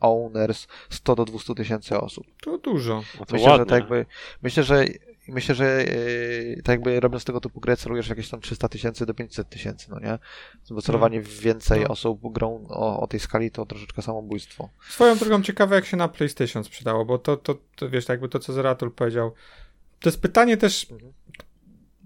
owners 0.00 0.66
100 0.90 1.14
do 1.14 1.24
200 1.24 1.54
tysięcy 1.54 2.00
osób. 2.00 2.26
To 2.42 2.58
dużo. 2.58 3.02
No 3.20 3.26
to 3.26 3.34
myślę, 3.34 3.50
ładnie. 3.50 3.64
że 3.64 3.66
tak 3.66 3.80
jakby, 3.80 4.06
myślę, 4.42 4.62
że 4.62 4.84
i 5.28 5.32
myślę, 5.32 5.54
że 5.54 5.84
yy, 5.84 6.62
tak 6.62 6.68
jakby 6.68 7.00
robiąc 7.00 7.24
tego 7.24 7.40
typu 7.40 7.60
grę 7.60 7.76
celujesz 7.76 8.08
jakieś 8.08 8.28
tam 8.28 8.40
300 8.40 8.68
tysięcy 8.68 9.06
do 9.06 9.14
500 9.14 9.48
tysięcy, 9.48 9.90
no 9.90 10.00
nie? 10.00 10.18
Bo 10.70 10.82
celowanie 10.82 11.20
w 11.20 11.40
więcej 11.40 11.80
no. 11.80 11.88
osób 11.88 12.32
grą 12.32 12.66
o, 12.68 13.00
o, 13.00 13.06
tej 13.06 13.20
skali 13.20 13.50
to 13.50 13.66
troszeczkę 13.66 14.02
samobójstwo. 14.02 14.68
Swoją 14.88 15.16
drogą 15.16 15.42
ciekawe 15.42 15.76
jak 15.76 15.86
się 15.86 15.96
na 15.96 16.08
PlayStation 16.08 16.64
sprzedało, 16.64 17.04
bo 17.04 17.18
to, 17.18 17.36
to, 17.36 17.54
to 17.76 17.90
wiesz, 17.90 18.08
jakby 18.08 18.28
to 18.28 18.38
co 18.38 18.52
Zeratul 18.52 18.90
powiedział. 18.90 19.32
To 20.00 20.08
jest 20.08 20.22
pytanie 20.22 20.56
też 20.56 20.90
mhm. 20.90 21.12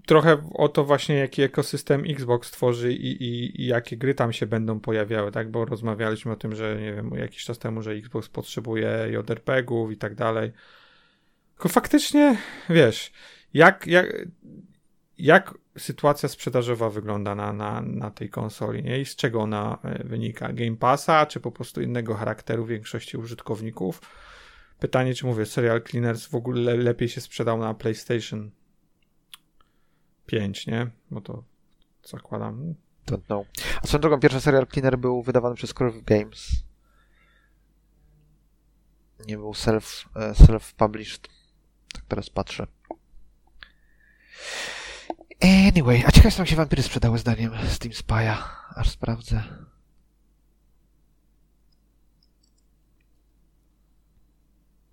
trochę 0.05 0.49
o 0.53 0.69
to 0.69 0.83
właśnie 0.83 1.15
jaki 1.15 1.41
ekosystem 1.41 2.03
Xbox 2.09 2.51
tworzy 2.51 2.93
i, 2.93 3.23
i, 3.23 3.61
i 3.61 3.65
jakie 3.65 3.97
gry 3.97 4.15
tam 4.15 4.33
się 4.33 4.45
będą 4.45 4.79
pojawiały, 4.79 5.31
tak? 5.31 5.51
Bo 5.51 5.65
rozmawialiśmy 5.65 6.31
o 6.31 6.35
tym, 6.35 6.55
że 6.55 6.77
nie 6.81 6.93
wiem, 6.93 7.11
jakiś 7.15 7.43
czas 7.43 7.59
temu, 7.59 7.81
że 7.81 7.91
Xbox 7.91 8.29
potrzebuje 8.29 9.07
JRPG-ów 9.09 9.91
i 9.91 9.97
tak 9.97 10.15
dalej 10.15 10.51
tylko 11.61 11.73
faktycznie, 11.73 12.37
wiesz, 12.69 13.11
jak, 13.53 13.87
jak, 13.87 14.05
jak 15.17 15.53
sytuacja 15.77 16.29
sprzedażowa 16.29 16.89
wygląda 16.89 17.35
na, 17.35 17.53
na, 17.53 17.81
na 17.81 18.11
tej 18.11 18.29
konsoli, 18.29 18.83
nie? 18.83 19.01
I 19.01 19.05
z 19.05 19.15
czego 19.15 19.41
ona 19.41 19.79
e, 19.83 20.03
wynika? 20.03 20.53
Game 20.53 20.77
Passa, 20.77 21.25
czy 21.25 21.39
po 21.39 21.51
prostu 21.51 21.81
innego 21.81 22.15
charakteru 22.15 22.65
większości 22.65 23.17
użytkowników? 23.17 24.01
Pytanie, 24.79 25.13
czy 25.13 25.25
mówię, 25.25 25.45
Serial 25.45 25.83
Cleaners 25.83 26.25
w 26.25 26.35
ogóle 26.35 26.77
lepiej 26.77 27.09
się 27.09 27.21
sprzedał 27.21 27.57
na 27.57 27.73
PlayStation 27.73 28.51
5, 30.25 30.67
nie? 30.67 30.91
Bo 31.11 31.21
to 31.21 31.43
zakładam. 32.03 32.75
Don't 33.07 33.25
know. 33.25 33.47
A 33.83 33.87
swoją 33.87 34.01
drogą, 34.01 34.19
pierwszy 34.19 34.41
Serial 34.41 34.67
Cleaner 34.67 34.97
był 34.97 35.21
wydawany 35.21 35.55
przez 35.55 35.73
Curve 35.73 36.03
Games. 36.03 36.63
Nie 39.27 39.37
był 39.37 39.53
self, 39.53 40.05
e, 40.15 40.31
self-published. 40.31 41.40
Tak 41.93 42.05
teraz 42.07 42.29
patrzę. 42.29 42.67
Anyway, 45.41 46.03
a 46.07 46.11
ciekawe 46.11 46.35
jak 46.37 46.47
się 46.47 46.55
wampiry 46.55 46.83
sprzedały 46.83 47.17
zdaniem 47.17 47.51
Steam 47.67 47.93
Spy'a. 47.93 48.37
Aż 48.75 48.89
sprawdzę. 48.89 49.43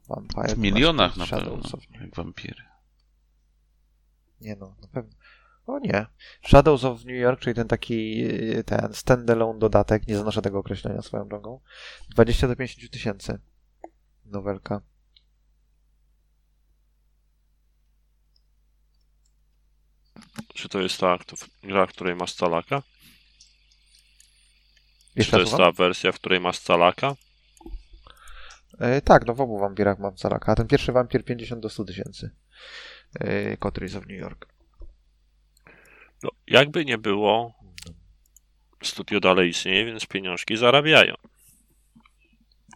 Vampire 0.09 0.55
w 0.55 0.59
milionach 0.59 1.17
na 1.17 1.27
pewno, 1.27 1.61
jak 2.01 2.15
wampiry. 2.15 2.63
Nie 4.41 4.57
no, 4.57 4.75
na 4.83 4.89
pewno. 4.89 5.15
O 5.67 5.79
nie. 5.79 6.07
Shadows 6.47 6.85
of 6.85 7.05
New 7.05 7.17
York, 7.17 7.41
czyli 7.41 7.55
ten 7.55 7.69
taki 7.69 8.25
ten 8.67 8.95
standalone 8.95 9.59
dodatek, 9.59 10.07
nie 10.07 10.17
zanoszę 10.17 10.43
tego 10.43 10.59
określenia 10.59 11.03
swoją 11.03 11.29
drogą. 11.29 11.61
20 12.11 12.49
do 12.49 12.57
50 12.57 12.93
tysięcy. 12.93 13.39
Nowelka. 14.25 14.81
Czy 20.55 20.69
to 20.69 20.81
jest 20.81 21.01
ta 21.01 21.19
gra, 21.63 21.87
w 21.87 21.91
której 21.91 22.17
masz 22.17 22.35
calaka? 22.35 22.83
Czy 25.25 25.31
to 25.31 25.41
jest 25.41 25.57
ta 25.57 25.73
wersja, 25.73 26.13
w 26.13 26.15
której 26.15 26.41
masz 26.41 26.59
calaka? 26.59 27.17
E, 28.79 29.01
tak, 29.01 29.27
no 29.27 29.35
w 29.35 29.41
obu 29.41 29.59
wampirach 29.59 29.99
mam 29.99 30.17
calaka. 30.17 30.53
A 30.53 30.55
ten 30.55 30.67
pierwszy 30.67 30.93
wampir 30.93 31.25
50 31.25 31.63
do 31.63 31.71
100 31.71 31.85
tysięcy. 31.85 32.31
E, 33.21 33.57
of 33.99 34.07
New 34.07 34.21
York. 34.21 34.47
No, 36.23 36.31
jakby 36.47 36.85
nie 36.85 36.99
było, 36.99 37.55
studio 38.83 39.21
dalej 39.21 39.49
istnieje, 39.49 39.85
więc 39.85 40.07
pieniążki 40.07 40.57
zarabiają. 40.57 41.15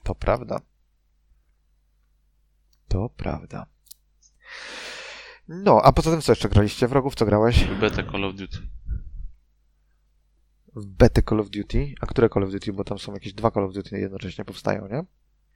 To 0.03 0.15
prawda. 0.15 0.61
To 2.89 3.09
prawda. 3.09 3.72
No, 5.53 5.83
a 5.83 5.93
poza 5.93 6.11
tym 6.11 6.21
co 6.21 6.33
jeszcze 6.33 6.49
graliście? 6.49 6.89
Wrogów 6.89 7.15
co 7.15 7.27
grałeś? 7.27 7.65
W 7.65 7.81
betę 7.81 8.05
Call 8.13 8.25
of 8.25 8.35
Duty. 8.35 8.59
W 10.77 10.87
betę 10.87 11.23
Call 11.23 11.41
of 11.41 11.51
Duty? 11.51 11.95
A 12.01 12.07
które 12.07 12.29
Call 12.29 12.45
of 12.45 12.51
Duty? 12.51 12.73
Bo 12.73 12.85
tam 12.85 12.99
są 12.99 13.13
jakieś 13.13 13.33
dwa 13.33 13.51
Call 13.51 13.65
of 13.65 13.73
Duty 13.73 14.01
jednocześnie 14.01 14.45
powstają, 14.45 14.89
nie? 14.89 15.05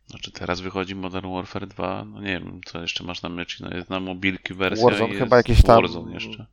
Znaczy 0.07 0.33
teraz 0.33 0.61
wychodzi 0.61 0.95
Modern 0.95 1.33
Warfare 1.33 1.67
2, 1.67 2.05
no 2.05 2.21
nie 2.21 2.41
wiem, 2.41 2.61
co 2.67 2.81
jeszcze 2.81 3.05
masz 3.05 3.23
na 3.23 3.29
myci, 3.29 3.65
no 3.65 3.77
jest 3.77 3.91
na 3.91 4.01
mobilki 4.01 4.55
wersja 4.55 4.85
Warzone 4.85 5.15
chyba 5.15 5.37
jakieś 5.37 5.63
tam... 5.63 5.83
Warzone 5.83 6.15
jeszcze. 6.15 6.47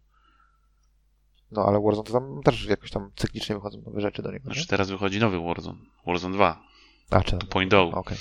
No 1.52 1.66
ale 1.66 1.82
Warzone 1.82 2.04
to 2.04 2.14
tam 2.14 2.44
też 2.44 2.66
jakoś 2.66 2.92
tam 2.92 3.12
cyklicznie 3.16 3.56
wychodzą 3.56 3.82
nowe 3.82 4.02
rzeczy 4.02 4.22
do 4.22 4.32
niego, 4.32 4.44
Znaczy 4.44 4.60
nie? 4.60 4.66
teraz 4.66 4.90
wychodzi 4.90 5.20
nowy 5.20 5.40
Warzone, 5.40 5.80
Warzone 6.06 6.36
2. 6.36 6.64
A, 7.10 7.24
czy... 7.24 7.38
Point 7.38 7.74
O. 7.74 7.84
Okej. 7.84 8.00
Okay. 8.00 8.18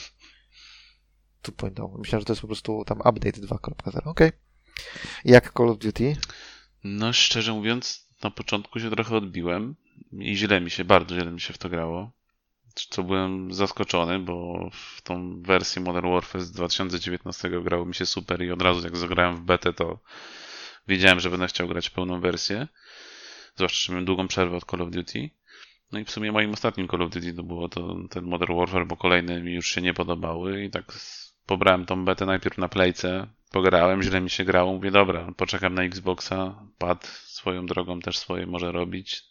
Tu 1.43 1.53
Point 1.53 1.81
O. 1.81 1.89
Myślałem, 1.99 2.21
że 2.21 2.27
to 2.27 2.33
jest 2.33 2.43
po 2.43 2.47
prostu 2.47 2.85
tam 2.87 2.99
update 2.99 3.41
2.0. 3.41 3.99
Okej. 3.99 4.03
Okay. 4.05 4.33
Jak 5.25 5.53
Call 5.53 5.69
of 5.69 5.79
Duty? 5.79 6.17
No, 6.85 7.13
szczerze 7.13 7.53
mówiąc, 7.53 8.07
na 8.23 8.31
początku 8.31 8.81
się 8.81 8.91
trochę 8.91 9.17
odbiłem 9.17 9.75
i 10.13 10.37
źle 10.37 10.61
mi 10.61 10.71
się, 10.71 10.85
bardzo 10.85 11.21
źle 11.21 11.31
mi 11.31 11.41
się 11.41 11.53
w 11.53 11.59
to 11.59 11.69
grało. 11.69 12.11
Co 12.75 13.03
byłem 13.03 13.55
zaskoczony, 13.55 14.19
bo 14.19 14.69
w 14.73 15.03
tą 15.03 15.43
wersję 15.43 15.83
Modern 15.83 16.11
Warfare 16.11 16.43
z 16.43 16.53
2019 16.53 17.51
grało 17.63 17.87
mi 17.87 17.95
się 17.95 18.07
super 18.07 18.43
i 18.43 18.51
od 18.51 18.63
razu 18.63 18.85
jak 18.85 18.97
zagrałem 18.97 19.37
w 19.37 19.41
betę, 19.41 19.73
to 19.73 19.99
wiedziałem, 20.89 21.21
że 21.21 21.31
będę 21.31 21.47
chciał 21.47 21.69
grać 21.69 21.91
pełną 21.91 22.21
wersję. 22.21 22.69
Zwłaszcza, 23.57 23.87
że 23.87 23.93
miałem 23.93 24.05
długą 24.05 24.29
przerwę 24.29 24.57
od 24.57 24.65
Call 24.65 24.83
of 24.83 24.91
Duty. 24.91 25.31
No 25.93 25.99
i 25.99 26.05
w 26.05 26.11
sumie 26.11 26.33
moim 26.33 26.53
ostatnim 26.53 26.89
Call 26.89 27.03
of 27.03 27.11
Duty 27.11 27.35
to 27.35 27.43
było 27.43 27.69
to 27.69 27.97
ten 28.11 28.25
Modern 28.25 28.57
Warfare, 28.57 28.87
bo 28.87 28.97
kolejne 28.97 29.41
mi 29.41 29.55
już 29.55 29.69
się 29.69 29.81
nie 29.81 29.95
podobały 29.95 30.65
i 30.65 30.71
tak 30.71 30.93
pobrałem 31.47 31.87
tą 31.87 32.05
betę 32.05 32.27
najpierw 32.27 32.59
na 32.59 32.69
playce, 32.69 33.27
pograłem, 33.53 34.03
źle 34.03 34.21
mi 34.21 34.31
się 34.31 34.45
grało, 34.45 34.73
mówię, 34.73 34.91
dobra, 34.91 35.33
poczekam 35.37 35.75
na 35.75 35.83
Xboxa, 35.83 36.55
pad 36.79 37.07
swoją 37.07 37.67
drogą 37.67 38.01
też 38.01 38.19
swoje 38.19 38.47
może 38.47 38.73
robić, 38.73 39.23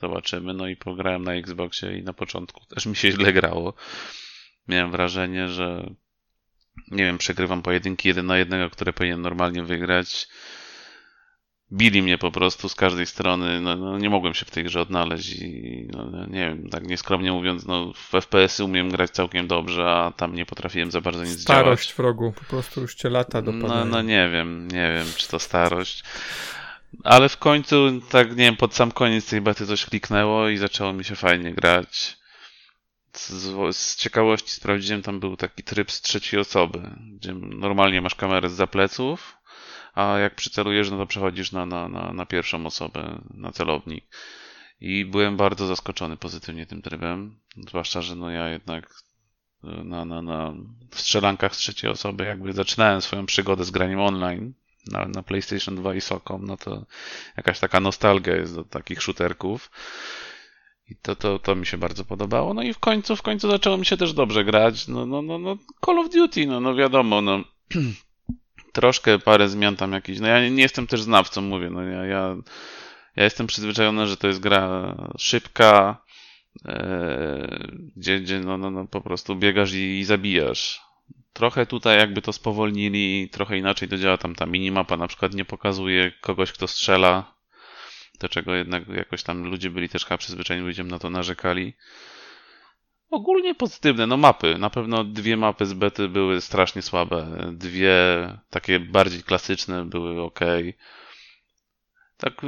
zobaczymy, 0.00 0.54
no 0.54 0.68
i 0.68 0.76
pograłem 0.76 1.24
na 1.24 1.34
Xboxie 1.34 1.98
i 1.98 2.02
na 2.02 2.12
początku 2.12 2.66
też 2.66 2.86
mi 2.86 2.96
się 2.96 3.12
źle 3.12 3.32
grało. 3.32 3.74
Miałem 4.68 4.90
wrażenie, 4.90 5.48
że 5.48 5.90
nie 6.90 7.04
wiem, 7.04 7.18
przegrywam 7.18 7.62
pojedynki 7.62 8.08
jeden 8.08 8.26
na 8.26 8.38
jednego, 8.38 8.70
które 8.70 8.92
powinien 8.92 9.20
normalnie 9.20 9.62
wygrać 9.62 10.28
bili 11.72 12.02
mnie 12.02 12.18
po 12.18 12.30
prostu 12.30 12.68
z 12.68 12.74
każdej 12.74 13.06
strony. 13.06 13.60
No, 13.60 13.76
no, 13.76 13.98
nie 13.98 14.10
mogłem 14.10 14.34
się 14.34 14.46
w 14.46 14.50
tej 14.50 14.64
grze 14.64 14.80
odnaleźć 14.80 15.32
i 15.32 15.88
no, 15.92 16.04
no 16.10 16.26
nie 16.26 16.48
wiem, 16.48 16.68
tak 16.68 16.86
nieskromnie 16.86 17.32
mówiąc, 17.32 17.66
no, 17.66 17.92
w 17.92 18.10
FPS-y 18.10 18.64
umiem 18.64 18.90
grać 18.90 19.10
całkiem 19.10 19.46
dobrze, 19.46 19.90
a 19.90 20.12
tam 20.16 20.34
nie 20.34 20.46
potrafiłem 20.46 20.90
za 20.90 21.00
bardzo 21.00 21.24
nic 21.24 21.40
starość 21.40 21.46
działać. 21.46 21.64
Starość 21.64 21.94
wrogu, 21.94 22.32
po 22.32 22.44
prostu 22.44 22.80
już 22.80 22.94
cię 22.94 23.10
lata 23.10 23.42
dopadają. 23.42 23.84
No, 23.84 23.90
no 23.90 24.02
nie 24.02 24.28
wiem, 24.32 24.68
nie 24.68 24.92
wiem, 24.94 25.06
czy 25.16 25.28
to 25.28 25.38
starość. 25.38 26.04
Ale 27.04 27.28
w 27.28 27.36
końcu, 27.36 28.00
tak 28.10 28.30
nie 28.30 28.44
wiem, 28.44 28.56
pod 28.56 28.74
sam 28.74 28.92
koniec 28.92 29.30
tej 29.30 29.40
bety 29.40 29.66
coś 29.66 29.86
kliknęło 29.86 30.48
i 30.48 30.56
zaczęło 30.56 30.92
mi 30.92 31.04
się 31.04 31.16
fajnie 31.16 31.54
grać. 31.54 32.16
Z, 33.12 33.76
z, 33.76 33.96
ciekawości 33.96 34.50
sprawdziłem, 34.50 35.02
tam 35.02 35.20
był 35.20 35.36
taki 35.36 35.62
tryb 35.62 35.92
z 35.92 36.00
trzeciej 36.00 36.40
osoby, 36.40 36.90
gdzie 37.14 37.34
normalnie 37.34 38.00
masz 38.00 38.14
kamerę 38.14 38.48
z 38.48 38.52
zapleców, 38.52 39.36
a 39.94 40.18
jak 40.18 40.34
przycelujesz, 40.34 40.90
no 40.90 40.96
to 40.96 41.06
przechodzisz 41.06 41.52
na, 41.52 41.66
na, 41.66 41.88
na, 41.88 42.12
na 42.12 42.26
pierwszą 42.26 42.66
osobę, 42.66 43.20
na 43.34 43.52
celownik. 43.52 44.04
I 44.80 45.04
byłem 45.04 45.36
bardzo 45.36 45.66
zaskoczony 45.66 46.16
pozytywnie 46.16 46.66
tym 46.66 46.82
trybem, 46.82 47.40
zwłaszcza, 47.56 48.02
że 48.02 48.16
no 48.16 48.30
ja 48.30 48.48
jednak 48.48 48.94
na, 49.62 50.04
na, 50.04 50.22
na 50.22 50.54
w 50.90 51.00
strzelankach 51.00 51.54
z 51.54 51.58
trzeciej 51.58 51.90
osoby 51.90 52.24
jakby 52.24 52.52
zaczynałem 52.52 53.02
swoją 53.02 53.26
przygodę 53.26 53.64
z 53.64 53.70
graniem 53.70 54.00
online 54.00 54.54
na, 54.86 55.08
na 55.08 55.22
PlayStation 55.22 55.76
2 55.76 55.94
i 55.94 56.00
Socom, 56.00 56.46
no 56.46 56.56
to 56.56 56.86
jakaś 57.36 57.58
taka 57.58 57.80
nostalgia 57.80 58.36
jest 58.36 58.54
do 58.54 58.64
takich 58.64 59.02
shooterków. 59.02 59.70
I 60.88 60.96
to, 60.96 61.16
to, 61.16 61.38
to 61.38 61.54
mi 61.54 61.66
się 61.66 61.78
bardzo 61.78 62.04
podobało. 62.04 62.54
No 62.54 62.62
i 62.62 62.74
w 62.74 62.78
końcu, 62.78 63.16
w 63.16 63.22
końcu 63.22 63.50
zaczęło 63.50 63.76
mi 63.76 63.86
się 63.86 63.96
też 63.96 64.12
dobrze 64.12 64.44
grać. 64.44 64.88
No, 64.88 65.06
no, 65.06 65.22
no, 65.22 65.38
no 65.38 65.56
Call 65.86 65.98
of 65.98 66.10
Duty, 66.10 66.46
no, 66.46 66.60
no 66.60 66.74
wiadomo, 66.74 67.20
no 67.20 67.44
troszkę 68.74 69.18
parę 69.18 69.48
zmian 69.48 69.76
tam 69.76 69.92
jakichś. 69.92 70.20
No 70.20 70.28
ja 70.28 70.48
nie 70.48 70.62
jestem 70.62 70.86
też 70.86 71.02
znawcą, 71.02 71.42
mówię, 71.42 71.70
no 71.70 71.82
ja, 71.82 72.06
ja, 72.06 72.36
ja 73.16 73.24
jestem 73.24 73.46
przyzwyczajony, 73.46 74.06
że 74.06 74.16
to 74.16 74.26
jest 74.26 74.40
gra 74.40 74.94
szybka, 75.18 75.96
e, 76.64 77.68
gdzie, 77.96 78.20
gdzie 78.20 78.40
no, 78.40 78.58
no, 78.58 78.70
no 78.70 78.86
po 78.86 79.00
prostu 79.00 79.36
biegasz 79.36 79.72
i, 79.72 79.98
i 79.98 80.04
zabijasz. 80.04 80.82
Trochę 81.32 81.66
tutaj 81.66 81.98
jakby 81.98 82.22
to 82.22 82.32
spowolnili, 82.32 83.28
trochę 83.32 83.58
inaczej 83.58 83.88
to 83.88 83.98
działa. 83.98 84.16
Tam 84.16 84.34
ta 84.34 84.46
minimapa 84.46 84.96
na 84.96 85.08
przykład 85.08 85.34
nie 85.34 85.44
pokazuje 85.44 86.12
kogoś, 86.20 86.52
kto 86.52 86.68
strzela, 86.68 87.34
do 88.20 88.28
czego 88.28 88.54
jednak 88.54 88.88
jakoś 88.88 89.22
tam 89.22 89.44
ludzie 89.44 89.70
byli 89.70 89.88
też 89.88 90.04
chyba 90.04 90.18
przyzwyczajeni, 90.18 90.66
ludziom 90.66 90.88
na 90.88 90.98
to 90.98 91.10
narzekali. 91.10 91.74
Ogólnie 93.14 93.54
pozytywne, 93.54 94.06
no 94.06 94.16
mapy. 94.16 94.58
Na 94.58 94.70
pewno 94.70 95.04
dwie 95.04 95.36
mapy 95.36 95.66
z 95.66 95.72
bety 95.72 96.08
były 96.08 96.40
strasznie 96.40 96.82
słabe. 96.82 97.50
Dwie 97.52 97.96
takie 98.50 98.80
bardziej 98.80 99.22
klasyczne 99.22 99.84
były 99.84 100.22
ok. 100.22 100.40
Tak 102.16 102.42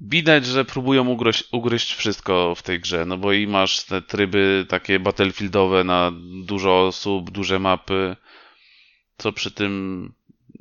widać, 0.00 0.46
że 0.46 0.64
próbują 0.64 1.08
ugryźć, 1.08 1.44
ugryźć 1.52 1.94
wszystko 1.94 2.54
w 2.54 2.62
tej 2.62 2.80
grze, 2.80 3.06
no 3.06 3.18
bo 3.18 3.32
i 3.32 3.46
masz 3.46 3.84
te 3.84 4.02
tryby 4.02 4.66
takie 4.68 5.00
battlefieldowe 5.00 5.84
na 5.84 6.12
dużo 6.44 6.86
osób, 6.86 7.30
duże 7.30 7.58
mapy, 7.58 8.16
co 9.16 9.32
przy 9.32 9.50
tym 9.50 10.12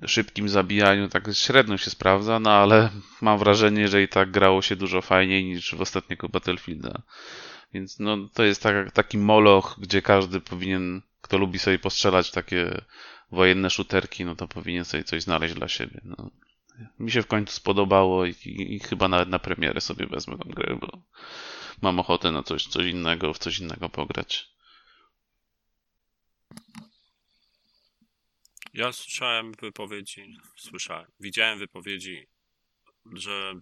szybkim 0.08 0.50
zabijaniu 0.50 1.10
tak 1.10 1.30
średnio 1.34 1.78
się 1.78 1.90
sprawdza, 1.90 2.40
no 2.40 2.52
ale 2.52 2.90
mam 3.22 3.40
wrażenie, 3.40 3.88
że 3.88 4.04
i 4.04 4.08
tak 4.08 4.32
grało 4.32 4.62
się 4.62 4.76
dużo 4.76 5.02
fajniej 5.02 5.46
niż 5.46 5.76
w 5.76 5.82
ostatniego 5.82 6.30
Battlefielda. 6.30 7.02
Więc 7.74 8.00
no, 8.00 8.30
to 8.34 8.44
jest 8.44 8.64
tak, 8.64 8.92
taki 8.92 9.18
moloch, 9.18 9.76
gdzie 9.80 10.02
każdy 10.02 10.42
powinien, 10.42 11.02
kto 11.22 11.38
lubi 11.38 11.60
sobie 11.60 11.80
postrzelać 11.80 12.32
takie 12.32 12.82
wojenne 13.32 13.70
shooterki, 13.70 14.26
no 14.26 14.36
to 14.36 14.48
powinien 14.48 14.86
sobie 14.86 15.04
coś 15.04 15.24
znaleźć 15.24 15.54
dla 15.54 15.68
siebie. 15.68 16.02
No. 16.04 16.32
Mi 17.00 17.12
się 17.12 17.22
w 17.22 17.28
końcu 17.28 17.54
spodobało 17.54 18.26
i, 18.26 18.30
i, 18.46 18.76
i 18.76 18.80
chyba 18.80 19.08
nawet 19.08 19.30
na 19.30 19.40
premierę 19.40 19.82
sobie 19.82 20.08
wezmę 20.08 20.38
tę 20.38 20.50
grę, 20.50 20.78
bo 20.82 21.02
mam 21.82 22.00
ochotę 22.00 22.32
na 22.32 22.44
coś, 22.44 22.68
coś 22.68 22.86
innego, 22.86 23.34
w 23.34 23.38
coś 23.38 23.60
innego 23.60 23.90
pograć. 23.90 24.50
Ja 28.74 28.92
słyszałem 28.92 29.52
wypowiedzi, 29.62 30.38
słyszałem, 30.58 31.12
widziałem 31.20 31.60
wypowiedzi, 31.60 32.28
że 33.14 33.54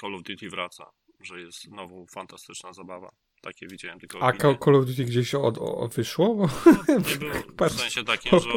Call 0.00 0.14
of 0.14 0.22
Duty 0.22 0.50
wraca, 0.50 0.86
że 1.20 1.40
jest 1.40 1.62
znowu 1.64 2.06
fantastyczna 2.06 2.72
zabawa. 2.72 3.10
Takie 3.40 3.66
widziałem 3.66 4.00
tylko. 4.00 4.22
A 4.22 4.32
Call, 4.32 4.58
Call 4.58 4.74
of 4.76 4.86
Duty 4.86 5.04
gdzieś 5.04 5.34
od, 5.34 5.58
o, 5.58 5.88
wyszło? 5.88 6.36
No, 6.36 6.48
nie 7.10 7.16
było, 7.16 7.68
w 7.68 7.72
sensie 7.72 8.04
takim, 8.04 8.38
że, 8.40 8.48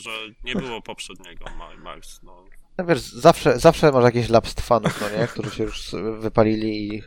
że 0.00 0.10
nie 0.44 0.54
było 0.54 0.82
poprzedniego 0.82 1.44
Max. 1.78 2.22
No, 2.22 2.44
no 2.78 2.84
wiesz, 2.84 3.00
zawsze, 3.00 3.58
zawsze 3.58 3.92
masz 3.92 4.04
jakieś 4.04 4.28
lapst 4.28 4.60
fanów, 4.60 5.00
no 5.00 5.18
nie? 5.18 5.26
Którzy 5.26 5.50
się 5.50 5.64
już 5.64 5.90
wypalili 6.20 6.94
i 6.94 7.02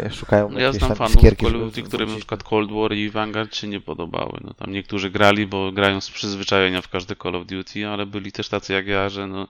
e, 0.00 0.10
szukają 0.10 0.48
no 0.50 0.60
Ja 0.60 0.72
znam 0.72 0.94
fanów 0.94 1.12
skierki, 1.12 1.46
Call 1.46 1.56
of 1.56 1.62
Duty, 1.62 1.82
którym 1.82 2.10
na 2.10 2.16
przykład 2.16 2.42
Cold 2.42 2.72
War 2.72 2.92
i 2.92 3.10
Vanguard 3.10 3.54
się 3.54 3.68
nie 3.68 3.80
podobały. 3.80 4.40
No, 4.44 4.54
tam 4.54 4.72
niektórzy 4.72 5.10
grali, 5.10 5.46
bo 5.46 5.72
grają 5.72 6.00
z 6.00 6.10
przyzwyczajenia 6.10 6.82
w 6.82 6.88
każdy 6.88 7.16
Call 7.16 7.36
of 7.36 7.46
Duty, 7.46 7.88
ale 7.88 8.06
byli 8.06 8.32
też 8.32 8.48
tacy 8.48 8.72
jak 8.72 8.86
ja, 8.86 9.08
że 9.08 9.26
no, 9.26 9.48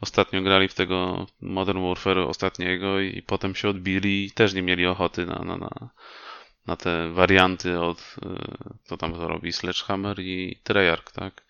ostatnio 0.00 0.42
grali 0.42 0.68
w 0.68 0.74
tego 0.74 1.26
Modern 1.40 1.88
Warfare 1.88 2.18
ostatniego 2.18 3.00
i 3.00 3.22
potem 3.22 3.54
się 3.54 3.68
odbili 3.68 4.24
i 4.24 4.30
też 4.30 4.54
nie 4.54 4.62
mieli 4.62 4.86
ochoty 4.86 5.26
na, 5.26 5.38
na, 5.38 5.56
na, 5.56 5.90
na 6.66 6.76
te 6.76 7.12
warianty 7.12 7.80
od, 7.80 8.16
co 8.84 8.94
e, 8.94 8.98
tam 8.98 9.12
to 9.12 9.28
robi, 9.28 9.52
Sledgehammer 9.52 10.20
i 10.20 10.60
Treyarch, 10.62 11.12
tak? 11.12 11.44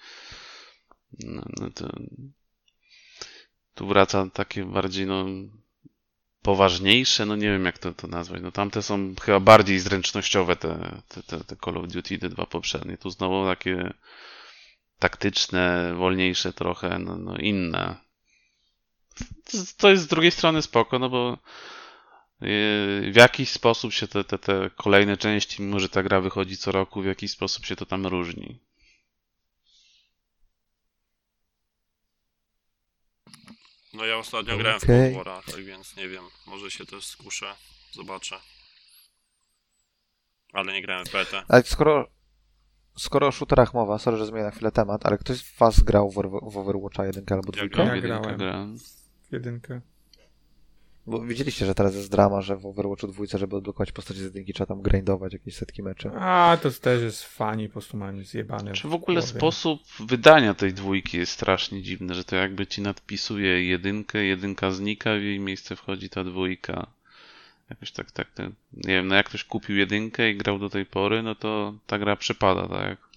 No, 1.25 1.43
no 1.61 1.71
to 1.71 1.89
tu 3.79 3.87
wraca 3.87 4.27
takie 4.33 4.65
bardziej, 4.65 5.07
no, 5.07 5.25
poważniejsze, 6.43 7.27
no 7.27 7.37
nie 7.37 7.51
wiem 7.51 7.65
jak 7.65 7.79
to, 7.79 7.95
to 7.95 8.07
nazwać. 8.07 8.43
No 8.43 8.53
tamte 8.53 8.83
są 8.83 9.15
chyba 9.23 9.41
bardziej 9.41 9.79
zręcznościowe 9.79 10.57
te, 10.57 11.03
te, 11.09 11.23
te, 11.23 11.45
te 11.45 11.57
Call 11.65 11.79
of 11.79 11.89
Duty, 11.89 12.19
te 12.19 12.29
dwa 12.29 12.47
poprzednie. 12.47 12.99
Tu 12.99 13.11
znowu 13.11 13.47
takie 13.47 13.95
taktyczne, 14.99 15.95
wolniejsze 15.95 16.53
trochę, 16.53 16.99
no, 16.99 17.17
no 17.19 17.37
inne. 17.37 17.97
To 19.77 19.91
jest 19.91 20.03
z 20.03 20.07
drugiej 20.07 20.31
strony 20.31 20.63
spoko, 20.63 20.99
no 20.99 21.09
bo 21.09 21.39
yy, 22.41 23.13
w 23.13 23.17
jakiś 23.17 23.51
sposób 23.51 23.93
się 23.93 24.09
te, 24.09 24.25
te, 24.25 24.39
te 24.39 24.71
kolejne 24.77 25.17
części, 25.17 25.63
mimo 25.63 25.81
że 25.81 25.89
ta 25.89 26.03
gra 26.03 26.21
wychodzi 26.21 26.57
co 26.57 26.73
roku, 26.73 27.03
w 27.03 27.07
jakiś 27.07 27.31
sposób 27.31 27.67
się 27.67 27.77
to 27.77 27.87
tam 27.87 28.07
różni. 28.07 28.59
No 33.99 34.05
ja 34.05 34.17
ostatnio 34.17 34.55
okay. 34.55 34.59
grałem 34.59 34.81
w 34.81 34.87
Cold 34.87 35.27
War'a, 35.27 35.53
tak 35.53 35.65
więc 35.65 35.97
nie 35.97 36.09
wiem, 36.09 36.25
może 36.47 36.71
się 36.71 36.87
też 36.87 37.07
skuszę, 37.07 37.47
zobaczę. 37.93 38.37
Ale 40.53 40.73
nie 40.73 40.83
grałem 40.83 41.07
w 41.07 41.13
betę. 41.13 41.43
Ale 41.49 41.63
skoro, 41.63 42.09
skoro 42.97 43.27
o 43.27 43.33
shooterach 43.33 43.75
mowa, 43.75 43.99
sorry, 43.99 44.17
że 44.17 44.27
zmienię 44.27 44.45
na 44.45 44.51
chwilę 44.51 44.73
temat, 44.73 45.07
ale 45.07 45.19
ktoś 45.19 45.37
z 45.37 45.59
was 45.59 45.81
grał 45.81 46.11
w, 46.11 46.15
w 46.43 46.57
Overwatcha 46.57 47.07
1 47.07 47.25
albo 47.31 47.53
2? 47.53 47.85
Ja, 47.85 47.97
ja 47.97 48.01
grałem. 48.01 48.79
Jedynkę. 49.33 49.81
Bo 51.09 51.21
widzieliście, 51.21 51.67
że 51.67 51.75
teraz 51.75 51.95
jest 51.95 52.11
drama, 52.11 52.41
że 52.41 52.57
w 52.57 52.67
Overwatchu 52.67 53.07
dwójce, 53.07 53.39
żeby 53.39 53.57
odblokować 53.57 53.93
postacie 53.93 54.21
z 54.21 54.25
jedynki, 54.25 54.53
trzeba 54.53 54.67
tam 54.67 54.83
grindować 54.83 55.33
jakieś 55.33 55.57
setki 55.57 55.83
meczy. 55.83 56.11
A, 56.15 56.59
to 56.63 56.71
też 56.71 57.03
jest 57.03 57.25
fani, 57.25 57.69
po 57.69 57.73
prostu 57.73 57.97
mają 57.97 58.25
zjebane. 58.25 58.73
Czy 58.73 58.89
w 58.89 58.95
ogóle 58.95 59.23
sposób 59.23 59.83
wydania 60.01 60.55
tej 60.55 60.75
dwójki 60.75 61.19
jest 61.19 61.33
strasznie 61.33 61.83
dziwny, 61.83 62.15
że 62.15 62.25
to 62.25 62.37
jakby 62.37 62.67
ci 62.67 62.83
nadpisuje 62.83 63.65
jedynkę, 63.65 64.25
jedynka 64.25 64.71
znika, 64.71 65.11
w 65.15 65.23
jej 65.23 65.41
miejsce 65.41 65.77
wchodzi 65.77 66.09
ta 66.09 66.25
dwójka. 66.25 66.87
Jakoś 67.71 67.93
tak, 67.93 68.11
tak, 68.11 68.29
nie 68.73 68.95
wiem, 68.95 69.09
no 69.09 69.15
jak 69.15 69.27
ktoś 69.27 69.45
kupił 69.45 69.77
jedynkę 69.77 70.31
i 70.31 70.37
grał 70.37 70.59
do 70.59 70.71
tej 70.71 70.87
pory, 70.87 71.23
no 71.23 71.35
to 71.35 71.75
ta 71.87 71.99
gra 71.99 72.17
przepada, 72.17 72.69
tak? 72.69 73.08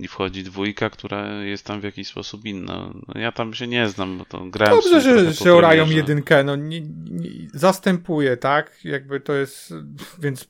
I 0.00 0.08
wchodzi 0.08 0.44
dwójka, 0.44 0.90
która 0.90 1.42
jest 1.42 1.64
tam 1.64 1.80
w 1.80 1.84
jakiś 1.84 2.08
sposób 2.08 2.44
inna. 2.44 2.92
No, 3.08 3.20
ja 3.20 3.32
tam 3.32 3.54
się 3.54 3.66
nie 3.66 3.88
znam, 3.88 4.18
bo 4.18 4.24
to 4.24 4.44
grałem 4.46 4.76
Dobrze, 4.76 5.00
że, 5.00 5.32
że 5.32 5.54
orają 5.54 5.86
jedynkę, 5.90 6.44
no 6.44 6.56
nie, 6.56 6.80
nie, 6.80 7.30
zastępuje, 7.54 8.36
tak? 8.36 8.84
Jakby 8.84 9.20
to 9.20 9.32
jest, 9.32 9.74
więc 10.18 10.48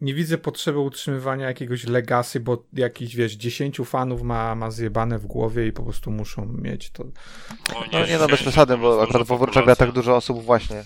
nie 0.00 0.14
widzę 0.14 0.38
potrzeby 0.38 0.78
utrzymywania 0.78 1.46
jakiegoś 1.46 1.84
legacy, 1.84 2.40
bo 2.40 2.64
jakiś, 2.72 3.16
wiesz, 3.16 3.32
dziesięciu 3.32 3.84
fanów 3.84 4.22
ma, 4.22 4.54
ma 4.54 4.70
zjebane 4.70 5.18
w 5.18 5.26
głowie 5.26 5.66
i 5.66 5.72
po 5.72 5.82
prostu 5.82 6.10
muszą 6.10 6.46
mieć 6.46 6.90
to. 6.90 7.04
No 7.92 8.06
nie 8.06 8.18
no, 8.18 8.26
bez 8.26 8.40
przesady, 8.40 8.76
bo 8.76 9.02
akurat 9.02 9.26
w 9.26 9.32
Overwatchu 9.32 9.76
tak 9.76 9.92
dużo 9.92 10.16
osób 10.16 10.44
właśnie 10.44 10.84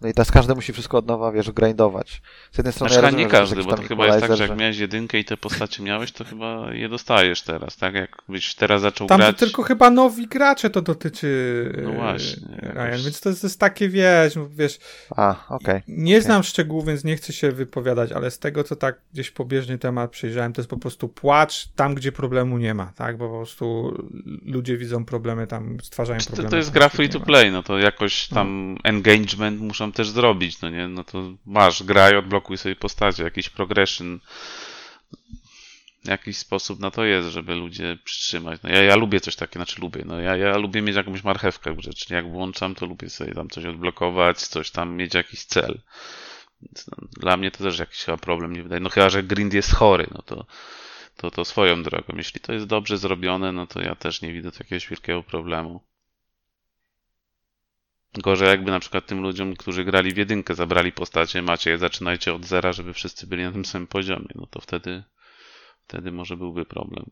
no 0.00 0.08
i 0.08 0.12
teraz 0.12 0.30
każdy 0.30 0.54
musi 0.54 0.72
wszystko 0.72 0.98
od 0.98 1.06
nowa, 1.06 1.32
wiesz, 1.32 1.50
grindować. 1.50 2.22
Z 2.52 2.58
jednej 2.58 2.72
strony 2.72 2.88
znaczy, 2.88 3.02
ja 3.04 3.10
rozumiem, 3.10 3.26
nie 3.26 3.32
każdy, 3.32 3.64
bo 3.64 3.76
to 3.76 3.82
chyba 3.82 4.06
jest 4.06 4.20
tak, 4.20 4.36
że 4.36 4.46
jak 4.46 4.58
miałeś 4.58 4.78
jedynkę 4.78 5.18
i 5.18 5.24
te 5.24 5.36
postacie 5.36 5.82
miałeś, 5.82 6.12
to 6.12 6.24
chyba 6.24 6.74
je 6.74 6.88
dostajesz 6.88 7.42
teraz, 7.42 7.76
tak? 7.76 7.94
Jakbyś 7.94 8.54
teraz 8.54 8.82
zaczął 8.82 9.06
Tam 9.06 9.20
grać... 9.20 9.38
tylko 9.38 9.62
chyba 9.62 9.90
nowi 9.90 10.26
gracze 10.26 10.70
to 10.70 10.82
dotyczy, 10.82 11.72
no 11.84 11.92
właśnie, 11.92 12.58
Ryan, 12.62 12.76
jakoś... 12.76 13.04
więc 13.04 13.20
to 13.20 13.28
jest, 13.28 13.40
to 13.40 13.46
jest 13.46 13.60
takie, 13.60 13.88
wiesz, 13.88 14.34
wiesz... 14.56 14.78
A, 15.16 15.30
okej. 15.48 15.56
Okay. 15.56 15.82
Nie 15.88 16.14
okay. 16.14 16.22
znam 16.22 16.42
szczegółów, 16.42 16.86
więc 16.86 17.04
nie 17.04 17.16
chcę 17.16 17.32
się 17.32 17.52
wypowiadać, 17.52 18.12
ale 18.12 18.30
z 18.30 18.38
tego, 18.38 18.64
co 18.64 18.76
tak 18.76 19.00
gdzieś 19.12 19.30
pobieżnie 19.30 19.78
temat 19.78 20.10
przejrzałem, 20.10 20.52
to 20.52 20.60
jest 20.60 20.70
po 20.70 20.76
prostu 20.76 21.08
płacz 21.08 21.68
tam, 21.68 21.94
gdzie 21.94 22.12
problemu 22.12 22.58
nie 22.58 22.74
ma, 22.74 22.92
tak? 22.96 23.16
Bo 23.16 23.28
po 23.28 23.36
prostu 23.36 23.94
ludzie 24.44 24.76
widzą 24.76 25.04
problemy 25.04 25.46
tam, 25.46 25.76
stwarzają 25.82 26.20
problemy. 26.20 26.44
To, 26.44 26.50
to 26.50 26.56
jest 26.56 26.70
gra 26.70 26.88
free 26.88 27.08
to 27.08 27.20
play, 27.20 27.52
no 27.52 27.62
to 27.62 27.78
jakoś 27.78 28.28
tam 28.28 28.72
no. 28.72 28.80
engagement 28.84 29.60
muszą 29.60 29.85
też 29.92 30.08
zrobić, 30.08 30.60
no 30.60 30.70
nie? 30.70 30.88
No 30.88 31.04
to 31.04 31.22
masz, 31.46 31.82
graj, 31.82 32.16
odblokuj 32.16 32.58
sobie 32.58 32.76
postacie, 32.76 33.22
jakiś 33.22 33.48
progression, 33.48 34.20
jakiś 36.04 36.36
sposób 36.36 36.80
na 36.80 36.90
to 36.90 37.04
jest, 37.04 37.28
żeby 37.28 37.54
ludzie 37.54 37.98
przytrzymać. 38.04 38.62
No 38.62 38.70
ja, 38.70 38.82
ja 38.82 38.96
lubię 38.96 39.20
coś 39.20 39.36
takiego, 39.36 39.64
znaczy 39.64 39.80
lubię, 39.80 40.02
no 40.06 40.20
ja, 40.20 40.36
ja 40.36 40.56
lubię 40.56 40.82
mieć 40.82 40.96
jakąś 40.96 41.24
marchewkę 41.24 41.72
w 41.72 41.76
grze, 41.76 41.92
czyli 41.94 42.14
jak 42.14 42.30
włączam, 42.30 42.74
to 42.74 42.86
lubię 42.86 43.10
sobie 43.10 43.34
tam 43.34 43.48
coś 43.48 43.64
odblokować, 43.64 44.38
coś 44.38 44.70
tam 44.70 44.96
mieć 44.96 45.14
jakiś 45.14 45.44
cel. 45.44 45.80
No, 46.62 47.08
dla 47.20 47.36
mnie 47.36 47.50
to 47.50 47.64
też 47.64 47.78
jakiś 47.78 47.98
chyba 47.98 48.16
problem 48.16 48.52
nie 48.52 48.62
wydaje. 48.62 48.80
No 48.80 48.90
chyba, 48.90 49.08
że 49.08 49.22
grind 49.22 49.54
jest 49.54 49.74
chory, 49.74 50.06
no 50.14 50.22
to, 50.22 50.46
to, 51.16 51.30
to 51.30 51.44
swoją 51.44 51.82
drogą. 51.82 52.14
Jeśli 52.16 52.40
to 52.40 52.52
jest 52.52 52.66
dobrze 52.66 52.98
zrobione, 52.98 53.52
no 53.52 53.66
to 53.66 53.80
ja 53.80 53.94
też 53.94 54.22
nie 54.22 54.32
widzę 54.32 54.50
jakiegoś 54.58 54.88
wielkiego 54.88 55.22
problemu. 55.22 55.80
Gorzej 58.22 58.48
jakby 58.48 58.70
na 58.70 58.80
przykład 58.80 59.06
tym 59.06 59.20
ludziom, 59.20 59.56
którzy 59.56 59.84
grali 59.84 60.14
w 60.14 60.16
jedynkę, 60.16 60.54
zabrali 60.54 60.92
postacie, 60.92 61.42
macie 61.42 61.70
je, 61.70 61.78
zaczynajcie 61.78 62.34
od 62.34 62.44
zera, 62.44 62.72
żeby 62.72 62.92
wszyscy 62.92 63.26
byli 63.26 63.42
na 63.42 63.52
tym 63.52 63.64
samym 63.64 63.86
poziomie. 63.86 64.28
No 64.34 64.46
to 64.46 64.60
wtedy, 64.60 65.02
wtedy 65.86 66.12
może 66.12 66.36
byłby 66.36 66.64
problem. 66.64 67.10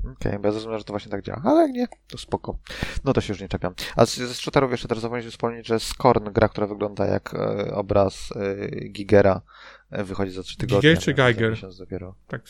Okej, 0.00 0.14
okay, 0.14 0.38
bo 0.38 0.48
ja 0.48 0.52
zrozumiałem, 0.52 0.78
że 0.78 0.84
to 0.84 0.92
właśnie 0.92 1.10
tak 1.10 1.22
działa, 1.22 1.42
ale 1.44 1.60
jak 1.60 1.72
nie, 1.72 1.88
to 2.08 2.18
spoko. 2.18 2.58
No 3.04 3.12
to 3.12 3.20
się 3.20 3.32
już 3.32 3.40
nie 3.40 3.48
czepiam. 3.48 3.74
A 3.96 4.04
ze 4.04 4.34
shooterów 4.34 4.70
jeszcze 4.70 4.88
teraz 4.88 5.02
zapomnieliśmy 5.02 5.30
wspomnieć, 5.30 5.66
że 5.66 5.80
Scorn, 5.80 6.32
gra, 6.32 6.48
która 6.48 6.66
wygląda 6.66 7.06
jak 7.06 7.34
e, 7.34 7.74
obraz 7.74 8.32
e, 8.36 8.70
Gigera, 8.88 9.42
e, 9.90 10.04
wychodzi 10.04 10.32
za 10.32 10.42
3 10.42 10.56
tygodnie. 10.56 10.90
Giger 10.90 11.02
czy 11.02 11.14
Geiger? 11.14 11.58
dopiero. 11.78 12.14
Tak. 12.26 12.42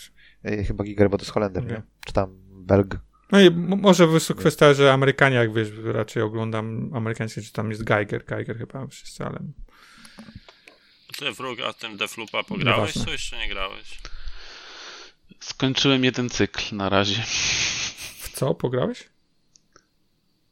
E, 0.44 0.64
chyba 0.64 0.84
Giger, 0.84 1.10
bo 1.10 1.18
to 1.18 1.22
jest 1.22 1.32
Holender, 1.32 1.64
okay. 1.64 1.76
nie? 1.76 1.82
Czy 2.06 2.12
tam 2.12 2.38
Belg. 2.50 2.98
No 3.32 3.40
i 3.40 3.50
może 3.50 4.04
jest 4.04 4.34
kwestia, 4.34 4.74
że 4.74 4.92
Amerykanie, 4.92 5.36
jak 5.36 5.54
wiesz, 5.54 5.68
raczej 5.84 6.22
oglądam 6.22 6.90
amerykańskie, 6.94 7.42
czy 7.42 7.52
tam 7.52 7.70
jest 7.70 7.84
Geiger, 7.84 8.24
Geiger 8.24 8.58
chyba 8.58 8.86
wszyscy, 8.86 9.24
ale... 9.24 9.38
Ty 11.18 11.32
wróg, 11.32 11.60
a 11.60 11.72
tym 11.72 11.96
Deflupa 11.96 12.42
pograłeś, 12.42 12.92
co 12.92 13.10
jeszcze 13.10 13.38
nie 13.38 13.48
grałeś? 13.48 13.98
Skończyłem 15.40 16.04
jeden 16.04 16.30
cykl 16.30 16.76
na 16.76 16.88
razie. 16.88 17.22
W 18.18 18.30
co 18.34 18.54
pograłeś? 18.54 19.08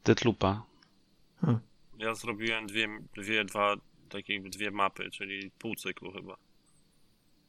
Deadloopa. 0.04 0.62
Ja 1.98 2.14
zrobiłem 2.14 2.66
dwie, 2.66 2.88
dwie, 3.16 3.44
dwa, 3.44 3.76
takie 4.08 4.40
dwie 4.40 4.70
mapy, 4.70 5.10
czyli 5.10 5.50
pół 5.58 5.74
cyklu 5.74 6.12
chyba. 6.12 6.36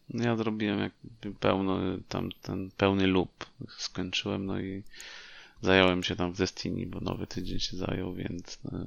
Ja 0.10 0.36
zrobiłem 0.36 0.80
jak 0.80 0.94
pełno, 1.40 1.80
tam 2.08 2.30
ten 2.42 2.72
pełny 2.78 3.08
loop 3.08 3.46
skończyłem, 3.78 4.46
no 4.46 4.60
i 4.60 4.84
zająłem 5.62 6.04
się 6.04 6.16
tam 6.16 6.34
w 6.34 6.38
Destiny, 6.38 6.86
bo 6.86 7.00
nowy 7.00 7.28
tydzień 7.28 7.60
się 7.60 7.78
zajął, 7.78 8.14
więc 8.14 8.60
no. 8.64 8.86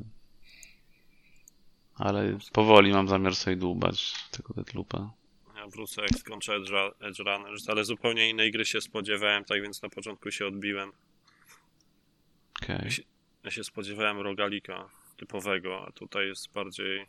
ale 1.95 2.39
powoli 2.53 2.93
mam 2.93 3.09
zamiar 3.09 3.37
sobie 3.37 3.57
dłubać 3.57 4.15
tego 4.31 4.55
Deadloopa. 4.55 5.11
Ja 5.57 5.67
wrócę 5.67 6.03
jak 6.03 6.19
skończę 6.19 6.55
Edge, 7.01 7.19
Runners, 7.19 7.69
ale 7.69 7.85
zupełnie 7.85 8.31
innej 8.31 8.53
gry 8.53 8.65
się 8.65 8.81
spodziewałem, 8.81 9.45
tak 9.45 9.63
więc 9.63 9.83
na 9.83 9.89
początku 9.89 10.31
się 10.31 10.47
odbiłem. 10.47 10.93
Okay. 12.63 12.81
Ja, 12.85 12.91
się, 12.91 13.03
ja 13.45 13.51
się 13.51 13.65
spodziewałem 13.65 14.21
rogalika 14.21 14.89
typowego, 15.17 15.87
a 15.87 15.93
tutaj 15.93 16.27
jest 16.27 16.53
bardziej 16.53 17.07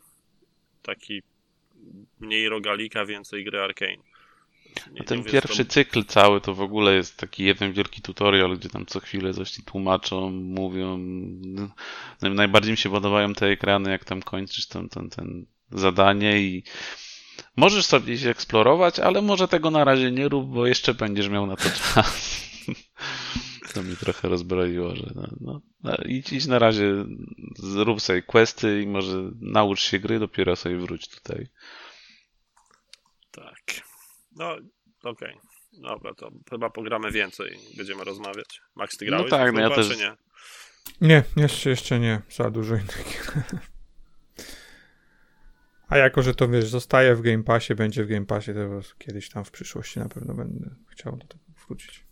taki 0.82 1.22
mniej 2.20 2.48
rogalika, 2.48 3.04
więcej 3.04 3.44
gry 3.44 3.60
Arkane. 3.60 4.02
Nie, 4.92 5.04
ten 5.04 5.24
pierwszy 5.24 5.64
to... 5.64 5.72
cykl 5.72 6.04
cały 6.04 6.40
to 6.40 6.54
w 6.54 6.60
ogóle 6.60 6.94
jest 6.94 7.16
taki 7.16 7.44
jeden 7.44 7.72
wielki 7.72 8.02
tutorial, 8.02 8.58
gdzie 8.58 8.68
tam 8.68 8.86
co 8.86 9.00
chwilę 9.00 9.34
coś 9.34 9.50
ci 9.50 9.62
tłumaczą, 9.62 10.30
mówią. 10.30 10.98
No, 11.42 11.68
najbardziej 12.22 12.70
mi 12.70 12.76
się 12.76 12.90
podobają 12.90 13.34
te 13.34 13.46
ekrany, 13.46 13.90
jak 13.90 14.04
tam 14.04 14.22
kończysz 14.22 14.66
ten, 14.66 14.88
ten, 14.88 15.10
ten 15.10 15.46
zadanie 15.70 16.40
i 16.40 16.62
możesz 17.56 17.86
sobie 17.86 18.04
gdzieś 18.04 18.24
eksplorować, 18.24 18.98
ale 18.98 19.22
może 19.22 19.48
tego 19.48 19.70
na 19.70 19.84
razie 19.84 20.10
nie 20.10 20.28
rób, 20.28 20.48
bo 20.48 20.66
jeszcze 20.66 20.94
będziesz 20.94 21.28
miał 21.28 21.46
na 21.46 21.56
to 21.56 21.70
czas. 21.70 22.46
to 23.74 23.82
mi 23.82 23.96
trochę 23.96 24.28
rozbroiło, 24.28 24.96
że 24.96 25.12
no, 25.14 25.28
no, 25.40 25.60
no, 25.82 25.96
idź, 26.06 26.32
idź 26.32 26.46
na 26.46 26.58
razie, 26.58 27.04
zrób 27.56 28.00
sobie 28.00 28.22
questy 28.22 28.82
i 28.82 28.86
może 28.86 29.30
naucz 29.40 29.80
się 29.80 29.98
gry, 29.98 30.18
dopiero 30.18 30.56
sobie 30.56 30.76
wróć 30.76 31.08
tutaj. 31.08 31.48
Tak. 33.30 33.85
No, 34.36 34.52
okej. 35.02 35.34
Okay. 35.34 35.56
Dobra, 35.72 36.14
to 36.14 36.30
chyba 36.50 36.70
pogramy 36.70 37.10
więcej. 37.10 37.58
Będziemy 37.76 38.04
rozmawiać. 38.04 38.60
Max, 38.74 38.96
ty 38.96 39.04
no 39.04 39.10
grałeś? 39.10 39.30
No 39.30 39.38
tak, 39.38 39.52
no 39.52 39.60
ja 39.60 39.70
też... 39.70 39.98
nie? 39.98 40.16
Nie, 41.00 41.24
jeszcze, 41.36 41.70
jeszcze 41.70 42.00
nie. 42.00 42.22
Za 42.30 42.50
dużo 42.50 42.74
innych. 42.74 43.36
A 45.88 45.98
jako, 45.98 46.22
że 46.22 46.34
to 46.34 46.48
wiesz, 46.48 46.68
zostaje 46.68 47.14
w 47.14 47.22
Game 47.22 47.42
Passie, 47.42 47.74
będzie 47.74 48.04
w 48.04 48.08
Game 48.08 48.26
Passie, 48.26 48.54
to 48.54 48.80
kiedyś 48.98 49.30
tam 49.30 49.44
w 49.44 49.50
przyszłości 49.50 49.98
na 49.98 50.08
pewno 50.08 50.34
będę 50.34 50.70
chciał 50.88 51.16
do 51.16 51.26
tego 51.26 51.44
wrócić. 51.66 52.04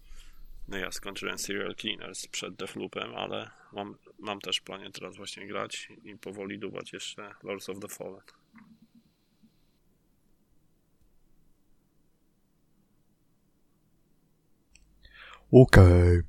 No 0.69 0.77
ja 0.77 0.93
skończyłem 0.93 1.39
Serial 1.39 1.75
Cleaners 1.75 2.27
przed 2.27 2.55
Defloopem, 2.55 3.15
ale 3.15 3.51
mam, 3.73 3.97
mam 4.19 4.41
też 4.41 4.61
planie 4.61 4.91
teraz 4.91 5.17
właśnie 5.17 5.47
grać 5.47 5.89
i 6.05 6.17
powoli 6.17 6.59
dubać 6.59 6.93
jeszcze 6.93 7.35
Lords 7.43 7.69
of 7.69 7.79
the 7.81 7.89
Fallen. 7.89 8.23
Okej. 15.55 15.85
Okay. 15.85 16.23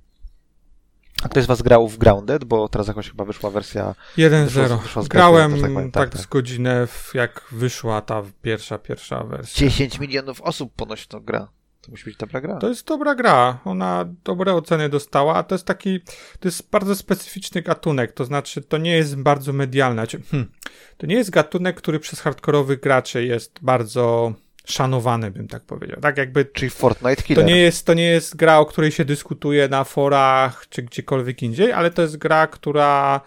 A 1.24 1.30
ktoś 1.30 1.44
z 1.44 1.48
was 1.48 1.62
grał 1.62 1.88
w 1.88 1.98
Grounded, 1.98 2.44
bo 2.44 2.70
teraz 2.70 2.88
jakoś 2.88 3.10
chyba 3.10 3.26
wyszła 3.26 3.50
wersja... 3.50 3.96
1.0. 4.18 5.08
Grałem 5.08 5.52
tak, 5.52 5.62
tak, 5.62 5.92
tak, 5.92 6.10
tak, 6.10 6.22
z 6.22 6.26
godzinę, 6.26 6.88
jak 7.14 7.42
wyszła 7.52 8.02
ta 8.02 8.24
pierwsza, 8.42 8.78
pierwsza 8.78 9.24
wersja. 9.24 9.68
10 9.68 10.00
milionów 10.00 10.42
osób 10.42 10.74
ponoć 10.76 11.08
to 11.08 11.22
gra. 11.22 11.48
To 11.82 11.92
musi 11.92 12.06
być 12.06 12.18
dobra 12.18 12.42
gra. 12.42 12.58
To 12.58 12.68
jest 12.68 12.88
dobra 12.88 13.16
gra. 13.16 13.60
Ona 13.66 14.06
dobre 14.24 14.54
oceny 14.54 14.90
dostała, 14.90 15.36
a 15.36 15.44
to 15.44 15.56
jest 15.56 15.66
taki, 15.66 16.00
to 16.40 16.48
jest 16.48 16.70
bardzo 16.70 16.96
specyficzny 16.96 17.62
gatunek, 17.62 18.12
to 18.12 18.26
znaczy 18.26 18.62
to 18.62 18.78
nie 18.78 18.96
jest 18.96 19.16
bardzo 19.16 19.54
medialne. 19.54 20.02
Znaczy, 20.02 20.22
hmm, 20.32 20.52
to 20.98 21.08
nie 21.08 21.16
jest 21.16 21.30
gatunek, 21.30 21.76
który 21.76 22.00
przez 22.00 22.20
hardkorowych 22.20 22.80
graczy 22.80 23.26
jest 23.26 23.60
bardzo 23.62 24.34
szanowany, 24.66 25.32
bym 25.32 25.48
tak 25.48 25.64
powiedział. 25.64 26.00
Tak 26.02 26.18
jakby. 26.18 26.46
Czyli 26.46 26.70
Fortnite 26.70 27.24
Killer. 27.24 27.46
To 27.46 27.52
nie 27.52 27.58
jest, 27.58 27.86
to 27.86 27.94
nie 27.94 28.08
jest 28.08 28.36
gra, 28.36 28.60
o 28.60 28.66
której 28.66 28.92
się 28.92 29.06
dyskutuje 29.06 29.68
na 29.68 29.84
forach 29.84 30.66
czy 30.70 30.84
gdziekolwiek 30.84 31.44
indziej, 31.44 31.72
ale 31.72 31.92
to 31.92 32.02
jest 32.02 32.18
gra, 32.18 32.48
która 32.48 33.22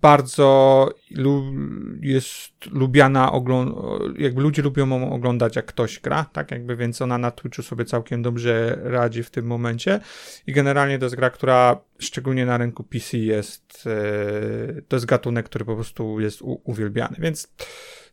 bardzo 0.00 0.90
jest 2.00 2.52
lubiana, 2.70 3.32
jakby 4.18 4.42
ludzie 4.42 4.62
lubią 4.62 5.12
oglądać, 5.12 5.56
jak 5.56 5.66
ktoś 5.66 6.00
gra, 6.00 6.26
tak 6.32 6.50
jakby, 6.50 6.76
więc 6.76 7.02
ona 7.02 7.18
na 7.18 7.30
Twitchu 7.30 7.62
sobie 7.62 7.84
całkiem 7.84 8.22
dobrze 8.22 8.78
radzi 8.82 9.22
w 9.22 9.30
tym 9.30 9.46
momencie 9.46 10.00
i 10.46 10.52
generalnie 10.52 10.98
to 10.98 11.04
jest 11.04 11.16
gra, 11.16 11.30
która 11.30 11.80
szczególnie 11.98 12.46
na 12.46 12.58
rynku 12.58 12.84
PC 12.84 13.18
jest, 13.18 13.86
e, 13.86 14.82
to 14.82 14.96
jest 14.96 15.06
gatunek, 15.06 15.46
który 15.46 15.64
po 15.64 15.74
prostu 15.74 16.20
jest 16.20 16.38
uwielbiany, 16.42 17.16
więc 17.18 17.48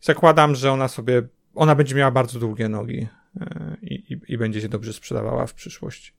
zakładam, 0.00 0.54
że 0.54 0.72
ona 0.72 0.88
sobie 0.88 1.22
ona 1.56 1.74
będzie 1.74 1.94
miała 1.94 2.10
bardzo 2.10 2.38
długie 2.38 2.68
nogi 2.68 3.06
e, 3.40 3.76
i, 3.82 3.94
i, 3.94 4.32
i 4.32 4.38
będzie 4.38 4.60
się 4.60 4.68
dobrze 4.68 4.92
sprzedawała 4.92 5.46
w 5.46 5.54
przyszłości. 5.54 6.12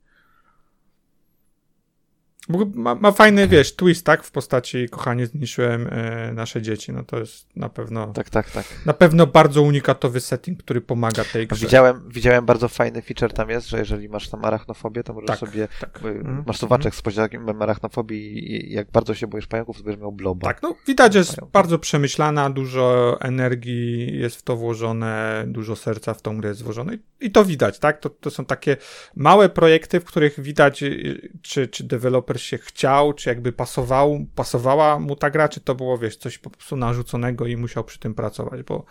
Ma, 2.75 2.95
ma, 2.95 3.11
fajny, 3.11 3.47
wiesz, 3.47 3.75
twist, 3.75 4.05
tak? 4.05 4.23
W 4.23 4.31
postaci 4.31 4.89
kochanie 4.89 5.25
zniszczyłem 5.25 5.87
e, 5.91 6.33
nasze 6.33 6.61
dzieci. 6.61 6.91
No 6.91 7.03
to 7.03 7.19
jest 7.19 7.55
na 7.55 7.69
pewno. 7.69 8.13
Tak, 8.13 8.29
tak, 8.29 8.51
tak. 8.51 8.65
Na 8.85 8.93
pewno 8.93 9.27
bardzo 9.27 9.61
unikatowy 9.61 10.19
setting, 10.19 10.63
który 10.63 10.81
pomaga 10.81 11.23
tej 11.23 11.47
grze. 11.47 11.65
Widziałem, 11.65 12.09
widziałem 12.09 12.45
bardzo 12.45 12.67
fajny 12.67 13.01
feature 13.01 13.33
tam 13.33 13.49
jest, 13.49 13.69
że 13.69 13.79
jeżeli 13.79 14.09
masz 14.09 14.29
tam 14.29 14.45
arachnofobię, 14.45 15.03
to 15.03 15.13
możesz 15.13 15.27
tak, 15.27 15.39
sobie. 15.39 15.67
Tak. 15.79 15.99
Mm, 16.03 16.43
masz 16.47 16.57
suwaczek 16.57 16.93
mm. 16.93 16.99
z 16.99 17.01
poziomem 17.01 17.61
arachnofobii 17.61 18.51
i 18.51 18.73
jak 18.73 18.91
bardzo 18.91 19.13
się 19.13 19.27
boisz 19.27 19.47
pająków, 19.47 19.77
to 19.77 19.83
będziesz 19.83 20.01
miał 20.01 20.11
bloba. 20.11 20.47
Tak, 20.47 20.61
no 20.61 20.75
widać, 20.87 21.15
jest 21.15 21.37
bardzo 21.53 21.79
przemyślana, 21.79 22.49
dużo 22.49 23.17
energii 23.21 24.19
jest 24.19 24.35
w 24.35 24.41
to 24.41 24.55
włożone, 24.55 25.43
dużo 25.47 25.75
serca 25.75 26.13
w 26.13 26.21
tą 26.21 26.37
grę 26.37 26.49
jest 26.49 26.63
włożone 26.63 26.95
i, 26.95 26.99
i 27.19 27.31
to 27.31 27.45
widać, 27.45 27.79
tak? 27.79 27.99
To, 27.99 28.09
to 28.09 28.31
są 28.31 28.45
takie 28.45 28.77
małe 29.15 29.49
projekty, 29.49 29.99
w 29.99 30.05
których 30.05 30.39
widać, 30.39 30.83
y, 30.83 31.31
czy, 31.41 31.67
czy 31.67 31.83
deweloper 31.83 32.36
się 32.41 32.57
chciał, 32.57 33.13
czy 33.13 33.29
jakby 33.29 33.51
pasował, 33.51 34.25
pasowała 34.35 34.99
mu 34.99 35.15
ta 35.15 35.29
gra, 35.29 35.49
czy 35.49 35.59
to 35.59 35.75
było, 35.75 35.97
wiesz, 35.97 36.17
coś 36.17 36.37
po 36.37 36.49
prostu 36.49 36.77
narzuconego 36.77 37.45
i 37.45 37.57
musiał 37.57 37.83
przy 37.83 37.99
tym 37.99 38.13
pracować, 38.13 38.63
bo 38.63 38.85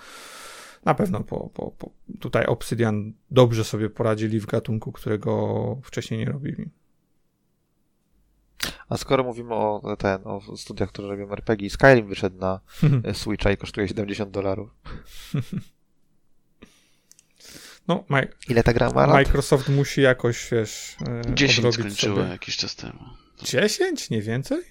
na 0.85 0.95
pewno 0.95 1.21
po, 1.21 1.51
po, 1.55 1.71
po 1.71 1.91
tutaj 2.21 2.47
Obsidian 2.47 3.13
dobrze 3.31 3.65
sobie 3.65 3.91
poradzili 3.91 4.41
w 4.41 4.47
gatunku, 4.47 4.93
którego 4.93 5.81
wcześniej 5.83 6.21
nie 6.21 6.33
robili. 6.33 6.71
A 8.89 8.97
skoro 8.97 9.25
mówimy 9.25 9.55
o, 9.55 9.97
ten, 9.99 10.21
o 10.25 10.57
studiach, 10.57 10.89
które 10.89 11.09
robią 11.09 11.31
RPG, 11.31 11.71
Skyrim 11.71 12.07
wyszedł 12.07 12.39
na 12.39 12.61
Switcha 13.13 13.51
i 13.51 13.57
kosztuje 13.57 13.89
70 13.89 14.31
dolarów. 14.31 14.71
No, 17.89 18.05
Ile 18.49 18.63
ta 18.63 18.73
gra 18.73 18.91
ma 18.91 19.07
Microsoft 19.07 19.69
musi 19.69 20.01
jakoś, 20.01 20.49
wiesz, 20.53 20.97
10 21.35 21.75
skończyło 21.75 22.17
sobie. 22.17 22.29
jakiś 22.29 22.57
czas 22.57 22.77
temu. 22.77 22.99
10? 23.43 24.11
Nie 24.11 24.23
więcej? 24.23 24.63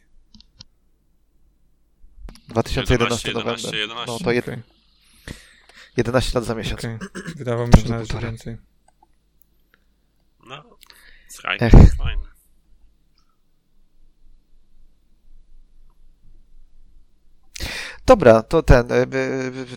2011 2.48 3.30
11, 3.30 3.30
11, 3.30 3.78
11. 3.78 4.12
No 4.12 4.20
to 4.20 4.32
jed... 4.32 4.44
okay. 4.44 4.62
11 5.98 6.40
lat 6.40 6.46
za 6.46 6.56
miesiąc. 6.56 6.80
Okay. 6.80 7.00
Wydawało 7.36 7.68
mi 7.68 7.74
się 7.74 7.90
nawet, 7.90 8.12
że 8.12 8.20
więcej. 8.20 8.58
No, 10.48 10.64
fajnie. 11.98 12.25
Dobra, 18.06 18.44
to 18.44 18.64
ten. 18.64 18.92
E, 18.92 19.08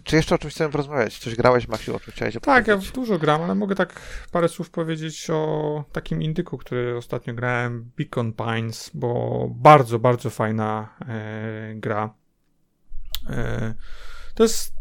czy 0.04 0.16
jeszcze 0.16 0.34
o 0.34 0.38
czymś 0.38 0.54
chcemy 0.54 0.70
porozmawiać? 0.70 1.18
Coś 1.18 1.34
grałeś, 1.34 1.68
Maksiu, 1.68 1.96
o 1.96 2.00
czym 2.00 2.12
chciałeś 2.12 2.36
Tak, 2.42 2.66
ja 2.66 2.78
dużo 2.94 3.18
gram, 3.18 3.42
ale 3.42 3.54
mogę 3.54 3.74
tak 3.74 4.00
parę 4.32 4.48
słów 4.48 4.70
powiedzieć 4.70 5.30
o 5.30 5.84
takim 5.92 6.22
indyku, 6.22 6.58
który 6.58 6.96
ostatnio 6.96 7.34
grałem, 7.34 7.90
Beacon 7.96 8.32
Pines, 8.32 8.90
bo 8.94 9.46
bardzo, 9.50 9.98
bardzo 9.98 10.30
fajna 10.30 10.96
e, 11.08 11.74
gra. 11.74 12.14
E, 13.30 13.74
to 14.34 14.42
jest, 14.42 14.72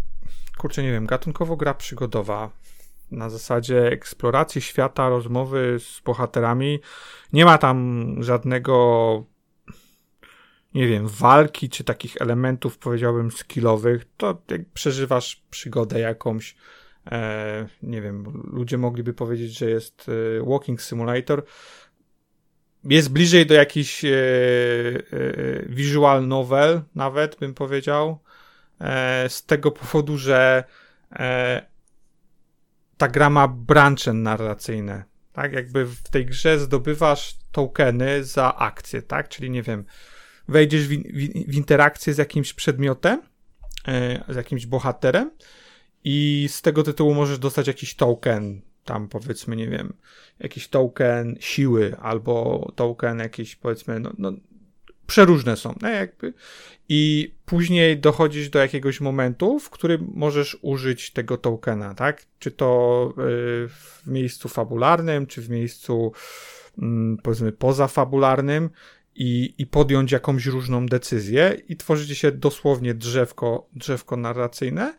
kurczę, 0.58 0.84
nie 0.84 0.92
wiem, 0.92 1.06
gatunkowo 1.06 1.56
gra 1.56 1.74
przygodowa. 1.74 2.52
na 3.12 3.30
zasadzie 3.30 3.92
eksploracji 3.92 4.62
świata, 4.62 5.10
rozmowy 5.10 5.78
z 5.80 6.02
bohaterami. 6.06 6.80
Nie 7.34 7.46
ma 7.46 7.58
tam 7.58 8.06
żadnego 8.20 9.24
nie 10.74 10.88
wiem, 10.88 11.08
walki 11.08 11.70
czy 11.70 11.84
takich 11.84 12.22
elementów, 12.22 12.78
powiedziałbym, 12.78 13.32
skillowych, 13.32 14.06
to 14.18 14.42
jak 14.52 14.62
przeżywasz 14.74 15.44
przygodę 15.50 16.00
jakąś, 16.00 16.56
e, 17.12 17.68
nie 17.84 18.02
wiem, 18.02 18.44
ludzie 18.54 18.78
mogliby 18.78 19.14
powiedzieć, 19.14 19.58
że 19.58 19.70
jest 19.70 20.10
e, 20.10 20.46
walking 20.50 20.82
simulator. 20.82 21.44
Jest 22.84 23.12
bliżej 23.12 23.46
do 23.46 23.54
jakichś 23.54 24.06
e, 24.06 24.10
e, 24.10 24.14
visual 25.66 26.28
novel, 26.28 26.82
nawet 26.96 27.40
bym 27.40 27.54
powiedział, 27.54 28.20
e, 28.80 29.30
z 29.30 29.46
tego 29.46 29.72
powodu, 29.72 30.18
że 30.18 30.64
e, 31.12 31.66
ta 32.98 33.08
gra 33.08 33.30
ma 33.30 33.48
brancze 33.48 34.14
narracyjne. 34.14 35.04
Tak, 35.34 35.54
jakby 35.54 35.86
w 35.86 36.10
tej 36.10 36.26
grze 36.26 36.60
zdobywasz 36.60 37.38
tokeny 37.52 38.24
za 38.24 38.56
akcję, 38.56 39.02
tak? 39.02 39.30
Czyli 39.30 39.50
nie 39.50 39.64
wiem, 39.64 39.86
wejdziesz 40.48 40.88
w, 40.88 40.92
w, 40.92 41.52
w 41.52 41.56
interakcję 41.56 42.14
z 42.14 42.18
jakimś 42.18 42.54
przedmiotem, 42.54 43.22
e, 43.88 44.24
z 44.30 44.36
jakimś 44.36 44.66
bohaterem 44.66 45.32
i 46.04 46.48
z 46.52 46.62
tego 46.62 46.84
tytułu 46.84 47.14
możesz 47.14 47.40
dostać 47.40 47.68
jakiś 47.68 47.96
token, 47.96 48.62
tam 48.86 49.08
powiedzmy, 49.08 49.56
nie 49.56 49.68
wiem, 49.68 49.94
jakiś 50.40 50.68
token 50.68 51.38
siły 51.40 51.96
albo 51.98 52.68
token 52.76 53.20
jakiś, 53.20 53.56
powiedzmy, 53.56 54.00
no, 54.00 54.12
no 54.18 54.32
przeróżne 55.08 55.58
są, 55.58 55.76
no 55.82 55.90
jakby. 55.90 56.34
I 56.90 57.34
później 57.46 58.00
dochodzisz 58.00 58.50
do 58.50 58.60
jakiegoś 58.60 59.02
momentu, 59.02 59.60
w 59.60 59.70
którym 59.70 60.12
możesz 60.14 60.58
użyć 60.62 61.12
tego 61.12 61.38
tokena, 61.38 61.96
tak? 61.96 62.26
Czy 62.40 62.52
to 62.52 63.10
y, 63.12 63.14
w 63.68 64.02
miejscu 64.06 64.50
fabularnym, 64.50 65.28
czy 65.28 65.42
w 65.42 65.50
miejscu, 65.50 66.12
mm, 66.78 67.18
powiedzmy, 67.24 67.52
pozafabularnym 67.52 68.70
i, 69.18 69.54
i 69.58 69.66
podjąć 69.68 70.12
jakąś 70.12 70.46
różną 70.46 70.86
decyzję 70.86 71.58
i 71.68 71.78
tworzy 71.78 72.16
się 72.16 72.32
dosłownie 72.32 72.94
drzewko, 72.94 73.70
drzewko 73.74 74.18
narracyjne 74.18 74.94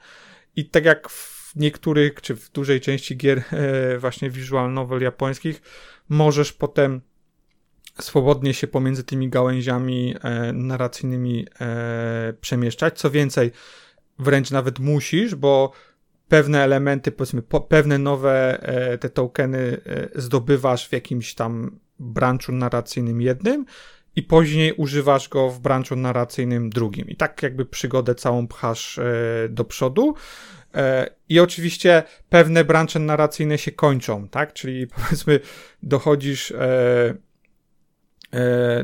i 0.56 0.64
tak 0.64 0.84
jak 0.84 1.08
w 1.08 1.52
niektórych, 1.56 2.20
czy 2.20 2.34
w 2.34 2.50
dużej 2.50 2.80
części 2.80 3.16
gier 3.16 3.38
e, 3.52 3.98
właśnie 3.98 4.30
visual 4.30 4.72
novel 4.72 5.02
japońskich, 5.02 5.62
możesz 6.08 6.52
potem 6.52 7.00
swobodnie 8.00 8.54
się 8.54 8.66
pomiędzy 8.66 9.04
tymi 9.04 9.28
gałęziami 9.28 10.14
e, 10.22 10.52
narracyjnymi 10.52 11.46
e, 11.60 12.34
przemieszczać. 12.40 12.98
Co 12.98 13.10
więcej, 13.10 13.50
wręcz 14.18 14.50
nawet 14.50 14.78
musisz, 14.78 15.34
bo 15.34 15.72
pewne 16.28 16.62
elementy, 16.62 17.12
powiedzmy, 17.12 17.42
po, 17.42 17.60
pewne 17.60 17.98
nowe 17.98 18.62
e, 18.62 18.98
te 18.98 19.10
tokeny 19.10 19.80
e, 19.86 20.08
zdobywasz 20.20 20.88
w 20.88 20.92
jakimś 20.92 21.34
tam 21.34 21.78
branchu 21.98 22.52
narracyjnym 22.52 23.20
jednym, 23.20 23.64
i 24.18 24.22
później 24.22 24.72
używasz 24.72 25.28
go 25.28 25.50
w 25.50 25.60
branchu 25.60 25.96
narracyjnym 25.96 26.70
drugim. 26.70 27.08
I 27.08 27.16
tak 27.16 27.42
jakby 27.42 27.66
przygodę 27.66 28.14
całą 28.14 28.48
pchasz 28.48 28.98
e, 28.98 29.04
do 29.48 29.64
przodu. 29.64 30.14
E, 30.74 31.10
I 31.28 31.40
oczywiście 31.40 32.02
pewne 32.28 32.64
brancze 32.64 32.98
narracyjne 32.98 33.58
się 33.58 33.72
kończą, 33.72 34.28
tak? 34.28 34.52
Czyli 34.52 34.86
powiedzmy, 34.96 35.40
dochodzisz 35.82 36.50
e, 36.50 37.14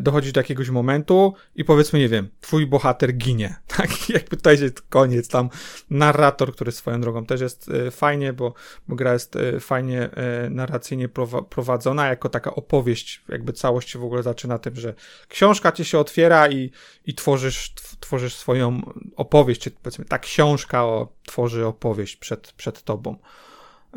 dochodzi 0.01 0.33
do 0.33 0.41
jakiegoś 0.41 0.71
momentu 0.71 1.35
i 1.55 1.65
powiedzmy, 1.65 1.99
nie 1.99 2.09
wiem, 2.09 2.29
twój 2.41 2.67
bohater 2.67 3.17
ginie, 3.17 3.57
tak? 3.77 4.09
Jakby 4.09 4.37
to 4.37 4.51
jest 4.51 4.83
koniec, 4.83 5.29
tam 5.29 5.49
narrator, 5.91 6.53
który 6.53 6.73
swoją 6.73 7.01
drogą 7.01 7.27
też 7.27 7.41
jest 7.41 7.69
e, 7.69 7.91
fajnie, 7.91 8.33
bo, 8.33 8.55
bo 8.89 8.97
gra 8.97 9.13
jest 9.13 9.37
e, 9.37 9.61
fajnie 9.61 10.11
e, 10.11 10.51
narracyjnie 10.51 11.09
prowadzona, 11.51 12.07
jako 12.07 12.29
taka 12.29 12.55
opowieść, 12.55 13.23
jakby 13.29 13.53
całość 13.53 13.91
się 13.91 13.99
w 13.99 14.05
ogóle 14.05 14.23
zaczyna 14.23 14.59
tym, 14.59 14.77
że 14.77 14.95
książka 15.29 15.73
ci 15.73 15.85
się 15.85 15.99
otwiera 15.99 16.49
i, 16.49 16.71
i 17.07 17.15
tworzysz, 17.15 17.75
tworzysz 18.01 18.35
swoją 18.35 18.81
opowieść, 19.17 19.61
czy 19.61 19.71
powiedzmy 19.71 20.05
ta 20.05 20.19
książka 20.19 20.85
o, 20.85 21.09
tworzy 21.27 21.67
opowieść 21.67 22.17
przed, 22.17 22.53
przed 22.53 22.83
tobą. 22.83 23.17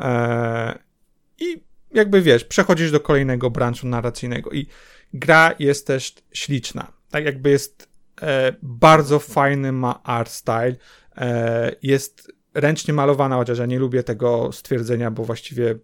E, 0.00 0.78
I 1.38 1.67
jakby 1.94 2.22
wiesz, 2.22 2.44
przechodzisz 2.44 2.92
do 2.92 3.00
kolejnego 3.00 3.50
branchu 3.50 3.86
narracyjnego 3.86 4.50
i 4.50 4.66
gra 5.12 5.54
jest 5.58 5.86
też 5.86 6.14
śliczna. 6.32 6.92
Tak 7.10 7.24
jakby 7.24 7.50
jest 7.50 7.88
e, 8.22 8.52
bardzo 8.62 9.18
fajny 9.18 9.72
ma 9.72 10.02
art 10.02 10.30
style. 10.30 10.76
E, 11.16 11.72
jest 11.82 12.32
ręcznie 12.54 12.94
malowana, 12.94 13.36
chociaż 13.36 13.58
ja 13.58 13.66
nie 13.66 13.78
lubię 13.78 14.02
tego 14.02 14.52
stwierdzenia, 14.52 15.10
bo 15.10 15.24
właściwie 15.24 15.78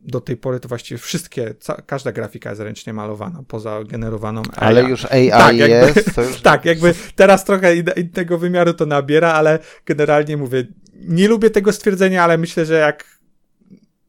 do 0.00 0.20
tej 0.20 0.36
pory 0.36 0.60
to 0.60 0.68
właściwie 0.68 0.98
wszystkie, 0.98 1.54
ca, 1.60 1.82
każda 1.86 2.12
grafika 2.12 2.50
jest 2.50 2.62
ręcznie 2.62 2.92
malowana, 2.92 3.42
poza 3.48 3.84
generowaną 3.84 4.42
AI. 4.42 4.66
Ale 4.68 4.82
już 4.82 5.04
AI 5.04 5.30
tak, 5.30 5.56
jest. 5.56 5.96
Jakby, 6.06 6.22
już... 6.22 6.40
tak, 6.50 6.64
jakby 6.64 6.94
teraz 7.16 7.44
trochę 7.44 7.76
innego 7.76 8.38
wymiaru 8.38 8.74
to 8.74 8.86
nabiera, 8.86 9.32
ale 9.32 9.58
generalnie 9.86 10.36
mówię, 10.36 10.66
nie 10.94 11.28
lubię 11.28 11.50
tego 11.50 11.72
stwierdzenia, 11.72 12.24
ale 12.24 12.38
myślę, 12.38 12.66
że 12.66 12.74
jak 12.74 13.17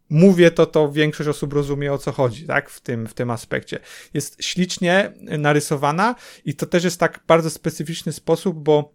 mówię 0.09 0.51
to, 0.51 0.65
to 0.65 0.91
większość 0.91 1.29
osób 1.29 1.53
rozumie 1.53 1.93
o 1.93 1.97
co 1.97 2.11
chodzi, 2.11 2.45
tak, 2.47 2.69
w 2.69 2.81
tym, 2.81 3.07
w 3.07 3.13
tym 3.13 3.31
aspekcie. 3.31 3.79
Jest 4.13 4.43
ślicznie 4.43 5.13
narysowana 5.21 6.15
i 6.45 6.55
to 6.55 6.65
też 6.65 6.83
jest 6.83 6.99
tak 6.99 7.19
bardzo 7.27 7.49
specyficzny 7.49 8.11
sposób, 8.11 8.63
bo 8.63 8.93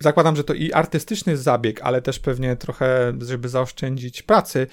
zakładam, 0.00 0.36
że 0.36 0.44
to 0.44 0.54
i 0.54 0.72
artystyczny 0.72 1.36
zabieg, 1.36 1.80
ale 1.82 2.02
też 2.02 2.18
pewnie 2.18 2.56
trochę, 2.56 3.12
żeby 3.20 3.48
zaoszczędzić 3.48 4.22
pracy, 4.22 4.66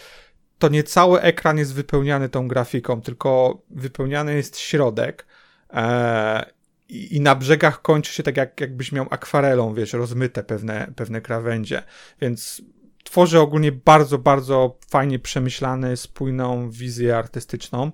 to 0.59 0.69
nie 0.69 0.83
cały 0.83 1.21
ekran 1.21 1.57
jest 1.57 1.73
wypełniany 1.73 2.29
tą 2.29 2.47
grafiką, 2.47 3.01
tylko 3.01 3.61
wypełniany 3.69 4.35
jest 4.35 4.57
środek 4.57 5.25
e, 5.73 6.45
i, 6.89 7.21
na 7.21 7.35
brzegach 7.35 7.81
kończy 7.81 8.13
się 8.13 8.23
tak, 8.23 8.37
jak, 8.37 8.61
jakbyś 8.61 8.91
miał 8.91 9.07
akwarelą, 9.09 9.73
wiesz, 9.73 9.93
rozmyte 9.93 10.43
pewne, 10.43 10.91
pewne 10.95 11.21
krawędzie, 11.21 11.83
więc 12.21 12.61
tworzy 13.03 13.39
ogólnie 13.39 13.71
bardzo, 13.71 14.17
bardzo 14.17 14.77
fajnie 14.89 15.19
przemyślany, 15.19 15.97
spójną 15.97 16.69
wizję 16.69 17.17
artystyczną. 17.17 17.91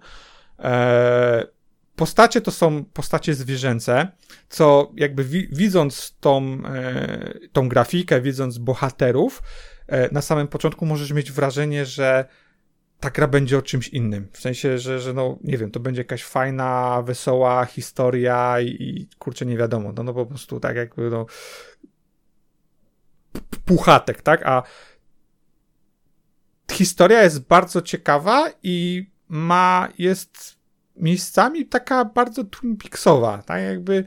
E, 0.60 1.48
postacie 1.96 2.42
to 2.42 2.52
są 2.52 2.86
postacie 2.86 3.34
zwierzęce, 3.34 4.08
co 4.50 4.92
jakby 4.96 5.24
wi 5.24 5.48
widząc 5.52 6.18
tą, 6.20 6.62
e, 6.66 7.34
tą 7.52 7.70
grafikę, 7.70 8.22
widząc 8.22 8.58
bohaterów, 8.58 9.44
e, 9.88 10.14
na 10.14 10.22
samym 10.22 10.48
początku 10.48 10.86
możesz 10.86 11.12
mieć 11.12 11.32
wrażenie, 11.32 11.86
że 11.86 12.26
ta 13.00 13.10
gra 13.10 13.28
będzie 13.28 13.58
o 13.58 13.62
czymś 13.62 13.88
innym. 13.88 14.28
W 14.32 14.40
sensie, 14.40 14.78
że, 14.78 15.00
że 15.00 15.14
no, 15.14 15.38
nie 15.44 15.58
wiem, 15.58 15.72
to 15.72 15.80
będzie 15.80 16.02
jakaś 16.02 16.24
fajna, 16.24 17.02
wesoła 17.06 17.66
historia 17.66 18.62
i, 18.62 18.68
i 18.68 19.10
kurczę, 19.20 19.46
nie 19.46 19.58
wiadomo. 19.58 19.94
No, 19.94 20.04
no 20.04 20.14
po 20.14 20.26
prostu 20.26 20.60
tak 20.60 20.76
jakby, 20.76 21.10
no, 21.10 21.26
puchatek, 23.66 24.22
tak? 24.22 24.46
A 24.46 24.64
historia 26.72 27.24
jest 27.24 27.40
bardzo 27.40 27.82
ciekawa 27.82 28.50
i 28.64 29.06
ma, 29.30 29.88
jest 29.98 30.59
miejscami 31.00 31.66
taka 31.66 32.06
bardzo 32.06 32.44
Twin 32.44 32.78
Peaksowa, 32.78 33.44
tak 33.46 33.62
jakby 33.62 34.04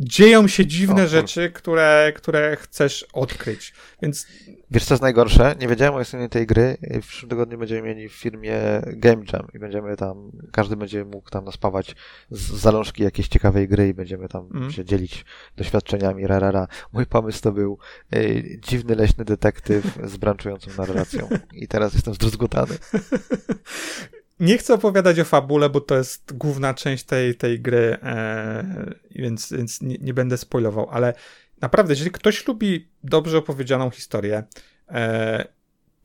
dzieją 0.00 0.48
się 0.48 0.66
dziwne 0.66 1.04
o, 1.04 1.08
rzeczy, 1.08 1.50
które, 1.50 2.12
które 2.16 2.56
chcesz 2.56 3.06
odkryć, 3.12 3.74
więc... 4.02 4.26
Wiesz 4.70 4.84
co 4.84 4.94
jest 4.94 5.02
najgorsze? 5.02 5.54
Nie 5.60 5.68
wiedziałem 5.68 5.94
o 5.94 6.00
istnieniu 6.00 6.28
tej 6.28 6.46
gry. 6.46 6.76
W 7.02 7.06
przyszłym 7.06 7.30
tygodniu 7.30 7.58
będziemy 7.58 7.82
mieli 7.82 8.08
w 8.08 8.12
firmie 8.12 8.56
Game 8.86 9.22
Jam 9.32 9.46
i 9.54 9.58
będziemy 9.58 9.96
tam, 9.96 10.30
każdy 10.52 10.76
będzie 10.76 11.04
mógł 11.04 11.30
tam 11.30 11.44
naspawać 11.44 11.96
z 12.30 12.52
zalążki 12.52 13.02
jakiejś 13.02 13.28
ciekawej 13.28 13.68
gry 13.68 13.88
i 13.88 13.94
będziemy 13.94 14.28
tam 14.28 14.48
mm. 14.54 14.70
się 14.70 14.84
dzielić 14.84 15.24
doświadczeniami, 15.56 16.26
rarara. 16.26 16.68
Mój 16.92 17.06
pomysł 17.06 17.42
to 17.42 17.52
był 17.52 17.78
y, 18.14 18.60
dziwny 18.68 18.94
leśny 18.94 19.24
detektyw 19.24 19.98
z 20.04 20.16
branczującą 20.16 20.70
narracją 20.78 21.28
i 21.52 21.68
teraz 21.68 21.94
jestem 21.94 22.14
zdruzgotany. 22.14 22.74
nie 24.40 24.58
chcę 24.58 24.74
opowiadać 24.74 25.20
o 25.20 25.24
fabule, 25.24 25.70
bo 25.70 25.80
to 25.80 25.96
jest 25.96 26.36
główna 26.36 26.74
część 26.74 27.04
tej, 27.04 27.34
tej 27.34 27.60
gry, 27.60 27.98
e, 28.02 28.94
więc, 29.10 29.52
więc 29.52 29.80
nie, 29.80 29.98
nie, 29.98 30.14
będę 30.14 30.38
spoilował, 30.38 30.88
ale 30.90 31.14
naprawdę, 31.60 31.92
jeżeli 31.92 32.10
ktoś 32.10 32.46
lubi 32.46 32.88
dobrze 33.04 33.38
opowiedzianą 33.38 33.90
historię, 33.90 34.42
e, 34.88 35.48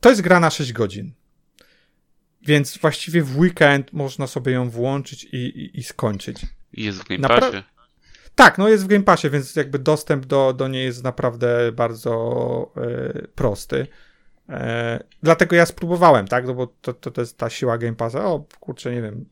to 0.00 0.08
jest 0.08 0.20
gra 0.20 0.40
na 0.40 0.50
6 0.50 0.72
godzin. 0.72 1.12
Więc 2.42 2.78
właściwie 2.78 3.22
w 3.22 3.38
weekend 3.38 3.92
można 3.92 4.26
sobie 4.26 4.52
ją 4.52 4.70
włączyć 4.70 5.24
i, 5.24 5.36
i, 5.36 5.78
i 5.78 5.82
skończyć. 5.82 6.46
Jest 6.72 6.98
w 6.98 7.08
Game 7.08 7.28
Passie. 7.28 7.56
Napra- 7.56 7.62
tak, 8.34 8.58
no 8.58 8.68
jest 8.68 8.84
w 8.84 8.86
Game 8.86 9.04
Passie, 9.04 9.30
więc 9.30 9.56
jakby 9.56 9.78
dostęp 9.78 10.26
do, 10.26 10.52
do 10.52 10.68
niej 10.68 10.84
jest 10.84 11.04
naprawdę 11.04 11.72
bardzo 11.72 12.72
e, 12.76 13.28
prosty. 13.28 13.86
E, 14.50 15.04
dlatego 15.22 15.56
ja 15.56 15.66
spróbowałem, 15.66 16.28
tak? 16.28 16.46
No 16.46 16.54
bo 16.54 16.66
to, 16.66 16.92
to, 16.92 17.10
to 17.10 17.20
jest 17.20 17.38
ta 17.38 17.50
siła 17.50 17.78
Game 17.78 17.96
Passa. 17.96 18.26
O 18.26 18.44
kurczę, 18.60 18.94
nie 18.94 19.02
wiem. 19.02 19.24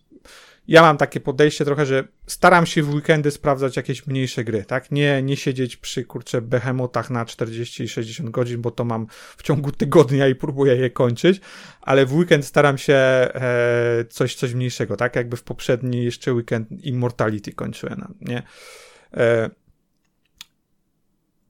ja 0.69 0.82
mam 0.82 0.97
takie 0.97 1.20
podejście 1.20 1.65
trochę, 1.65 1.86
że 1.86 2.09
staram 2.27 2.66
się 2.66 2.82
w 2.82 2.95
weekendy 2.95 3.31
sprawdzać 3.31 3.77
jakieś 3.77 4.07
mniejsze 4.07 4.45
gry, 4.45 4.65
tak? 4.65 4.90
Nie, 4.90 5.23
nie 5.23 5.36
siedzieć 5.36 5.77
przy, 5.77 6.05
kurczę, 6.05 6.43
behemotach 6.43 7.11
na 7.11 7.24
40 7.24 7.82
i 7.82 7.89
60 7.89 8.31
godzin, 8.31 8.62
bo 8.62 8.70
to 8.70 8.85
mam 8.85 9.07
w 9.36 9.43
ciągu 9.43 9.73
tygodnia 9.73 10.28
i 10.28 10.35
próbuję 10.35 10.77
je 10.77 10.90
kończyć, 10.90 11.40
ale 11.81 12.07
w 12.07 12.15
weekend 12.15 12.45
staram 12.45 12.78
się 12.78 12.95
e, 12.95 14.05
coś, 14.11 14.35
coś 14.35 14.55
mniejszego, 14.55 14.97
tak? 14.97 15.16
Jakby 15.16 15.36
w 15.36 15.43
poprzedni 15.43 16.05
jeszcze 16.05 16.32
weekend 16.32 16.85
Immortality 16.85 17.53
kończyłem, 17.53 18.15
nie? 18.20 18.43
E, 19.15 19.51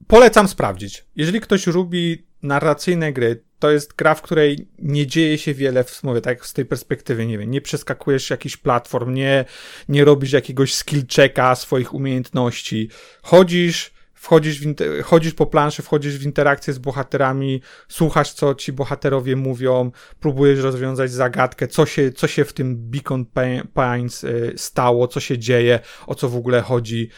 polecam 0.06 0.48
sprawdzić. 0.48 1.04
Jeżeli 1.16 1.40
ktoś 1.40 1.66
lubi 1.66 2.27
narracyjne 2.42 3.12
gry, 3.12 3.42
to 3.58 3.70
jest 3.70 3.94
gra, 3.96 4.14
w 4.14 4.22
której 4.22 4.68
nie 4.78 5.06
dzieje 5.06 5.38
się 5.38 5.54
wiele, 5.54 5.84
w, 5.84 6.02
mówię 6.02 6.20
tak 6.20 6.46
z 6.46 6.52
tej 6.52 6.64
perspektywy, 6.64 7.26
nie 7.26 7.38
wiem, 7.38 7.50
nie 7.50 7.60
przeskakujesz 7.60 8.30
jakichś 8.30 8.56
platform, 8.56 9.14
nie, 9.14 9.44
nie 9.88 10.04
robisz 10.04 10.32
jakiegoś 10.32 10.74
skill 10.74 11.02
checka 11.16 11.54
swoich 11.54 11.94
umiejętności. 11.94 12.90
Chodzisz, 13.22 13.90
wchodzisz, 14.14 14.60
w, 14.60 14.74
chodzisz 15.02 15.34
po 15.34 15.46
planszy, 15.46 15.82
wchodzisz 15.82 16.18
w 16.18 16.22
interakcję 16.22 16.72
z 16.72 16.78
bohaterami, 16.78 17.62
słuchasz, 17.88 18.32
co 18.32 18.54
ci 18.54 18.72
bohaterowie 18.72 19.36
mówią, 19.36 19.90
próbujesz 20.20 20.58
rozwiązać 20.58 21.10
zagadkę, 21.10 21.68
co 21.68 21.86
się, 21.86 22.12
co 22.12 22.26
się 22.26 22.44
w 22.44 22.52
tym 22.52 22.90
Beacon 22.90 23.26
Pines 23.74 24.24
y, 24.24 24.52
stało, 24.56 25.08
co 25.08 25.20
się 25.20 25.38
dzieje, 25.38 25.80
o 26.06 26.14
co 26.14 26.28
w 26.28 26.36
ogóle 26.36 26.60
chodzi. 26.60 27.10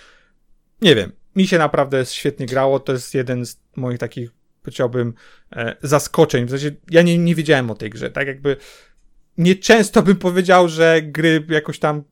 Nie 0.82 0.94
wiem, 0.94 1.12
mi 1.36 1.46
się 1.46 1.58
naprawdę 1.58 2.06
świetnie 2.06 2.46
grało, 2.46 2.80
to 2.80 2.92
jest 2.92 3.14
jeden 3.14 3.46
z 3.46 3.60
moich 3.76 3.98
takich 3.98 4.39
powiedziałbym, 4.62 5.14
e, 5.52 5.76
zaskoczeń. 5.82 6.46
W 6.46 6.50
sensie 6.50 6.70
ja 6.90 7.02
nie, 7.02 7.18
nie 7.18 7.34
wiedziałem 7.34 7.70
o 7.70 7.74
tej 7.74 7.90
grze, 7.90 8.10
tak 8.10 8.26
jakby 8.26 8.56
nieczęsto 9.38 10.02
bym 10.02 10.16
powiedział, 10.16 10.68
że 10.68 11.02
gry 11.02 11.46
jakoś 11.48 11.78
tam 11.78 11.96
e, 11.98 12.02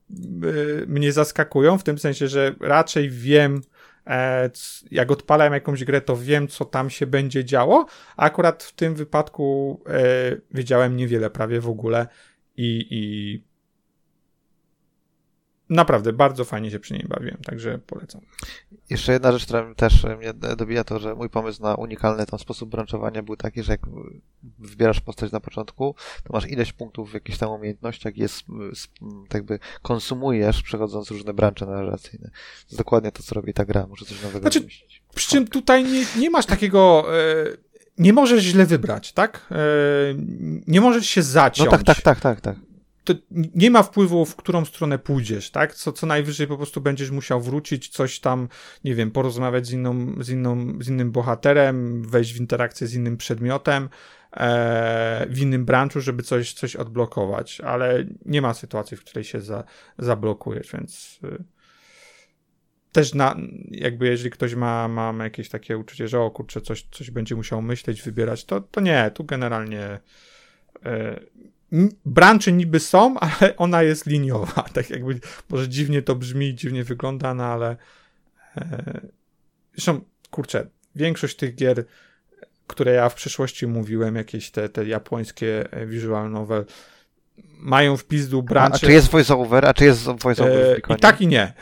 mnie 0.86 1.12
zaskakują, 1.12 1.78
w 1.78 1.84
tym 1.84 1.98
sensie, 1.98 2.28
że 2.28 2.54
raczej 2.60 3.10
wiem, 3.10 3.62
e, 4.06 4.50
jak 4.90 5.10
odpalałem 5.10 5.52
jakąś 5.52 5.84
grę, 5.84 6.00
to 6.00 6.16
wiem, 6.16 6.48
co 6.48 6.64
tam 6.64 6.90
się 6.90 7.06
będzie 7.06 7.44
działo, 7.44 7.86
a 8.16 8.22
akurat 8.22 8.62
w 8.62 8.72
tym 8.72 8.94
wypadku 8.94 9.80
wiedziałem 10.50 10.96
niewiele, 10.96 11.30
prawie 11.30 11.60
w 11.60 11.68
ogóle 11.68 12.06
i, 12.56 12.86
i 12.90 13.42
naprawdę 15.70 16.12
bardzo 16.12 16.44
fajnie 16.44 16.70
się 16.70 16.78
przy 16.78 16.94
niej 16.94 17.04
bawiłem, 17.08 17.38
także 17.44 17.78
polecam. 17.86 18.20
Jeszcze 18.90 19.12
jedna 19.12 19.32
rzecz, 19.32 19.44
która 19.44 19.74
też 19.74 20.04
mnie 20.18 20.32
dobija, 20.56 20.84
to 20.84 20.98
że 20.98 21.14
mój 21.14 21.30
pomysł 21.30 21.62
na 21.62 21.74
unikalny 21.74 22.26
tam 22.26 22.38
sposób 22.38 22.70
branżowania 22.70 23.22
był 23.22 23.36
taki, 23.36 23.62
że 23.62 23.72
jak 23.72 23.80
wybierasz 24.58 25.00
postać 25.00 25.32
na 25.32 25.40
początku, 25.40 25.94
to 26.24 26.32
masz 26.32 26.46
ileś 26.46 26.72
punktów 26.72 27.10
w 27.10 27.14
jakichś 27.14 27.38
tam 27.38 27.50
umiejętnościach 27.50 28.16
i 28.16 28.20
jest, 28.20 28.44
tak 29.28 29.34
jakby 29.34 29.58
konsumujesz, 29.82 30.62
przechodząc 30.62 31.10
różne 31.10 31.34
branże 31.34 31.66
narracyjne. 31.66 32.30
To 32.30 32.66
jest 32.66 32.78
dokładnie 32.78 33.12
to, 33.12 33.22
co 33.22 33.34
robi 33.34 33.54
ta 33.54 33.64
gra. 33.64 33.86
Może 33.86 34.04
coś 34.04 34.22
nowego 34.22 34.40
znaczy, 34.40 34.60
wymyślić. 34.60 35.02
Przy 35.14 35.30
czym 35.30 35.48
tutaj 35.48 35.84
nie, 35.84 36.04
nie 36.18 36.30
masz 36.30 36.46
takiego... 36.46 37.04
E, 37.18 37.68
nie 37.98 38.12
możesz 38.12 38.42
źle 38.42 38.66
wybrać, 38.66 39.12
tak? 39.12 39.46
E, 39.50 39.56
nie 40.66 40.80
możesz 40.80 41.06
się 41.06 41.22
zaciąć. 41.22 41.70
No 41.70 41.70
tak, 41.70 41.82
tak, 41.82 42.02
tak, 42.02 42.20
tak, 42.20 42.40
tak 42.40 42.67
to 43.08 43.14
nie 43.54 43.70
ma 43.70 43.82
wpływu, 43.82 44.24
w 44.24 44.36
którą 44.36 44.64
stronę 44.64 44.98
pójdziesz, 44.98 45.50
tak? 45.50 45.74
Co, 45.74 45.92
co 45.92 46.06
najwyżej 46.06 46.46
po 46.46 46.56
prostu 46.56 46.80
będziesz 46.80 47.10
musiał 47.10 47.40
wrócić, 47.40 47.88
coś 47.88 48.20
tam, 48.20 48.48
nie 48.84 48.94
wiem, 48.94 49.10
porozmawiać 49.10 49.66
z, 49.66 49.72
inną, 49.72 50.14
z, 50.20 50.30
inną, 50.30 50.78
z 50.80 50.88
innym 50.88 51.12
bohaterem, 51.12 52.02
wejść 52.02 52.34
w 52.34 52.40
interakcję 52.40 52.86
z 52.86 52.94
innym 52.94 53.16
przedmiotem, 53.16 53.88
e, 54.32 55.26
w 55.30 55.38
innym 55.40 55.64
branchu, 55.64 56.00
żeby 56.00 56.22
coś, 56.22 56.52
coś 56.52 56.76
odblokować, 56.76 57.60
ale 57.60 58.04
nie 58.24 58.42
ma 58.42 58.54
sytuacji, 58.54 58.96
w 58.96 59.00
której 59.00 59.24
się 59.24 59.40
za, 59.40 59.64
zablokujesz, 59.98 60.72
więc 60.72 61.20
y, 61.24 61.44
też 62.92 63.14
na, 63.14 63.36
jakby 63.70 64.06
jeżeli 64.06 64.30
ktoś 64.30 64.54
ma, 64.54 64.88
ma 64.88 65.14
jakieś 65.24 65.48
takie 65.48 65.78
uczucie, 65.78 66.08
że 66.08 66.20
o 66.20 66.30
kurczę, 66.30 66.60
coś, 66.60 66.86
coś 66.90 67.10
będzie 67.10 67.34
musiał 67.34 67.62
myśleć, 67.62 68.02
wybierać, 68.02 68.44
to, 68.44 68.60
to 68.60 68.80
nie, 68.80 69.10
tu 69.14 69.24
generalnie 69.24 70.00
e, 70.84 71.20
brancze 72.04 72.52
niby 72.52 72.80
są, 72.80 73.14
ale 73.20 73.56
ona 73.56 73.82
jest 73.82 74.06
liniowa. 74.06 74.62
Tak 74.72 74.90
jakby, 74.90 75.20
może 75.48 75.68
dziwnie 75.68 76.02
to 76.02 76.14
brzmi, 76.14 76.54
dziwnie 76.54 76.84
wygląda, 76.84 77.34
no 77.34 77.44
ale 77.44 77.76
e, 78.56 79.00
zresztą, 79.74 80.00
kurczę, 80.30 80.66
większość 80.94 81.36
tych 81.36 81.54
gier, 81.54 81.84
które 82.66 82.92
ja 82.92 83.08
w 83.08 83.14
przeszłości 83.14 83.66
mówiłem, 83.66 84.16
jakieś 84.16 84.50
te, 84.50 84.68
te 84.68 84.86
japońskie 84.86 85.72
e, 85.72 85.86
visual 85.86 86.30
novel, 86.30 86.64
mają 87.58 87.96
wpis 87.96 88.28
do 88.28 88.42
branczy. 88.42 88.76
A, 88.76 88.86
czy 88.86 88.92
jest 88.92 89.08
voiceover? 89.08 89.66
A 89.66 89.74
czy 89.74 89.84
jest 89.84 90.04
voiceover 90.04 90.80
e, 90.90 90.94
I 90.96 91.00
tak 91.00 91.20
i 91.20 91.26
nie. 91.26 91.42
e, 91.42 91.52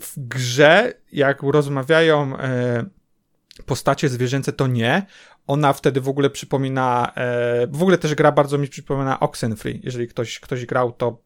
w 0.00 0.12
grze, 0.16 0.92
jak 1.12 1.42
rozmawiają 1.42 2.38
e, 2.38 2.84
postacie 3.66 4.08
zwierzęce, 4.08 4.52
to 4.52 4.66
nie 4.66 5.06
ona 5.46 5.72
wtedy 5.72 6.00
w 6.00 6.08
ogóle 6.08 6.30
przypomina, 6.30 7.12
e, 7.16 7.66
w 7.66 7.82
ogóle 7.82 7.98
też 7.98 8.14
gra 8.14 8.32
bardzo 8.32 8.58
mi 8.58 8.68
przypomina 8.68 9.20
Oxenfree. 9.20 9.80
Jeżeli 9.82 10.08
ktoś, 10.08 10.40
ktoś 10.40 10.66
grał, 10.66 10.92
to 10.92 11.22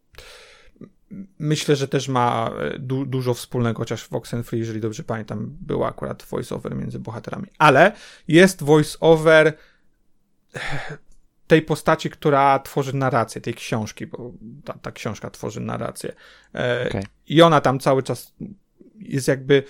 myślę, 1.39 1.77
że 1.77 1.89
też 1.89 2.09
ma 2.09 2.51
e, 2.59 2.79
du 2.79 3.07
dużo 3.07 3.35
wspólnego, 3.35 3.79
chociaż 3.79 4.05
w 4.05 4.13
Oxenfree, 4.13 4.59
jeżeli 4.59 4.81
dobrze 4.81 5.05
pamiętam, 5.05 5.57
był 5.61 5.85
akurat 5.85 6.23
voiceover 6.23 6.77
między 6.77 6.99
bohaterami. 6.99 7.47
Ale 7.59 7.93
jest 8.29 8.63
voiceover 8.63 9.53
tej 11.47 11.63
postaci, 11.63 12.11
która 12.11 12.59
tworzy 12.59 12.97
narrację, 12.97 13.41
tej 13.41 13.55
książki, 13.55 14.07
bo 14.07 14.33
ta, 14.65 14.73
ta 14.73 14.93
książka 14.93 15.31
tworzy 15.31 15.61
narrację. 15.61 16.15
E, 16.55 16.87
okay. 16.89 17.03
I 17.27 17.43
ona 17.43 17.61
tam 17.61 17.79
cały 17.79 18.03
czas 18.03 18.35
jest 18.99 19.29
jakby 19.29 19.63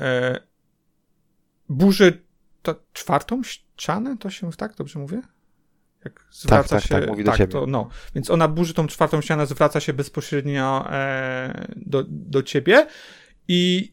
e, 0.00 0.40
burzy 1.68 2.25
to 2.74 2.82
czwartą 2.92 3.42
ścianę, 3.42 4.16
to 4.20 4.30
się 4.30 4.52
tak 4.52 4.74
dobrze 4.74 4.98
mówię? 4.98 5.22
Jak 6.04 6.26
zwraca 6.30 6.68
tak, 6.68 6.80
tak, 6.82 6.88
się. 6.88 6.94
Tak, 7.00 7.08
mówi 7.08 7.24
tak, 7.24 7.38
do. 7.38 7.46
To, 7.46 7.66
no. 7.66 7.88
Więc 8.14 8.30
ona 8.30 8.48
burzy 8.48 8.74
tą 8.74 8.86
czwartą 8.86 9.20
ścianę, 9.20 9.46
zwraca 9.46 9.80
się 9.80 9.92
bezpośrednio 9.92 10.92
e, 10.92 11.66
do, 11.76 12.04
do 12.08 12.42
ciebie 12.42 12.86
i 13.48 13.92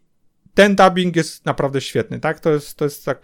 ten 0.53 0.75
dubbing 0.75 1.15
jest 1.15 1.45
naprawdę 1.45 1.81
świetny, 1.81 2.19
tak? 2.19 2.39
To 2.39 2.49
jest, 2.49 2.77
to 2.77 2.85
jest 2.85 3.05
tak 3.05 3.21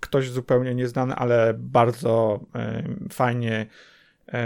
ktoś 0.00 0.30
zupełnie 0.30 0.74
nieznany, 0.74 1.14
ale 1.14 1.54
bardzo 1.58 2.40
e, 2.54 2.82
fajnie 3.12 3.66
e, 4.28 4.44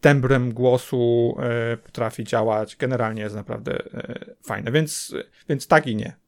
tembrem 0.00 0.54
głosu 0.54 1.36
e, 1.40 1.76
potrafi 1.76 2.24
działać. 2.24 2.76
Generalnie 2.76 3.22
jest 3.22 3.34
naprawdę 3.34 3.72
e, 3.94 4.34
fajne, 4.42 4.72
więc, 4.72 5.14
więc 5.48 5.66
tak 5.66 5.86
i 5.86 5.96
nie 5.96 6.21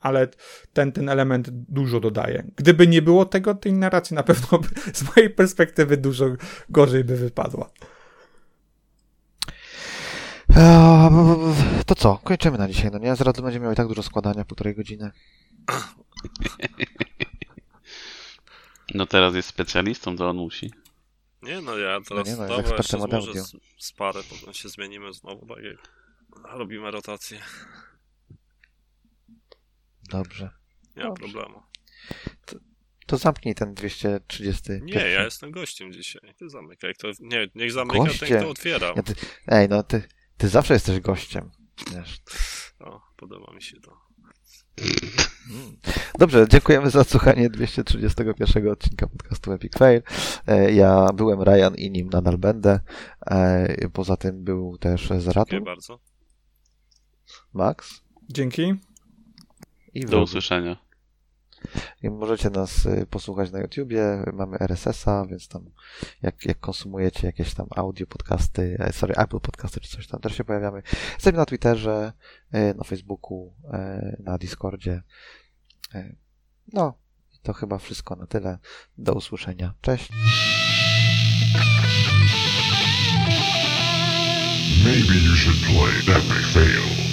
ale 0.00 0.28
ten, 0.72 0.92
ten 0.92 1.08
element 1.08 1.50
dużo 1.50 2.00
dodaje. 2.00 2.44
Gdyby 2.56 2.86
nie 2.86 3.02
było 3.02 3.24
tego, 3.24 3.54
tej 3.54 3.72
narracji 3.72 4.16
na 4.16 4.22
pewno 4.22 4.60
z 4.94 5.16
mojej 5.16 5.30
perspektywy 5.30 5.96
dużo 5.96 6.26
gorzej 6.68 7.04
by 7.04 7.16
wypadła. 7.16 7.70
Eee, 10.56 11.10
to 11.86 11.94
co? 11.94 12.20
Kończymy 12.24 12.58
na 12.58 12.68
dzisiaj, 12.68 12.90
no 12.92 12.98
nie? 12.98 13.16
Zaraz 13.16 13.40
będziemy 13.40 13.64
miał 13.64 13.72
i 13.72 13.76
tak 13.76 13.88
dużo 13.88 14.02
składania, 14.02 14.44
półtorej 14.44 14.74
godziny. 14.74 15.10
No 18.94 19.06
teraz 19.06 19.34
jest 19.34 19.48
specjalistą, 19.48 20.16
to 20.16 20.28
on 20.28 20.36
musi. 20.36 20.70
Nie 21.42 21.60
no, 21.60 21.78
ja 21.78 22.00
teraz 22.08 22.26
no 22.26 22.32
nie, 22.32 22.40
no, 22.40 22.56
dobra, 22.56 22.76
jeszcze 22.76 22.98
może 22.98 23.44
z, 23.44 23.56
z 23.78 23.92
parę, 23.92 24.20
potem 24.30 24.54
się 24.54 24.68
zmienimy 24.68 25.12
znowu, 25.12 25.46
tak 25.46 25.64
jak 25.64 25.76
robimy 26.44 26.90
rotację. 26.90 27.40
Dobrze. 30.10 30.50
Nie 30.96 31.04
ma 31.04 31.12
problemu. 31.12 31.62
To, 32.46 32.56
to, 33.06 33.16
zamknij 33.16 33.54
ten 33.54 33.74
230. 33.74 34.62
Nie, 34.82 34.94
ja 34.94 35.24
jestem 35.24 35.50
gościem 35.50 35.92
dzisiaj. 35.92 36.34
Ty 36.38 36.48
zamykaj. 36.48 36.94
Kto, 36.94 37.08
nie, 37.20 37.48
niech 37.54 37.72
zamyka 37.72 37.98
gościem? 37.98 38.28
ten, 38.28 38.38
kto 38.38 38.50
otwiera. 38.50 38.92
Ja 38.96 39.02
ty, 39.02 39.14
ej, 39.46 39.68
no 39.68 39.82
ty, 39.82 40.02
ty 40.36 40.48
zawsze 40.48 40.74
jesteś 40.74 41.00
gościem. 41.00 41.50
Wiesz. 41.94 42.18
O, 42.80 43.00
podoba 43.16 43.54
mi 43.54 43.62
się 43.62 43.80
to. 43.80 44.08
Mm. 45.50 45.76
Dobrze, 46.18 46.46
dziękujemy 46.48 46.90
za 46.90 47.00
odsłuchanie 47.00 47.50
231 47.50 48.68
odcinka 48.68 49.06
podcastu 49.06 49.52
Epic 49.52 49.78
Fail. 49.78 50.02
E, 50.46 50.72
ja 50.72 51.06
byłem 51.14 51.42
Ryan 51.42 51.74
i 51.76 51.90
nim 51.90 52.08
nadal 52.08 52.38
będę. 52.38 52.80
E, 53.26 53.88
poza 53.92 54.16
tym 54.16 54.44
był 54.44 54.78
też 54.78 55.08
Zaratu. 55.08 55.50
Dziękuję 55.50 55.74
bardzo. 55.74 56.00
Max. 57.52 58.02
Dzięki. 58.28 58.74
I 59.94 60.00
Do 60.00 60.22
usłyszenia. 60.22 60.76
I 62.02 62.10
możecie 62.10 62.50
nas 62.50 62.86
y, 62.86 63.06
posłuchać 63.10 63.50
na 63.50 63.60
YouTubie, 63.60 64.24
mamy 64.32 64.58
RSS-a, 64.58 65.26
więc 65.26 65.48
tam 65.48 65.70
jak, 66.22 66.44
jak 66.44 66.60
konsumujecie 66.60 67.26
jakieś 67.26 67.54
tam 67.54 67.66
audio 67.76 68.06
podcasty, 68.06 68.76
e, 68.80 68.92
sorry, 68.92 69.14
Apple 69.14 69.40
podcasty 69.40 69.80
czy 69.80 69.88
coś 69.88 70.06
tam 70.06 70.20
też 70.20 70.36
się 70.36 70.44
pojawiamy. 70.44 70.82
Jesteśmy 71.12 71.38
na 71.38 71.46
Twitterze, 71.46 72.12
y, 72.54 72.74
na 72.74 72.84
Facebooku, 72.84 73.54
y, 73.64 74.22
na 74.22 74.38
Discordzie. 74.38 75.02
No, 76.72 76.94
to 77.42 77.52
chyba 77.52 77.78
wszystko 77.78 78.16
na 78.16 78.26
tyle. 78.26 78.58
Do 78.98 79.12
usłyszenia. 79.12 79.74
Cześć. 79.80 80.08
maybe 84.84 85.18
you 85.20 85.34
should 85.34 85.60
play 85.66 86.16
Epic 86.16 86.46
Fail. 86.52 87.07